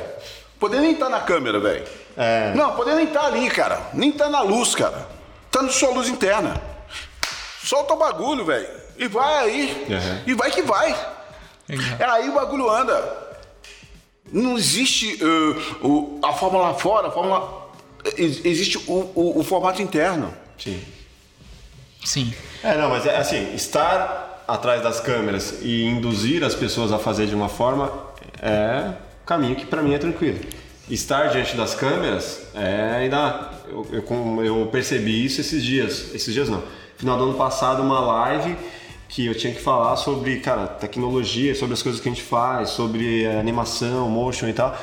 Poder 0.59 0.79
nem 0.79 0.95
tá 0.95 1.09
na 1.09 1.19
câmera, 1.19 1.59
velho. 1.59 1.85
É. 2.17 2.53
Não, 2.55 2.75
poder 2.75 2.95
nem 2.95 3.07
tá 3.07 3.25
ali, 3.25 3.49
cara. 3.49 3.79
Nem 3.93 4.11
tá 4.11 4.29
na 4.29 4.41
luz, 4.41 4.73
cara. 4.73 5.07
Tá 5.51 5.61
na 5.61 5.69
sua 5.69 5.89
luz 5.89 6.07
interna. 6.07 6.61
Solta 7.63 7.93
o 7.93 7.97
bagulho, 7.97 8.45
velho. 8.45 8.67
E 8.97 9.07
vai 9.07 9.37
aí. 9.37 9.87
Uhum. 9.89 10.21
E 10.27 10.33
vai 10.33 10.49
que 10.51 10.61
vai. 10.61 10.95
Legal. 11.67 11.85
É 11.99 12.05
aí 12.05 12.29
o 12.29 12.33
bagulho 12.33 12.69
anda. 12.69 13.20
Não 14.31 14.57
existe 14.57 15.17
uh, 15.23 15.87
o- 15.87 16.19
a 16.23 16.33
fórmula 16.33 16.69
lá 16.69 16.73
fora, 16.73 17.07
a 17.07 17.11
fórmula. 17.11 17.69
ex- 18.17 18.43
Existe 18.45 18.77
o, 18.87 19.11
o- 19.15 19.39
o 19.39 19.43
formato 19.43 19.81
interno. 19.81 20.33
Sim. 20.57 20.81
Sim. 22.03 22.33
É, 22.63 22.77
não, 22.77 22.89
mas 22.89 23.05
é 23.05 23.15
assim, 23.17 23.53
estar 23.55 24.43
atrás 24.47 24.81
das 24.83 24.99
câmeras 24.99 25.59
e 25.61 25.83
induzir 25.85 26.43
as 26.43 26.55
pessoas 26.55 26.91
a 26.91 26.99
fazer 26.99 27.27
de 27.27 27.35
uma 27.35 27.47
forma 27.49 27.91
é 28.41 28.89
um 29.21 29.25
caminho 29.25 29.55
que 29.55 29.65
pra 29.65 29.81
mim 29.81 29.93
é 29.93 29.97
tranquilo. 29.97 30.39
Estar 30.89 31.27
diante 31.27 31.55
das 31.55 31.73
câmeras 31.75 32.41
é 32.53 32.97
ainda. 33.01 33.49
Eu, 33.69 33.87
eu, 33.91 34.43
eu 34.43 34.65
percebi 34.71 35.23
isso 35.25 35.39
esses 35.41 35.63
dias. 35.63 36.13
Esses 36.13 36.33
dias 36.33 36.49
não. 36.49 36.61
Final 36.97 37.17
do 37.17 37.23
ano 37.25 37.33
passado, 37.35 37.81
uma 37.81 37.99
live 37.99 38.55
que 39.11 39.25
eu 39.25 39.35
tinha 39.35 39.53
que 39.53 39.61
falar 39.61 39.97
sobre, 39.97 40.39
cara, 40.39 40.65
tecnologia, 40.65 41.53
sobre 41.53 41.73
as 41.73 41.83
coisas 41.83 41.99
que 41.99 42.07
a 42.07 42.11
gente 42.11 42.23
faz, 42.23 42.69
sobre 42.69 43.23
eh, 43.23 43.39
animação, 43.39 44.09
motion 44.09 44.47
e 44.47 44.53
tal. 44.53 44.75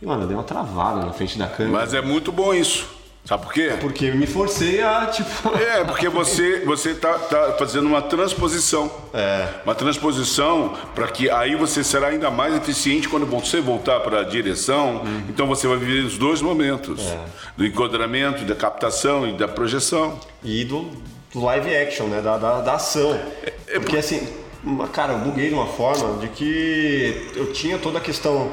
E, 0.00 0.06
mano, 0.06 0.24
eu 0.24 0.26
dei 0.26 0.36
uma 0.36 0.44
travada 0.44 1.00
na 1.04 1.12
frente 1.14 1.38
da 1.38 1.46
câmera. 1.46 1.78
Mas 1.78 1.94
é 1.94 2.02
muito 2.02 2.30
bom 2.30 2.52
isso. 2.52 2.86
Sabe 3.24 3.42
por 3.42 3.52
quê? 3.52 3.74
Porque 3.80 4.06
eu 4.06 4.16
me 4.16 4.26
forcei 4.26 4.82
a, 4.82 5.06
tipo. 5.06 5.30
É, 5.56 5.82
porque 5.84 6.08
você 6.08 6.60
você 6.64 6.94
tá, 6.94 7.14
tá 7.14 7.54
fazendo 7.58 7.86
uma 7.86 8.02
transposição. 8.02 8.90
É. 9.14 9.48
Uma 9.64 9.74
transposição 9.74 10.74
para 10.94 11.06
que 11.08 11.30
aí 11.30 11.54
você 11.54 11.82
será 11.82 12.08
ainda 12.08 12.30
mais 12.30 12.54
eficiente 12.54 13.08
quando 13.08 13.24
você 13.24 13.60
voltar 13.60 14.00
para 14.00 14.20
a 14.20 14.24
direção. 14.24 15.02
Então 15.28 15.46
você 15.46 15.66
vai 15.66 15.78
viver 15.78 16.04
os 16.04 16.18
dois 16.18 16.42
momentos: 16.42 17.02
do 17.56 17.64
enquadramento, 17.64 18.44
da 18.44 18.54
captação 18.54 19.26
e 19.26 19.32
da 19.32 19.48
projeção. 19.48 20.18
E 20.42 20.64
do, 20.64 20.90
do 21.32 21.40
live 21.44 21.74
action, 21.76 22.06
né? 22.06 22.20
Da, 22.20 22.36
da, 22.38 22.60
da 22.60 22.74
ação. 22.74 23.18
Porque 23.74 23.96
assim, 23.96 24.26
uma- 24.64 24.88
cara, 24.88 25.12
eu 25.14 25.18
buguei 25.20 25.48
de 25.48 25.54
uma 25.54 25.66
forma 25.66 26.18
de 26.18 26.28
que 26.28 27.30
eu 27.34 27.52
tinha 27.52 27.78
toda 27.78 27.98
a 27.98 28.00
questão, 28.00 28.50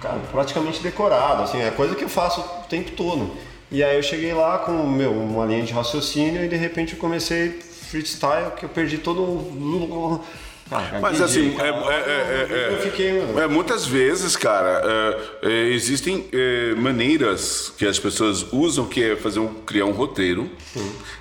cara, 0.00 0.18
praticamente 0.30 0.82
decorada, 0.82 1.42
assim, 1.42 1.60
é 1.60 1.70
coisa 1.70 1.94
que 1.94 2.04
eu 2.04 2.08
faço 2.08 2.40
o 2.40 2.68
tempo 2.68 2.90
todo. 2.92 3.30
E 3.70 3.82
aí 3.82 3.96
eu 3.96 4.02
cheguei 4.02 4.32
lá 4.32 4.58
com 4.58 4.72
meu, 4.86 5.10
uma 5.12 5.44
linha 5.44 5.62
de 5.62 5.72
raciocínio 5.72 6.44
e 6.44 6.48
de 6.48 6.56
repente 6.56 6.92
eu 6.94 6.98
comei 7.00 7.18
freestyle 7.20 8.52
que 8.56 8.64
eu 8.64 8.68
perdi 8.68 8.98
todo 8.98 9.22
o. 9.22 10.20
Cara, 10.68 10.98
Mas 11.00 11.20
assim, 11.22 11.56
é, 11.60 11.68
é- 11.68 11.68
é- 11.68 12.46
é- 12.50 12.72
eu 12.74 12.78
fiquei, 12.80 13.20
mano. 13.20 13.38
é, 13.40 13.46
muitas 13.46 13.86
vezes, 13.86 14.34
cara, 14.34 14.82
é, 14.84 15.48
é, 15.48 15.50
existem 15.68 16.26
é, 16.32 16.74
maneiras 16.74 17.72
que 17.78 17.86
as 17.86 17.98
pessoas 18.00 18.44
usam 18.52 18.84
que 18.86 19.02
é 19.12 19.14
fazer 19.16 19.38
um, 19.38 19.54
criar 19.64 19.84
um 19.84 19.92
roteiro, 19.92 20.50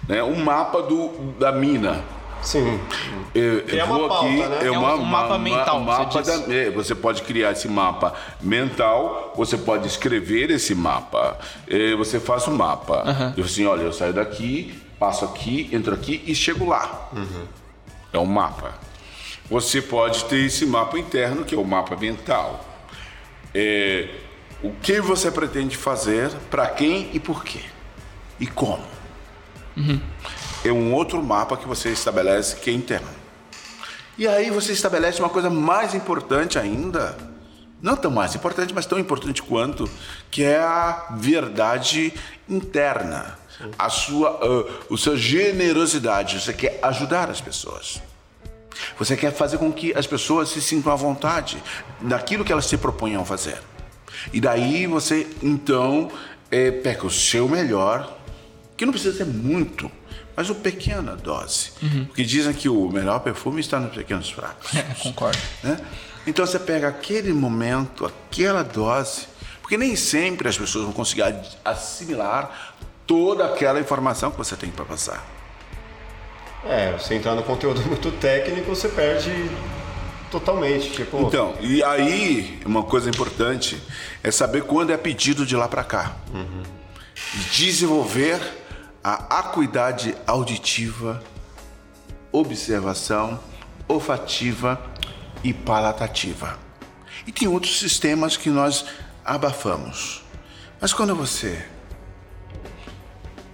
né, 0.09 0.23
um 0.23 0.35
mapa 0.43 0.81
do, 0.81 1.09
da 1.39 1.51
mina. 1.51 2.03
Sim. 2.41 2.79
Eu, 3.33 3.59
eu 3.67 3.87
vou 3.87 3.99
uma 4.01 4.07
pauta, 4.07 4.25
aqui, 4.27 4.35
né? 4.37 4.59
é 4.61 4.65
É 4.67 4.71
um- 4.71 4.79
uma, 4.79 4.93
um 4.95 5.03
mapa 5.05 5.27
uma- 5.29 5.39
mental, 5.39 5.77
um 5.79 5.83
mapa 5.83 6.23
você 6.23 6.37
da- 6.47 6.53
é, 6.53 6.69
você 6.69 6.93
pode 6.95 7.21
criar 7.23 7.51
esse 7.51 7.67
mapa 7.67 8.13
mental, 8.41 9.33
você 9.35 9.57
pode 9.57 9.87
escrever 9.87 10.51
esse 10.51 10.73
mapa. 10.75 11.37
É, 11.67 11.95
você 11.95 12.19
faz 12.19 12.47
um 12.47 12.55
mapa. 12.55 13.33
Eu 13.37 13.45
assim, 13.45 13.65
olha, 13.65 13.81
eu 13.81 13.91
saio 13.93 14.13
daqui, 14.13 14.73
passo 14.99 15.25
aqui, 15.25 15.69
entro 15.71 15.93
aqui 15.93 16.23
e 16.25 16.33
chego 16.35 16.67
lá. 16.69 17.09
É 18.13 18.19
um 18.19 18.25
mapa. 18.25 18.73
Você 19.49 19.81
pode 19.81 20.25
ter 20.25 20.45
esse 20.45 20.65
mapa 20.65 20.97
interno, 20.97 21.45
que 21.45 21.53
é 21.53 21.57
o 21.57 21.63
mapa 21.63 21.95
mental. 21.95 22.65
É, 23.53 24.09
o 24.63 24.71
que 24.71 24.99
você 24.99 25.29
pretende 25.29 25.77
fazer, 25.77 26.31
para 26.49 26.67
quem 26.67 27.11
e 27.13 27.19
por 27.19 27.43
quê? 27.43 27.61
E 28.39 28.47
como? 28.47 28.83
É 30.63 30.71
um 30.71 30.93
outro 30.93 31.21
mapa 31.21 31.55
que 31.55 31.67
você 31.67 31.89
estabelece 31.89 32.55
que 32.55 32.69
é 32.69 32.73
interno. 32.73 33.07
E 34.17 34.27
aí 34.27 34.49
você 34.49 34.71
estabelece 34.71 35.19
uma 35.19 35.29
coisa 35.29 35.49
mais 35.49 35.93
importante 35.93 36.57
ainda, 36.57 37.15
não 37.81 37.95
tão 37.95 38.09
mais 38.09 38.33
importante, 38.33 38.73
mas 38.73 38.85
tão 38.85 38.97
importante 38.97 39.43
quanto, 39.43 39.89
que 40.31 40.41
é 40.41 40.57
a 40.57 41.09
verdade 41.17 42.13
interna, 42.49 43.37
a 43.77 43.89
sua, 43.89 44.39
ah, 44.41 44.93
a 44.93 44.97
sua 44.97 45.15
generosidade. 45.15 46.39
Você 46.39 46.53
quer 46.53 46.79
ajudar 46.81 47.29
as 47.29 47.41
pessoas. 47.41 48.01
Você 48.97 49.15
quer 49.15 49.31
fazer 49.31 49.57
com 49.57 49.71
que 49.71 49.93
as 49.97 50.07
pessoas 50.07 50.49
se 50.49 50.61
sintam 50.61 50.91
à 50.91 50.95
vontade 50.95 51.61
naquilo 52.01 52.43
que 52.43 52.51
elas 52.51 52.65
se 52.65 52.77
propõem 52.77 53.15
a 53.15 53.25
fazer. 53.25 53.59
E 54.33 54.39
daí 54.41 54.87
você, 54.87 55.27
então, 55.41 56.09
eh, 56.51 56.71
pega 56.71 57.05
o 57.05 57.11
seu 57.11 57.47
melhor, 57.47 58.17
que 58.75 58.85
não 58.85 58.91
precisa 58.93 59.17
ser 59.17 59.25
muito, 59.25 59.89
mas 60.35 60.49
uma 60.49 60.59
pequena 60.59 61.15
dose. 61.15 61.71
Porque 62.07 62.23
dizem 62.23 62.53
que 62.53 62.67
o 62.67 62.89
melhor 62.89 63.19
perfume 63.19 63.61
está 63.61 63.79
nos 63.79 63.95
pequenos 63.95 64.29
frascos. 64.29 64.75
É, 64.75 64.83
concordo. 65.01 65.37
né? 65.63 65.79
Então 66.27 66.45
você 66.45 66.59
pega 66.59 66.87
aquele 66.87 67.31
momento, 67.33 68.05
aquela 68.05 68.63
dose, 68.63 69.27
porque 69.61 69.77
nem 69.77 69.95
sempre 69.95 70.49
as 70.49 70.57
pessoas 70.57 70.85
vão 70.85 70.93
conseguir 70.93 71.23
assimilar 71.63 72.75
toda 73.05 73.45
aquela 73.45 73.79
informação 73.79 74.31
que 74.31 74.37
você 74.37 74.55
tem 74.55 74.69
para 74.69 74.85
passar. 74.85 75.34
É, 76.65 76.91
você 76.93 77.15
entrar 77.15 77.35
no 77.35 77.43
conteúdo 77.43 77.81
muito 77.87 78.11
técnico, 78.11 78.75
você 78.75 78.89
perde 78.89 79.31
totalmente. 80.31 80.91
Tipo, 80.91 81.21
Então, 81.21 81.55
e 81.61 81.83
aí, 81.83 82.59
uma 82.65 82.83
coisa 82.83 83.09
importante 83.09 83.81
é 84.23 84.31
saber 84.31 84.63
quando 84.63 84.91
é 84.91 84.97
pedido 84.97 85.45
de 85.45 85.55
lá 85.55 85.67
para 85.67 85.83
cá. 85.83 86.15
Desenvolver 87.51 88.39
a 89.03 89.39
acuidade 89.39 90.15
auditiva, 90.25 91.21
observação, 92.31 93.39
olfativa 93.87 94.81
e 95.43 95.53
palatativa. 95.53 96.57
E 97.27 97.31
tem 97.31 97.47
outros 97.47 97.79
sistemas 97.79 98.35
que 98.35 98.49
nós 98.49 98.85
abafamos. 99.23 100.23
Mas 100.81 100.93
quando 100.93 101.15
você. 101.15 101.63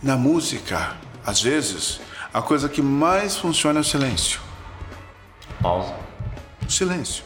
Na 0.01 0.17
música, 0.17 0.97
às 1.23 1.41
vezes, 1.41 1.99
a 2.33 2.41
coisa 2.41 2.69
que 2.69 2.81
mais 2.81 3.37
funciona 3.37 3.79
é 3.79 3.81
o 3.81 3.83
silêncio. 3.83 4.39
pausa. 5.61 5.93
O 6.65 6.71
silêncio. 6.71 7.23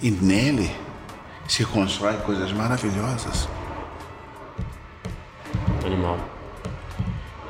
E 0.00 0.10
nele 0.10 0.74
se 1.48 1.64
constrói 1.64 2.16
coisas 2.18 2.52
maravilhosas. 2.52 3.48
Animal. 5.84 6.18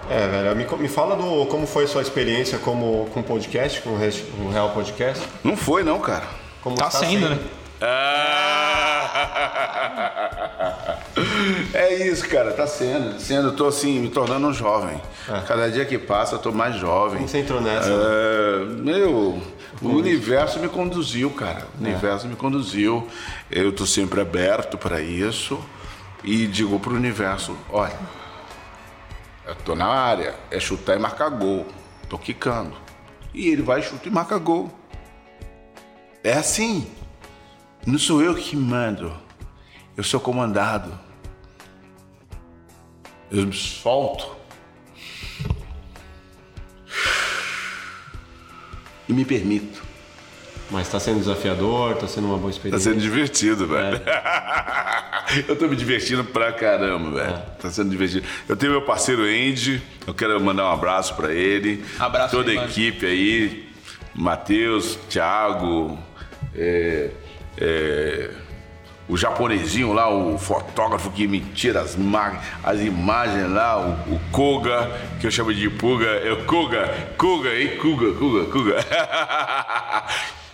É, 0.08 0.28
velho, 0.28 0.56
me, 0.56 0.64
me 0.82 0.88
fala 0.88 1.16
do 1.16 1.46
como 1.46 1.66
foi 1.66 1.86
sua 1.86 2.02
experiência 2.02 2.58
como 2.58 3.08
com 3.12 3.22
podcast, 3.22 3.82
com 3.82 3.90
o 3.90 4.50
Real 4.50 4.70
Podcast. 4.70 5.26
Não 5.42 5.56
foi, 5.56 5.82
não, 5.82 5.98
cara. 6.00 6.26
Como 6.62 6.76
Tá 6.76 6.88
está 6.88 7.00
sendo, 7.00 7.30
né? 7.30 7.38
É 11.72 11.85
isso, 12.06 12.28
cara, 12.28 12.52
tá 12.52 12.66
sendo. 12.66 13.20
sendo 13.20 13.48
eu 13.48 13.56
tô 13.56 13.66
assim, 13.66 13.98
me 13.98 14.08
tornando 14.08 14.46
um 14.46 14.52
jovem. 14.52 15.00
Cada 15.46 15.70
dia 15.70 15.84
que 15.84 15.98
passa, 15.98 16.36
eu 16.36 16.38
tô 16.38 16.52
mais 16.52 16.76
jovem. 16.76 17.18
Como 17.18 17.28
você 17.28 17.38
entrou 17.38 17.60
nessa? 17.60 17.90
É, 17.90 18.64
meu, 18.64 19.42
o 19.82 19.88
universo 19.88 20.58
me 20.58 20.68
conduziu, 20.68 21.30
cara. 21.30 21.66
O 21.78 21.84
universo 21.84 22.26
me 22.26 22.36
conduziu. 22.36 23.06
Eu 23.50 23.72
tô 23.72 23.84
sempre 23.86 24.20
aberto 24.20 24.78
para 24.78 25.00
isso 25.00 25.58
e 26.24 26.46
digo 26.46 26.78
pro 26.80 26.94
universo, 26.94 27.56
olha, 27.70 27.96
eu 29.46 29.54
tô 29.54 29.74
na 29.76 29.86
área, 29.86 30.34
é 30.50 30.58
chutar 30.58 30.96
e 30.96 30.98
marcar 30.98 31.28
gol. 31.28 31.66
Tô 32.08 32.18
quicando. 32.18 32.72
E 33.32 33.48
ele 33.48 33.62
vai, 33.62 33.82
chuta 33.82 34.08
e 34.08 34.10
marca 34.10 34.38
gol. 34.38 34.70
É 36.24 36.32
assim. 36.32 36.90
Não 37.86 37.98
sou 37.98 38.22
eu 38.22 38.34
que 38.34 38.56
mando. 38.56 39.12
Eu 39.96 40.02
sou 40.02 40.18
comandado. 40.18 41.05
Eu 43.30 43.46
me 43.46 43.52
solto. 43.52 44.36
E 49.08 49.12
me 49.12 49.24
permito 49.24 49.82
Mas 50.70 50.88
tá 50.88 50.98
sendo 50.98 51.20
desafiador, 51.20 51.94
tá 51.96 52.08
sendo 52.08 52.26
uma 52.26 52.36
boa 52.38 52.50
Tá 52.50 52.56
experiência. 52.56 52.90
sendo 52.90 53.00
divertido, 53.00 53.66
velho. 53.68 54.00
eu 55.46 55.54
tô 55.56 55.68
me 55.68 55.76
divertindo 55.76 56.24
pra 56.24 56.52
caramba, 56.52 57.10
velho. 57.22 57.42
Tá 57.60 57.70
sendo 57.70 57.88
divertido. 57.90 58.26
Eu 58.48 58.56
tenho 58.56 58.72
meu 58.72 58.82
parceiro 58.82 59.22
Andy, 59.22 59.80
eu 60.06 60.12
quero 60.14 60.40
mandar 60.40 60.64
um 60.68 60.72
abraço 60.72 61.14
pra 61.14 61.32
ele. 61.32 61.84
Abraço 61.98 62.36
Toda 62.36 62.50
aí, 62.50 62.58
a 62.58 62.64
equipe 62.64 63.06
aí. 63.06 63.68
Matheus, 64.12 64.98
Thiago, 65.08 65.96
é, 66.54 67.10
é, 67.58 68.30
o 69.08 69.16
japonesinho 69.16 69.92
lá, 69.92 70.08
o 70.08 70.36
fotógrafo 70.36 71.10
que 71.10 71.28
me 71.28 71.40
tira 71.40 71.80
as, 71.80 71.96
as 72.64 72.80
imagens 72.80 73.50
lá, 73.50 73.78
o, 73.78 74.14
o 74.14 74.20
Koga, 74.32 74.90
que 75.20 75.26
eu 75.26 75.30
chamo 75.30 75.54
de 75.54 75.70
Puga, 75.70 76.06
é 76.06 76.32
o 76.32 76.44
Koga, 76.44 77.12
Koga, 77.16 77.54
hein? 77.54 77.76
Kuga, 77.78 78.12
Kuga, 78.14 78.44
Kuga. 78.46 78.76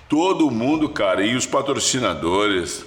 Todo 0.09 0.51
mundo, 0.51 0.91
cara, 0.91 1.25
e 1.25 1.35
os 1.35 1.47
patrocinadores, 1.47 2.85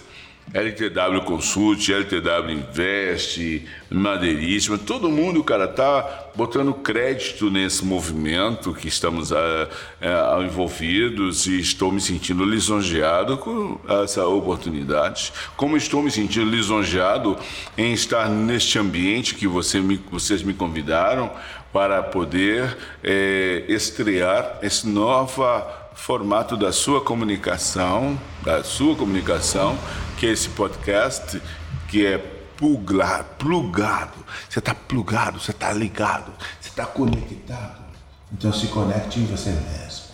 LTW 0.54 1.22
Consult, 1.26 1.90
LTW 1.92 2.52
Invest, 2.52 3.66
Madeiríssima, 3.90 4.78
todo 4.78 5.10
mundo, 5.10 5.44
cara, 5.44 5.68
tá 5.68 6.30
botando 6.36 6.74
crédito 6.74 7.50
nesse 7.50 7.84
movimento 7.84 8.74
que 8.74 8.88
estamos 8.88 9.34
ah, 9.34 9.68
ah, 10.02 10.40
envolvidos 10.44 11.46
e 11.48 11.60
estou 11.60 11.92
me 11.92 12.00
sentindo 12.00 12.46
lisonjeado 12.46 13.38
com 13.38 13.80
essa 14.04 14.26
oportunidade. 14.28 15.34
Como 15.58 15.76
estou 15.76 16.02
me 16.02 16.12
sentindo 16.12 16.46
lisonjeado 16.50 17.38
em 17.78 17.92
estar 17.94 18.30
neste 18.30 18.80
ambiente 18.80 19.36
que 19.36 19.48
você 19.48 19.80
me- 19.82 20.00
vocês 20.12 20.42
me 20.44 20.54
convidaram 20.54 21.32
para 21.74 22.02
poder 22.02 22.78
eh, 23.04 23.66
estrear 23.68 24.60
esse 24.62 24.88
nova 24.88 25.85
formato 25.96 26.56
da 26.56 26.72
sua 26.72 27.02
comunicação, 27.02 28.20
da 28.44 28.64
sua 28.64 28.96
comunicação, 28.96 29.78
que 30.18 30.28
é 30.28 30.30
esse 30.32 30.50
podcast, 30.50 31.42
que 31.88 32.06
é 32.06 32.18
plugado, 32.58 33.26
plugado. 33.40 34.26
Você 34.50 34.60
está 34.60 34.76
plugado, 34.76 35.40
você 35.40 35.52
está 35.52 35.72
ligado, 35.72 36.32
você 36.62 36.70
está 36.70 36.86
conectado. 36.86 37.84
Então 38.32 38.52
se 38.54 38.68
conecte 38.68 39.20
em 39.20 39.26
você 39.26 39.50
mesmo. 39.50 40.06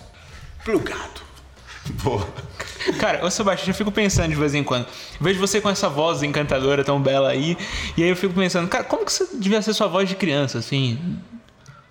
Plugado. 0.64 1.22
Boa. 2.04 2.28
Cara, 3.00 3.26
ô 3.26 3.32
Sebastião, 3.32 3.70
eu 3.70 3.74
fico 3.74 3.92
pensando 3.92 4.30
de 4.30 4.36
vez 4.36 4.54
em 4.54 4.64
quando. 4.64 4.86
Vejo 5.20 5.40
você 5.40 5.60
com 5.60 5.70
essa 5.70 5.90
voz 5.90 6.24
encantadora 6.24 6.84
tão 6.84 7.02
bela 7.02 7.30
aí, 7.30 7.58
e 7.98 8.04
aí 8.04 8.10
eu 8.10 8.16
fico 8.16 8.34
pensando, 8.34 8.68
cara, 8.68 8.84
como 8.84 9.06
que 9.06 9.12
você 9.12 9.28
devia 9.34 9.62
ser 9.62 9.74
sua 9.74 9.88
voz 9.88 10.08
de 10.08 10.16
criança, 10.16 10.60
assim? 10.60 11.20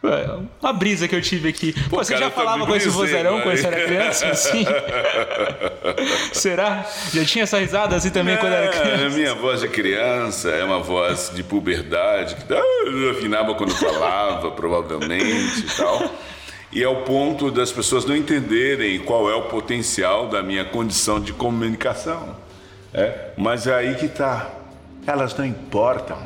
Ué, 0.02 0.26
Uma 0.62 0.72
brisa 0.72 1.06
que 1.06 1.14
eu 1.14 1.20
tive 1.20 1.50
aqui. 1.50 1.74
Pô, 1.90 1.98
você 1.98 2.14
cara, 2.14 2.24
já 2.26 2.30
falava 2.30 2.64
com 2.64 2.74
esse 2.74 2.88
mano. 2.88 2.98
quando 3.42 3.56
você 3.58 3.66
era 3.66 3.84
criança, 3.86 4.26
assim? 4.28 4.64
Será? 6.32 6.86
Já 7.12 7.24
tinha 7.24 7.42
essa 7.44 7.58
risada 7.58 7.96
assim 7.96 8.10
também 8.10 8.36
quando 8.38 8.52
era 8.54 8.66
É, 8.66 8.68
criança? 8.68 9.06
a 9.06 9.10
minha 9.10 9.34
voz 9.34 9.60
de 9.60 9.68
criança 9.68 10.48
é 10.50 10.64
uma 10.64 10.78
voz 10.80 11.30
de 11.34 11.42
puberdade, 11.42 12.34
que 12.36 12.52
eu 12.52 13.10
afinava 13.10 13.54
quando 13.54 13.74
falava, 13.74 14.50
provavelmente 14.56 15.60
e 15.66 15.76
tal. 15.76 16.10
E 16.72 16.82
é 16.82 16.88
o 16.88 17.02
ponto 17.02 17.50
das 17.50 17.72
pessoas 17.72 18.04
não 18.04 18.16
entenderem 18.16 19.00
qual 19.00 19.28
é 19.30 19.34
o 19.34 19.42
potencial 19.42 20.28
da 20.28 20.42
minha 20.42 20.64
condição 20.64 21.20
de 21.20 21.32
comunicação. 21.32 22.36
É, 22.94 23.30
mas 23.36 23.66
é 23.66 23.74
aí 23.74 23.94
que 23.96 24.06
está. 24.06 24.48
Elas 25.06 25.36
não 25.36 25.44
importam. 25.44 26.16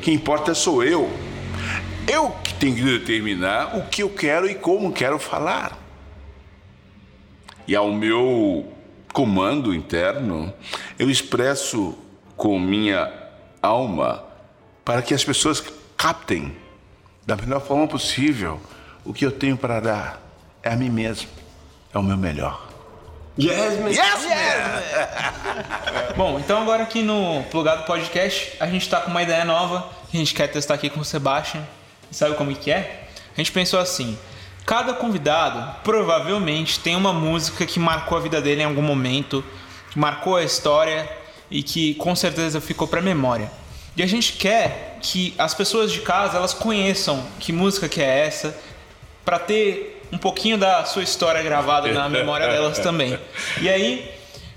Quem 0.00 0.14
importa 0.14 0.54
sou 0.54 0.82
eu. 0.82 1.08
Eu 2.06 2.30
que 2.42 2.54
tenho 2.54 2.74
que 2.74 2.82
determinar 2.82 3.76
o 3.76 3.86
que 3.86 4.02
eu 4.02 4.10
quero 4.10 4.48
e 4.48 4.54
como 4.54 4.92
quero 4.92 5.18
falar. 5.18 5.78
E 7.66 7.76
ao 7.76 7.92
meu 7.92 8.72
comando 9.12 9.74
interno, 9.74 10.52
eu 10.98 11.10
expresso 11.10 11.96
com 12.36 12.58
minha 12.58 13.12
alma 13.60 14.24
para 14.84 15.02
que 15.02 15.14
as 15.14 15.24
pessoas 15.24 15.62
captem 15.96 16.56
da 17.24 17.36
melhor 17.36 17.60
forma 17.60 17.86
possível 17.86 18.60
o 19.04 19.12
que 19.12 19.24
eu 19.24 19.30
tenho 19.30 19.56
para 19.56 19.80
dar. 19.80 20.20
É 20.62 20.72
a 20.72 20.76
mim 20.76 20.90
mesmo. 20.90 21.28
É 21.94 21.98
o 21.98 22.02
meu 22.02 22.16
melhor. 22.16 22.68
Yes, 23.38 23.80
man. 23.80 23.88
Yes, 23.88 24.26
man! 24.26 26.12
Bom, 26.16 26.38
então 26.38 26.60
agora 26.60 26.82
aqui 26.82 27.02
no 27.02 27.42
Plugado 27.44 27.84
Podcast, 27.84 28.56
a 28.60 28.66
gente 28.66 28.88
tá 28.88 29.00
com 29.00 29.10
uma 29.10 29.22
ideia 29.22 29.44
nova 29.44 29.88
que 30.10 30.16
a 30.16 30.20
gente 30.20 30.34
quer 30.34 30.48
testar 30.48 30.74
aqui 30.74 30.90
com 30.90 31.00
o 31.00 31.04
Sebastian. 31.04 31.62
Sabe 32.12 32.36
como 32.36 32.54
que 32.54 32.70
é? 32.70 33.08
A 33.36 33.40
gente 33.40 33.50
pensou 33.50 33.80
assim: 33.80 34.16
cada 34.64 34.92
convidado 34.92 35.82
provavelmente 35.82 36.78
tem 36.78 36.94
uma 36.94 37.12
música 37.12 37.66
que 37.66 37.80
marcou 37.80 38.16
a 38.16 38.20
vida 38.20 38.40
dele 38.40 38.62
em 38.62 38.66
algum 38.66 38.82
momento, 38.82 39.44
que 39.90 39.98
marcou 39.98 40.36
a 40.36 40.44
história 40.44 41.10
e 41.50 41.62
que 41.62 41.94
com 41.94 42.14
certeza 42.14 42.60
ficou 42.60 42.86
pra 42.86 43.00
memória. 43.00 43.50
E 43.96 44.02
a 44.02 44.06
gente 44.06 44.34
quer 44.34 44.98
que 45.02 45.34
as 45.36 45.52
pessoas 45.52 45.92
de 45.92 46.00
casa 46.00 46.38
elas 46.38 46.54
conheçam 46.54 47.26
que 47.38 47.52
música 47.52 47.88
que 47.88 48.00
é 48.00 48.26
essa, 48.26 48.56
para 49.24 49.38
ter 49.38 50.02
um 50.10 50.18
pouquinho 50.18 50.56
da 50.56 50.84
sua 50.84 51.02
história 51.02 51.42
gravada 51.42 51.90
na 51.92 52.08
memória 52.08 52.46
delas 52.48 52.78
também. 52.80 53.18
E 53.60 53.68
aí, 53.68 54.10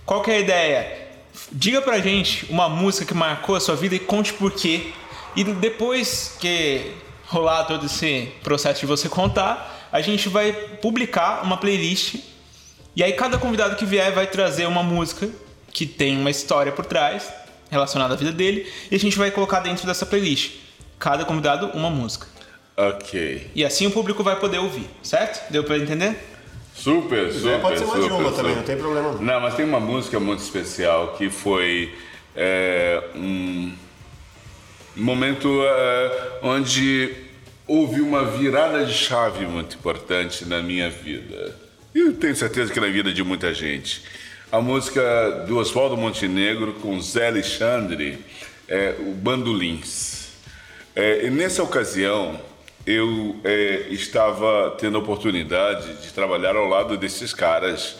qual 0.06 0.22
que 0.22 0.32
é 0.32 0.36
a 0.36 0.40
ideia? 0.40 1.06
Diga 1.52 1.82
pra 1.82 2.00
gente 2.00 2.46
uma 2.50 2.70
música 2.70 3.06
que 3.06 3.14
marcou 3.14 3.56
a 3.56 3.60
sua 3.60 3.76
vida 3.76 3.96
e 3.96 4.00
conte 4.00 4.34
por 4.34 4.52
quê. 4.52 4.94
E 5.36 5.44
depois 5.44 6.38
que 6.40 6.94
rolar 7.28 7.66
todo 7.66 7.86
esse 7.86 8.32
processo 8.44 8.82
de 8.82 8.86
você 8.86 9.10
contar, 9.10 9.88
a 9.92 10.02
gente 10.02 10.30
vai 10.30 10.52
publicar 10.54 11.44
uma 11.44 11.58
playlist. 11.58 12.16
E 12.96 13.04
aí 13.04 13.14
cada 13.14 13.38
convidado 13.38 13.76
que 13.76 13.86
vier 13.86 14.14
vai 14.14 14.28
trazer 14.28 14.66
uma 14.68 14.84
música 14.84 15.30
que 15.72 15.86
tem 15.86 16.18
uma 16.18 16.30
história 16.30 16.72
por 16.72 16.86
trás 16.86 17.32
relacionada 17.70 18.14
à 18.14 18.18
vida 18.18 18.32
dele 18.32 18.72
e 18.90 18.96
a 18.96 19.00
gente 19.00 19.18
vai 19.18 19.32
colocar 19.32 19.60
dentro 19.60 19.86
dessa 19.86 20.06
playlist. 20.06 20.54
Cada 20.98 21.26
convidado 21.26 21.68
uma 21.74 21.90
música. 21.90 22.28
Ok. 22.78 23.52
E 23.54 23.66
assim 23.66 23.88
o 23.88 23.92
público 23.92 24.24
vai 24.24 24.38
poder 24.40 24.60
ouvir, 24.60 24.88
certo? 25.02 25.52
Deu 25.52 25.64
pra 25.64 25.78
entender? 25.78 26.18
Super, 26.74 27.32
super. 27.32 27.62
Pode 27.62 27.80
ser 27.80 27.86
mais 27.86 28.04
de 28.04 28.10
super, 28.10 28.22
uma 28.22 28.30
super. 28.30 28.36
também, 28.36 28.56
não 28.56 28.64
tem 28.64 28.78
problema. 28.78 29.12
não. 29.14 29.22
Não, 29.22 29.40
mas 29.40 29.56
tem 29.56 29.66
uma 29.66 29.80
música 29.80 30.20
muito 30.20 30.42
especial 30.42 31.14
que 31.18 31.30
foi 31.30 31.96
é, 32.36 33.02
um 33.16 33.74
momento 34.96 35.62
é, 35.64 36.40
onde 36.42 37.14
houve 37.68 38.02
uma 38.02 38.24
virada 38.24 38.86
de 38.86 38.94
chave 38.94 39.46
muito 39.46 39.76
importante 39.76 40.46
na 40.46 40.62
minha 40.62 40.90
vida. 40.90 41.56
E 41.94 42.00
eu 42.00 42.14
tenho 42.14 42.36
certeza 42.36 42.72
que 42.72 42.80
na 42.80 42.88
vida 42.88 43.12
de 43.12 43.24
muita 43.24 43.54
gente. 43.54 44.04
A 44.52 44.62
música 44.62 45.46
do 45.48 45.58
Oswaldo 45.58 45.98
Montenegro 45.98 46.74
com 46.74 47.00
Zé 47.02 47.28
Alexandre, 47.28 48.20
é, 48.68 48.96
o 49.00 49.12
Bandolins. 49.12 50.30
É, 50.96 51.30
nessa 51.30 51.64
ocasião, 51.64 52.40
eu 52.86 53.36
é, 53.44 53.88
estava 53.90 54.76
tendo 54.80 54.98
a 54.98 55.00
oportunidade 55.00 56.02
de 56.02 56.14
trabalhar 56.14 56.56
ao 56.56 56.68
lado 56.68 56.98
desses 56.98 57.34
caras, 57.34 57.98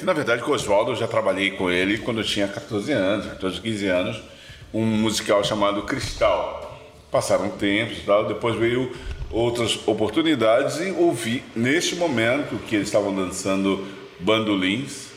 que 0.00 0.04
na 0.04 0.12
verdade 0.12 0.42
com 0.42 0.50
o 0.50 0.54
Oswaldo 0.54 0.90
eu 0.90 0.96
já 0.96 1.06
trabalhei 1.06 1.52
com 1.52 1.70
ele 1.70 1.98
quando 1.98 2.18
eu 2.18 2.24
tinha 2.24 2.48
14 2.48 2.90
anos, 2.90 3.26
14, 3.26 3.60
15 3.60 3.86
anos, 3.86 4.22
um 4.72 4.84
musical 4.84 5.42
chamado 5.44 5.82
Cristal. 5.82 6.78
Passaram 7.10 7.48
tempos 7.50 7.98
e 7.98 8.02
tal, 8.02 8.26
depois 8.26 8.54
veio 8.56 8.92
outras 9.30 9.80
oportunidades 9.86 10.76
e 10.80 10.90
ouvi 10.92 11.42
neste 11.56 11.96
momento 11.96 12.56
que 12.68 12.76
eles 12.76 12.88
estavam 12.88 13.14
dançando 13.14 13.84
bandolins, 14.20 15.08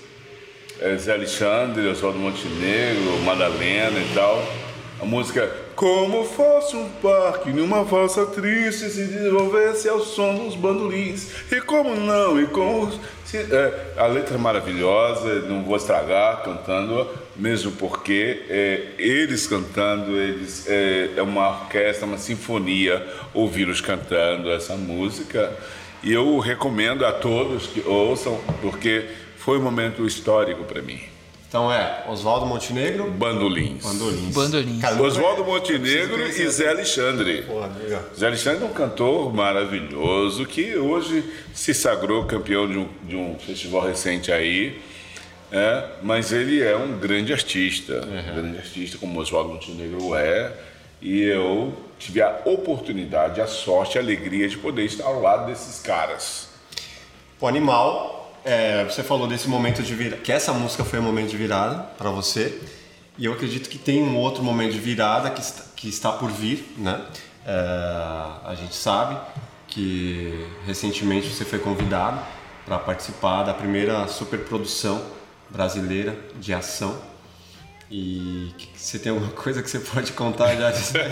é, 0.80 0.95
Zé 0.97 1.13
Alexandre, 1.13 1.88
Oswaldo 1.88 2.17
Montenegro, 2.19 3.19
Madalena 3.23 3.99
e 3.99 4.11
tal. 4.13 4.43
A 5.01 5.05
música 5.05 5.51
Como 5.75 6.23
fosse 6.23 6.75
um 6.75 6.88
parque 7.01 7.49
numa 7.49 7.84
valsa 7.84 8.25
triste 8.27 8.89
se 8.89 9.05
desenvolvesse 9.05 9.89
ao 9.89 9.99
som 9.99 10.35
dos 10.35 10.55
bandolins. 10.55 11.27
E 11.51 11.59
como 11.61 11.95
não? 11.95 12.39
E 12.41 12.45
como. 12.47 12.91
se- 13.25 13.38
é, 13.38 13.93
a 13.97 14.05
letra 14.07 14.35
é 14.35 14.38
maravilhosa, 14.38 15.41
não 15.41 15.63
vou 15.63 15.75
estragar 15.75 16.43
cantando, 16.43 17.07
mesmo 17.35 17.72
porque 17.72 18.43
é, 18.49 18.88
eles 18.97 19.47
cantando, 19.47 20.15
eles 20.18 20.68
é, 20.68 21.11
é 21.15 21.22
uma 21.22 21.49
orquestra, 21.49 22.05
uma 22.05 22.18
sinfonia 22.18 23.05
ouvi-los 23.34 23.81
cantando 23.81 24.51
essa 24.51 24.76
música. 24.76 25.51
E 26.03 26.11
eu 26.11 26.38
recomendo 26.39 27.05
a 27.05 27.11
todos 27.11 27.68
que 27.68 27.81
ouçam, 27.88 28.39
porque 28.61 29.05
foi 29.38 29.57
um 29.57 29.61
momento 29.61 30.05
histórico 30.05 30.64
para 30.64 30.81
mim. 30.81 30.99
Então 31.53 31.72
é 31.72 32.03
Oswaldo 32.10 32.47
Montenegro, 32.47 33.11
Bandolins. 33.11 33.84
Bandolins. 33.84 34.34
Bandolins. 34.34 34.84
Oswaldo 34.99 35.45
Montenegro 35.45 36.26
e. 36.26 36.49
Zé 36.49 36.69
Alexandre. 36.69 37.43
Porra. 37.43 37.72
Zé 38.18 38.26
Alexandre 38.26 38.64
é 38.64 38.65
um 38.65 38.73
cantor 38.73 39.31
maravilhoso 39.31 40.47
que 40.47 40.76
hoje 40.76 41.23
se 41.53 41.72
sagrou 41.72 42.26
campeão 42.26 42.68
de 42.68 42.80
um, 42.80 42.88
de 43.03 43.15
um 43.15 43.38
festival 43.38 43.85
recente 43.85 44.31
aí. 44.31 44.81
É, 45.55 45.88
mas 46.01 46.31
ele 46.31 46.63
é 46.63 46.75
um 46.75 46.97
grande 46.97 47.31
artista, 47.31 48.01
um 48.03 48.35
grande 48.35 48.57
artista 48.57 48.97
como 48.97 49.19
Oswaldo 49.19 49.53
Montenegro 49.53 50.15
é. 50.15 50.51
E 50.99 51.21
eu 51.21 51.77
tive 51.99 52.23
a 52.23 52.41
oportunidade, 52.45 53.39
a 53.39 53.45
sorte, 53.45 53.99
a 53.99 54.01
alegria 54.01 54.49
de 54.49 54.57
poder 54.57 54.85
estar 54.85 55.03
ao 55.03 55.21
lado 55.21 55.45
desses 55.45 55.80
caras. 55.80 56.49
O 57.39 57.47
animal 57.47 58.34
é, 58.43 58.84
você 58.85 59.03
falou 59.03 59.27
desse 59.27 59.47
momento 59.47 59.84
de 59.84 59.93
virada, 59.93 60.21
que 60.23 60.31
essa 60.31 60.51
música 60.53 60.84
foi 60.84 60.97
um 60.97 61.03
momento 61.03 61.30
de 61.30 61.38
virada 61.38 61.84
para 61.99 62.09
você. 62.09 62.59
E 63.15 63.25
eu 63.25 63.34
acredito 63.34 63.69
que 63.69 63.77
tem 63.77 64.01
um 64.01 64.17
outro 64.17 64.43
momento 64.43 64.71
de 64.71 64.80
virada 64.80 65.30
que 65.30 65.41
está, 65.41 65.63
que 65.75 65.88
está 65.88 66.11
por 66.13 66.31
vir, 66.31 66.65
né? 66.77 66.99
É, 67.45 67.51
a 67.51 68.55
gente 68.57 68.73
sabe 68.73 69.17
que 69.67 70.47
recentemente 70.65 71.27
você 71.27 71.45
foi 71.45 71.59
convidado 71.59 72.19
para 72.65 72.80
participar 72.80 73.43
da 73.43 73.53
primeira 73.53 74.07
superprodução 74.07 75.21
brasileira 75.53 76.17
de 76.39 76.53
ação. 76.53 76.99
E 77.89 78.51
você 78.75 78.97
tem 78.97 79.11
alguma 79.11 79.31
coisa 79.31 79.61
que 79.61 79.69
você 79.69 79.80
pode 79.80 80.13
contar 80.13 80.55
já 80.55 80.71
disso? 80.71 80.93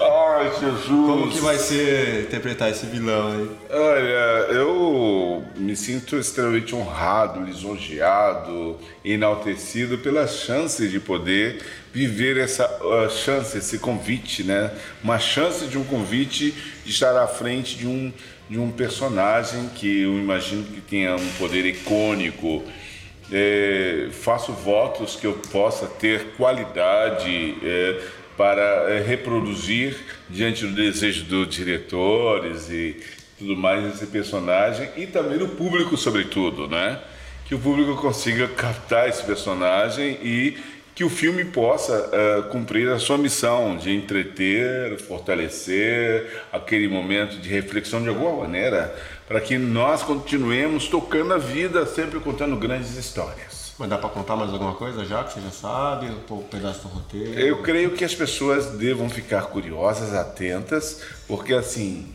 Ai, 0.00 0.50
Jesus! 0.58 0.86
Como 0.88 1.30
que 1.30 1.40
vai 1.40 1.56
ser 1.56 2.22
interpretar 2.22 2.70
esse 2.70 2.86
vilão 2.86 3.32
aí? 3.32 3.50
Olha, 3.70 4.52
eu 4.54 5.44
me 5.56 5.76
sinto 5.76 6.16
extremamente 6.16 6.74
honrado, 6.74 7.44
lisonjeado, 7.44 8.76
enaltecido 9.04 9.98
pela 9.98 10.26
chance 10.26 10.88
de 10.88 10.98
poder 10.98 11.62
viver 11.92 12.38
essa 12.38 12.66
uh, 12.82 13.10
chance, 13.10 13.58
esse 13.58 13.78
convite, 13.78 14.42
né? 14.42 14.72
Uma 15.02 15.18
chance 15.18 15.66
de 15.66 15.78
um 15.78 15.84
convite 15.84 16.54
de 16.84 16.90
estar 16.90 17.16
à 17.16 17.26
frente 17.26 17.76
de 17.76 17.86
um, 17.86 18.12
de 18.48 18.58
um 18.58 18.70
personagem 18.70 19.68
que 19.74 20.02
eu 20.02 20.18
imagino 20.18 20.64
que 20.64 20.80
tenha 20.80 21.16
um 21.16 21.28
poder 21.38 21.66
icônico. 21.66 22.62
É, 23.30 24.08
faço 24.10 24.52
votos 24.52 25.16
que 25.16 25.26
eu 25.26 25.34
possa 25.50 25.86
ter 25.86 26.32
qualidade. 26.36 27.56
É, 27.62 28.18
para 28.38 28.62
é, 28.88 29.02
reproduzir 29.02 29.96
diante 30.30 30.64
do 30.64 30.72
desejo 30.72 31.24
dos 31.24 31.48
diretores 31.48 32.70
e 32.70 32.96
tudo 33.36 33.56
mais 33.56 33.84
esse 33.94 34.06
personagem 34.06 34.88
e 34.96 35.08
também 35.08 35.36
do 35.36 35.48
público 35.48 35.96
sobretudo, 35.96 36.68
né? 36.68 37.00
Que 37.44 37.54
o 37.56 37.58
público 37.58 37.96
consiga 37.96 38.46
captar 38.46 39.08
esse 39.08 39.24
personagem 39.24 40.18
e 40.22 40.56
que 40.98 41.04
o 41.04 41.08
filme 41.08 41.44
possa 41.44 42.10
uh, 42.10 42.48
cumprir 42.48 42.88
a 42.88 42.98
sua 42.98 43.16
missão 43.16 43.76
de 43.76 43.94
entreter, 43.94 44.98
fortalecer 44.98 46.42
aquele 46.52 46.88
momento 46.88 47.36
de 47.38 47.48
reflexão 47.48 48.02
de 48.02 48.08
alguma 48.08 48.32
maneira, 48.32 48.92
para 49.28 49.40
que 49.40 49.56
nós 49.56 50.02
continuemos 50.02 50.88
tocando 50.88 51.32
a 51.34 51.38
vida, 51.38 51.86
sempre 51.86 52.18
contando 52.18 52.56
grandes 52.56 52.96
histórias. 52.96 53.74
Mas 53.78 53.88
dá 53.88 53.96
para 53.96 54.08
contar 54.08 54.34
mais 54.34 54.52
alguma 54.52 54.74
coisa 54.74 55.04
já 55.04 55.22
que 55.22 55.34
você 55.34 55.40
já 55.40 55.52
sabe? 55.52 56.08
Um 56.28 56.42
pedaço 56.42 56.82
do 56.82 56.88
roteiro? 56.88 57.38
Eu 57.38 57.62
creio 57.62 57.92
que 57.92 58.04
as 58.04 58.16
pessoas 58.16 58.72
devam 58.72 59.08
ficar 59.08 59.42
curiosas, 59.42 60.12
atentas, 60.12 61.00
porque 61.28 61.54
assim, 61.54 62.12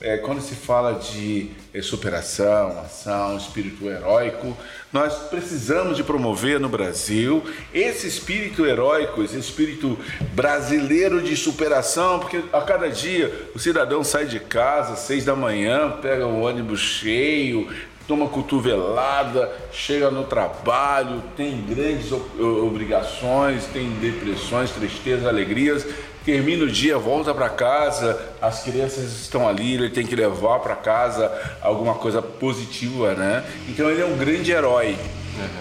é, 0.00 0.16
quando 0.16 0.40
se 0.40 0.54
fala 0.54 0.94
de 0.94 1.50
é, 1.74 1.82
superação, 1.82 2.80
ação, 2.80 3.36
espírito 3.36 3.86
heróico, 3.86 4.56
nós 4.90 5.14
precisamos 5.28 5.96
de 5.96 6.02
promover 6.02 6.58
no 6.58 6.68
Brasil 6.68 7.44
esse 7.72 8.06
espírito 8.06 8.64
heróico, 8.64 9.22
esse 9.22 9.38
espírito 9.38 9.98
brasileiro 10.32 11.22
de 11.22 11.36
superação, 11.36 12.18
porque 12.18 12.42
a 12.50 12.62
cada 12.62 12.88
dia 12.88 13.50
o 13.54 13.58
cidadão 13.58 14.02
sai 14.02 14.24
de 14.24 14.40
casa 14.40 14.94
às 14.94 15.00
seis 15.00 15.24
da 15.24 15.36
manhã, 15.36 15.90
pega 16.00 16.26
o 16.26 16.40
ônibus 16.40 16.80
cheio, 16.80 17.68
toma 18.08 18.26
cotovelada, 18.26 19.52
chega 19.70 20.10
no 20.10 20.24
trabalho, 20.24 21.22
tem 21.36 21.62
grandes 21.62 22.10
obrigações, 22.10 23.66
tem 23.66 23.88
depressões, 24.00 24.72
tristezas, 24.72 25.26
alegrias, 25.26 25.86
termina 26.30 26.62
o 26.62 26.68
dia, 26.68 26.96
volta 26.96 27.34
para 27.34 27.48
casa, 27.48 28.16
as 28.40 28.62
crianças 28.62 29.20
estão 29.20 29.48
ali, 29.48 29.74
ele 29.74 29.90
tem 29.90 30.06
que 30.06 30.14
levar 30.14 30.60
para 30.60 30.76
casa 30.76 31.28
alguma 31.60 31.94
coisa 31.94 32.22
positiva, 32.22 33.14
né? 33.14 33.44
Então 33.68 33.90
ele 33.90 34.00
é 34.00 34.04
um 34.04 34.16
grande 34.16 34.52
herói. 34.52 34.96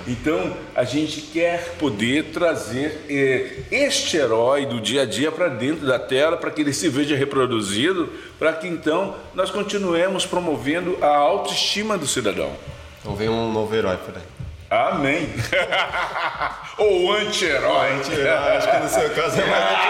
Então 0.08 0.56
a 0.76 0.84
gente 0.84 1.22
quer 1.22 1.76
poder 1.80 2.26
trazer 2.26 3.06
eh, 3.10 3.64
este 3.72 4.18
herói 4.18 4.68
do 4.68 4.80
dia 4.80 5.04
a 5.04 5.06
dia 5.06 5.32
para 5.32 5.48
dentro 5.48 5.88
da 5.88 5.98
tela, 5.98 6.38
para 6.38 6.52
que 6.52 6.62
ele 6.62 6.74
se 6.74 6.88
veja 6.88 7.16
reproduzido, 7.16 8.08
para 8.38 8.54
que 8.54 8.68
então 8.68 9.16
nós 9.34 9.50
continuemos 9.50 10.28
promovendo 10.28 10.98
a 11.02 11.16
autoestima 11.16 11.98
do 11.98 12.06
cidadão. 12.06 12.52
Então 13.02 13.16
vem 13.16 13.30
um 13.30 13.52
novo 13.52 13.74
herói 13.74 13.98
por 13.98 14.16
aí. 14.16 14.39
Amém. 14.70 15.28
Ou 16.78 17.12
anti-herói. 17.14 17.94
Anti 17.94 18.22
acho 18.22 18.70
que 18.70 18.78
no 18.78 18.90
seu 18.90 19.10
caso 19.16 19.42
é 19.42 19.46
mais 19.46 19.90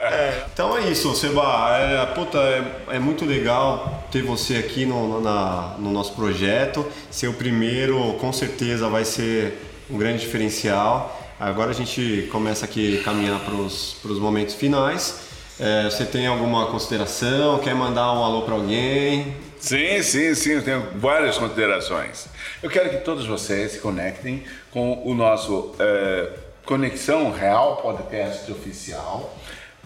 é, 0.00 0.44
Então 0.52 0.76
é 0.76 0.90
isso, 0.90 1.14
Seba. 1.14 1.76
É, 1.78 2.06
puta, 2.06 2.38
é, 2.38 2.96
é, 2.96 2.98
muito 2.98 3.24
legal 3.24 4.04
ter 4.10 4.22
você 4.22 4.56
aqui 4.56 4.84
no, 4.84 5.20
na, 5.20 5.76
no 5.78 5.92
nosso 5.92 6.14
projeto. 6.14 6.84
Ser 7.08 7.28
o 7.28 7.34
primeiro, 7.34 8.14
com 8.14 8.32
certeza, 8.32 8.88
vai 8.88 9.04
ser 9.04 9.56
um 9.88 9.96
grande 9.96 10.18
diferencial. 10.18 11.20
Agora 11.38 11.70
a 11.70 11.74
gente 11.74 12.28
começa 12.32 12.64
aqui 12.64 12.98
a 12.98 13.04
caminhar 13.04 13.38
para 13.40 13.54
os 13.54 14.18
momentos 14.18 14.54
finais. 14.54 15.20
É, 15.58 15.84
você 15.84 16.04
tem 16.04 16.26
alguma 16.26 16.66
consideração? 16.66 17.60
Quer 17.60 17.76
mandar 17.76 18.12
um 18.12 18.24
alô 18.24 18.42
para 18.42 18.54
alguém? 18.54 19.36
Sim, 19.64 20.02
sim, 20.02 20.34
sim, 20.34 20.50
eu 20.50 20.62
tenho 20.62 20.86
várias 20.96 21.38
considerações. 21.38 22.26
Eu 22.62 22.68
quero 22.68 22.90
que 22.90 22.98
todos 22.98 23.24
vocês 23.24 23.72
se 23.72 23.78
conectem 23.78 24.44
com 24.70 25.02
o 25.08 25.14
nosso 25.14 25.74
é, 25.78 26.28
Conexão 26.66 27.32
Real 27.32 27.78
Podcast 27.78 28.52
Oficial. 28.52 29.34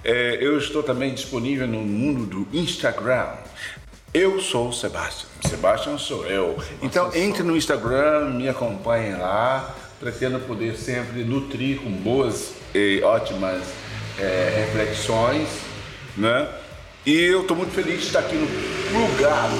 É, 0.02 0.36
eu 0.40 0.58
estou 0.58 0.82
também 0.82 1.14
disponível 1.14 1.68
no 1.68 1.78
mundo 1.78 2.26
do 2.26 2.58
Instagram. 2.58 3.28
Eu 4.12 4.40
sou 4.40 4.70
o 4.70 4.72
Sebastião. 4.72 5.30
Sebastião 5.48 5.96
sou 5.96 6.26
eu. 6.26 6.58
Então 6.82 7.14
entre 7.14 7.44
no 7.44 7.56
Instagram, 7.56 8.30
me 8.30 8.48
acompanhem 8.48 9.16
lá. 9.16 9.76
Pretendo 10.00 10.40
poder 10.40 10.74
sempre 10.74 11.22
nutrir 11.22 11.78
com 11.78 11.90
boas 11.90 12.52
e 12.74 13.00
ótimas 13.04 13.62
é, 14.18 14.66
reflexões, 14.66 15.48
né? 16.16 16.48
E 17.06 17.14
eu 17.14 17.42
estou 17.42 17.56
muito 17.56 17.72
feliz 17.72 18.00
de 18.00 18.06
estar 18.06 18.20
aqui 18.20 18.34
no 18.34 18.46
Plugado, 18.90 19.54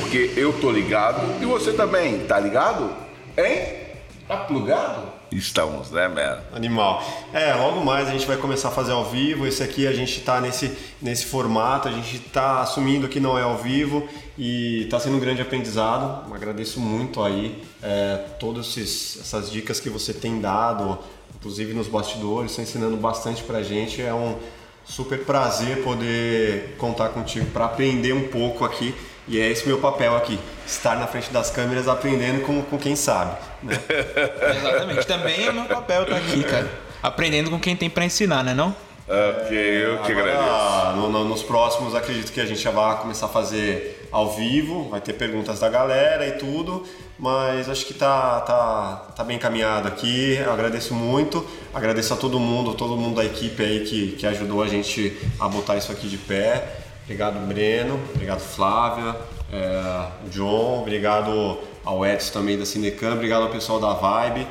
porque 0.00 0.32
eu 0.36 0.52
tô 0.60 0.70
ligado 0.70 1.42
e 1.42 1.44
você 1.44 1.72
também, 1.72 2.20
tá 2.20 2.38
ligado? 2.38 2.90
Hein? 3.36 3.84
Tá 4.26 4.38
plugado? 4.38 5.02
Estamos, 5.30 5.90
né, 5.90 6.08
man? 6.08 6.38
Animal. 6.54 7.02
É, 7.32 7.52
logo 7.54 7.84
mais 7.84 8.08
a 8.08 8.12
gente 8.12 8.26
vai 8.26 8.36
começar 8.36 8.68
a 8.68 8.70
fazer 8.70 8.92
ao 8.92 9.04
vivo. 9.04 9.46
Esse 9.46 9.62
aqui 9.62 9.86
a 9.86 9.92
gente 9.92 10.20
tá 10.20 10.40
nesse, 10.40 10.70
nesse 11.02 11.26
formato, 11.26 11.88
a 11.88 11.90
gente 11.90 12.20
tá 12.20 12.60
assumindo 12.60 13.06
que 13.08 13.20
não 13.20 13.38
é 13.38 13.42
ao 13.42 13.58
vivo 13.58 14.08
e 14.38 14.86
tá 14.88 14.98
sendo 14.98 15.16
um 15.16 15.20
grande 15.20 15.42
aprendizado. 15.42 16.32
Agradeço 16.32 16.80
muito 16.80 17.22
aí 17.22 17.62
é, 17.82 18.16
todas 18.38 18.78
essas 18.78 19.50
dicas 19.50 19.78
que 19.78 19.90
você 19.90 20.14
tem 20.14 20.40
dado, 20.40 20.98
inclusive 21.34 21.74
nos 21.74 21.88
bastidores, 21.88 22.52
está 22.52 22.62
ensinando 22.62 22.96
bastante 22.96 23.42
pra 23.42 23.62
gente. 23.62 24.00
É 24.00 24.14
um 24.14 24.38
super 24.84 25.20
prazer 25.24 25.82
poder 25.82 26.76
contar 26.78 27.08
contigo 27.10 27.46
para 27.46 27.64
aprender 27.64 28.12
um 28.12 28.28
pouco 28.28 28.64
aqui. 28.64 28.94
E 29.26 29.40
é 29.40 29.50
esse 29.50 29.66
meu 29.66 29.78
papel 29.78 30.14
aqui, 30.14 30.38
estar 30.66 30.96
na 30.96 31.06
frente 31.06 31.32
das 31.32 31.48
câmeras 31.48 31.88
aprendendo 31.88 32.42
com, 32.42 32.60
com 32.60 32.76
quem 32.76 32.94
sabe. 32.94 33.38
Né? 33.62 33.74
Exatamente, 34.58 35.06
também 35.06 35.46
é 35.46 35.52
meu 35.52 35.64
papel 35.64 36.02
estar 36.02 36.16
aqui, 36.16 36.44
cara. 36.44 36.70
Aprendendo 37.02 37.50
com 37.50 37.58
quem 37.58 37.74
tem 37.74 37.88
para 37.88 38.04
ensinar, 38.04 38.44
né 38.44 38.52
não? 38.52 38.76
Ok, 39.06 39.54
eu 39.54 39.98
que 39.98 40.12
agradeço. 40.12 40.96
No, 40.96 41.10
no, 41.10 41.24
nos 41.24 41.42
próximos, 41.42 41.94
acredito 41.94 42.32
que 42.32 42.40
a 42.40 42.46
gente 42.46 42.60
já 42.60 42.70
vai 42.70 42.98
começar 42.98 43.26
a 43.26 43.28
fazer 43.28 44.08
ao 44.10 44.30
vivo, 44.30 44.88
vai 44.88 45.00
ter 45.00 45.12
perguntas 45.12 45.60
da 45.60 45.68
galera 45.68 46.26
e 46.26 46.32
tudo, 46.32 46.86
mas 47.18 47.68
acho 47.68 47.84
que 47.84 47.92
tá, 47.92 48.40
tá, 48.40 49.12
tá 49.14 49.22
bem 49.22 49.36
encaminhado 49.36 49.86
aqui. 49.88 50.36
Eu 50.36 50.50
agradeço 50.50 50.94
muito, 50.94 51.46
agradeço 51.74 52.14
a 52.14 52.16
todo 52.16 52.40
mundo, 52.40 52.72
todo 52.72 52.96
mundo 52.96 53.16
da 53.16 53.24
equipe 53.26 53.62
aí 53.62 53.84
que, 53.84 54.12
que 54.12 54.26
ajudou 54.26 54.62
a 54.62 54.68
gente 54.68 55.14
a 55.38 55.48
botar 55.48 55.76
isso 55.76 55.92
aqui 55.92 56.08
de 56.08 56.16
pé. 56.16 56.78
Obrigado, 57.04 57.46
Breno, 57.46 58.00
obrigado, 58.14 58.40
Flávia, 58.40 59.14
é, 59.52 60.06
John, 60.30 60.80
obrigado 60.80 61.58
ao 61.84 62.06
Edson 62.06 62.32
também 62.32 62.56
da 62.56 62.64
Cinecam, 62.64 63.12
obrigado 63.12 63.42
ao 63.42 63.50
pessoal 63.50 63.78
da 63.78 63.92
Vibe 63.92 64.46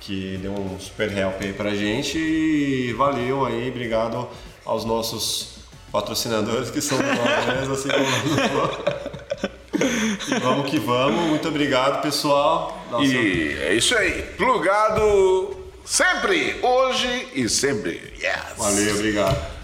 que 0.00 0.38
deu 0.38 0.52
um 0.52 0.78
super 0.78 1.16
help 1.16 1.40
aí 1.40 1.52
pra 1.52 1.70
gente 1.70 2.18
e 2.18 2.92
valeu 2.94 3.44
aí, 3.44 3.68
obrigado 3.68 4.28
aos 4.64 4.84
nossos 4.84 5.58
patrocinadores 5.90 6.70
que 6.70 6.80
são 6.80 6.98
nós, 6.98 7.70
assim 7.70 7.88
como 7.88 8.06
vamos 10.40 10.70
que 10.70 10.78
vamos, 10.78 11.22
muito 11.22 11.48
obrigado 11.48 12.02
pessoal. 12.02 12.84
Nossa. 12.90 13.04
E 13.04 13.56
é 13.60 13.74
isso 13.74 13.96
aí, 13.96 14.22
plugado 14.36 15.56
sempre, 15.84 16.58
hoje 16.62 17.28
e 17.34 17.48
sempre. 17.48 18.14
Yes. 18.18 18.56
Valeu, 18.56 18.94
obrigado. 18.94 19.58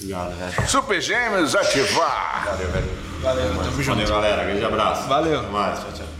Obrigado, 0.00 0.34
velho. 0.36 0.68
Super 0.68 1.00
Gêmeos 1.00 1.54
ativar. 1.54 2.44
Valeu, 2.46 2.68
velho. 2.70 2.90
Valeu, 3.20 3.56
tamo 3.56 3.82
junto. 3.82 3.98
Valeu, 3.98 4.08
galera. 4.08 4.44
Grande 4.44 4.64
abraço. 4.64 5.08
Valeu. 5.08 5.40
Até 5.40 5.50
mais, 5.50 5.80
tchau, 5.80 5.92
tchau. 5.92 6.19